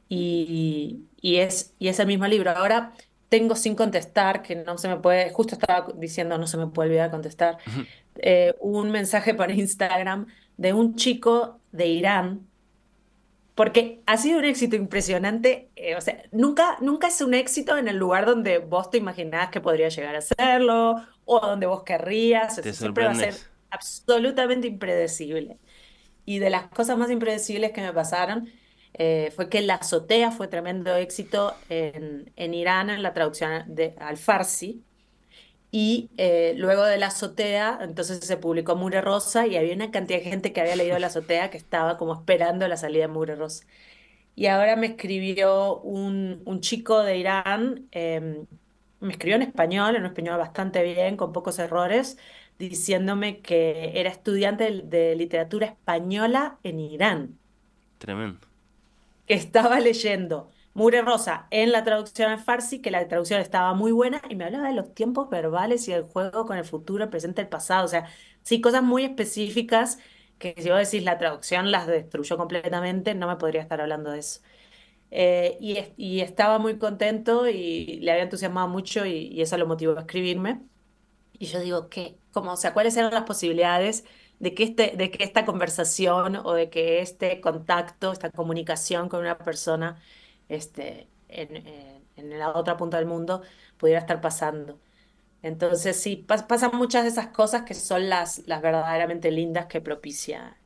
Y, 0.08 1.08
y 1.20 1.36
es, 1.38 1.74
y 1.78 1.88
es 1.88 1.98
el 2.00 2.06
mismo 2.06 2.26
libro. 2.26 2.50
Ahora 2.52 2.94
tengo 3.28 3.56
sin 3.56 3.74
contestar, 3.76 4.42
que 4.42 4.56
no 4.56 4.78
se 4.78 4.88
me 4.88 4.96
puede, 4.98 5.30
justo 5.32 5.54
estaba 5.54 5.88
diciendo 5.96 6.38
no 6.38 6.46
se 6.46 6.56
me 6.58 6.68
puede 6.68 6.90
olvidar 6.90 7.10
contestar, 7.10 7.58
eh, 8.16 8.54
un 8.60 8.90
mensaje 8.90 9.34
por 9.34 9.50
Instagram 9.50 10.26
de 10.56 10.72
un 10.72 10.96
chico 10.96 11.60
de 11.72 11.86
Irán, 11.88 12.47
porque 13.58 14.04
ha 14.06 14.16
sido 14.16 14.38
un 14.38 14.44
éxito 14.44 14.76
impresionante, 14.76 15.72
eh, 15.74 15.96
o 15.96 16.00
sea, 16.00 16.22
nunca, 16.30 16.76
nunca 16.80 17.08
es 17.08 17.20
un 17.20 17.34
éxito 17.34 17.76
en 17.76 17.88
el 17.88 17.96
lugar 17.96 18.24
donde 18.24 18.58
vos 18.58 18.88
te 18.88 18.98
imaginabas 18.98 19.50
que 19.50 19.60
podría 19.60 19.88
llegar 19.88 20.14
a 20.14 20.20
serlo, 20.20 20.94
o 21.24 21.40
donde 21.40 21.66
vos 21.66 21.82
querrías, 21.82 22.56
o 22.56 22.62
Te 22.62 22.72
sea, 22.72 22.72
siempre 22.72 23.04
va 23.06 23.10
a 23.10 23.14
ser 23.16 23.34
absolutamente 23.70 24.68
impredecible. 24.68 25.58
Y 26.24 26.38
de 26.38 26.50
las 26.50 26.68
cosas 26.68 26.96
más 26.98 27.10
impredecibles 27.10 27.72
que 27.72 27.80
me 27.80 27.92
pasaron 27.92 28.48
eh, 28.94 29.32
fue 29.34 29.48
que 29.48 29.60
La 29.60 29.74
Azotea 29.74 30.30
fue 30.30 30.46
tremendo 30.46 30.94
éxito 30.94 31.52
en, 31.68 32.32
en 32.36 32.54
Irán 32.54 32.90
en 32.90 33.02
la 33.02 33.12
traducción 33.12 33.64
de, 33.74 33.96
al 33.98 34.18
farsi. 34.18 34.84
Y 35.70 36.10
eh, 36.16 36.54
luego 36.56 36.84
de 36.84 36.96
La 36.98 37.08
Azotea, 37.08 37.78
entonces 37.82 38.20
se 38.24 38.36
publicó 38.38 38.74
Mure 38.76 39.02
Rosa 39.02 39.46
y 39.46 39.56
había 39.56 39.74
una 39.74 39.90
cantidad 39.90 40.18
de 40.20 40.24
gente 40.24 40.52
que 40.52 40.60
había 40.62 40.76
leído 40.76 40.98
La 40.98 41.08
Azotea 41.08 41.50
que 41.50 41.58
estaba 41.58 41.98
como 41.98 42.14
esperando 42.14 42.66
la 42.68 42.76
salida 42.78 43.02
de 43.02 43.08
Mure 43.08 43.36
Rosa. 43.36 43.66
Y 44.34 44.46
ahora 44.46 44.76
me 44.76 44.86
escribió 44.88 45.80
un, 45.80 46.42
un 46.46 46.60
chico 46.60 47.02
de 47.02 47.18
Irán, 47.18 47.88
eh, 47.92 48.46
me 49.00 49.12
escribió 49.12 49.36
en 49.36 49.42
español, 49.42 49.96
en 49.96 50.02
un 50.02 50.08
español 50.08 50.38
bastante 50.38 50.82
bien, 50.82 51.16
con 51.16 51.32
pocos 51.32 51.58
errores, 51.58 52.18
diciéndome 52.58 53.40
que 53.42 53.92
era 54.00 54.10
estudiante 54.10 54.64
de, 54.64 54.82
de 54.82 55.16
literatura 55.16 55.66
española 55.66 56.58
en 56.62 56.80
Irán, 56.80 57.40
Tremendo. 57.98 58.48
que 59.26 59.34
estaba 59.34 59.80
leyendo 59.80 60.50
Mure 60.74 61.02
Rosa 61.02 61.48
en 61.50 61.72
la 61.72 61.84
traducción 61.84 62.30
al 62.30 62.38
farsi, 62.40 62.80
que 62.80 62.90
la 62.90 63.06
traducción 63.08 63.40
estaba 63.40 63.74
muy 63.74 63.92
buena, 63.92 64.22
y 64.28 64.36
me 64.36 64.44
hablaba 64.44 64.68
de 64.68 64.74
los 64.74 64.94
tiempos 64.94 65.28
verbales 65.30 65.88
y 65.88 65.92
el 65.92 66.02
juego 66.04 66.46
con 66.46 66.56
el 66.58 66.64
futuro, 66.64 67.04
el 67.04 67.10
presente, 67.10 67.42
el 67.42 67.48
pasado, 67.48 67.84
o 67.86 67.88
sea, 67.88 68.06
sí, 68.42 68.60
cosas 68.60 68.82
muy 68.82 69.04
específicas 69.04 69.98
que 70.38 70.54
si 70.58 70.70
vos 70.70 70.78
decís 70.78 71.02
la 71.04 71.18
traducción 71.18 71.70
las 71.72 71.86
destruyó 71.88 72.36
completamente, 72.36 73.14
no 73.14 73.26
me 73.26 73.36
podría 73.36 73.60
estar 73.62 73.80
hablando 73.80 74.10
de 74.12 74.20
eso. 74.20 74.40
Eh, 75.10 75.58
y 75.96 76.20
estaba 76.20 76.58
muy 76.58 76.78
contento 76.78 77.48
y 77.48 78.00
le 78.00 78.10
había 78.12 78.24
entusiasmado 78.24 78.68
mucho 78.68 79.06
y, 79.06 79.28
y 79.28 79.42
eso 79.42 79.56
lo 79.58 79.66
motivó 79.66 79.96
a 79.98 80.00
escribirme. 80.02 80.62
Y 81.38 81.46
yo 81.46 81.60
digo, 81.60 81.88
¿qué? 81.88 82.18
Como, 82.32 82.52
o 82.52 82.56
sea, 82.56 82.74
¿cuáles 82.74 82.96
eran 82.96 83.12
las 83.14 83.24
posibilidades 83.24 84.04
de 84.40 84.54
que, 84.54 84.64
este, 84.64 84.94
de 84.96 85.10
que 85.10 85.24
esta 85.24 85.44
conversación 85.46 86.36
o 86.36 86.52
de 86.54 86.70
que 86.70 87.00
este 87.00 87.40
contacto, 87.40 88.12
esta 88.12 88.30
comunicación 88.30 89.08
con 89.08 89.20
una 89.20 89.38
persona 89.38 90.00
este, 90.48 91.08
en, 91.28 91.56
en- 91.56 92.38
la 92.38 92.50
otra 92.56 92.76
punta 92.76 92.96
del 92.98 93.06
mundo 93.06 93.42
pudiera 93.78 94.00
estar 94.00 94.20
pasando? 94.20 94.80
Entonces, 95.42 96.00
sí, 96.00 96.24
pas- 96.28 96.46
pasan 96.46 96.72
muchas 96.76 97.04
de 97.04 97.10
esas 97.10 97.28
cosas 97.28 97.62
que 97.64 97.74
son 97.74 98.08
las, 98.10 98.40
las 98.48 98.62
verdaderamente 98.62 99.30
lindas 99.32 99.66
que 99.66 99.80
propicia 99.80 100.58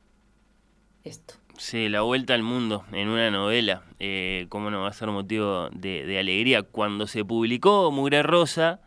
esto. 1.03 1.35
Sí, 1.57 1.87
la 1.87 2.01
vuelta 2.01 2.33
al 2.33 2.41
mundo 2.43 2.83
en 2.91 3.09
una 3.09 3.29
novela. 3.31 3.83
Eh, 3.99 4.47
¿Cómo 4.49 4.71
no 4.71 4.81
va 4.81 4.87
a 4.89 4.93
ser 4.93 5.09
motivo 5.09 5.69
de, 5.71 6.05
de 6.05 6.19
alegría? 6.19 6.63
Cuando 6.63 7.05
se 7.07 7.23
publicó 7.23 7.91
Mugre 7.91 8.23
Rosa, 8.23 8.81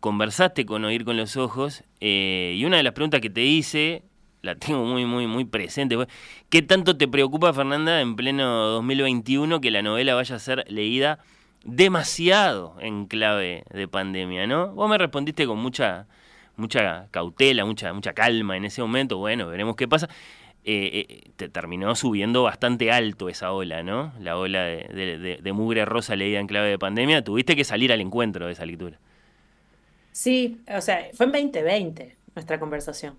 conversaste 0.00 0.66
con 0.66 0.84
Oír 0.84 1.04
con 1.04 1.16
los 1.16 1.36
Ojos 1.36 1.84
eh, 2.00 2.54
y 2.58 2.64
una 2.66 2.78
de 2.78 2.84
las 2.84 2.94
preguntas 2.94 3.20
que 3.22 3.30
te 3.30 3.42
hice, 3.44 4.04
la 4.44 4.54
tengo 4.54 4.84
muy, 4.84 5.04
muy, 5.06 5.26
muy 5.26 5.44
presente. 5.44 5.96
¿Qué 6.50 6.62
tanto 6.62 6.96
te 6.96 7.08
preocupa, 7.08 7.52
Fernanda, 7.52 8.00
en 8.00 8.14
pleno 8.14 8.66
2021 8.68 9.60
que 9.60 9.70
la 9.70 9.82
novela 9.82 10.14
vaya 10.14 10.36
a 10.36 10.38
ser 10.38 10.64
leída 10.68 11.18
demasiado 11.64 12.76
en 12.80 13.06
clave 13.06 13.64
de 13.72 13.88
pandemia, 13.88 14.46
¿no? 14.46 14.74
Vos 14.74 14.88
me 14.88 14.98
respondiste 14.98 15.46
con 15.46 15.58
mucha, 15.58 16.06
mucha 16.56 17.08
cautela, 17.10 17.64
mucha, 17.64 17.92
mucha 17.92 18.12
calma 18.12 18.56
en 18.56 18.66
ese 18.66 18.82
momento. 18.82 19.16
Bueno, 19.18 19.48
veremos 19.48 19.76
qué 19.76 19.88
pasa. 19.88 20.08
Eh, 20.66 21.06
eh, 21.08 21.30
te 21.36 21.48
terminó 21.48 21.94
subiendo 21.94 22.42
bastante 22.42 22.90
alto 22.90 23.28
esa 23.28 23.52
ola, 23.52 23.82
¿no? 23.82 24.12
La 24.20 24.36
ola 24.36 24.62
de 24.62 25.52
mugre 25.52 25.84
rosa 25.84 26.16
leída 26.16 26.38
en 26.38 26.46
clave 26.46 26.68
de 26.68 26.78
pandemia. 26.78 27.24
Tuviste 27.24 27.56
que 27.56 27.64
salir 27.64 27.92
al 27.92 28.00
encuentro 28.00 28.46
de 28.46 28.52
esa 28.52 28.66
lectura. 28.66 28.98
Sí, 30.12 30.60
o 30.68 30.80
sea, 30.80 31.08
fue 31.14 31.26
en 31.26 31.32
2020 31.32 32.16
nuestra 32.34 32.60
conversación. 32.60 33.16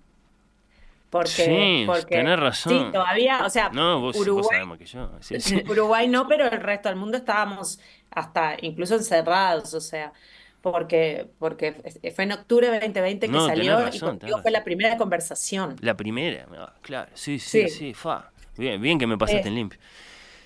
Porque, 1.17 1.43
Sí, 1.45 1.83
porque 1.85 2.15
tenés 2.15 2.39
razón. 2.39 2.87
sí, 2.87 2.91
todavía, 2.91 3.45
o 3.45 3.49
sea, 3.49 3.69
No, 3.73 4.01
vos, 4.01 4.17
Uruguay, 4.19 4.59
que 4.77 4.85
yo. 4.85 5.11
Sí, 5.21 5.39
sí. 5.39 5.63
Uruguay 5.67 6.07
no, 6.07 6.27
pero 6.27 6.45
el 6.45 6.61
resto 6.61 6.89
del 6.89 6.97
mundo 6.97 7.17
estábamos 7.17 7.79
hasta 8.11 8.57
incluso 8.61 8.95
encerrados, 8.95 9.73
o 9.73 9.81
sea, 9.81 10.13
porque, 10.61 11.29
porque 11.39 11.73
fue 12.15 12.25
en 12.25 12.33
octubre 12.33 12.69
de 12.69 12.79
2020 12.79 13.31
que 13.31 13.31
No, 13.31 13.45
salió 13.45 13.79
y 13.81 13.85
razón, 13.85 14.09
contigo 14.09 14.35
tenés 14.35 14.41
fue 14.41 14.51
la 14.51 14.63
primera 14.63 14.97
conversación. 14.97 15.75
La 15.81 15.95
primera, 15.95 16.47
ah, 16.57 16.73
claro, 16.81 17.11
sí, 17.15 17.39
sí, 17.39 17.67
sí, 17.67 17.69
Sí. 17.69 17.93
fa. 17.93 18.31
Bien, 18.57 18.81
bien 18.81 18.97
que 18.99 19.07
me 19.07 19.17
pasaste 19.17 19.47
Eh, 19.47 19.49
en 19.49 19.55
limpio. 19.55 19.79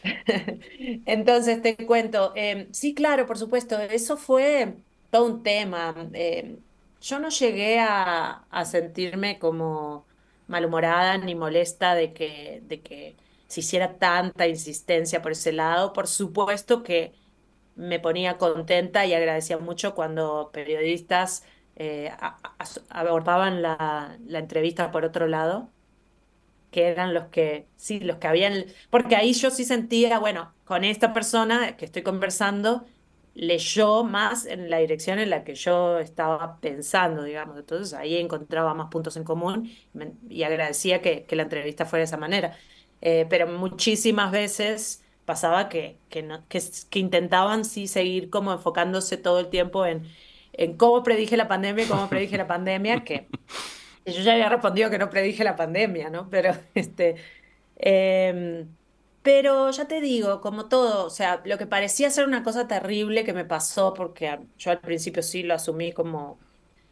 Entonces 1.05 1.61
te 1.61 1.75
cuento, 1.85 2.33
eh, 2.35 2.69
sí, 2.71 2.93
claro, 2.93 3.25
por 3.25 3.37
supuesto, 3.37 3.79
eso 3.79 4.17
fue 4.17 4.75
todo 5.09 5.25
un 5.25 5.43
tema. 5.43 5.95
Eh, 6.13 6.59
yo 7.01 7.19
no 7.19 7.29
llegué 7.29 7.79
a, 7.79 8.45
a 8.49 8.65
sentirme 8.65 9.39
como 9.39 10.05
malhumorada 10.49 11.17
ni 11.17 11.35
molesta 11.35 11.95
de 11.95 12.13
que, 12.13 12.61
de 12.65 12.81
que 12.81 13.17
se 13.47 13.61
hiciera 13.61 13.97
tanta 13.99 14.47
insistencia 14.47 15.21
por 15.21 15.33
ese 15.33 15.53
lado. 15.53 15.93
Por 15.93 16.07
supuesto 16.07 16.83
que 16.83 17.13
me 17.75 17.99
ponía 17.99 18.37
contenta 18.37 19.05
y 19.05 19.13
agradecía 19.13 19.57
mucho 19.59 19.95
cuando 19.95 20.51
periodistas 20.53 21.43
eh, 21.77 22.11
abordaban 22.89 23.61
la, 23.61 24.17
la 24.25 24.39
entrevista 24.39 24.91
por 24.91 25.05
otro 25.05 25.27
lado 25.27 25.71
que 26.71 26.87
eran 26.87 27.13
los 27.13 27.25
que, 27.27 27.67
sí, 27.75 27.99
los 27.99 28.17
que 28.17 28.27
habían, 28.27 28.65
porque 28.89 29.15
ahí 29.15 29.33
yo 29.33 29.49
sí 29.51 29.65
sentía, 29.65 30.19
bueno, 30.19 30.53
con 30.65 30.83
esta 30.83 31.13
persona 31.13 31.75
que 31.77 31.85
estoy 31.85 32.03
conversando, 32.03 32.85
leyó 33.39 34.03
más 34.03 34.45
en 34.45 34.69
la 34.69 34.79
dirección 34.79 35.19
en 35.19 35.29
la 35.29 35.43
que 35.43 35.55
yo 35.55 35.99
estaba 35.99 36.59
pensando, 36.59 37.23
digamos. 37.23 37.57
Entonces 37.57 37.93
ahí 37.93 38.17
encontraba 38.17 38.73
más 38.73 38.89
puntos 38.89 39.15
en 39.17 39.23
común 39.23 39.71
y 40.29 40.43
agradecía 40.43 41.01
que, 41.01 41.25
que 41.25 41.35
la 41.35 41.43
entrevista 41.43 41.85
fuera 41.85 42.01
de 42.01 42.05
esa 42.05 42.17
manera. 42.17 42.57
Eh, 43.01 43.25
pero 43.29 43.47
muchísimas 43.47 44.31
veces 44.31 45.03
pasaba 45.25 45.69
que, 45.69 45.99
que, 46.09 46.21
no- 46.23 46.45
que, 46.49 46.61
que 46.89 46.99
intentaban 46.99 47.63
sí 47.65 47.87
seguir 47.87 48.29
como 48.29 48.51
enfocándose 48.53 49.17
todo 49.17 49.39
el 49.39 49.49
tiempo 49.49 49.85
en, 49.85 50.05
en 50.53 50.75
cómo 50.77 51.03
predije 51.03 51.37
la 51.37 51.47
pandemia 51.47 51.87
cómo 51.87 52.09
predije 52.09 52.37
la 52.37 52.47
pandemia, 52.47 53.03
que 53.03 53.29
Yo 54.05 54.21
ya 54.23 54.33
había 54.33 54.49
respondido 54.49 54.89
que 54.89 54.97
no 54.97 55.09
predije 55.09 55.43
la 55.43 55.55
pandemia, 55.55 56.09
¿no? 56.09 56.29
Pero, 56.29 56.53
este, 56.75 57.15
em, 57.77 58.75
pero 59.29 59.69
ya 59.69 59.87
te 59.87 60.01
digo, 60.01 60.41
como 60.41 60.69
todo, 60.69 61.05
o 61.05 61.09
sea, 61.11 61.43
lo 61.45 61.59
que 61.59 61.67
parecía 61.67 62.09
ser 62.09 62.25
una 62.27 62.41
cosa 62.41 62.67
terrible 62.67 63.23
que 63.23 63.31
me 63.31 63.45
pasó, 63.45 63.93
porque 63.93 64.39
yo 64.57 64.71
al 64.71 64.79
principio 64.79 65.21
sí 65.21 65.43
lo 65.43 65.53
asumí 65.53 65.91
como, 65.93 66.39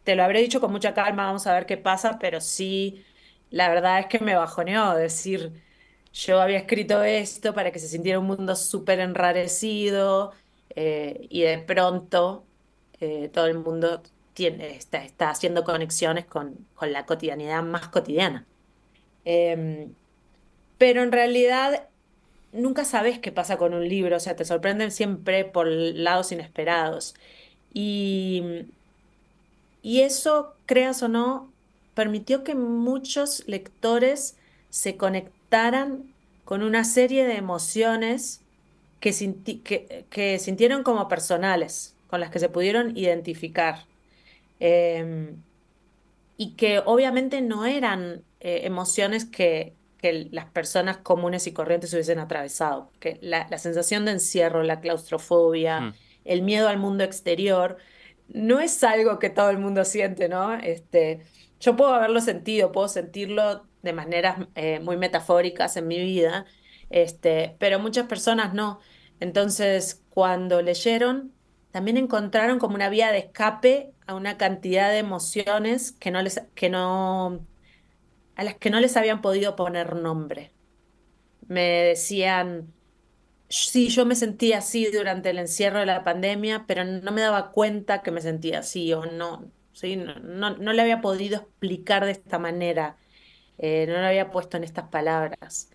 te 0.04 0.16
lo 0.16 0.24
habré 0.24 0.42
dicho 0.42 0.62
con 0.62 0.72
mucha 0.72 0.94
calma, 0.94 1.26
vamos 1.26 1.48
a 1.48 1.54
ver 1.56 1.66
qué 1.66 1.78
pasa, 1.78 2.20
pero 2.20 2.40
sí, 2.40 3.04
la 3.50 3.70
verdad 3.70 4.02
es 4.02 4.06
que 4.06 4.20
me 4.20 4.36
bajoneó 4.36 4.94
decir, 4.94 5.52
yo 6.14 6.40
había 6.40 6.60
escrito 6.60 7.02
esto 7.04 7.56
para 7.56 7.72
que 7.72 7.80
se 7.80 7.88
sintiera 7.88 8.20
un 8.20 8.28
mundo 8.28 8.56
súper 8.56 9.00
enrarecido 9.00 10.32
eh, 10.76 11.26
y 11.32 11.42
de 11.42 11.58
pronto 11.58 12.46
eh, 13.00 13.32
todo 13.34 13.48
el 13.48 13.58
mundo 13.58 14.04
está 14.38 15.32
haciendo 15.32 15.64
conexiones 15.64 16.28
con, 16.28 16.68
con 16.76 16.94
la 16.94 17.08
cotidianidad 17.08 17.64
más 17.64 17.88
cotidiana. 17.88 18.46
Em, 19.26 19.96
pero 20.78 21.02
en 21.04 21.12
realidad 21.12 21.90
nunca 22.58 22.86
sabes 22.86 23.20
qué 23.20 23.32
pasa 23.32 23.58
con 23.58 23.74
un 23.74 23.88
libro, 23.88 24.18
o 24.18 24.20
sea, 24.20 24.36
te 24.36 24.46
sorprenden 24.46 24.92
siempre 24.92 25.46
por 25.46 25.68
lados 25.68 26.32
inesperados. 26.32 27.16
Y, 27.72 28.44
y 29.82 30.02
eso, 30.02 30.60
creas 30.66 31.02
o 31.04 31.08
no, 31.10 31.56
permitió 31.94 32.44
que 32.44 32.56
muchos 32.56 33.44
lectores 33.48 34.38
se 34.70 34.98
conectaran 34.98 36.14
con 36.44 36.64
una 36.64 36.84
serie 36.84 37.26
de 37.26 37.36
emociones 37.38 38.46
que, 39.00 39.12
sinti- 39.12 39.64
que, 39.64 40.08
que 40.10 40.40
sintieron 40.40 40.84
como 40.84 41.08
personales, 41.08 41.98
con 42.08 42.20
las 42.22 42.32
que 42.32 42.40
se 42.40 42.50
pudieron 42.50 42.96
identificar. 42.98 43.90
eh, 44.60 45.38
y 46.38 46.56
que 46.56 46.80
obviamente 46.86 47.42
no 47.42 47.66
eran 47.66 48.26
eh, 48.40 48.62
emociones 48.66 49.26
que, 49.26 49.78
que 49.98 50.30
las 50.32 50.46
personas 50.48 50.98
comunes 50.98 51.48
y 51.48 51.54
corrientes 51.54 51.94
hubiesen 51.94 52.20
atravesado. 52.20 52.92
Que 53.00 53.20
la, 53.22 53.48
la 53.50 53.58
sensación 53.58 54.06
de 54.06 54.12
encierro, 54.14 54.64
la 54.64 54.80
claustrofobia, 54.82 55.90
Hmm. 55.90 55.94
el 56.26 56.42
miedo 56.44 56.68
al 56.70 56.78
mundo 56.80 57.04
exterior, 57.04 57.78
no 58.28 58.60
es 58.60 58.84
algo 58.84 59.20
que 59.20 59.30
todo 59.30 59.50
el 59.50 59.58
mundo 59.60 59.86
siente, 59.86 60.30
¿no? 60.30 60.54
Este, 60.56 61.26
yo 61.60 61.76
puedo 61.76 61.94
haberlo 61.94 62.20
sentido, 62.22 62.72
puedo 62.72 62.88
sentirlo 62.88 63.68
de 63.82 63.94
maneras 63.94 64.48
eh, 64.56 64.80
muy 64.80 64.98
metafóricas 64.98 65.78
en 65.78 65.88
mi 65.88 66.00
vida, 66.00 66.46
este, 66.90 67.56
pero 67.60 67.80
muchas 67.80 68.08
personas 68.08 68.54
no. 68.54 68.80
Entonces, 69.20 70.04
cuando 70.10 70.62
leyeron, 70.62 71.34
también 71.72 71.98
encontraron 71.98 72.60
como 72.60 72.76
una 72.76 72.90
vía 72.90 73.12
de 73.12 73.20
escape 73.20 73.94
a 74.06 74.16
una 74.16 74.38
cantidad 74.38 74.90
de 74.92 75.00
emociones 75.00 75.92
que 75.94 76.12
no 76.12 76.22
les, 76.22 76.42
que 76.56 76.70
no, 76.70 77.48
a 78.38 78.46
las 78.46 78.58
que 78.58 78.72
no 78.72 78.80
les 78.82 78.98
habían 78.98 79.22
podido 79.22 79.58
poner 79.58 79.96
nombre. 79.98 80.54
Me 81.48 81.62
decían, 81.64 82.74
sí, 83.50 83.90
yo 83.90 84.06
me 84.06 84.16
sentía 84.16 84.60
así 84.60 84.88
durante 84.92 85.30
el 85.32 85.40
encierro 85.40 85.80
de 85.80 85.86
la 85.88 86.04
pandemia, 86.04 86.66
pero 86.68 86.86
no 86.86 87.12
me 87.12 87.22
daba 87.22 87.52
cuenta 87.52 88.04
que 88.04 88.12
me 88.12 88.22
sentía 88.22 88.60
así 88.60 88.94
o 88.94 89.06
no, 89.06 89.52
sí, 89.74 89.96
no, 89.98 90.16
no, 90.20 90.58
no 90.58 90.74
le 90.74 90.82
había 90.82 91.02
podido 91.02 91.38
explicar 91.40 92.06
de 92.06 92.12
esta 92.12 92.40
manera, 92.40 92.98
eh, 93.60 93.86
no 93.88 93.94
lo 94.02 94.08
había 94.08 94.32
puesto 94.32 94.58
en 94.58 94.64
estas 94.66 94.90
palabras. 94.90 95.72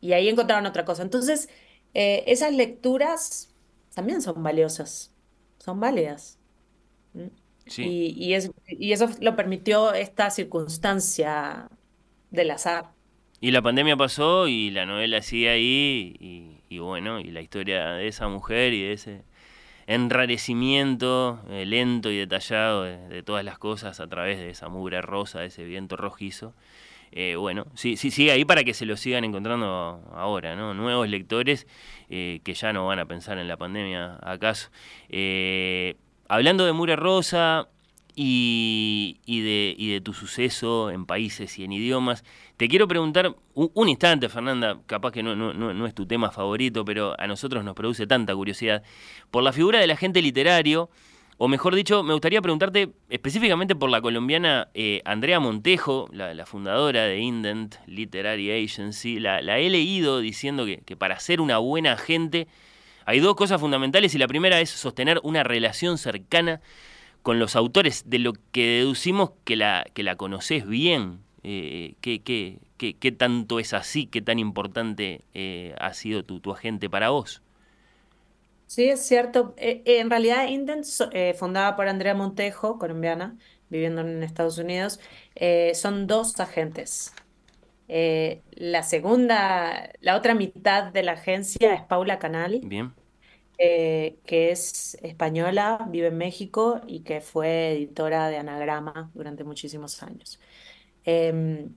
Y 0.00 0.12
ahí 0.14 0.28
encontraron 0.28 0.66
otra 0.66 0.84
cosa. 0.86 1.02
Entonces, 1.02 1.48
eh, 1.94 2.24
esas 2.26 2.54
lecturas 2.54 3.54
también 3.94 4.22
son 4.22 4.42
valiosas, 4.42 5.14
son 5.58 5.80
válidas. 5.80 6.38
Sí. 7.66 7.82
Y, 7.82 8.14
y 8.18 8.34
es- 8.34 8.50
y 8.66 8.92
eso 8.92 9.08
lo 9.20 9.36
permitió 9.36 9.92
esta 9.94 10.30
circunstancia 10.30 11.68
del 12.30 12.50
azar. 12.50 12.90
Y 13.40 13.52
la 13.52 13.62
pandemia 13.62 13.96
pasó 13.96 14.48
y 14.48 14.70
la 14.70 14.84
novela 14.84 15.22
sigue 15.22 15.48
ahí 15.48 16.16
y, 16.20 16.60
y 16.68 16.78
bueno, 16.78 17.20
y 17.20 17.30
la 17.30 17.40
historia 17.40 17.92
de 17.92 18.06
esa 18.06 18.28
mujer 18.28 18.72
y 18.74 18.82
de 18.82 18.92
ese 18.92 19.24
enrarecimiento 19.86 21.40
eh, 21.50 21.66
lento 21.66 22.12
y 22.12 22.16
detallado 22.16 22.84
de, 22.84 23.22
todas 23.24 23.44
las 23.44 23.58
cosas 23.58 23.98
a 23.98 24.06
través 24.06 24.38
de 24.38 24.50
esa 24.50 24.68
mugre 24.68 25.02
rosa, 25.02 25.40
de 25.40 25.46
ese 25.46 25.64
viento 25.64 25.96
rojizo. 25.96 26.54
Eh, 27.10 27.34
bueno, 27.34 27.66
sí, 27.74 27.96
sí, 27.96 28.12
sigue 28.12 28.30
ahí 28.30 28.44
para 28.44 28.62
que 28.62 28.72
se 28.72 28.86
lo 28.86 28.96
sigan 28.96 29.24
encontrando 29.24 30.00
ahora, 30.14 30.54
¿no? 30.54 30.74
Nuevos 30.74 31.08
lectores 31.08 31.66
eh, 32.08 32.40
que 32.44 32.54
ya 32.54 32.72
no 32.72 32.86
van 32.86 33.00
a 33.00 33.06
pensar 33.06 33.38
en 33.38 33.48
la 33.48 33.56
pandemia, 33.56 34.16
¿acaso? 34.22 34.70
Eh, 35.08 35.96
hablando 36.28 36.64
de 36.64 36.72
Mure 36.72 36.94
Rosa 36.94 37.68
y, 38.14 39.18
de, 39.26 39.74
y 39.76 39.92
de 39.92 40.00
tu 40.00 40.12
suceso 40.12 40.90
en 40.90 41.06
países 41.06 41.58
y 41.58 41.64
en 41.64 41.72
idiomas, 41.72 42.24
te 42.56 42.68
quiero 42.68 42.86
preguntar 42.88 43.34
un, 43.54 43.88
instante, 43.88 44.28
Fernanda, 44.28 44.80
capaz 44.86 45.12
que 45.12 45.22
no, 45.22 45.34
no, 45.34 45.52
no, 45.52 45.86
es 45.86 45.94
tu 45.94 46.06
tema 46.06 46.30
favorito, 46.30 46.84
pero 46.84 47.18
a 47.18 47.26
nosotros 47.26 47.64
nos 47.64 47.74
produce 47.74 48.06
tanta 48.06 48.34
curiosidad, 48.34 48.82
por 49.30 49.42
la 49.42 49.52
figura 49.52 49.80
del 49.80 49.90
agente 49.90 50.22
literario, 50.22 50.90
o 51.38 51.48
mejor 51.48 51.74
dicho, 51.74 52.02
me 52.02 52.12
gustaría 52.12 52.42
preguntarte 52.42 52.90
específicamente 53.08 53.74
por 53.74 53.88
la 53.88 54.02
colombiana 54.02 54.68
eh, 54.74 55.00
Andrea 55.06 55.40
Montejo, 55.40 56.06
la, 56.12 56.34
la 56.34 56.44
fundadora 56.44 57.04
de 57.04 57.18
Indent 57.18 57.76
Literary 57.86 58.64
Agency. 58.64 59.18
La, 59.18 59.40
la 59.40 59.58
he 59.58 59.70
leído 59.70 60.20
diciendo 60.20 60.66
que, 60.66 60.82
que 60.84 60.98
para 60.98 61.18
ser 61.18 61.40
una 61.40 61.56
buena 61.56 61.92
agente 61.92 62.46
hay 63.06 63.20
dos 63.20 63.36
cosas 63.36 63.58
fundamentales 63.58 64.14
y 64.14 64.18
la 64.18 64.28
primera 64.28 64.60
es 64.60 64.68
sostener 64.68 65.18
una 65.22 65.42
relación 65.42 65.96
cercana 65.96 66.60
con 67.22 67.38
los 67.38 67.56
autores, 67.56 68.04
de 68.06 68.18
lo 68.18 68.32
que 68.52 68.66
deducimos 68.78 69.32
que 69.44 69.56
la, 69.56 69.84
que 69.94 70.02
la 70.02 70.16
conoces 70.16 70.66
bien. 70.66 71.20
Eh, 71.42 71.94
¿qué, 72.00 72.22
qué, 72.22 72.58
qué, 72.76 72.94
qué 72.96 73.12
tanto 73.12 73.58
es 73.60 73.72
así? 73.72 74.06
¿Qué 74.06 74.20
tan 74.22 74.38
importante 74.38 75.22
eh, 75.34 75.74
ha 75.78 75.94
sido 75.94 76.24
tu, 76.24 76.40
tu 76.40 76.52
agente 76.52 76.90
para 76.90 77.10
vos? 77.10 77.42
Sí, 78.66 78.88
es 78.88 79.04
cierto. 79.06 79.54
Eh, 79.56 79.82
en 79.84 80.10
realidad, 80.10 80.46
Indent, 80.48 80.84
fundada 81.36 81.76
por 81.76 81.88
Andrea 81.88 82.14
Montejo, 82.14 82.78
colombiana, 82.78 83.36
viviendo 83.68 84.02
en 84.02 84.22
Estados 84.22 84.58
Unidos, 84.58 85.00
son 85.74 86.06
dos 86.06 86.38
agentes. 86.38 87.12
La 87.88 88.82
segunda, 88.84 89.90
la 90.00 90.16
otra 90.16 90.34
mitad 90.34 90.92
de 90.92 91.02
la 91.02 91.12
agencia 91.12 91.74
es 91.74 91.82
Paula 91.82 92.18
Canal, 92.20 92.60
Bien. 92.62 92.92
Eh, 93.60 94.20
que 94.26 94.52
es 94.52 94.96
española, 95.02 95.86
vive 95.90 96.08
en 96.08 96.18
México 96.18 96.82
y 96.88 97.02
que 97.04 97.20
fue 97.22 97.72
editora 97.74 98.28
de 98.30 98.38
Anagrama 98.38 99.12
durante 99.14 99.44
muchísimos 99.44 100.02
años. 100.04 100.40
Em, 101.04 101.76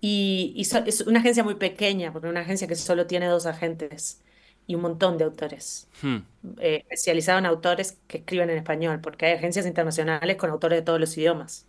y 0.00 0.52
y 0.56 0.64
so- 0.66 0.78
es 0.86 1.02
una 1.02 1.20
agencia 1.20 1.44
muy 1.44 1.56
pequeña, 1.56 2.12
porque 2.12 2.28
una 2.28 2.40
agencia 2.42 2.68
que 2.68 2.76
solo 2.76 3.06
tiene 3.06 3.26
dos 3.28 3.46
agentes 3.46 4.22
y 4.66 4.74
un 4.76 4.82
montón 4.82 5.18
de 5.18 5.24
autores 5.24 5.90
Hmm. 6.02 6.22
eh, 6.60 6.78
especializado 6.88 7.38
en 7.40 7.46
autores 7.46 8.00
que 8.08 8.18
escriben 8.18 8.50
en 8.50 8.58
español, 8.58 9.00
porque 9.00 9.26
hay 9.26 9.32
agencias 9.34 9.66
internacionales 9.66 10.36
con 10.36 10.50
autores 10.50 10.78
de 10.80 10.82
todos 10.84 11.00
los 11.00 11.16
idiomas. 11.18 11.68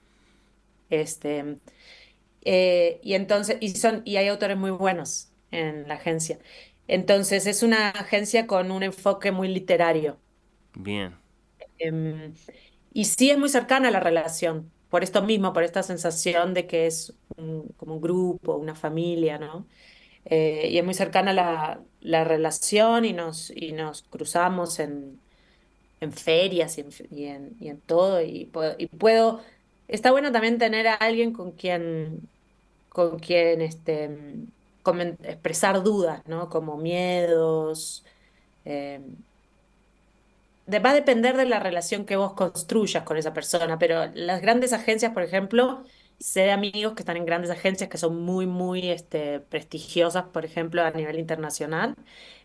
Este, 0.89 1.59
eh, 2.43 2.99
y 3.03 3.13
entonces, 3.15 3.57
y 3.61 3.71
son, 3.75 4.01
y 4.05 4.17
hay 4.17 4.27
autores 4.27 4.57
muy 4.57 4.71
buenos 4.71 5.31
en 5.51 5.87
la 5.87 5.95
agencia. 5.95 6.39
Entonces, 6.87 7.47
es 7.47 7.63
una 7.63 7.89
agencia 7.89 8.47
con 8.47 8.71
un 8.71 8.83
enfoque 8.83 9.31
muy 9.31 9.47
literario. 9.49 10.19
Bien. 10.75 11.17
Em, 11.77 12.33
y 12.93 13.05
sí 13.05 13.29
es 13.31 13.37
muy 13.37 13.49
cercana 13.49 13.89
a 13.89 13.91
la 13.91 13.99
relación, 13.99 14.71
por 14.89 15.03
esto 15.03 15.23
mismo, 15.23 15.53
por 15.53 15.63
esta 15.63 15.83
sensación 15.83 16.53
de 16.53 16.67
que 16.67 16.87
es 16.87 17.13
un- 17.37 17.67
como 17.77 17.95
un 17.95 18.01
grupo, 18.01 18.55
una 18.57 18.75
familia, 18.75 19.37
¿no? 19.39 19.67
Eh, 20.25 20.69
y 20.71 20.77
es 20.79 20.85
muy 20.85 20.93
cercana 20.95 21.33
la, 21.33 21.83
la 22.01 22.23
relación 22.25 23.05
y 23.05 23.13
nos, 23.13 23.51
y 23.55 23.73
nos 23.73 24.03
cruzamos 24.03 24.79
en, 24.79 25.21
en 26.01 26.13
ferias 26.13 26.77
y 26.77 26.81
en, 26.81 26.89
y 27.11 27.25
en, 27.25 27.57
y 27.59 27.69
en 27.69 27.81
todo. 27.81 28.21
Y 28.23 28.45
puedo, 28.47 28.75
y 28.79 28.87
puedo, 28.87 29.41
está 29.87 30.11
bueno 30.11 30.31
también 30.31 30.57
tener 30.59 30.87
a 30.87 30.95
alguien 30.95 31.33
con 31.33 31.53
quien, 31.53 32.29
con 32.89 33.19
quien 33.19 33.61
este, 33.61 34.09
expresar 35.23 35.83
dudas, 35.83 36.23
¿no? 36.27 36.49
Como 36.49 36.77
miedos. 36.77 38.05
eh, 38.65 39.01
va 40.79 40.91
a 40.91 40.93
depender 40.93 41.35
de 41.37 41.45
la 41.45 41.59
relación 41.59 42.05
que 42.05 42.15
vos 42.15 42.33
construyas 42.33 43.03
con 43.03 43.17
esa 43.17 43.33
persona, 43.33 43.77
pero 43.79 44.05
las 44.13 44.41
grandes 44.41 44.71
agencias, 44.73 45.11
por 45.13 45.23
ejemplo, 45.23 45.83
sé 46.19 46.41
de 46.41 46.51
amigos 46.51 46.93
que 46.93 47.01
están 47.01 47.17
en 47.17 47.25
grandes 47.25 47.51
agencias 47.51 47.89
que 47.89 47.97
son 47.97 48.21
muy, 48.21 48.45
muy 48.47 48.89
este, 48.89 49.39
prestigiosas, 49.41 50.25
por 50.25 50.45
ejemplo, 50.45 50.81
a 50.83 50.91
nivel 50.91 51.19
internacional, 51.19 51.95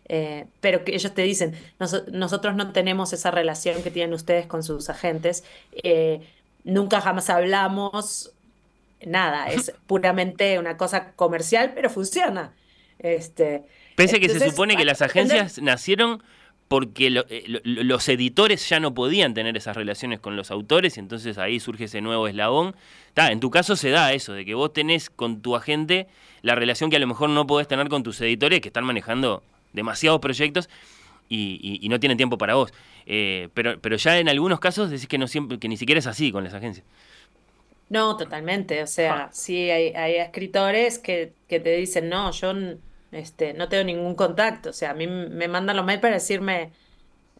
eh, 0.05 0.47
pero 0.59 0.83
que 0.83 0.95
ellos 0.95 1.13
te 1.13 1.21
dicen, 1.21 1.53
"Noso- 1.79 2.05
nosotros 2.11 2.55
no 2.55 2.71
tenemos 2.73 3.13
esa 3.13 3.31
relación 3.31 3.81
que 3.83 3.91
tienen 3.91 4.13
ustedes 4.13 4.47
con 4.47 4.63
sus 4.63 4.89
agentes, 4.89 5.43
eh, 5.83 6.21
nunca 6.63 6.99
jamás 7.01 7.29
hablamos, 7.29 8.33
nada, 9.05 9.47
es 9.49 9.73
puramente 9.87 10.59
una 10.59 10.77
cosa 10.77 11.11
comercial, 11.13 11.71
pero 11.75 11.89
funciona. 11.89 12.53
Este, 12.99 13.63
Pese 13.95 14.17
a 14.17 14.19
que 14.19 14.27
se 14.29 14.49
supone 14.49 14.73
que 14.73 14.79
va 14.79 14.81
a 14.83 14.85
las 14.85 15.01
agencias 15.01 15.61
nacieron 15.61 16.21
porque 16.67 17.07
eh, 17.07 17.09
lo- 17.09 17.25
lo- 17.63 17.83
los 17.83 18.07
editores 18.09 18.67
ya 18.69 18.79
no 18.79 18.93
podían 18.93 19.33
tener 19.33 19.57
esas 19.57 19.75
relaciones 19.75 20.19
con 20.19 20.35
los 20.35 20.51
autores, 20.51 20.97
y 20.97 20.99
entonces 20.99 21.37
ahí 21.37 21.59
surge 21.59 21.85
ese 21.85 22.01
nuevo 22.01 22.27
eslabón. 22.27 22.75
Ta, 23.15 23.31
en 23.31 23.39
tu 23.39 23.49
caso 23.49 23.75
se 23.75 23.89
da 23.89 24.13
eso, 24.13 24.33
de 24.33 24.45
que 24.45 24.53
vos 24.53 24.71
tenés 24.73 25.09
con 25.09 25.41
tu 25.41 25.55
agente 25.55 26.07
la 26.41 26.55
relación 26.55 26.89
que 26.89 26.97
a 26.97 26.99
lo 26.99 27.07
mejor 27.07 27.29
no 27.31 27.47
podés 27.47 27.67
tener 27.67 27.87
con 27.89 28.03
tus 28.03 28.21
editores, 28.21 28.61
que 28.61 28.69
están 28.69 28.83
manejando 28.83 29.41
demasiados 29.73 30.19
proyectos 30.19 30.69
y, 31.27 31.59
y- 31.61 31.79
y 31.85 31.89
no 31.89 31.99
tienen 31.99 32.17
tiempo 32.17 32.37
para 32.37 32.53
vos. 32.55 32.71
Eh, 33.07 33.49
pero, 33.55 33.79
pero 33.79 33.95
ya 33.97 34.19
en 34.19 34.29
algunos 34.29 34.59
casos 34.59 34.89
decís 34.91 35.07
que, 35.07 35.17
no 35.17 35.27
siempre, 35.27 35.57
que 35.57 35.67
ni 35.67 35.77
siquiera 35.77 35.97
es 35.99 36.05
así 36.07 36.31
con 36.31 36.43
las 36.43 36.53
agencias. 36.53 36.85
No, 37.89 38.17
totalmente. 38.17 38.83
O 38.83 38.87
sea, 38.87 39.31
sí 39.33 39.69
hay, 39.71 39.89
hay 39.95 40.15
escritores 40.17 40.99
que, 40.99 41.35
que 41.47 41.59
te 41.59 41.71
dicen, 41.75 42.07
no, 42.09 42.31
yo 42.31 42.51
n- 42.51 42.81
este, 43.11 43.53
no 43.55 43.67
tengo 43.67 43.83
ningún 43.83 44.13
contacto. 44.15 44.69
O 44.69 44.73
sea, 44.73 44.91
a 44.91 44.93
mí 44.93 45.05
m- 45.05 45.29
me 45.29 45.47
mandan 45.47 45.75
los 45.75 45.85
mails 45.85 46.01
para 46.01 46.13
decirme 46.15 46.73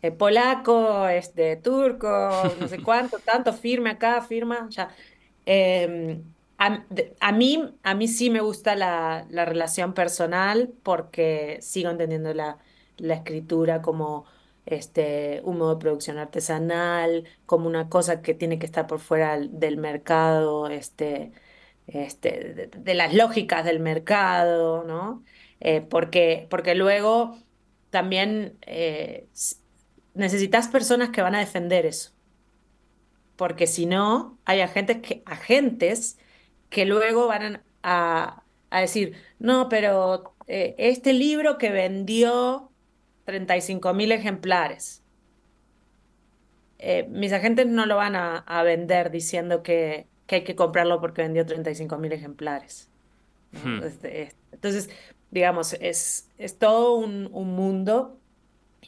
eh, 0.02 0.12
polaco, 0.12 1.08
este, 1.10 1.58
turco, 1.58 2.56
no 2.58 2.68
sé 2.68 2.82
cuánto, 2.84 3.20
tanto, 3.22 3.54
firme 3.54 3.92
acá, 3.92 4.22
firma, 4.22 4.68
ya. 4.72 4.96
Eh, 5.46 6.24
a, 6.58 6.86
de- 6.90 7.16
a 7.20 7.32
mí, 7.32 7.78
a 7.84 7.96
mí 7.96 8.08
sí 8.08 8.30
me 8.30 8.42
gusta 8.42 8.76
la, 8.76 9.26
la 9.30 9.46
relación 9.46 9.94
personal 9.94 10.74
porque 10.84 11.60
sigo 11.62 11.90
entendiendo 11.90 12.34
la, 12.34 12.60
la 12.98 13.16
escritura 13.16 13.82
como 13.82 14.26
este, 14.70 15.42
un 15.44 15.58
modo 15.58 15.76
de 15.76 15.82
producción 15.82 16.18
artesanal, 16.18 17.26
como 17.46 17.68
una 17.68 17.90
cosa 17.90 18.22
que 18.22 18.34
tiene 18.34 18.60
que 18.60 18.66
estar 18.66 18.88
por 18.88 19.00
fuera 19.00 19.38
del 19.40 19.78
mercado, 19.78 20.68
este, 20.70 21.32
este, 21.88 22.70
de, 22.78 22.94
las 22.96 23.14
lógicas 23.14 23.66
del 23.66 23.80
mercado, 23.80 24.84
¿no? 24.84 25.24
Eh, 25.60 25.82
porque, 25.82 26.48
porque 26.50 26.76
luego 26.76 27.38
también 27.90 28.58
eh, 28.64 29.30
necesitas 30.14 30.68
personas 30.68 31.10
que 31.10 31.22
van 31.22 31.36
a 31.36 31.40
defender 31.40 31.86
eso. 31.86 32.12
porque 33.36 33.68
si 33.68 33.86
no, 33.86 34.40
hay 34.46 34.62
agentes 34.62 34.98
que, 35.02 35.24
agentes 35.26 36.18
que 36.70 36.86
luego 36.86 37.28
van 37.28 37.64
a, 37.84 38.44
a 38.70 38.82
decir, 38.82 39.16
no, 39.40 39.70
pero 39.70 40.36
eh, 40.48 40.76
este 40.78 41.14
libro 41.14 41.58
que 41.58 41.70
vendió 41.72 42.69
35 43.30 43.94
mil 43.94 44.12
ejemplares, 44.12 45.04
eh, 46.80 47.08
mis 47.10 47.32
agentes 47.32 47.68
no 47.68 47.86
lo 47.86 47.98
van 47.98 48.16
a, 48.16 48.38
a 48.40 48.64
vender 48.64 49.12
diciendo 49.12 49.62
que, 49.62 50.08
que, 50.26 50.38
hay 50.38 50.44
que 50.44 50.56
comprarlo 50.56 51.00
porque 51.00 51.22
vendió 51.22 51.46
35 51.46 51.98
mil 51.98 52.12
ejemplares. 52.12 52.90
Hmm. 53.64 53.84
Este, 53.84 54.32
entonces, 54.52 54.90
digamos, 55.30 55.74
es, 55.74 56.30
es 56.38 56.58
todo 56.58 56.96
un, 56.96 57.30
un 57.32 57.50
mundo 57.50 58.18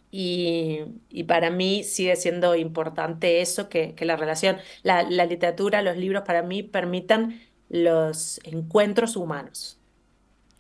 y, 0.10 0.80
y, 1.10 1.24
para 1.26 1.50
mí 1.52 1.84
sigue 1.84 2.16
siendo 2.16 2.56
importante 2.56 3.42
eso, 3.42 3.70
que, 3.70 3.94
que 3.94 4.06
la 4.06 4.16
relación, 4.16 4.58
la, 4.84 5.04
la, 5.04 5.26
literatura, 5.26 5.82
los 5.82 5.98
libros 5.98 6.24
para 6.26 6.44
mí 6.44 6.64
permitan 6.64 7.42
los 7.70 8.40
encuentros 8.44 9.16
humanos. 9.16 9.80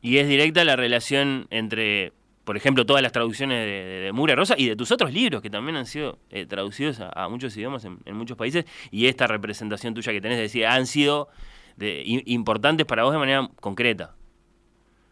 Y 0.01 0.17
es 0.17 0.27
directa 0.27 0.63
la 0.63 0.75
relación 0.75 1.47
entre, 1.49 2.13
por 2.43 2.57
ejemplo, 2.57 2.85
todas 2.85 3.01
las 3.03 3.11
traducciones 3.11 3.65
de, 3.65 3.71
de, 3.71 3.99
de 4.01 4.11
Mura 4.11 4.35
Rosa 4.35 4.55
y 4.57 4.67
de 4.67 4.75
tus 4.75 4.91
otros 4.91 5.13
libros 5.13 5.41
que 5.41 5.49
también 5.49 5.75
han 5.75 5.85
sido 5.85 6.17
eh, 6.29 6.45
traducidos 6.45 6.99
a, 6.99 7.09
a, 7.09 7.29
muchos 7.29 7.55
idiomas 7.55 7.85
en, 7.85 7.99
en, 8.05 8.15
muchos 8.15 8.37
países 8.37 8.65
y 8.89 9.07
esta 9.07 9.27
representación 9.27 9.93
tuya 9.93 10.11
que 10.11 10.21
tenés, 10.21 10.37
es 10.37 10.43
decir, 10.43 10.65
han 10.65 10.87
sido 10.87 11.29
de, 11.77 12.03
importantes 12.05 12.85
para 12.85 13.03
vos 13.03 13.13
de 13.13 13.19
manera 13.19 13.49
concreta. 13.59 14.15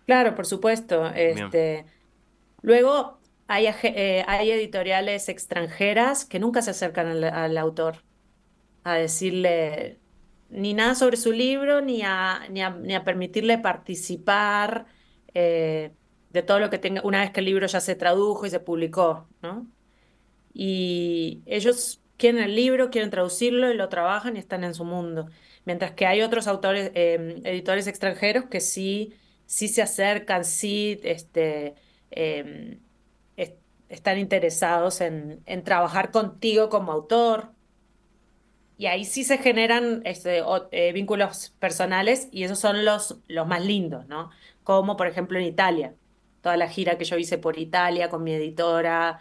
Claro, 0.05 0.33
por 0.33 0.45
supuesto. 0.47 1.07
Este, 1.07 1.85
luego 2.61 3.19
hay, 3.47 3.67
eh, 3.83 4.23
hay, 4.27 4.51
editoriales 4.51 5.29
extranjeras 5.29 6.25
que 6.25 6.39
nunca 6.39 6.61
se 6.61 6.71
acercan 6.71 7.07
al, 7.07 7.23
al, 7.23 7.57
autor 7.57 8.03
a 8.83 8.95
decirle 8.95 9.99
ni 10.49 10.73
nada 10.73 10.95
sobre 10.95 11.15
su 11.15 11.31
libro, 11.31 11.81
ni 11.81 12.01
a, 12.01 12.41
ni 12.49 12.63
a, 12.63 12.71
ni 12.71 12.95
a 12.95 13.03
permitirle 13.03 13.59
participar 13.59 14.87
eh, 15.35 15.91
de 16.31 16.43
todo 16.43 16.59
lo 16.59 16.69
que 16.69 16.77
tenga, 16.77 17.01
una 17.03 17.21
vez 17.21 17.31
que 17.31 17.39
el 17.39 17.45
libro 17.47 17.67
ya 17.67 17.81
se 17.81 17.95
tradujo 17.95 18.45
y 18.45 18.49
se 18.49 18.59
publicó, 18.59 19.27
¿no? 19.41 19.67
Y 20.53 21.41
ellos 21.45 22.01
quieren 22.17 22.43
el 22.43 22.55
libro, 22.55 22.89
quieren 22.91 23.09
traducirlo 23.09 23.71
y 23.71 23.75
lo 23.75 23.89
trabajan 23.89 24.35
y 24.35 24.39
están 24.39 24.63
en 24.63 24.73
su 24.75 24.85
mundo. 24.85 25.29
Mientras 25.65 25.91
que 25.93 26.05
hay 26.05 26.21
otros 26.21 26.47
autores, 26.47 26.91
eh, 26.95 27.41
editores 27.45 27.87
extranjeros 27.87 28.45
que 28.45 28.61
sí, 28.61 29.13
sí 29.45 29.67
se 29.67 29.81
acercan, 29.81 30.45
sí 30.45 30.99
este, 31.03 31.75
est 32.11 33.57
están 33.89 34.19
interesados 34.19 35.01
en, 35.01 35.41
en, 35.47 35.63
trabajar 35.63 36.11
contigo 36.11 36.69
como 36.69 36.91
autor. 36.91 37.53
Y 38.77 38.85
ahí 38.85 39.03
sí 39.05 39.23
se 39.23 39.37
generan 39.37 40.01
este, 40.05 40.41
eh, 40.71 40.93
vínculos 40.93 41.53
personales 41.59 42.29
y 42.31 42.43
esos 42.43 42.59
son 42.59 42.85
los, 42.85 43.19
los 43.27 43.47
más 43.47 43.65
lindos, 43.65 44.07
¿no? 44.07 44.29
Como 44.63 44.95
por 44.95 45.07
ejemplo 45.07 45.37
en 45.39 45.45
Italia. 45.45 45.95
Toda 46.41 46.57
la 46.57 46.69
gira 46.69 46.97
que 46.97 47.05
yo 47.05 47.17
hice 47.17 47.37
por 47.37 47.59
Italia 47.59 48.09
con 48.09 48.23
mi 48.23 48.33
editora, 48.33 49.19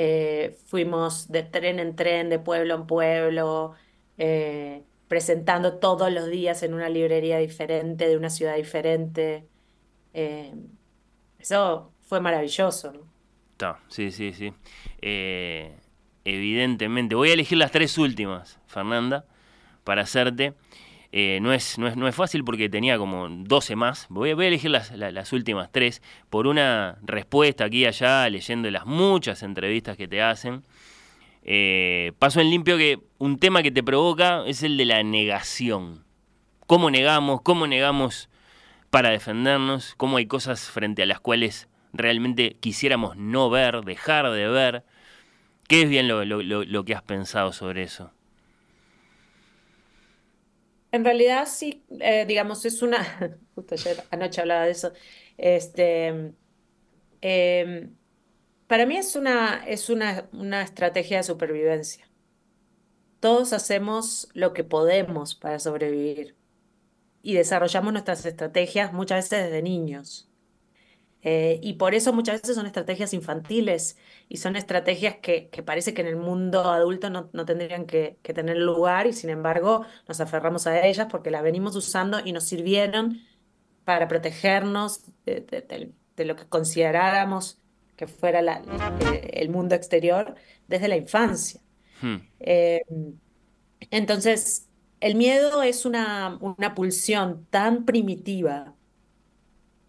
eh, 0.00 0.56
fuimos 0.66 1.28
de 1.28 1.42
tren 1.42 1.80
en 1.80 1.96
tren, 1.96 2.28
de 2.28 2.38
pueblo 2.38 2.74
en 2.74 2.86
pueblo, 2.86 3.74
eh, 4.16 4.82
presentando 5.08 5.78
todos 5.78 6.12
los 6.12 6.28
días 6.28 6.62
en 6.62 6.74
una 6.74 6.88
librería 6.88 7.38
diferente, 7.38 8.06
de 8.06 8.16
una 8.16 8.30
ciudad 8.30 8.56
diferente. 8.56 9.44
Eh, 10.14 10.54
eso 11.38 11.90
fue 12.02 12.20
maravilloso. 12.20 12.92
¿no? 12.92 13.00
Está, 13.52 13.80
sí, 13.88 14.10
sí, 14.12 14.32
sí. 14.32 14.52
Evidentemente. 16.24 17.14
Voy 17.14 17.30
a 17.30 17.32
elegir 17.32 17.58
las 17.58 17.72
tres 17.72 17.96
últimas, 17.96 18.58
Fernanda, 18.66 19.24
para 19.82 20.02
hacerte. 20.02 20.54
Eh, 21.10 21.38
no, 21.40 21.54
es, 21.54 21.78
no, 21.78 21.88
es, 21.88 21.96
no 21.96 22.06
es 22.06 22.14
fácil 22.14 22.44
porque 22.44 22.68
tenía 22.68 22.98
como 22.98 23.28
12 23.28 23.76
más. 23.76 24.06
Voy 24.10 24.30
a, 24.30 24.32
elegir 24.32 24.70
las, 24.70 24.90
las, 24.92 25.32
últimas 25.32 25.70
tres 25.72 26.02
por 26.28 26.46
una 26.46 26.98
respuesta 27.02 27.64
aquí 27.64 27.78
y 27.78 27.86
allá, 27.86 28.28
leyendo 28.28 28.70
las 28.70 28.84
muchas 28.84 29.42
entrevistas 29.42 29.96
que 29.96 30.06
te 30.06 30.22
hacen. 30.22 30.64
Eh, 31.42 32.12
paso 32.18 32.40
en 32.40 32.50
limpio 32.50 32.76
que 32.76 33.00
un 33.16 33.38
tema 33.38 33.62
que 33.62 33.70
te 33.70 33.82
provoca 33.82 34.44
es 34.46 34.62
el 34.62 34.76
de 34.76 34.84
la 34.84 35.02
negación. 35.02 36.04
¿Cómo 36.66 36.90
negamos? 36.90 37.40
¿Cómo 37.40 37.66
negamos 37.66 38.28
para 38.90 39.08
defendernos? 39.08 39.94
¿Cómo 39.96 40.18
hay 40.18 40.26
cosas 40.26 40.70
frente 40.70 41.02
a 41.02 41.06
las 41.06 41.20
cuales 41.20 41.68
realmente 41.94 42.58
quisiéramos 42.60 43.16
no 43.16 43.48
ver, 43.48 43.80
dejar 43.82 44.30
de 44.30 44.46
ver? 44.48 44.84
¿Qué 45.68 45.82
es 45.82 45.88
bien 45.88 46.06
lo, 46.06 46.26
lo, 46.26 46.42
lo 46.42 46.84
que 46.84 46.94
has 46.94 47.02
pensado 47.02 47.54
sobre 47.54 47.82
eso? 47.84 48.12
En 50.92 51.04
realidad 51.04 51.46
sí, 51.46 51.84
eh, 52.00 52.24
digamos, 52.26 52.64
es 52.64 52.82
una, 52.82 53.38
justo 53.54 53.74
ayer 53.74 54.04
anoche 54.10 54.40
hablaba 54.40 54.64
de 54.64 54.70
eso, 54.72 54.92
este, 55.36 56.32
eh, 57.22 57.90
para 58.66 58.86
mí 58.86 58.96
es 58.96 59.16
una, 59.16 59.64
es 59.66 59.90
una, 59.90 60.28
una 60.32 60.62
estrategia 60.62 61.18
de 61.18 61.22
supervivencia. 61.24 62.08
Todos 63.20 63.52
hacemos 63.52 64.28
lo 64.34 64.52
que 64.52 64.64
podemos 64.64 65.34
para 65.34 65.58
sobrevivir 65.58 66.36
y 67.22 67.34
desarrollamos 67.34 67.92
nuestras 67.92 68.24
estrategias 68.26 68.92
muchas 68.92 69.24
veces 69.30 69.46
desde 69.46 69.62
niños. 69.62 70.27
Eh, 71.22 71.58
y 71.62 71.74
por 71.74 71.94
eso 71.94 72.12
muchas 72.12 72.40
veces 72.42 72.54
son 72.54 72.66
estrategias 72.66 73.12
infantiles 73.12 73.96
y 74.28 74.36
son 74.36 74.54
estrategias 74.54 75.16
que, 75.16 75.48
que 75.48 75.64
parece 75.64 75.92
que 75.92 76.02
en 76.02 76.06
el 76.06 76.16
mundo 76.16 76.70
adulto 76.70 77.10
no, 77.10 77.28
no 77.32 77.44
tendrían 77.44 77.86
que, 77.86 78.18
que, 78.22 78.32
tener 78.32 78.56
lugar 78.56 79.08
y 79.08 79.12
sin 79.12 79.30
embargo 79.30 79.84
nos 80.06 80.20
aferramos 80.20 80.68
a 80.68 80.86
ellas 80.86 81.08
porque 81.10 81.32
las 81.32 81.42
venimos 81.42 81.74
usando 81.74 82.20
y 82.24 82.30
nos 82.32 82.44
sirvieron 82.44 83.20
para 83.84 84.06
protegernos 84.06 85.06
de, 85.24 85.40
de, 85.40 85.62
de, 85.62 85.92
de 86.16 86.24
lo 86.24 86.36
que 86.36 86.46
consideráramos 86.46 87.58
que 87.96 88.06
fuera 88.06 88.40
la, 88.42 88.62
el 89.32 89.50
mundo 89.50 89.74
exterior 89.74 90.36
desde 90.68 90.88
la 90.88 90.96
infancia. 90.96 91.60
Hmm. 92.00 92.18
Eh, 92.38 92.80
entonces, 93.90 94.68
el 95.00 95.16
miedo 95.16 95.62
es 95.62 95.84
una, 95.84 96.38
una 96.40 96.74
pulsión 96.74 97.46
tan 97.50 97.84
primitiva 97.84 98.76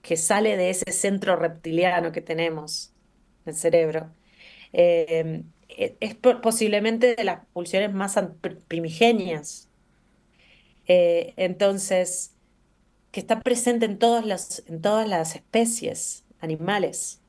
que 0.09 0.17
sale 0.17 0.57
de 0.57 0.71
ese 0.71 0.91
centro 0.91 1.35
reptiliano 1.35 2.11
que 2.11 2.19
tenemos 2.19 2.91
en 3.45 3.51
el 3.51 3.55
cerebro. 3.55 4.09
Eh, 4.73 5.43
es 5.67 6.15
posiblemente 6.41 7.15
de 7.15 7.23
las 7.23 7.45
pulsiones 7.53 7.93
más 7.93 8.19
primigenias. 8.67 9.69
Eh, 10.87 11.35
entonces, 11.37 12.33
que 13.11 13.19
está 13.19 13.41
presente 13.41 13.85
en 13.85 13.99
todas 13.99 14.25
las, 14.25 14.63
en 14.65 14.81
todas 14.81 15.07
las 15.07 15.35
especies 15.35 16.25
animales. 16.39 17.21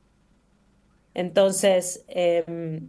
Entonces, 1.12 2.02
eh, 2.08 2.80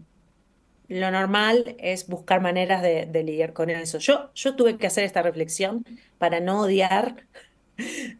lo 0.87 1.11
normal 1.11 1.75
es 1.79 2.07
buscar 2.07 2.39
maneras 2.39 2.81
de, 2.81 3.07
de, 3.07 3.23
lidiar 3.25 3.51
con 3.51 3.69
eso. 3.69 3.97
Yo, 3.97 4.31
yo 4.35 4.55
tuve 4.55 4.77
que 4.77 4.87
hacer 4.87 5.03
esta 5.03 5.21
reflexión 5.21 5.83
para 6.17 6.39
no 6.39 6.61
odiar 6.61 7.27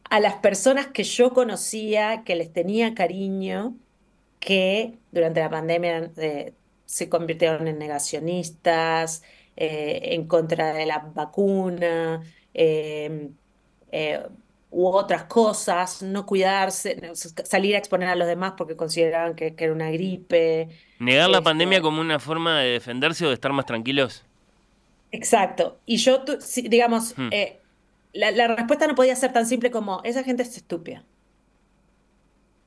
a 0.10 0.20
las 0.20 0.36
personas 0.36 0.88
que 0.88 1.04
yo 1.04 1.34
conocía, 1.34 2.24
que 2.24 2.36
les 2.36 2.52
tenía 2.52 2.94
cariño, 2.94 3.76
que 4.40 4.98
durante 5.12 5.40
la 5.40 5.50
pandemia 5.50 6.12
eh, 6.18 6.54
se 6.86 7.10
convirtieron 7.10 7.68
en 7.68 7.78
negacionistas, 7.80 9.24
eh, 9.58 10.14
en 10.14 10.28
contra 10.28 10.74
de 10.74 10.86
la 10.86 11.00
vacuna, 11.14 12.22
eh, 12.54 13.30
eh 13.92 14.24
u 14.72 14.88
otras 14.88 15.26
cosas, 15.26 16.02
no 16.02 16.26
cuidarse, 16.26 17.12
salir 17.44 17.76
a 17.76 17.78
exponer 17.78 18.08
a 18.08 18.16
los 18.16 18.26
demás 18.26 18.54
porque 18.58 18.78
consideraban 18.78 19.36
que, 19.36 19.54
que 19.54 19.66
era 19.66 19.74
una 19.74 19.92
gripe. 19.92 20.70
Negar 21.00 21.30
la 21.30 21.42
pandemia 21.42 21.82
como 21.82 22.00
una 22.00 22.20
forma 22.20 22.62
de 22.62 22.72
defenderse 22.72 23.26
o 23.26 23.28
de 23.28 23.34
estar 23.34 23.52
más 23.52 23.66
tranquilos. 23.66 24.24
Exacto. 25.12 25.78
Y 25.86 25.98
yo, 25.98 26.24
digamos, 26.64 27.18
hmm. 27.18 27.30
eh, 27.32 27.60
la, 28.14 28.48
respuesta 28.48 28.88
no 28.88 28.96
podía 28.96 29.16
ser 29.16 29.34
tan 29.34 29.46
simple 29.46 29.72
como, 29.72 30.02
esa 30.04 30.24
gente 30.24 30.44
es 30.44 30.58
estúpida. 30.58 31.06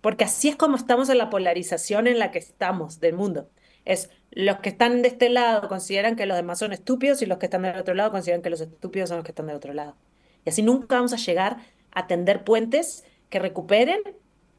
Porque 0.01 0.25
así 0.25 0.49
es 0.49 0.57
como 0.57 0.77
estamos 0.77 1.09
en 1.09 1.19
la 1.19 1.31
polarización 1.31 2.07
en 2.07 2.19
la 2.19 2.31
que 2.31 2.39
estamos 2.39 3.01
del 3.01 3.15
mundo. 3.15 3.49
Es 3.85 4.11
los 4.31 4.59
que 4.59 4.71
están 4.71 5.03
de 5.03 5.09
este 5.09 5.29
lado 5.29 5.69
consideran 5.69 6.17
que 6.17 6.27
los 6.27 6.37
demás 6.37 6.59
son 6.59 6.73
estúpidos 6.73 7.23
y 7.23 7.27
los 7.27 7.39
que 7.39 7.47
están 7.47 7.63
del 7.63 7.79
otro 7.79 7.95
lado 7.95 8.11
consideran 8.11 8.43
que 8.43 8.51
los 8.51 8.61
estúpidos 8.61 9.09
son 9.09 9.19
los 9.19 9.25
que 9.25 9.33
están 9.33 9.47
del 9.47 9.57
otro 9.57 9.73
lado. 9.73 9.97
Y 10.45 10.51
así 10.51 10.63
nunca 10.63 10.97
vamos 10.97 11.13
a 11.13 11.17
llegar 11.17 11.59
a 11.93 12.07
tender 12.07 12.45
puentes 12.45 13.05
que 13.31 13.39
recuperen 13.39 14.01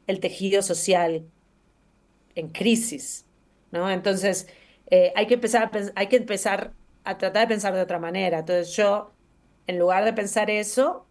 el 0.06 0.20
tejido 0.20 0.62
social 0.62 1.24
en 2.34 2.48
crisis. 2.48 3.26
¿no? 3.70 3.90
Entonces, 3.90 4.48
eh, 4.90 5.12
hay, 5.16 5.26
que 5.26 5.34
empezar 5.34 5.70
hay 5.94 6.06
que 6.08 6.16
empezar 6.16 6.72
a 7.04 7.18
tratar 7.18 7.42
de 7.42 7.54
pensar 7.54 7.74
de 7.74 7.80
otra 7.80 7.98
manera. 7.98 8.40
Entonces 8.40 8.74
yo 8.76 9.12
en 9.66 9.78
lugar 9.78 10.04
de 10.04 10.12
pensar 10.12 10.50
eso, 10.50 11.06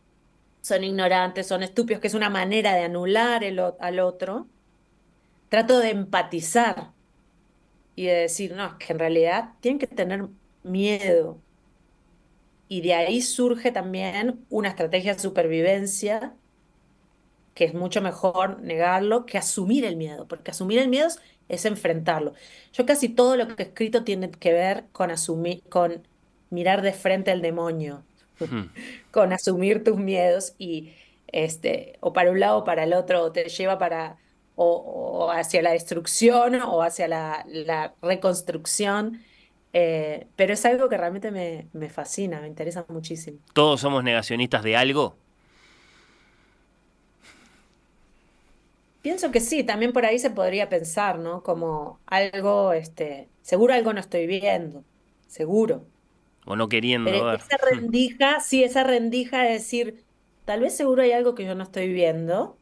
son 0.62 0.84
ignorantes, 0.84 1.48
son 1.48 1.64
estúpidos, 1.64 2.02
que 2.02 2.08
es 2.08 2.14
una 2.16 2.30
manera 2.30 2.74
de 2.76 2.84
anular 2.86 3.44
al 3.80 4.00
otro, 4.00 4.48
trato 5.50 5.80
de 5.80 5.92
empatizar 5.92 6.92
y 7.96 8.06
de 8.06 8.14
decir, 8.14 8.54
no, 8.56 8.66
es 8.68 8.74
que 8.76 8.94
en 8.94 9.00
realidad 9.00 9.52
tienen 9.62 9.80
que 9.80 9.88
tener 9.88 10.28
miedo 10.64 11.42
y 12.68 12.82
de 12.82 12.94
ahí 12.94 13.22
surge 13.22 13.72
también 13.72 14.46
una 14.50 14.70
estrategia 14.70 15.14
de 15.14 15.20
supervivencia 15.20 16.36
que 17.54 17.66
es 17.66 17.74
mucho 17.74 18.02
mejor 18.02 18.62
negarlo 18.62 19.26
que 19.26 19.38
asumir 19.38 19.86
el 19.86 19.96
miedo, 19.98 20.28
porque 20.28 20.52
asumir 20.52 20.80
el 20.80 20.90
miedo 20.90 21.08
es 21.48 21.66
enfrentarlo. 21.66 22.34
Yo 22.74 22.86
casi 22.86 23.10
todo 23.10 23.36
lo 23.38 23.48
que 23.48 23.64
he 23.64 23.66
escrito 23.68 24.04
tiene 24.04 24.30
que 24.32 24.52
ver 24.54 24.86
con 24.92 25.12
asumir, 25.12 25.64
con 25.70 26.08
mirar 26.50 26.82
de 26.82 26.94
frente 26.94 27.32
al 27.32 27.42
demonio, 27.42 28.06
Hmm. 28.40 28.70
con 29.12 29.34
asumir 29.34 29.84
tus 29.84 29.98
miedos 29.98 30.56
y 30.58 30.94
este, 31.28 31.98
o 32.02 32.14
para 32.14 32.32
un 32.32 32.40
lado 32.40 32.60
o 32.60 32.64
para 32.64 32.84
el 32.84 32.94
otro, 32.94 33.24
o 33.24 33.32
te 33.32 33.46
lleva 33.50 33.78
para 33.78 34.18
o, 34.56 34.66
o 35.28 35.32
hacia 35.32 35.62
la 35.62 35.72
destrucción 35.72 36.56
o 36.56 36.82
hacia 36.84 37.08
la, 37.08 37.44
la 37.48 37.96
reconstrucción. 38.02 39.22
eh, 39.74 40.28
pero 40.36 40.54
es 40.54 40.66
algo 40.66 40.90
que 40.90 40.98
realmente 40.98 41.32
me, 41.32 41.70
me 41.74 41.90
fascina, 41.90 42.42
me 42.42 42.48
interesa 42.48 42.86
muchísimo. 42.90 43.40
¿Todos 43.54 43.82
somos 43.82 44.04
negacionistas 44.04 44.62
de 44.64 44.76
algo? 44.78 45.18
Pienso 49.02 49.32
que 49.32 49.40
sí, 49.40 49.64
también 49.64 49.94
por 49.94 50.06
ahí 50.06 50.18
se 50.20 50.32
podría 50.32 50.68
pensar, 50.70 51.20
¿no? 51.20 51.44
Como 51.44 52.02
algo, 52.08 52.74
este, 52.74 53.30
seguro 53.42 53.74
algo 53.74 53.94
no 53.94 54.00
estoy 54.00 54.26
viendo, 54.26 54.84
seguro. 55.28 55.88
¿O 56.46 56.56
no 56.56 56.70
queriendo 56.70 57.12
Pero 57.12 57.26
ver? 57.26 57.40
esa 57.42 57.58
rendija, 57.58 58.40
sí, 58.42 58.64
esa 58.64 58.84
rendija 58.84 59.44
de 59.44 59.52
decir, 59.54 60.06
tal 60.46 60.62
vez 60.62 60.76
seguro 60.76 61.02
hay 61.04 61.12
algo 61.12 61.36
que 61.36 61.46
yo 61.46 61.56
no 61.56 61.64
estoy 61.64 61.92
viendo, 61.92 62.58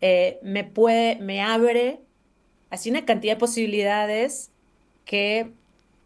eh, 0.00 0.38
me 0.42 0.64
puede, 0.64 1.16
me 1.16 1.42
abre 1.42 2.00
así 2.70 2.90
una 2.90 3.04
cantidad 3.04 3.34
de 3.34 3.40
posibilidades 3.40 4.52
que, 5.04 5.52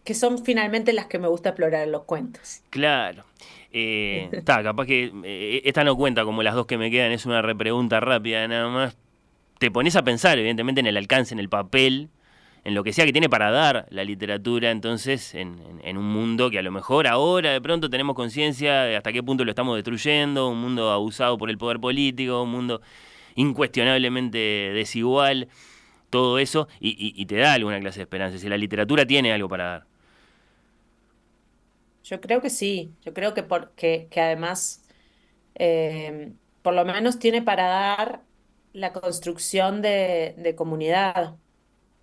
que 0.05 0.14
son 0.14 0.44
finalmente 0.44 0.92
las 0.92 1.06
que 1.06 1.18
me 1.18 1.28
gusta 1.28 1.51
explorar 1.51 1.82
en 1.84 1.92
los 1.92 2.05
cuentos. 2.05 2.62
Claro. 2.70 3.24
Eh, 3.72 4.28
Está, 4.32 4.62
capaz 4.62 4.86
que 4.86 5.12
eh, 5.24 5.62
esta 5.64 5.84
no 5.84 5.96
cuenta 5.96 6.24
como 6.24 6.42
las 6.42 6.55
dos 6.55 6.66
que 6.66 6.78
me 6.78 6.90
quedan, 6.90 7.12
es 7.12 7.26
una 7.26 7.42
repregunta 7.42 8.01
rápida 8.01 8.46
nada 8.48 8.68
más. 8.68 8.96
Te 9.59 9.70
pones 9.70 9.96
a 9.96 10.05
pensar, 10.05 10.38
evidentemente, 10.38 10.80
en 10.80 10.86
el 10.86 10.96
alcance, 10.96 11.34
en 11.34 11.40
el 11.40 11.48
papel, 11.48 12.10
en 12.64 12.74
lo 12.74 12.82
que 12.82 12.94
sea 12.94 13.04
que 13.04 13.12
tiene 13.12 13.28
para 13.28 13.50
dar 13.50 13.86
la 13.90 14.04
literatura, 14.04 14.70
entonces, 14.70 15.34
en, 15.34 15.58
un 15.84 16.04
mundo 16.04 16.50
que 16.50 16.58
a 16.58 16.62
lo 16.62 16.72
mejor 16.72 17.06
ahora 17.06 17.52
de 17.52 17.60
pronto 17.60 17.90
tenemos 17.90 18.16
conciencia 18.16 18.84
de 18.84 18.96
hasta 18.96 19.12
qué 19.12 19.22
punto 19.22 19.44
lo 19.44 19.50
estamos 19.50 19.76
destruyendo, 19.76 20.48
un 20.48 20.62
mundo 20.62 20.90
abusado 20.90 21.36
por 21.36 21.50
el 21.50 21.58
poder 21.58 21.78
político, 21.78 22.42
un 22.42 22.50
mundo 22.50 22.80
incuestionablemente 23.34 24.38
desigual, 24.38 25.48
todo 26.08 26.38
eso, 26.38 26.68
y, 26.80 27.26
te 27.26 27.36
da 27.36 27.52
alguna 27.52 27.78
clase 27.80 27.98
de 27.98 28.04
esperanza. 28.04 28.38
Si 28.38 28.48
la 28.48 28.56
literatura 28.56 29.04
tiene 29.04 29.32
algo 29.32 29.48
para 29.48 29.64
dar. 29.64 29.86
Yo 32.04 32.20
creo 32.20 32.40
que 32.40 32.50
sí, 32.50 32.92
yo 33.04 33.12
creo 33.12 33.34
que, 33.34 33.42
por, 33.42 33.72
que, 33.72 34.08
que 34.10 34.20
además 34.20 34.86
eh, 35.54 36.32
por 36.62 36.74
lo 36.74 36.84
menos 36.86 37.18
tiene 37.18 37.42
para 37.42 37.66
dar 37.66 38.22
la 38.72 38.92
construcción 38.92 39.82
de 39.82 40.54
comunidad, 40.56 41.34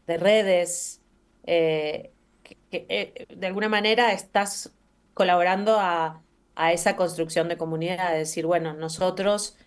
de 0.08 0.18
redes, 0.18 1.04
eh, 1.44 2.14
que, 2.44 2.60
eh, 2.90 3.28
de 3.36 3.48
alguna 3.48 3.70
manera 3.70 4.14
estás 4.14 4.76
colaborando 5.14 5.78
a, 5.80 6.26
a 6.56 6.74
esa 6.74 6.96
construcción 6.96 7.48
de 7.50 7.58
comunidad, 7.58 8.12
de 8.12 8.20
decir, 8.20 8.46
bueno, 8.46 8.74
nosotros 8.74 9.58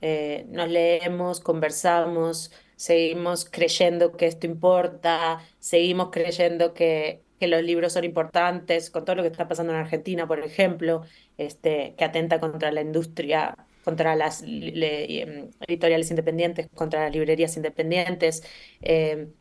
eh, 0.00 0.46
nos 0.50 0.68
leemos, 0.68 1.40
conversamos, 1.40 2.52
seguimos 2.76 3.44
creyendo 3.44 4.12
que 4.16 4.26
esto 4.26 4.46
importa, 4.46 5.40
seguimos 5.58 6.10
creyendo 6.12 6.74
que, 6.74 7.24
que 7.38 7.48
los 7.48 7.62
libros 7.62 7.92
son 7.94 8.04
importantes, 8.04 8.90
con 8.90 9.04
todo 9.04 9.16
lo 9.16 9.22
que 9.22 9.28
está 9.28 9.48
pasando 9.48 9.72
en 9.72 9.78
Argentina, 9.80 10.26
por 10.26 10.40
ejemplo, 10.40 11.02
este, 11.36 11.94
que 11.96 12.04
atenta 12.04 12.38
contra 12.40 12.70
la 12.72 12.80
industria, 12.82 13.54
contra 13.82 14.14
las 14.16 14.42
em, 14.42 15.50
editoriales 15.66 16.10
independientes, 16.10 16.68
contra 16.74 17.04
las 17.04 17.12
librerías 17.12 17.56
independientes. 17.56 18.42
Ha- 18.82 19.37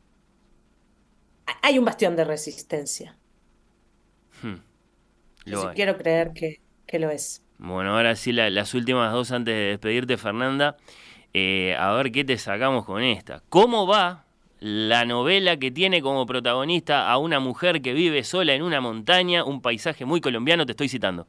hay 1.61 1.80
un 1.80 1.86
bastión 1.86 2.15
de 2.15 2.26
resistencia. 2.26 3.18
Hmm. 4.41 4.56
Yo 5.45 5.61
sí 5.61 5.68
quiero 5.76 5.98
creer 5.98 6.34
que, 6.34 6.61
que 6.86 6.99
lo 6.99 7.10
es. 7.10 7.44
Bueno, 7.57 7.95
ahora 7.95 8.15
sí, 8.15 8.32
la- 8.32 8.49
las 8.49 8.74
últimas 8.74 9.11
dos 9.14 9.32
antes 9.32 9.53
de 9.56 9.61
despedirte, 9.61 10.18
Fernanda. 10.18 10.78
Eh, 11.34 11.76
a 11.80 11.94
ver 11.94 12.11
qué 12.11 12.24
te 12.26 12.38
sacamos 12.38 12.86
con 12.86 13.03
esta. 13.03 13.44
¿Cómo 13.49 13.88
va 13.88 14.26
la 14.60 15.06
novela 15.06 15.57
que 15.57 15.72
tiene 15.72 16.02
como 16.02 16.26
protagonista 16.26 17.10
a 17.11 17.18
una 17.19 17.40
mujer 17.40 17.82
que 17.82 17.94
vive 17.94 18.24
sola 18.24 18.53
en 18.56 18.64
una 18.64 18.82
montaña, 18.82 19.44
un 19.45 19.61
paisaje 19.61 20.06
muy 20.06 20.22
colombiano? 20.22 20.65
Te 20.65 20.74
estoy 20.74 20.90
citando. 20.90 21.28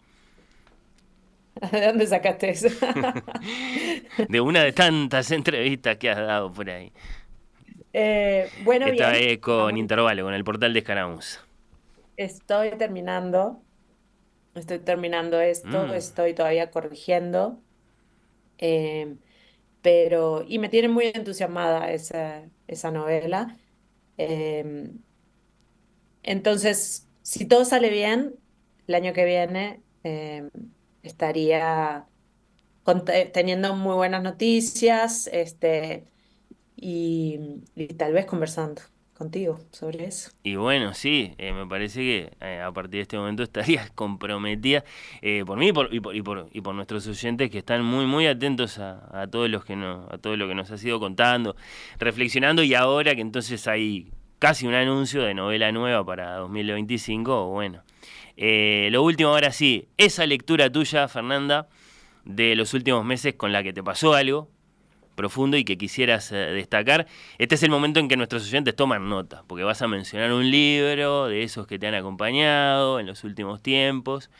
¿De 1.72 1.86
dónde 1.86 2.06
sacaste 2.06 2.50
eso? 2.50 2.68
De 4.28 4.40
una 4.40 4.62
de 4.62 4.72
tantas 4.72 5.30
entrevistas 5.30 5.96
que 5.96 6.10
has 6.10 6.18
dado 6.18 6.52
por 6.52 6.68
ahí. 6.70 6.92
Eh, 8.00 8.50
bueno, 8.56 8.90
Esta 8.90 9.10
bien, 9.10 9.12
vez 9.12 9.38
con 9.40 9.76
intervalo, 9.76 10.24
con 10.24 10.34
el 10.34 10.42
portal 10.44 10.72
de 10.72 10.80
Escaramuza. 10.80 11.40
estoy 12.16 12.76
terminando, 12.78 13.64
estoy 14.54 14.80
terminando 14.80 15.40
esto, 15.40 15.86
Mm. 15.86 15.92
estoy 15.94 16.34
todavía 16.34 16.70
corrigiendo, 16.72 17.64
eh, 18.58 19.18
pero, 19.82 20.44
y 20.48 20.58
me 20.58 20.68
tiene 20.70 20.88
muy 20.88 21.06
entusiasmada 21.14 21.92
esa, 21.92 22.50
esa 22.68 22.90
novela. 22.92 23.58
Eh, 24.18 24.92
entonces, 26.22 27.08
si 27.22 27.46
todo 27.46 27.64
sale 27.64 27.90
bien, 27.90 28.36
el 28.86 28.94
año 28.94 29.12
que 29.12 29.24
viene 29.24 29.84
estaría 31.02 32.08
teniendo 33.32 33.74
muy 33.76 33.94
buenas 33.94 34.22
noticias, 34.22 35.28
este, 35.32 36.06
y, 36.80 37.60
tal 37.96 38.12
vez 38.12 38.26
conversando 38.26 38.82
contigo 39.16 39.58
sobre 39.72 40.04
eso. 40.04 40.30
Y 40.44 40.54
bueno, 40.54 40.94
sí, 40.94 41.34
eh, 41.38 41.52
me 41.52 41.66
parece 41.66 42.00
que 42.00 42.36
eh, 42.40 42.60
a 42.60 42.70
partir 42.70 42.98
de 42.98 43.02
este 43.02 43.16
momento 43.16 43.42
estarías 43.44 43.90
comprometida 43.90 44.84
eh, 45.20 45.42
por 45.44 45.58
mí 45.58 45.68
y 45.68 45.72
por, 45.72 45.92
y, 45.92 46.00
por, 46.00 46.14
y, 46.14 46.22
por, 46.22 46.48
y 46.52 46.60
por 46.60 46.74
nuestros 46.74 47.06
oyentes 47.08 47.50
que 47.50 47.58
están 47.58 47.84
muy 47.84 48.06
muy 48.06 48.28
atentos 48.28 48.78
a, 48.78 49.22
a 49.22 49.26
todos 49.26 49.50
los 49.50 49.64
que 49.64 49.74
no, 49.74 50.06
a 50.10 50.18
todo 50.18 50.36
lo 50.36 50.46
que 50.46 50.54
nos 50.54 50.70
has 50.70 50.84
ido 50.84 51.00
contando, 51.00 51.56
reflexionando 51.98 52.62
y 52.62 52.74
ahora 52.74 53.16
que 53.16 53.22
entonces 53.22 53.66
hay 53.66 54.12
casi 54.38 54.66
un 54.66 54.74
anuncio 54.74 55.22
de 55.22 55.34
novela 55.34 55.72
nueva 55.72 56.04
para 56.04 56.36
2025, 56.36 57.48
bueno. 57.48 57.82
Eh, 58.36 58.88
lo 58.92 59.02
último 59.02 59.30
ahora 59.30 59.52
sí, 59.52 59.88
esa 59.96 60.24
lectura 60.26 60.70
tuya, 60.70 61.08
Fernanda, 61.08 61.68
de 62.24 62.54
los 62.54 62.72
últimos 62.74 63.04
meses 63.04 63.34
con 63.34 63.52
la 63.52 63.62
que 63.62 63.72
te 63.72 63.82
pasó 63.82 64.14
algo, 64.14 64.48
profundo 65.18 65.56
y 65.56 65.64
que 65.64 65.76
quisieras 65.76 66.30
eh, 66.30 66.36
destacar, 66.36 67.06
este 67.38 67.56
es 67.56 67.62
el 67.64 67.70
momento 67.70 67.98
en 67.98 68.08
que 68.08 68.16
nuestros 68.16 68.46
oyentes 68.46 68.74
toman 68.76 69.08
nota, 69.08 69.42
porque 69.48 69.64
vas 69.64 69.82
a 69.82 69.88
mencionar 69.88 70.32
un 70.32 70.48
libro 70.48 71.26
de 71.26 71.42
esos 71.42 71.66
que 71.66 71.78
te 71.78 71.88
han 71.88 71.94
acompañado 71.94 73.00
en 73.00 73.06
los 73.06 73.24
últimos 73.24 73.60
tiempos, 73.60 74.30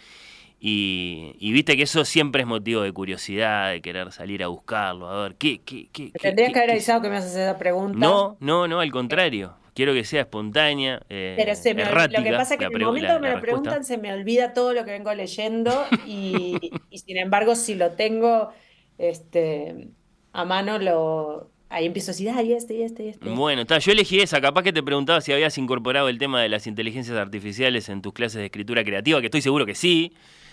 y, 0.60 1.34
y 1.38 1.52
viste 1.52 1.76
que 1.76 1.82
eso 1.82 2.04
siempre 2.04 2.42
es 2.42 2.48
motivo 2.48 2.82
de 2.82 2.92
curiosidad, 2.92 3.72
de 3.72 3.82
querer 3.82 4.12
salir 4.12 4.42
a 4.44 4.46
buscarlo, 4.46 5.08
a 5.08 5.24
ver, 5.24 5.34
¿qué? 5.34 5.60
qué, 5.64 5.88
qué, 5.92 6.12
Tendrías 6.12 6.52
que 6.52 6.58
haber 6.60 6.70
avisado 6.70 7.02
que 7.02 7.10
me 7.10 7.16
haces 7.16 7.34
esa 7.34 7.58
pregunta. 7.58 7.98
No, 7.98 8.36
no, 8.38 8.68
no, 8.68 8.80
al 8.80 8.92
contrario, 8.92 9.54
quiero 9.74 9.92
que 9.94 10.04
sea 10.04 10.22
espontánea, 10.22 11.02
eh, 11.08 11.34
Pero 11.36 11.56
se 11.56 11.74
me 11.74 11.82
errática, 11.82 12.20
lo 12.20 12.24
que 12.24 12.36
pasa 12.36 12.54
es 12.54 12.60
que 12.60 12.66
en 12.66 12.72
el 12.72 12.84
momento 12.84 13.14
que 13.14 13.20
me 13.20 13.32
lo 13.32 13.40
preguntan 13.40 13.84
se 13.84 13.98
me 13.98 14.12
olvida 14.12 14.52
todo 14.52 14.74
lo 14.74 14.84
que 14.84 14.92
vengo 14.92 15.12
leyendo 15.12 15.72
y, 16.06 16.56
y 16.88 16.98
sin 16.98 17.16
embargo 17.16 17.56
si 17.56 17.74
lo 17.74 17.90
tengo 17.92 18.52
este, 18.98 19.88
a 20.32 20.44
mano 20.44 20.78
lo 20.78 21.50
ahí 21.70 21.84
empiezo 21.86 22.10
a 22.10 22.12
decir, 22.12 22.30
ay, 22.30 22.52
este 22.52 22.74
y 22.74 22.82
este 22.82 23.04
y 23.04 23.08
este. 23.08 23.28
Bueno, 23.28 23.62
está, 23.62 23.78
yo 23.78 23.92
elegí 23.92 24.20
esa, 24.20 24.40
capaz 24.40 24.62
que 24.62 24.72
te 24.72 24.82
preguntaba 24.82 25.20
si 25.20 25.32
habías 25.32 25.58
incorporado 25.58 26.08
el 26.08 26.18
tema 26.18 26.40
de 26.42 26.48
las 26.48 26.66
inteligencias 26.66 27.16
artificiales 27.16 27.88
en 27.88 28.00
tus 28.02 28.12
clases 28.12 28.38
de 28.38 28.46
escritura 28.46 28.82
creativa, 28.84 29.20
que 29.20 29.26
estoy 29.26 29.42
seguro 29.42 29.66
que 29.66 29.74
sí, 29.74 30.12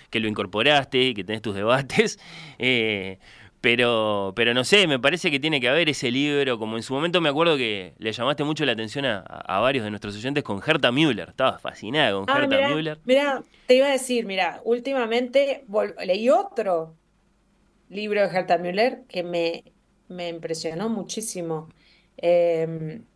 que 0.10 0.20
lo 0.20 0.28
incorporaste 0.28 1.02
y 1.02 1.14
que 1.14 1.24
tenés 1.24 1.42
tus 1.42 1.56
debates. 1.56 2.20
eh, 2.60 3.18
pero, 3.62 4.34
pero 4.36 4.54
no 4.54 4.64
sé, 4.64 4.86
me 4.86 5.00
parece 5.00 5.32
que 5.32 5.40
tiene 5.40 5.60
que 5.60 5.68
haber 5.68 5.90
ese 5.90 6.12
libro, 6.12 6.60
como 6.60 6.78
en 6.78 6.84
su 6.84 6.94
momento 6.94 7.20
me 7.20 7.30
acuerdo 7.30 7.58
que 7.58 7.94
le 7.98 8.12
llamaste 8.12 8.44
mucho 8.44 8.64
la 8.64 8.74
atención 8.74 9.06
a, 9.06 9.22
a 9.22 9.60
varios 9.60 9.84
de 9.86 9.90
nuestros 9.90 10.16
oyentes 10.16 10.44
con 10.44 10.62
Herta 10.64 10.92
Müller. 10.92 11.30
Estaba 11.30 11.58
fascinada 11.58 12.12
con 12.12 12.26
Ah, 12.28 12.40
Herta 12.44 12.56
mirá, 12.58 12.70
Müller. 12.76 13.00
mirá, 13.06 13.44
te 13.66 13.76
iba 13.76 13.88
a 13.88 13.92
decir, 13.92 14.26
mira, 14.28 14.62
últimamente 14.66 15.64
leí 16.06 16.30
otro 16.30 16.94
libro 17.90 18.22
de 18.22 18.28
Herta 18.28 18.58
Müller 18.58 19.06
que 19.08 19.24
me, 19.24 19.64
me 20.08 20.30
impresionó 20.30 20.90
muchísimo. 20.90 21.70
Em, 22.18 23.08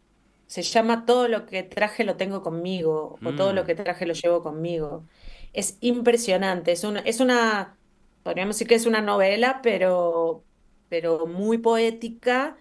se 0.47 0.61
llama 0.63 1.05
Todo 1.05 1.27
lo 1.27 1.45
que 1.45 1.63
traje 1.63 2.03
lo 2.03 2.17
tengo 2.17 2.41
conmigo, 2.43 3.21
o 3.23 3.35
Todo 3.35 3.53
lo 3.53 3.63
Mm. 3.63 3.65
que 3.65 3.75
traje 3.75 4.05
lo 4.05 4.13
llevo 4.13 4.41
conmigo. 4.43 5.07
Es 5.53 5.77
impresionante, 5.81 6.71
es 6.71 6.83
una, 6.83 6.99
es 7.01 7.19
una, 7.19 7.79
podríamos 8.23 8.55
decir 8.55 8.67
que 8.67 8.75
es 8.75 8.85
una 8.85 9.01
novela, 9.01 9.61
pero, 9.63 10.45
pero 10.87 11.27
muy 11.27 11.57
poética 11.59 12.57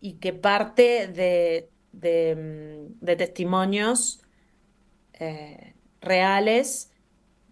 y 0.00 0.18
que 0.18 0.32
parte 0.32 1.08
de, 1.08 1.72
de, 1.92 2.86
de 3.00 3.16
testimonios 3.16 4.22
eh, 5.14 5.76
reales 6.00 6.92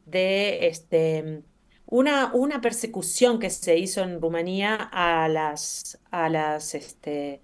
de 0.05 0.68
este, 0.68 1.44
una, 1.90 2.32
una 2.35 2.60
persecución 2.60 3.39
que 3.39 3.48
se 3.51 3.78
hizo 3.78 4.02
en 4.02 4.20
Rumanía 4.20 4.74
a 4.93 5.27
las, 5.28 5.98
a 6.10 6.28
las, 6.28 6.74
este, 6.74 7.40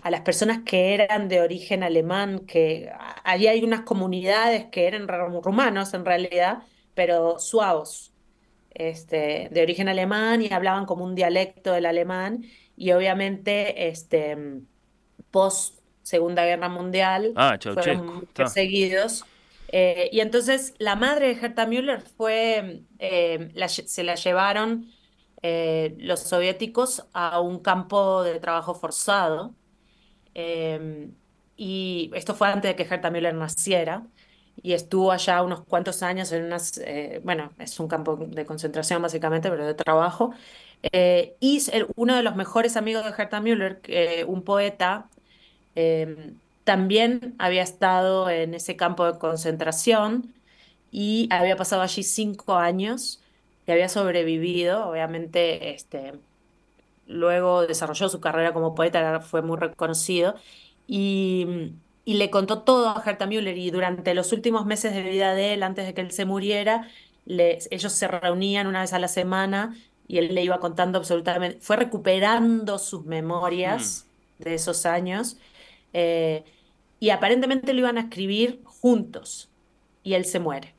a 0.00 0.10
las 0.10 0.20
personas 0.20 0.60
que 0.64 0.92
eran 0.94 1.28
de 1.28 1.40
origen 1.40 1.82
alemán, 1.82 2.40
que 2.40 2.90
allí 3.24 3.46
hay 3.46 3.64
unas 3.64 3.82
comunidades 3.82 4.66
que 4.66 4.86
eran 4.86 5.08
rumanos 5.08 5.94
en 5.94 6.04
realidad, 6.04 6.62
pero 6.94 7.38
suavos, 7.38 8.12
este, 8.74 9.48
de 9.50 9.62
origen 9.62 9.88
alemán 9.88 10.42
y 10.42 10.52
hablaban 10.52 10.84
como 10.84 11.04
un 11.04 11.14
dialecto 11.14 11.72
del 11.72 11.86
alemán 11.86 12.44
y 12.76 12.92
obviamente 12.92 13.88
este, 13.88 14.36
post 15.30 15.80
Segunda 16.02 16.44
Guerra 16.44 16.68
Mundial 16.68 17.32
Ah, 17.34 17.58
fueron 17.60 18.26
perseguidos. 18.26 19.24
Eh, 19.68 20.08
y 20.12 20.20
entonces 20.20 20.74
la 20.78 20.96
madre 20.96 21.28
de 21.34 21.40
Herta 21.40 21.66
Müller 21.66 22.00
fue, 22.02 22.84
eh, 22.98 23.50
la 23.54 23.68
se 23.68 24.04
la 24.04 24.14
llevaron 24.14 24.88
eh, 25.42 25.96
los 25.98 26.20
soviéticos 26.20 27.06
a 27.12 27.40
un 27.40 27.60
campo 27.60 28.22
de 28.22 28.40
trabajo 28.40 28.74
forzado. 28.74 29.54
Eh, 30.34 31.10
y 31.56 32.10
esto 32.14 32.34
fue 32.34 32.48
antes 32.48 32.70
de 32.70 32.76
que 32.76 32.82
Herta 32.92 33.10
Müller 33.10 33.34
naciera. 33.34 34.06
Y 34.62 34.72
estuvo 34.72 35.12
allá 35.12 35.42
unos 35.42 35.64
cuantos 35.64 36.02
años 36.02 36.32
en 36.32 36.44
unas, 36.46 36.78
eh, 36.78 37.20
bueno, 37.24 37.52
es 37.58 37.78
un 37.78 37.88
campo 37.88 38.16
de 38.16 38.46
concentración 38.46 39.02
básicamente, 39.02 39.50
pero 39.50 39.66
de 39.66 39.74
trabajo. 39.74 40.32
Eh, 40.92 41.36
y 41.40 41.62
uno 41.96 42.16
de 42.16 42.22
los 42.22 42.36
mejores 42.36 42.76
amigos 42.76 43.04
de 43.04 43.10
Herta 43.10 43.40
Müller, 43.40 43.80
un 44.26 44.42
poeta, 44.44 45.10
eh, 45.74 46.34
también 46.66 47.36
había 47.40 47.62
estado 47.64 48.30
en 48.30 48.54
ese 48.54 48.76
campo 48.76 49.06
de 49.06 49.18
concentración 49.20 50.34
y 50.92 51.28
había 51.32 51.56
pasado 51.56 51.82
allí 51.82 52.04
cinco 52.04 52.56
años 52.56 53.22
y 53.66 53.72
había 53.72 53.88
sobrevivido. 53.90 54.88
Obviamente, 54.90 55.74
este, 55.74 56.14
luego 57.06 57.66
desarrolló 57.66 58.08
su 58.08 58.20
carrera 58.20 58.52
como 58.52 58.74
poeta, 58.74 59.20
fue 59.20 59.42
muy 59.42 59.58
reconocido 59.58 60.34
y, 60.86 61.46
y 62.04 62.14
le 62.14 62.30
contó 62.30 62.62
todo 62.62 62.90
a 62.90 63.02
Herta 63.04 63.26
Müller 63.26 63.56
y 63.58 63.70
durante 63.70 64.14
los 64.14 64.32
últimos 64.32 64.66
meses 64.66 64.94
de 64.94 65.02
vida 65.02 65.34
de 65.34 65.54
él, 65.54 65.62
antes 65.62 65.86
de 65.86 65.94
que 65.94 66.00
él 66.02 66.10
se 66.12 66.24
muriera, 66.24 66.88
le- 67.24 67.58
ellos 67.70 67.92
se 67.92 68.08
reunían 68.08 68.66
una 68.66 68.80
vez 68.82 68.92
a 68.92 68.98
la 68.98 69.08
semana 69.08 69.76
y 70.08 70.18
él 70.18 70.34
le 70.34 70.44
iba 70.44 70.60
contando 70.60 70.98
absolutamente, 70.98 71.60
fue 71.60 71.76
recuperando 71.76 72.78
sus 72.78 73.04
memorias 73.04 74.08
de 74.38 74.54
esos 74.54 74.86
años 74.86 75.38
eh, 75.92 76.44
y 77.00 77.10
aparentemente 77.10 77.72
lo 77.72 77.80
iban 77.80 77.98
a 77.98 78.02
escribir 78.02 78.62
juntos 78.64 79.50
y 80.02 80.14
él 80.14 80.24
se 80.24 80.40
muere. 80.40 80.74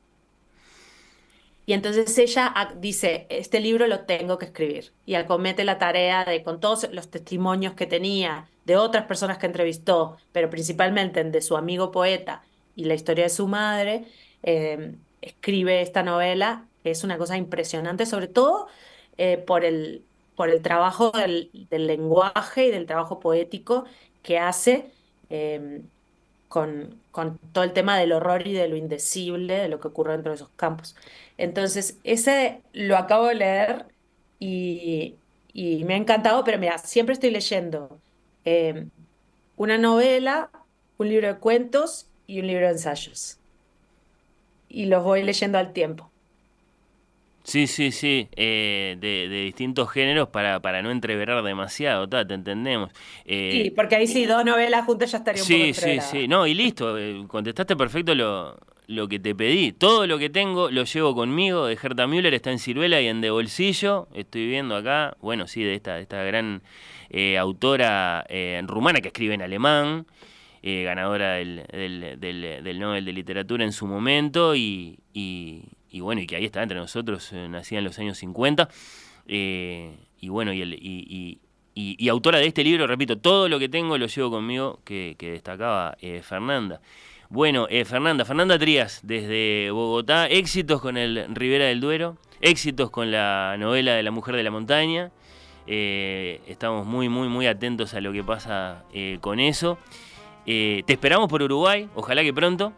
Y 1.65 1.73
entonces 1.73 2.17
ella 2.17 2.53
ac- 2.55 2.75
dice, 2.79 3.27
este 3.29 3.59
libro 3.59 3.87
lo 3.87 4.05
tengo 4.05 4.37
que 4.37 4.45
escribir. 4.45 4.93
Y 5.05 5.15
acomete 5.15 5.65
la 5.65 5.77
tarea 5.77 6.23
de, 6.23 6.41
con 6.43 6.59
todos 6.61 6.89
los 6.93 7.09
testimonios 7.09 7.73
que 7.73 7.85
tenía, 7.85 8.49
de 8.65 8.77
otras 8.77 9.05
personas 9.05 9.37
que 9.37 9.47
entrevistó, 9.47 10.17
pero 10.31 10.49
principalmente 10.49 11.23
de 11.23 11.41
su 11.41 11.57
amigo 11.57 11.91
poeta 11.91 12.43
y 12.75 12.85
la 12.85 12.93
historia 12.93 13.25
de 13.25 13.29
su 13.29 13.47
madre, 13.47 14.05
eh, 14.43 14.95
escribe 15.21 15.81
esta 15.81 16.03
novela, 16.03 16.65
es 16.83 17.03
una 17.03 17.17
cosa 17.17 17.37
impresionante, 17.37 18.05
sobre 18.05 18.27
todo 18.27 18.67
eh, 19.17 19.37
por 19.37 19.65
el, 19.65 20.05
por 20.35 20.49
el 20.49 20.61
trabajo 20.61 21.11
del, 21.11 21.49
lenguaje 21.69 22.67
y 22.67 22.71
del 22.71 22.85
trabajo 22.85 23.19
poético 23.19 23.85
que 24.21 24.39
hace 24.39 24.91
eh, 25.29 25.81
con, 26.47 27.01
con 27.11 27.37
todo 27.51 27.63
el 27.63 27.73
tema 27.73 27.97
del 27.97 28.13
horror 28.13 28.47
y 28.47 28.53
de 28.53 28.67
lo 28.67 28.75
indecible, 28.75 29.55
de 29.55 29.69
lo 29.69 29.79
que 29.79 29.89
ocurre 29.89 30.13
dentro 30.13 30.31
de 30.31 30.37
esos 30.37 30.49
campos. 30.55 30.95
Entonces, 31.37 31.99
ese 32.03 32.61
lo 32.73 32.97
acabo 32.97 33.27
de 33.27 33.35
leer 33.35 33.85
y, 34.39 35.15
y 35.53 35.83
me 35.85 35.95
ha 35.95 35.97
encantado, 35.97 36.43
pero 36.43 36.59
mira, 36.59 36.77
siempre 36.77 37.13
estoy 37.13 37.31
leyendo 37.31 37.99
eh, 38.45 38.87
una 39.57 39.77
novela, 39.77 40.51
un 40.97 41.09
libro 41.09 41.27
de 41.27 41.39
cuentos 41.39 42.09
y 42.27 42.39
un 42.39 42.47
libro 42.47 42.65
de 42.67 42.73
ensayos. 42.73 43.39
Y 44.69 44.85
los 44.85 45.03
voy 45.03 45.23
leyendo 45.23 45.57
al 45.57 45.73
tiempo. 45.73 46.11
Sí, 47.47 47.65
sí, 47.65 47.93
sí, 47.93 48.27
eh, 48.35 48.97
de, 48.99 49.29
de 49.29 49.43
distintos 49.45 49.89
géneros 49.89 50.27
para, 50.27 50.59
para 50.59 50.81
no 50.81 50.91
entreverar 50.91 51.41
demasiado, 51.43 52.05
ta, 52.09 52.27
te 52.27 52.33
entendemos. 52.33 52.91
Eh, 53.23 53.61
Sí, 53.63 53.71
porque 53.71 53.95
ahí 53.95 54.05
sí, 54.05 54.25
dos 54.25 54.43
novelas 54.43 54.85
juntas 54.85 55.09
ya 55.13 55.19
estaría 55.19 55.41
un 55.41 55.47
poco 55.47 55.59
Sí, 55.63 55.73
sí, 55.73 55.99
sí. 56.01 56.27
No, 56.27 56.45
y 56.45 56.53
listo. 56.53 56.97
eh, 56.97 57.23
Contestaste 57.25 57.77
perfecto 57.77 58.13
lo, 58.15 58.57
lo 58.87 59.07
que 59.07 59.19
te 59.19 59.33
pedí. 59.33 59.71
Todo 59.71 60.05
lo 60.07 60.17
que 60.17 60.29
tengo 60.29 60.69
lo 60.69 60.83
llevo 60.83 61.15
conmigo. 61.15 61.67
De 61.67 61.77
Herta 61.81 62.05
Müller 62.05 62.33
está 62.33 62.51
en 62.51 62.59
Ciruela 62.59 62.99
y 62.99 63.07
en 63.07 63.21
De 63.21 63.29
Bolsillo. 63.29 64.09
Estoy 64.13 64.45
viendo 64.47 64.75
acá, 64.75 65.15
bueno, 65.21 65.47
sí, 65.47 65.63
de 65.63 65.75
esta, 65.75 65.95
de 65.95 66.01
esta 66.01 66.21
gran 66.23 66.61
eh, 67.09 67.37
autora 67.37 68.25
eh, 68.27 68.61
rumana 68.67 68.99
que 68.99 69.07
escribe 69.07 69.35
en 69.35 69.41
alemán. 69.41 70.05
ganadora 70.63 71.33
del, 71.35 71.63
del, 71.71 72.19
del- 72.19 72.61
del 72.63 72.79
Nobel 72.79 73.05
de 73.05 73.13
Literatura 73.13 73.63
en 73.63 73.71
su 73.71 73.87
momento 73.87 74.53
y, 74.53 74.99
y- 75.13 75.63
y 75.97 75.99
bueno, 75.99 76.21
y 76.21 76.27
que 76.27 76.35
ahí 76.35 76.45
está 76.45 76.61
entre 76.61 76.77
nosotros, 76.77 77.31
eh, 77.33 77.47
nacida 77.49 77.79
en 77.79 77.85
los 77.85 77.97
años 77.97 78.17
50. 78.19 78.69
eh, 79.27 79.97
y 80.19 80.29
bueno, 80.29 80.53
y, 80.53 80.61
el, 80.61 80.73
y, 80.73 81.39
y- 81.73 82.09
autora 82.09 82.37
de 82.39 82.45
este 82.47 82.63
libro, 82.63 82.85
repito, 82.87 83.17
todo 83.17 83.49
lo 83.49 83.59
que 83.59 83.67
tengo 83.69 83.97
lo 83.97 84.05
llevo 84.07 84.29
conmigo, 84.31 84.79
que, 84.83 85.15
destacaba 85.19 85.97
eh, 86.01 86.21
Fernanda. 86.23 86.81
Bueno, 87.29 87.67
Fernanda, 87.85 88.25
Fernanda 88.25 88.57
Trías, 88.57 89.01
desde 89.03 89.69
Bogotá, 89.71 90.27
éxitos 90.27 90.81
con 90.81 90.97
el 90.97 91.25
Ribera 91.35 91.65
del 91.65 91.81
Duero, 91.81 92.17
éxitos 92.41 92.89
con 92.89 93.11
la 93.11 93.55
novela 93.59 93.93
de 93.95 94.03
la 94.03 94.11
mujer 94.11 94.35
de 94.35 94.43
la 94.43 94.51
montaña. 94.51 95.11
estamos 95.67 96.85
muy, 96.85 97.09
muy, 97.09 97.27
muy 97.27 97.47
atentos 97.47 97.93
a 97.95 98.01
lo 98.01 98.13
que 98.13 98.23
pasa 98.23 98.85
con 99.19 99.39
eso. 99.39 99.77
Te 100.45 100.85
esperamos 100.87 101.27
por 101.27 101.41
Uruguay, 101.43 101.89
ojalá 101.95 102.23
que 102.23 102.33
pronto. 102.33 102.71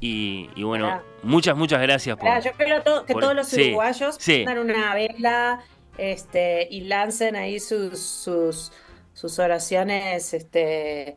Y, 0.00 0.48
y 0.54 0.62
bueno, 0.62 1.02
muchas, 1.22 1.56
muchas 1.56 1.80
gracias 1.82 2.16
por. 2.16 2.28
Yo 2.42 2.52
creo 2.52 2.82
to- 2.82 3.04
que 3.04 3.12
por- 3.12 3.22
todos 3.22 3.34
los 3.34 3.52
uruguayos 3.52 4.16
sí. 4.20 4.44
pongan 4.44 4.58
una 4.58 4.94
vela 4.94 5.60
este, 5.96 6.68
y 6.70 6.82
lancen 6.82 7.34
ahí 7.34 7.58
sus, 7.58 7.98
sus, 8.00 8.70
sus 9.12 9.38
oraciones 9.40 10.32
este, 10.34 11.16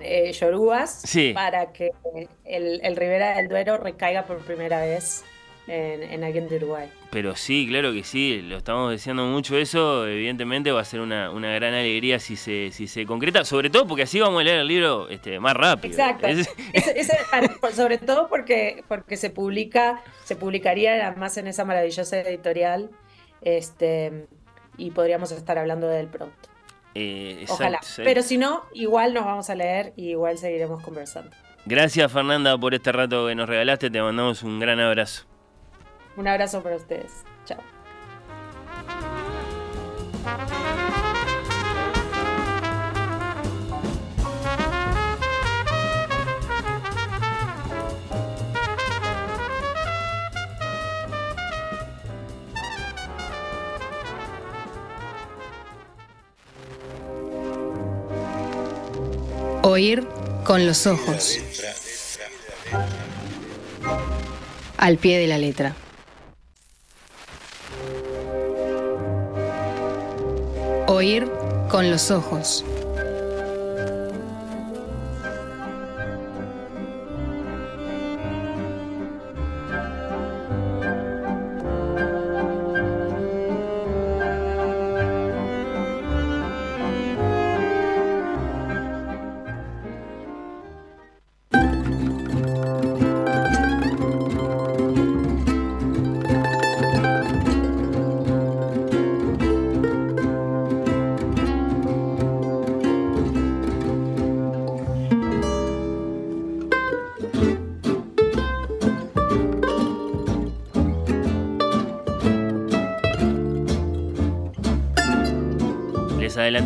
eh, 0.00 0.32
yorubas 0.32 1.02
Sí. 1.02 1.32
para 1.34 1.72
que 1.72 1.90
el, 2.44 2.80
el 2.82 2.96
Ribera 2.96 3.36
del 3.36 3.48
Duero 3.48 3.76
recaiga 3.76 4.24
por 4.24 4.38
primera 4.38 4.80
vez 4.80 5.24
en, 5.68 6.24
en 6.24 6.54
Uruguay. 6.54 6.88
Pero 7.10 7.36
sí, 7.36 7.66
claro 7.68 7.92
que 7.92 8.02
sí, 8.04 8.42
lo 8.42 8.56
estamos 8.58 8.90
deseando 8.90 9.24
mucho 9.24 9.56
eso. 9.56 10.06
Evidentemente 10.06 10.72
va 10.72 10.80
a 10.80 10.84
ser 10.84 11.00
una, 11.00 11.30
una 11.30 11.52
gran 11.54 11.74
alegría 11.74 12.18
si 12.18 12.36
se, 12.36 12.70
si 12.72 12.86
se 12.88 13.06
concreta, 13.06 13.44
sobre 13.44 13.70
todo 13.70 13.86
porque 13.86 14.02
así 14.02 14.18
vamos 14.20 14.40
a 14.40 14.44
leer 14.44 14.58
el 14.60 14.66
libro 14.68 15.08
este, 15.08 15.38
más 15.40 15.54
rápido. 15.54 15.92
Exacto. 15.94 16.26
Es- 16.26 16.48
sobre 17.74 17.98
todo 17.98 18.28
porque, 18.28 18.82
porque 18.88 19.16
se 19.16 19.30
publica, 19.30 20.02
se 20.24 20.36
publicaría 20.36 21.06
además 21.06 21.36
en 21.38 21.46
esa 21.46 21.64
maravillosa 21.64 22.18
editorial, 22.20 22.90
este, 23.42 24.26
y 24.76 24.90
podríamos 24.90 25.30
estar 25.32 25.58
hablando 25.58 25.86
de 25.88 26.00
él 26.00 26.08
pronto. 26.08 26.34
eh, 26.94 27.44
Ojalá. 27.48 27.78
exacto. 27.78 28.02
Pero 28.04 28.22
si 28.22 28.38
no, 28.38 28.62
igual 28.74 29.14
nos 29.14 29.24
vamos 29.24 29.48
a 29.50 29.54
leer 29.54 29.92
y 29.96 30.10
igual 30.10 30.38
seguiremos 30.38 30.82
conversando. 30.82 31.30
Gracias 31.66 32.10
Fernanda 32.10 32.56
por 32.58 32.74
este 32.74 32.92
rato 32.92 33.26
que 33.26 33.34
nos 33.34 33.48
regalaste, 33.48 33.90
te 33.90 34.00
mandamos 34.00 34.42
un 34.42 34.58
gran 34.58 34.80
abrazo. 34.80 35.26
Un 36.18 36.26
abrazo 36.26 36.60
para 36.64 36.74
ustedes. 36.74 37.22
Chao. 37.44 37.60
Oír 59.62 60.04
con 60.44 60.66
los 60.66 60.88
ojos. 60.88 61.38
Al 64.78 64.96
pie 64.96 65.18
de 65.18 65.28
la 65.28 65.38
letra. 65.38 65.76
Oír 70.98 71.30
con 71.68 71.92
los 71.92 72.10
ojos. 72.10 72.64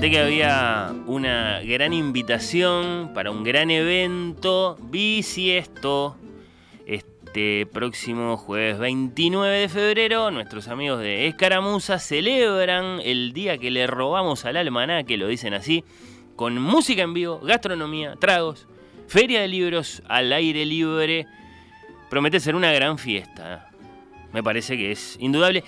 Adelanté 0.03 0.11
que 0.11 0.19
había 0.19 0.93
una 1.07 1.61
gran 1.61 1.93
invitación 1.93 3.12
para 3.15 3.31
un 3.31 3.45
gran 3.45 3.70
evento 3.70 4.77
bisiesto. 4.91 6.16
Este 6.87 7.66
próximo 7.66 8.37
jueves 8.37 8.79
29 8.79 9.57
de 9.61 9.69
febrero, 9.69 10.33
nuestros 10.33 10.66
amigos 10.66 10.99
de 10.99 11.29
Escaramuza 11.29 12.01
celebran 12.01 13.01
el 13.05 13.33
día 13.33 13.59
que 13.59 13.70
le 13.70 13.87
robamos 13.87 14.45
al 14.45 14.57
almanaque, 14.57 15.16
lo 15.16 15.29
dicen 15.29 15.55
así, 15.55 15.85
con 16.35 16.61
música 16.61 17.03
en 17.03 17.15
vivo, 17.15 17.39
gastronomía, 17.39 18.16
tragos, 18.16 18.66
feria 19.07 19.41
de 19.43 19.49
libros 19.49 20.03
al 20.09 20.33
aire 20.33 20.65
libre. 20.66 21.27
Promete 22.11 22.41
ser 22.41 22.57
una 22.57 22.73
gran 22.73 22.99
fiesta. 22.99 23.70
Me 24.33 24.43
parece 24.43 24.77
que 24.77 24.91
es 24.91 25.16
indudable. 25.20 25.62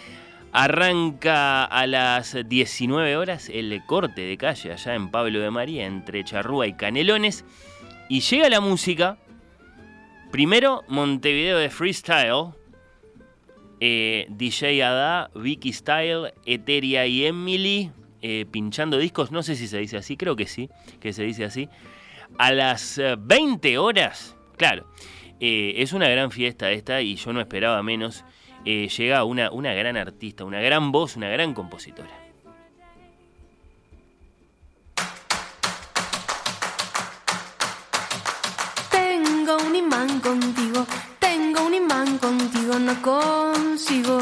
Arranca 0.56 1.64
a 1.64 1.84
las 1.88 2.36
19 2.48 3.16
horas 3.16 3.48
el 3.52 3.82
corte 3.86 4.20
de 4.22 4.36
calle 4.36 4.70
allá 4.72 4.94
en 4.94 5.10
Pablo 5.10 5.40
de 5.40 5.50
María, 5.50 5.84
entre 5.84 6.22
Charrúa 6.22 6.68
y 6.68 6.74
Canelones. 6.74 7.44
Y 8.08 8.20
llega 8.20 8.48
la 8.48 8.60
música. 8.60 9.18
Primero 10.30 10.82
Montevideo 10.86 11.58
de 11.58 11.70
Freestyle. 11.70 12.52
eh, 13.80 14.26
DJ 14.30 14.82
Ada, 14.84 15.30
Vicky 15.34 15.72
Style, 15.72 16.32
Eteria 16.46 17.04
y 17.06 17.26
Emily. 17.26 17.90
eh, 18.22 18.46
pinchando 18.50 18.96
discos. 18.98 19.32
No 19.32 19.42
sé 19.42 19.56
si 19.56 19.66
se 19.66 19.78
dice 19.78 19.96
así, 19.96 20.16
creo 20.16 20.36
que 20.36 20.46
sí, 20.46 20.70
que 21.00 21.12
se 21.12 21.24
dice 21.24 21.44
así. 21.44 21.68
A 22.38 22.52
las 22.52 22.96
eh, 22.98 23.16
20 23.18 23.76
horas, 23.78 24.36
claro. 24.56 24.86
eh, 25.40 25.74
es 25.78 25.92
una 25.92 26.08
gran 26.08 26.30
fiesta 26.30 26.70
esta 26.70 27.02
y 27.02 27.16
yo 27.16 27.32
no 27.32 27.40
esperaba 27.40 27.82
menos 27.82 28.24
eh, 28.64 28.88
llega 28.88 29.24
una, 29.24 29.50
una 29.50 29.72
gran 29.74 29.96
artista, 29.96 30.44
una 30.44 30.60
gran 30.60 30.90
voz, 30.90 31.16
una 31.16 31.28
gran 31.28 31.54
compositora. 31.54 32.10
Tengo 38.90 39.56
un 39.58 39.76
imán 39.76 40.20
contigo, 40.20 40.86
tengo 41.18 41.66
un 41.66 41.74
imán 41.74 42.18
contigo, 42.18 42.78
no 42.78 43.00
consigo 43.02 44.18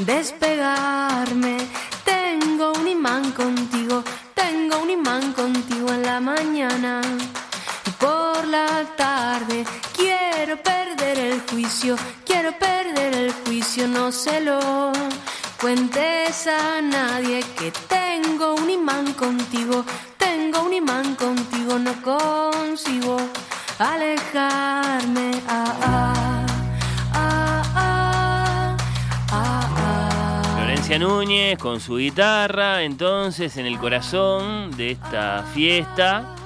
despegarme. 0.00 1.56
Tengo 2.04 2.72
un 2.72 2.88
imán 2.88 3.32
contigo, 3.32 4.02
tengo 4.34 4.78
un 4.82 4.90
imán 4.90 5.32
contigo 5.32 5.92
en 5.92 6.02
la 6.02 6.20
mañana 6.20 7.00
por 7.92 8.46
la 8.46 8.84
tarde. 8.96 9.64
Quiero 9.96 10.56
perder 10.62 11.18
el 11.18 11.40
juicio, 11.42 11.96
quiero 12.24 12.52
perder 12.58 13.14
el 13.14 13.32
juicio, 13.44 13.86
no 13.86 14.12
se 14.12 14.40
lo 14.40 14.92
cuentes 15.60 16.46
a 16.46 16.80
nadie 16.80 17.40
que 17.58 17.72
tengo 17.88 18.54
un 18.54 18.70
imán 18.70 19.12
contigo, 19.14 19.84
tengo 20.16 20.62
un 20.62 20.72
imán 20.72 21.14
contigo, 21.16 21.78
no 21.78 21.94
consigo 22.02 23.16
alejarme. 23.78 25.30
Ah, 25.48 25.74
ah, 25.82 26.46
ah, 27.14 27.62
ah, 29.30 29.68
ah. 29.72 30.52
Florencia 30.56 30.98
Núñez 30.98 31.58
con 31.58 31.80
su 31.80 31.96
guitarra, 31.96 32.82
entonces 32.82 33.56
en 33.56 33.66
el 33.66 33.78
corazón 33.78 34.70
de 34.76 34.92
esta 34.92 35.44
fiesta. 35.54 36.37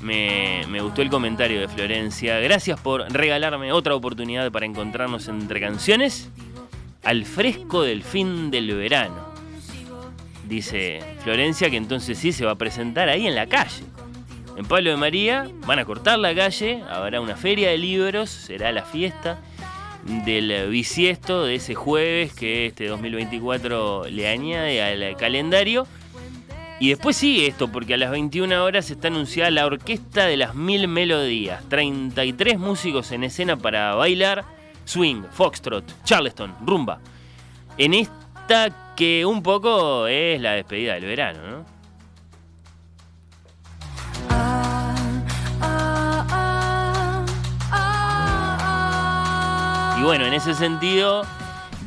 Me, 0.00 0.80
gustó 0.80 1.02
el 1.02 1.10
comentario 1.10 1.60
de 1.60 1.68
Florencia. 1.68 2.38
Gracias 2.38 2.80
por 2.80 3.10
regalarme 3.12 3.72
otra 3.72 3.94
oportunidad 3.94 4.50
para 4.52 4.66
encontrarnos 4.66 5.28
entre 5.28 5.60
canciones 5.60 6.30
al 7.02 7.24
fresco 7.24 7.82
del 7.82 8.02
fin 8.02 8.50
del 8.50 8.74
verano. 8.76 9.28
Dice 10.46 11.00
Florencia 11.24 11.68
que 11.68 11.76
entonces 11.76 12.18
sí 12.18 12.32
se 12.32 12.44
va 12.44 12.52
a 12.52 12.58
presentar 12.58 13.08
ahí 13.08 13.26
en 13.26 13.34
la 13.34 13.46
calle. 13.46 13.84
En 14.56 14.64
Pablo 14.66 14.90
de 14.90 14.96
María 14.96 15.48
van 15.66 15.78
a 15.78 15.84
cortar 15.84 16.18
la 16.18 16.34
calle, 16.34 16.82
habrá 16.90 17.20
una 17.20 17.36
feria 17.36 17.70
de 17.70 17.78
libros, 17.78 18.30
será 18.30 18.72
la 18.72 18.82
fiesta 18.82 19.38
del 20.24 20.68
bisiesto 20.68 21.44
de 21.44 21.56
ese 21.56 21.74
jueves 21.74 22.32
que 22.32 22.66
este 22.66 22.86
2024 22.86 24.06
le 24.08 24.28
añade 24.28 24.82
al 24.82 25.16
calendario. 25.16 25.86
Y 26.80 26.90
después 26.90 27.16
sigue 27.16 27.48
esto, 27.48 27.72
porque 27.72 27.94
a 27.94 27.96
las 27.96 28.12
21 28.12 28.62
horas 28.62 28.90
está 28.90 29.08
anunciada 29.08 29.50
la 29.50 29.66
Orquesta 29.66 30.26
de 30.26 30.36
las 30.36 30.54
Mil 30.54 30.86
Melodías. 30.86 31.62
33 31.68 32.58
músicos 32.58 33.10
en 33.10 33.24
escena 33.24 33.56
para 33.56 33.94
bailar, 33.94 34.44
swing, 34.84 35.22
foxtrot, 35.32 35.84
charleston, 36.04 36.54
rumba. 36.64 37.00
En 37.76 37.94
esta 37.94 38.94
que 38.94 39.26
un 39.26 39.42
poco 39.42 40.06
es 40.06 40.40
la 40.40 40.52
despedida 40.52 40.94
del 40.94 41.04
verano, 41.04 41.40
¿no? 41.50 41.78
Y 49.98 50.02
bueno, 50.02 50.26
en 50.26 50.34
ese 50.34 50.54
sentido, 50.54 51.22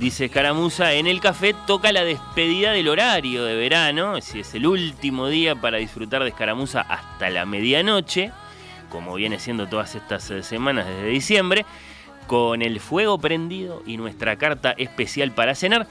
dice 0.01 0.25
Escaramuza, 0.25 0.93
en 0.93 1.05
el 1.05 1.21
café 1.21 1.53
toca 1.67 1.91
la 1.91 2.03
despedida 2.03 2.71
del 2.71 2.87
horario 2.87 3.45
de 3.45 3.55
verano, 3.55 4.19
si 4.19 4.39
es 4.39 4.55
el 4.55 4.65
último 4.65 5.27
día 5.27 5.55
para 5.55 5.77
disfrutar 5.77 6.23
de 6.23 6.29
Escaramuza 6.29 6.81
hasta 6.81 7.29
la 7.29 7.45
medianoche, 7.45 8.31
como 8.89 9.13
viene 9.13 9.37
siendo 9.37 9.67
todas 9.67 9.93
estas 9.93 10.31
eh, 10.31 10.41
semanas 10.41 10.87
desde 10.87 11.05
diciembre, 11.05 11.67
con 12.25 12.63
el 12.63 12.79
fuego 12.79 13.19
prendido 13.19 13.83
y 13.85 13.97
nuestra 13.97 14.37
carta 14.37 14.71
especial 14.71 15.33
para 15.33 15.53
cenar. 15.53 15.85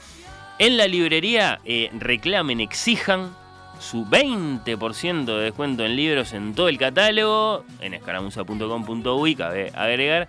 En 0.59 0.75
la 0.75 0.87
librería 0.87 1.61
eh, 1.63 1.89
reclamen, 1.97 2.59
exijan 2.59 3.33
su 3.79 4.05
20% 4.05 5.25
de 5.25 5.41
descuento 5.41 5.85
en 5.85 5.95
libros 5.95 6.33
en 6.33 6.53
todo 6.53 6.67
el 6.67 6.77
catálogo, 6.77 7.63
en 7.79 7.93
escaramuza.com.uy, 7.93 9.35
cabe 9.35 9.71
agregar, 9.73 10.27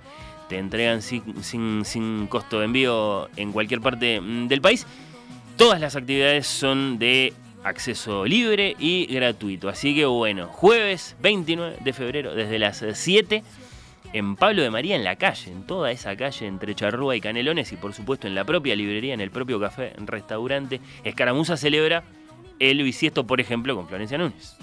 te 0.52 0.58
entregan 0.58 1.00
sin, 1.00 1.42
sin- 1.42 1.84
sin 1.86 2.26
costo 2.26 2.58
de 2.58 2.66
envío 2.66 3.30
en 3.36 3.52
cualquier 3.52 3.80
parte 3.80 4.20
mm, 4.20 4.48
del 4.48 4.60
país. 4.60 4.86
Todas 5.56 5.80
las 5.80 5.96
actividades 5.96 6.46
son 6.46 6.98
de 6.98 7.32
acceso 7.64 8.26
libre 8.26 8.76
y 8.78 9.06
gratuito. 9.06 9.70
Así 9.70 9.94
que 9.94 10.04
bueno, 10.04 10.48
jueves 10.48 11.16
29 11.22 11.76
de 11.80 11.92
febrero 11.94 12.34
desde 12.34 12.58
las 12.58 12.84
7 12.92 13.42
en 14.12 14.36
Pablo 14.36 14.60
de 14.62 14.68
María 14.70 14.94
en 14.96 15.04
la 15.04 15.16
calle, 15.16 15.50
en 15.50 15.62
toda 15.66 15.90
esa 15.90 16.14
calle 16.16 16.46
entre 16.46 16.74
Charrúa 16.74 17.16
y 17.16 17.20
Canelones 17.22 17.72
y 17.72 17.76
por 17.76 17.94
supuesto 17.94 18.26
en 18.26 18.34
la 18.34 18.44
propia 18.44 18.76
librería, 18.76 19.14
en 19.14 19.22
el 19.22 19.30
propio 19.30 19.58
café, 19.58 19.94
restaurante, 20.04 20.82
Escaramuza 21.02 21.56
celebra 21.56 22.02
el 22.58 22.82
bisiesto, 22.82 23.26
por 23.26 23.40
ejemplo, 23.40 23.74
con 23.74 23.88
Florencia 23.88 24.18
Núñez. 24.18 24.56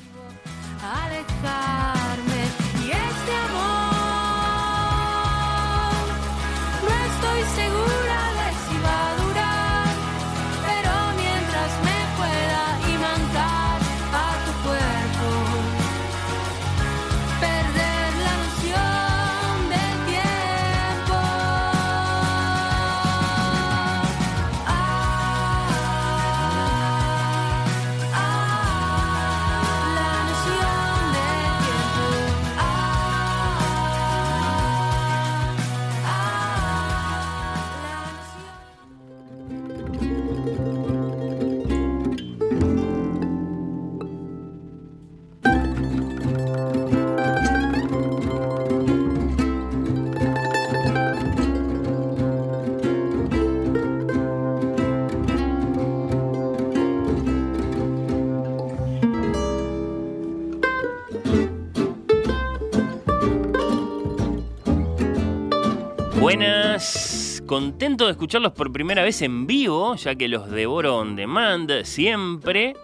Buenas, 66.29 67.41
contento 67.47 68.05
de 68.05 68.11
escucharlos 68.11 68.51
por 68.51 68.71
primera 68.71 69.01
vez 69.01 69.23
en 69.23 69.47
vivo, 69.47 69.95
ya 69.95 70.13
que 70.13 70.27
los 70.27 70.47
devoro 70.51 70.97
on 70.97 71.15
demand 71.15 71.71
siempre. 71.85 72.75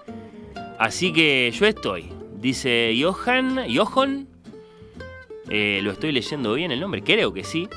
Así 0.79 1.13
que 1.13 1.51
yo 1.51 1.67
estoy, 1.67 2.09
dice 2.39 2.99
Johan, 2.99 3.67
Johan, 3.71 4.27
eh, 5.47 5.79
lo 5.83 5.91
estoy 5.91 6.11
leyendo 6.11 6.55
bien 6.55 6.71
el 6.71 6.79
nombre, 6.79 7.03
creo 7.03 7.33
que 7.33 7.43
sí. 7.43 7.69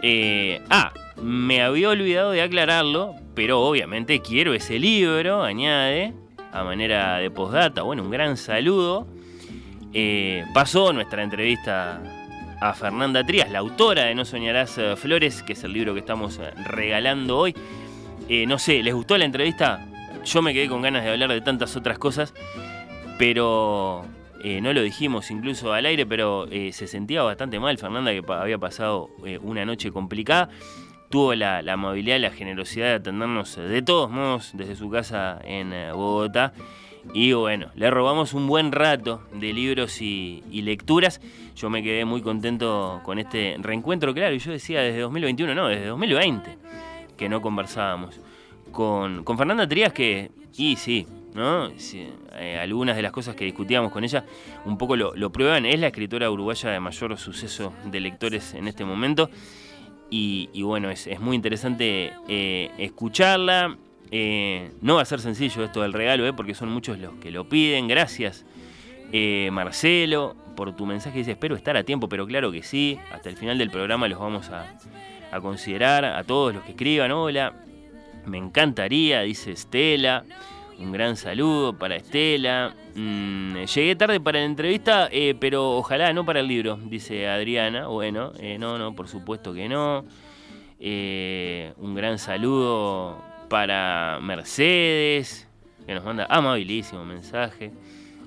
Eh, 0.00 0.62
ah, 0.70 0.92
me 1.20 1.60
había 1.60 1.88
olvidado 1.88 2.30
de 2.30 2.42
aclararlo, 2.42 3.16
pero 3.34 3.60
obviamente 3.62 4.20
quiero 4.20 4.54
ese 4.54 4.78
libro, 4.78 5.42
añade. 5.42 6.12
a 6.52 6.62
manera 6.62 7.16
de 7.16 7.32
postdata. 7.32 7.82
Bueno, 7.82 8.04
un 8.04 8.10
gran 8.12 8.36
saludo. 8.36 9.08
Eh, 9.92 10.44
pasó 10.54 10.92
nuestra 10.92 11.24
entrevista 11.24 12.00
a 12.60 12.74
Fernanda 12.74 13.24
Trías, 13.24 13.50
la 13.50 13.60
autora 13.60 14.04
de 14.04 14.14
No 14.14 14.24
Soñarás 14.24 14.78
eh, 14.78 14.96
Flores, 14.96 15.42
que 15.42 15.52
es 15.52 15.62
el 15.64 15.72
libro 15.72 15.94
que 15.94 16.00
estamos 16.00 16.38
eh, 16.38 16.50
regalando 16.64 17.38
hoy. 17.38 17.54
Eh, 18.28 18.46
no 18.46 18.58
sé, 18.58 18.82
¿les 18.82 18.94
gustó 18.94 19.16
la 19.16 19.24
entrevista? 19.24 19.86
Yo 20.24 20.42
me 20.42 20.52
quedé 20.52 20.68
con 20.68 20.82
ganas 20.82 21.04
de 21.04 21.10
hablar 21.10 21.30
de 21.30 21.40
tantas 21.40 21.76
otras 21.76 21.98
cosas, 21.98 22.34
pero 23.18 24.04
no 24.44 24.72
lo 24.72 24.82
dijimos 24.82 25.30
incluso 25.30 25.72
al 25.72 25.86
aire, 25.86 26.04
pero 26.04 26.46
se 26.48 26.86
sentía 26.86 27.22
bastante 27.22 27.58
mal 27.58 27.78
Fernanda, 27.78 28.12
que 28.12 28.22
había 28.32 28.58
pasado 28.58 29.10
una 29.42 29.64
noche 29.64 29.90
complicada. 29.90 30.50
Tuvo 31.08 31.34
la, 31.34 31.62
la 31.62 31.74
amabilidad 31.74 32.20
la 32.20 32.30
generosidad 32.30 32.88
de 32.88 32.94
atendernos 32.94 33.56
de 33.56 33.80
todos 33.80 34.10
modos 34.10 34.50
desde 34.52 34.76
su 34.76 34.90
casa 34.90 35.40
en 35.44 35.72
Bogotá. 35.94 36.52
Y 37.14 37.32
bueno, 37.32 37.70
le 37.74 37.90
robamos 37.90 38.34
un 38.34 38.46
buen 38.46 38.70
rato 38.70 39.22
de 39.32 39.52
libros 39.54 40.02
y 40.02 40.42
lecturas. 40.50 41.20
Yo 41.58 41.68
me 41.70 41.82
quedé 41.82 42.04
muy 42.04 42.22
contento 42.22 43.00
con 43.02 43.18
este 43.18 43.56
reencuentro, 43.58 44.14
claro, 44.14 44.32
y 44.32 44.38
yo 44.38 44.52
decía 44.52 44.80
desde 44.80 45.00
2021, 45.00 45.56
no, 45.56 45.66
desde 45.66 45.86
2020 45.86 46.56
que 47.16 47.28
no 47.28 47.42
conversábamos. 47.42 48.20
Con, 48.70 49.24
con 49.24 49.36
Fernanda 49.36 49.66
Trías 49.66 49.92
que, 49.92 50.30
y 50.56 50.76
sí, 50.76 51.04
¿no? 51.34 51.70
Sí, 51.76 52.06
eh, 52.34 52.60
algunas 52.60 52.94
de 52.94 53.02
las 53.02 53.10
cosas 53.10 53.34
que 53.34 53.44
discutíamos 53.44 53.90
con 53.90 54.04
ella 54.04 54.24
un 54.66 54.78
poco 54.78 54.94
lo, 54.94 55.16
lo 55.16 55.32
prueban. 55.32 55.66
Es 55.66 55.80
la 55.80 55.88
escritora 55.88 56.30
uruguaya 56.30 56.70
de 56.70 56.78
mayor 56.78 57.18
suceso 57.18 57.72
de 57.86 57.98
lectores 57.98 58.54
en 58.54 58.68
este 58.68 58.84
momento. 58.84 59.28
Y, 60.10 60.62
bueno, 60.62 60.90
es, 60.90 61.08
es 61.08 61.18
muy 61.18 61.34
interesante 61.34 62.12
eh, 62.28 62.70
escucharla. 62.78 63.76
Eh, 64.12 64.70
no 64.80 64.94
va 64.94 65.02
a 65.02 65.04
ser 65.04 65.20
sencillo 65.20 65.64
esto 65.64 65.82
del 65.82 65.92
regalo, 65.92 66.34
porque 66.36 66.54
son 66.54 66.70
muchos 66.70 66.98
los 67.00 67.14
que 67.14 67.32
lo 67.32 67.48
piden. 67.48 67.88
Gracias, 67.88 68.46
Marcelo, 69.50 70.36
por 70.58 70.74
tu 70.74 70.86
mensaje. 70.86 71.18
Dice, 71.18 71.30
espero 71.30 71.54
estar 71.54 71.76
a 71.76 71.84
tiempo, 71.84 72.08
pero 72.08 72.26
claro 72.26 72.50
que 72.50 72.64
sí. 72.64 72.98
Hasta 73.12 73.28
el 73.28 73.36
final 73.36 73.58
del 73.58 73.70
programa 73.70 74.08
los 74.08 74.18
vamos 74.18 74.50
a, 74.50 74.66
a 75.30 75.40
considerar. 75.40 76.04
A 76.04 76.24
todos 76.24 76.52
los 76.52 76.64
que 76.64 76.72
escriban, 76.72 77.12
hola. 77.12 77.52
Me 78.26 78.38
encantaría, 78.38 79.20
dice 79.20 79.52
Estela. 79.52 80.24
Un 80.80 80.90
gran 80.90 81.16
saludo 81.16 81.78
para 81.78 81.94
Estela. 81.94 82.74
Mm, 82.96 83.54
llegué 83.66 83.94
tarde 83.94 84.18
para 84.18 84.40
la 84.40 84.46
entrevista, 84.46 85.08
eh, 85.12 85.36
pero 85.38 85.76
ojalá 85.76 86.12
no 86.12 86.24
para 86.24 86.40
el 86.40 86.48
libro, 86.48 86.76
dice 86.76 87.28
Adriana. 87.28 87.86
Bueno, 87.86 88.32
eh, 88.40 88.58
no, 88.58 88.78
no, 88.78 88.96
por 88.96 89.06
supuesto 89.06 89.54
que 89.54 89.68
no. 89.68 90.04
Eh, 90.80 91.72
un 91.76 91.94
gran 91.94 92.18
saludo 92.18 93.22
para 93.48 94.18
Mercedes, 94.20 95.48
que 95.86 95.94
nos 95.94 96.04
manda 96.04 96.26
amabilísimo 96.28 97.04
mensaje. 97.04 97.70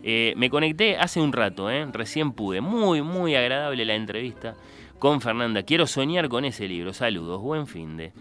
Eh, 0.04 0.34
me 0.36 0.50
conecté 0.50 0.98
hace 0.98 1.22
un 1.22 1.32
rato, 1.32 1.70
eh, 1.70 1.86
recién 1.92 2.32
pude. 2.34 2.62
Muy, 2.62 3.02
muy 3.02 3.36
agradable 3.36 3.86
la 3.86 3.96
entrevista 3.96 4.56
con 5.00 5.22
Fernanda. 5.22 5.64
Quiero 5.64 5.86
soñar 5.88 6.28
con 6.30 6.46
ese 6.46 6.68
libro. 6.68 6.94
Saludos, 6.94 7.42
buen 7.42 7.68
fin 7.68 7.98
de. 7.98 8.14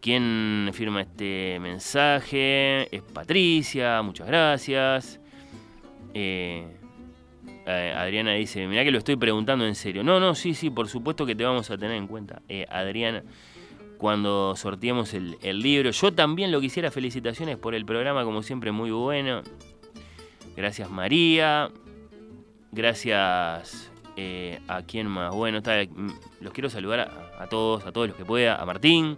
¿Quién 0.00 0.70
firma 0.72 1.02
este 1.02 1.58
mensaje? 1.60 2.94
Es 2.94 3.02
Patricia, 3.02 4.00
muchas 4.02 4.26
gracias. 4.26 5.20
Eh, 6.14 6.66
Adriana 7.66 8.32
dice, 8.32 8.66
mirá 8.66 8.82
que 8.82 8.90
lo 8.90 8.98
estoy 8.98 9.16
preguntando 9.16 9.66
en 9.66 9.74
serio. 9.74 10.02
No, 10.02 10.18
no, 10.18 10.34
sí, 10.34 10.54
sí, 10.54 10.70
por 10.70 10.88
supuesto 10.88 11.26
que 11.26 11.34
te 11.34 11.44
vamos 11.44 11.70
a 11.70 11.76
tener 11.76 11.96
en 11.96 12.06
cuenta, 12.06 12.40
Adriana, 12.70 13.22
cuando 13.98 14.56
sorteemos 14.56 15.12
el, 15.12 15.36
el 15.42 15.60
libro. 15.60 15.90
Yo 15.90 16.12
también 16.12 16.50
lo 16.50 16.60
quisiera, 16.60 16.90
felicitaciones 16.90 17.58
por 17.58 17.74
el 17.74 17.84
programa, 17.84 18.24
como 18.24 18.42
siempre, 18.42 18.72
muy 18.72 18.90
bueno. 18.90 19.42
Gracias 20.60 20.90
María. 20.90 21.70
Gracias 22.70 23.90
eh, 24.18 24.60
a 24.68 24.82
quien 24.82 25.06
más. 25.06 25.34
Bueno, 25.34 25.58
está, 25.58 25.82
mm, 25.82 26.10
los 26.42 26.52
quiero 26.52 26.68
saludar 26.68 27.00
a, 27.00 27.42
a 27.42 27.48
todos, 27.48 27.86
a 27.86 27.92
todos 27.92 28.08
los 28.08 28.16
que 28.18 28.26
pueda. 28.26 28.56
A 28.56 28.66
Martín, 28.66 29.16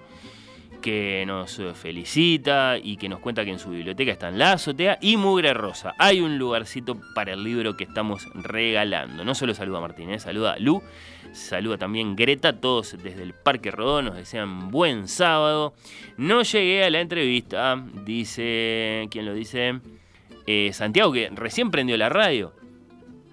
que 0.80 1.24
nos 1.26 1.58
eh, 1.58 1.74
felicita 1.74 2.78
y 2.80 2.96
que 2.96 3.08
nos 3.08 3.18
cuenta 3.18 3.44
que 3.44 3.50
en 3.50 3.58
su 3.58 3.70
biblioteca 3.70 4.12
están 4.12 4.38
La 4.38 4.52
Azotea 4.52 4.98
y 5.00 5.16
Mugre 5.16 5.52
Rosa. 5.52 5.94
Hay 5.98 6.20
un 6.20 6.38
lugarcito 6.38 7.00
para 7.12 7.32
el 7.32 7.42
libro 7.42 7.76
que 7.76 7.82
estamos 7.82 8.28
regalando. 8.34 9.24
No 9.24 9.34
solo 9.34 9.52
saluda 9.52 9.78
a 9.78 9.80
Martín, 9.80 10.10
eh, 10.10 10.20
saluda 10.20 10.52
a 10.52 10.58
Lu, 10.60 10.80
saluda 11.32 11.76
también 11.76 12.14
Greta, 12.14 12.60
todos 12.60 12.96
desde 13.02 13.24
el 13.24 13.34
Parque 13.34 13.72
Rodó 13.72 14.00
nos 14.00 14.14
desean 14.14 14.70
buen 14.70 15.08
sábado. 15.08 15.74
No 16.16 16.42
llegué 16.42 16.84
a 16.84 16.90
la 16.90 17.00
entrevista, 17.00 17.84
dice, 18.04 19.08
¿quién 19.10 19.26
lo 19.26 19.34
dice? 19.34 19.80
Eh, 20.46 20.70
Santiago, 20.72 21.12
que 21.12 21.30
recién 21.30 21.70
prendió 21.70 21.96
la 21.96 22.08
radio. 22.08 22.52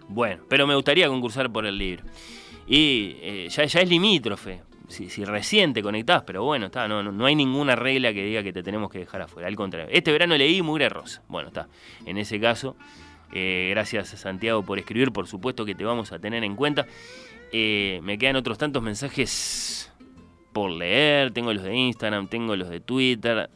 Bueno, 0.08 0.44
pero 0.50 0.68
me 0.68 0.76
gustaría 0.76 1.08
concursar 1.08 1.52
por 1.52 1.66
el 1.66 1.78
libro. 1.78 2.04
Y 2.68 3.16
eh, 3.22 3.48
ya, 3.50 3.64
es 3.64 3.90
limítrofe. 3.90 4.62
Si, 4.88 5.10
si 5.10 5.24
recién 5.24 5.72
te 5.74 5.84
conectás, 5.84 6.24
pero 6.24 6.44
bueno, 6.44 6.68
está, 6.68 6.88
no, 6.88 7.26
hay 7.26 7.36
ninguna 7.36 7.76
regla 7.76 8.12
que 8.12 8.24
diga 8.24 8.42
que 8.42 8.52
te 8.52 8.64
tenemos 8.64 8.90
que 8.90 9.00
dejar 9.00 9.22
afuera. 9.22 9.48
Al 9.48 9.56
contrario, 9.56 9.88
este 9.92 10.12
verano 10.12 10.36
leí 10.36 10.64
Mugre 10.64 10.90
Rosa. 10.90 11.22
Bueno, 11.28 11.50
está. 11.50 11.68
En 12.06 12.18
ese 12.18 12.40
caso, 12.40 12.76
eh, 13.32 13.68
gracias 13.70 14.16
a 14.16 14.18
Santiago 14.18 14.64
por 14.64 14.80
escribir, 14.80 15.12
por 15.12 15.28
supuesto 15.28 15.64
que 15.64 15.76
te 15.76 15.86
vamos 15.86 16.12
a 16.12 16.18
tener 16.18 16.44
en 16.44 16.56
cuenta. 16.56 16.88
Me 17.52 18.18
quedan 18.20 18.36
otros 18.36 18.58
tantos 18.58 18.82
mensajes 18.82 19.92
por 20.52 20.72
leer. 20.72 21.32
Tengo 21.32 21.54
los 21.54 21.64
de 21.64 21.76
Instagram, 21.76 22.28
tengo 22.28 22.56
los 22.56 22.70
de 22.70 22.80
Twitter. 22.80 23.50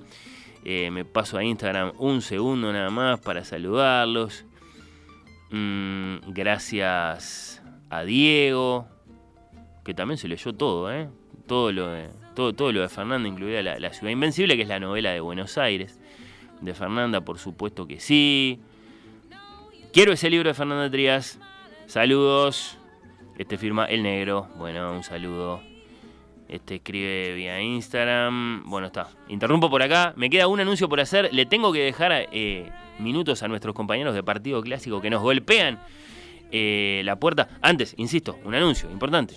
Eh, 0.65 0.89
me 0.91 1.03
paso 1.03 1.37
a 1.37 1.43
Instagram 1.43 1.93
un 1.97 2.21
segundo 2.21 2.71
nada 2.71 2.89
más 2.89 3.19
para 3.19 3.43
saludarlos. 3.43 4.45
Mm, 5.51 6.17
gracias 6.27 7.61
a 7.89 8.03
Diego, 8.03 8.87
que 9.83 9.93
también 9.93 10.17
se 10.17 10.27
leyó 10.27 10.53
todo, 10.53 10.91
¿eh? 10.91 11.09
Todo 11.47 11.71
lo 11.71 11.89
de, 11.89 12.09
todo, 12.33 12.53
todo 12.53 12.71
lo 12.71 12.81
de 12.81 12.89
Fernanda, 12.89 13.27
incluida 13.27 13.61
la, 13.61 13.93
Ciudad 13.93 14.11
Invencible, 14.11 14.55
que 14.55 14.63
es 14.63 14.69
la 14.69 14.79
novela 14.79 15.11
de 15.11 15.19
Buenos 15.19 15.57
Aires. 15.57 15.99
De 16.61 16.73
Fernanda, 16.73 17.21
por 17.21 17.39
supuesto 17.39 17.85
que 17.85 17.99
sí. 17.99 18.61
Quiero 19.91 20.13
ese 20.13 20.29
libro 20.29 20.49
de 20.49 20.53
Fernanda 20.53 20.89
Trías. 20.89 21.39
Saludos. 21.87 22.77
Este 23.37 23.57
firma 23.57 23.85
El 23.85 24.03
Negro. 24.03 24.47
Bueno, 24.57 24.93
un 24.93 25.03
saludo. 25.03 25.61
Este 26.53 26.75
escribe 26.75 27.33
vía 27.33 27.59
Instagram. 27.59 28.69
Bueno, 28.69 28.85
está. 28.85 29.07
Interrumpo 29.27 29.71
por 29.71 29.81
acá. 29.81 30.13
Me 30.15 30.29
queda 30.29 30.45
un 30.45 30.59
anuncio 30.59 30.87
por 30.87 30.99
hacer. 30.99 31.33
Le 31.33 31.47
tengo 31.47 31.73
que 31.73 31.79
dejar 31.79 32.27
eh, 32.31 32.69
minutos 32.99 33.41
a 33.41 33.47
nuestros 33.47 33.73
compañeros 33.73 34.13
de 34.13 34.21
Partido 34.21 34.61
Clásico 34.61 35.01
que 35.01 35.09
nos 35.09 35.23
golpean 35.23 35.79
eh, 36.51 37.01
la 37.05 37.15
puerta. 37.15 37.49
Antes, 37.59 37.95
insisto, 37.97 38.37
un 38.45 38.53
anuncio 38.53 38.91
importante. 38.91 39.33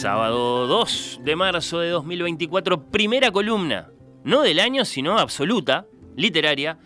Sábado 0.00 0.66
2 0.66 1.20
de 1.22 1.36
marzo 1.36 1.78
de 1.78 1.90
2024, 1.90 2.86
primera 2.86 3.30
columna, 3.30 3.90
no 4.24 4.42
del 4.42 4.60
año, 4.60 4.84
sino 4.84 5.18
absoluta, 5.18 5.86
literaria, 6.16 6.78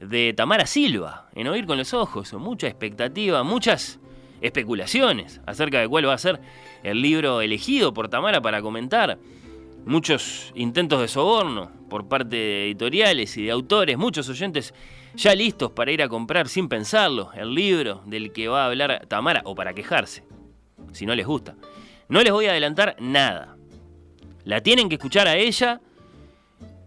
de 0.00 0.32
Tamara 0.34 0.66
Silva, 0.66 1.28
en 1.34 1.46
Oír 1.48 1.66
con 1.66 1.78
los 1.78 1.92
Ojos. 1.92 2.32
Mucha 2.34 2.66
expectativa, 2.66 3.42
muchas 3.42 4.00
especulaciones 4.40 5.40
acerca 5.46 5.80
de 5.80 5.88
cuál 5.88 6.08
va 6.08 6.14
a 6.14 6.18
ser 6.18 6.40
el 6.82 7.02
libro 7.02 7.40
elegido 7.40 7.92
por 7.92 8.08
Tamara 8.08 8.40
para 8.40 8.62
comentar. 8.62 9.18
Muchos 9.84 10.52
intentos 10.54 11.00
de 11.00 11.08
soborno 11.08 11.70
por 11.88 12.06
parte 12.06 12.36
de 12.36 12.64
editoriales 12.66 13.36
y 13.36 13.44
de 13.44 13.50
autores, 13.50 13.96
muchos 13.96 14.28
oyentes 14.28 14.74
ya 15.14 15.34
listos 15.34 15.72
para 15.72 15.90
ir 15.90 16.02
a 16.02 16.08
comprar 16.08 16.48
sin 16.48 16.68
pensarlo 16.68 17.30
el 17.34 17.54
libro 17.54 18.02
del 18.06 18.32
que 18.32 18.48
va 18.48 18.64
a 18.64 18.66
hablar 18.66 19.06
Tamara 19.08 19.40
o 19.44 19.54
para 19.54 19.72
quejarse, 19.72 20.22
si 20.92 21.06
no 21.06 21.14
les 21.14 21.26
gusta. 21.26 21.56
No 22.08 22.22
les 22.22 22.32
voy 22.32 22.46
a 22.46 22.50
adelantar 22.50 22.96
nada. 23.00 23.56
La 24.44 24.62
tienen 24.62 24.88
que 24.88 24.96
escuchar 24.96 25.28
a 25.28 25.36
ella, 25.36 25.80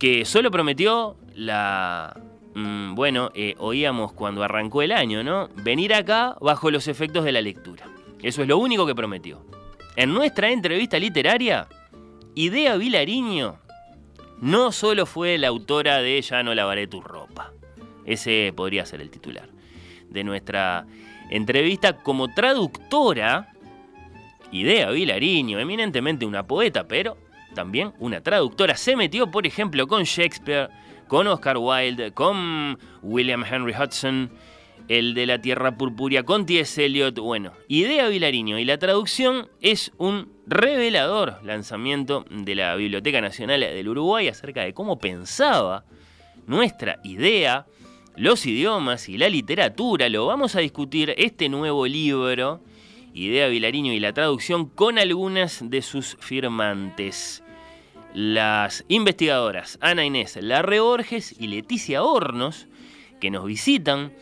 que 0.03 0.25
solo 0.25 0.51
prometió 0.51 1.15
la... 1.33 2.13
mm, 2.55 2.93
bueno, 2.93 3.31
eh, 3.35 3.55
oíamos 3.57 4.11
cuando 4.11 4.43
arrancó 4.43 4.81
el 4.81 4.91
año, 4.91 5.23
¿no? 5.23 5.47
Venir 5.63 5.93
acá 5.93 6.35
bajo 6.41 6.69
los 6.69 6.89
efectos 6.89 7.23
de 7.23 7.31
la 7.31 7.39
lectura. 7.39 7.85
Eso 8.21 8.41
es 8.41 8.49
lo 8.49 8.57
único 8.57 8.85
que 8.85 8.95
prometió. 8.95 9.45
En 9.95 10.13
nuestra 10.13 10.51
entrevista 10.51 10.99
literaria, 10.99 11.69
Idea 12.35 12.75
Vilariño 12.75 13.59
no 14.41 14.73
solo 14.73 15.05
fue 15.05 15.37
la 15.37 15.47
autora 15.47 16.01
de 16.01 16.21
Ya 16.21 16.43
no 16.43 16.53
lavaré 16.53 16.85
tu 16.85 16.99
ropa. 16.99 17.53
Ese 18.05 18.51
podría 18.53 18.85
ser 18.85 18.99
el 18.99 19.09
titular 19.09 19.47
de 20.09 20.25
nuestra 20.25 20.85
entrevista 21.29 21.95
como 22.03 22.33
traductora 22.33 23.53
Idea 24.51 24.89
Vilariño, 24.89 25.59
eminentemente 25.59 26.25
una 26.25 26.45
poeta, 26.45 26.89
pero 26.89 27.22
también 27.53 27.93
una 27.99 28.21
traductora. 28.21 28.75
Se 28.75 28.95
metió, 28.95 29.31
por 29.31 29.47
ejemplo, 29.47 29.87
con 29.87 30.03
Shakespeare, 30.03 30.69
con 31.07 31.27
Oscar 31.27 31.57
Wilde, 31.57 32.11
con 32.11 32.77
William 33.01 33.43
Henry 33.43 33.73
Hudson, 33.73 34.31
el 34.87 35.13
de 35.13 35.25
la 35.25 35.41
Tierra 35.41 35.77
Purpúrea 35.77 36.23
con 36.23 36.45
T.S. 36.45 36.83
Eliot. 36.83 37.17
Bueno, 37.19 37.53
Idea 37.67 38.07
Vilariño 38.07 38.59
y 38.59 38.65
la 38.65 38.77
traducción 38.77 39.47
es 39.61 39.91
un 39.97 40.31
revelador 40.45 41.39
lanzamiento 41.43 42.25
de 42.29 42.55
la 42.55 42.75
Biblioteca 42.75 43.21
Nacional 43.21 43.61
del 43.61 43.87
Uruguay 43.87 44.27
acerca 44.27 44.61
de 44.61 44.73
cómo 44.73 44.99
pensaba 44.99 45.85
nuestra 46.47 46.99
idea, 47.03 47.65
los 48.15 48.45
idiomas 48.45 49.09
y 49.09 49.17
la 49.17 49.29
literatura. 49.29 50.09
Lo 50.09 50.25
vamos 50.25 50.55
a 50.55 50.59
discutir 50.59 51.13
este 51.17 51.49
nuevo 51.49 51.87
libro, 51.87 52.61
Idea 53.13 53.47
Vilariño 53.47 53.93
y 53.93 53.99
la 53.99 54.13
traducción, 54.13 54.67
con 54.67 54.97
algunas 54.97 55.69
de 55.69 55.81
sus 55.81 56.17
firmantes. 56.19 57.42
Las 58.13 58.85
investigadoras 58.89 59.79
Ana 59.81 60.05
Inés 60.05 60.37
Larre 60.39 60.79
Borges 60.79 61.35
y 61.39 61.47
Leticia 61.47 62.03
Hornos, 62.03 62.67
que 63.19 63.31
nos 63.31 63.45
visitan 63.45 64.13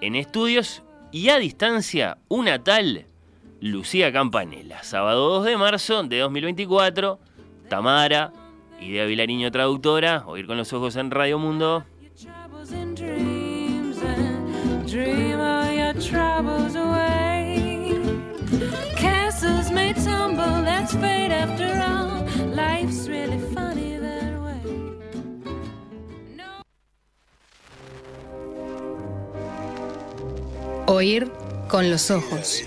en 0.00 0.16
estudios 0.16 0.82
y 1.12 1.28
a 1.28 1.38
distancia 1.38 2.18
una 2.28 2.64
tal 2.64 3.06
Lucía 3.60 4.12
Campanella. 4.12 4.82
Sábado 4.82 5.28
2 5.28 5.44
de 5.46 5.56
marzo 5.56 6.02
de 6.02 6.18
2024, 6.18 7.20
Tamara, 7.68 8.32
Idea 8.80 9.04
Vilariño 9.06 9.50
Traductora, 9.52 10.24
Oír 10.26 10.46
con 10.46 10.56
los 10.56 10.72
Ojos 10.72 10.96
en 10.96 11.12
Radio 11.12 11.38
Mundo. 11.38 11.84
Life's 22.56 23.06
really 23.06 23.38
funny 23.52 23.98
that 23.98 24.40
way. 24.40 24.62
Oír 30.86 31.30
con 31.68 31.90
los 31.90 32.10
ojos. 32.10 32.62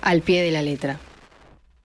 Al 0.00 0.22
pie 0.22 0.42
de 0.42 0.50
la 0.50 0.62
letra. 0.62 0.98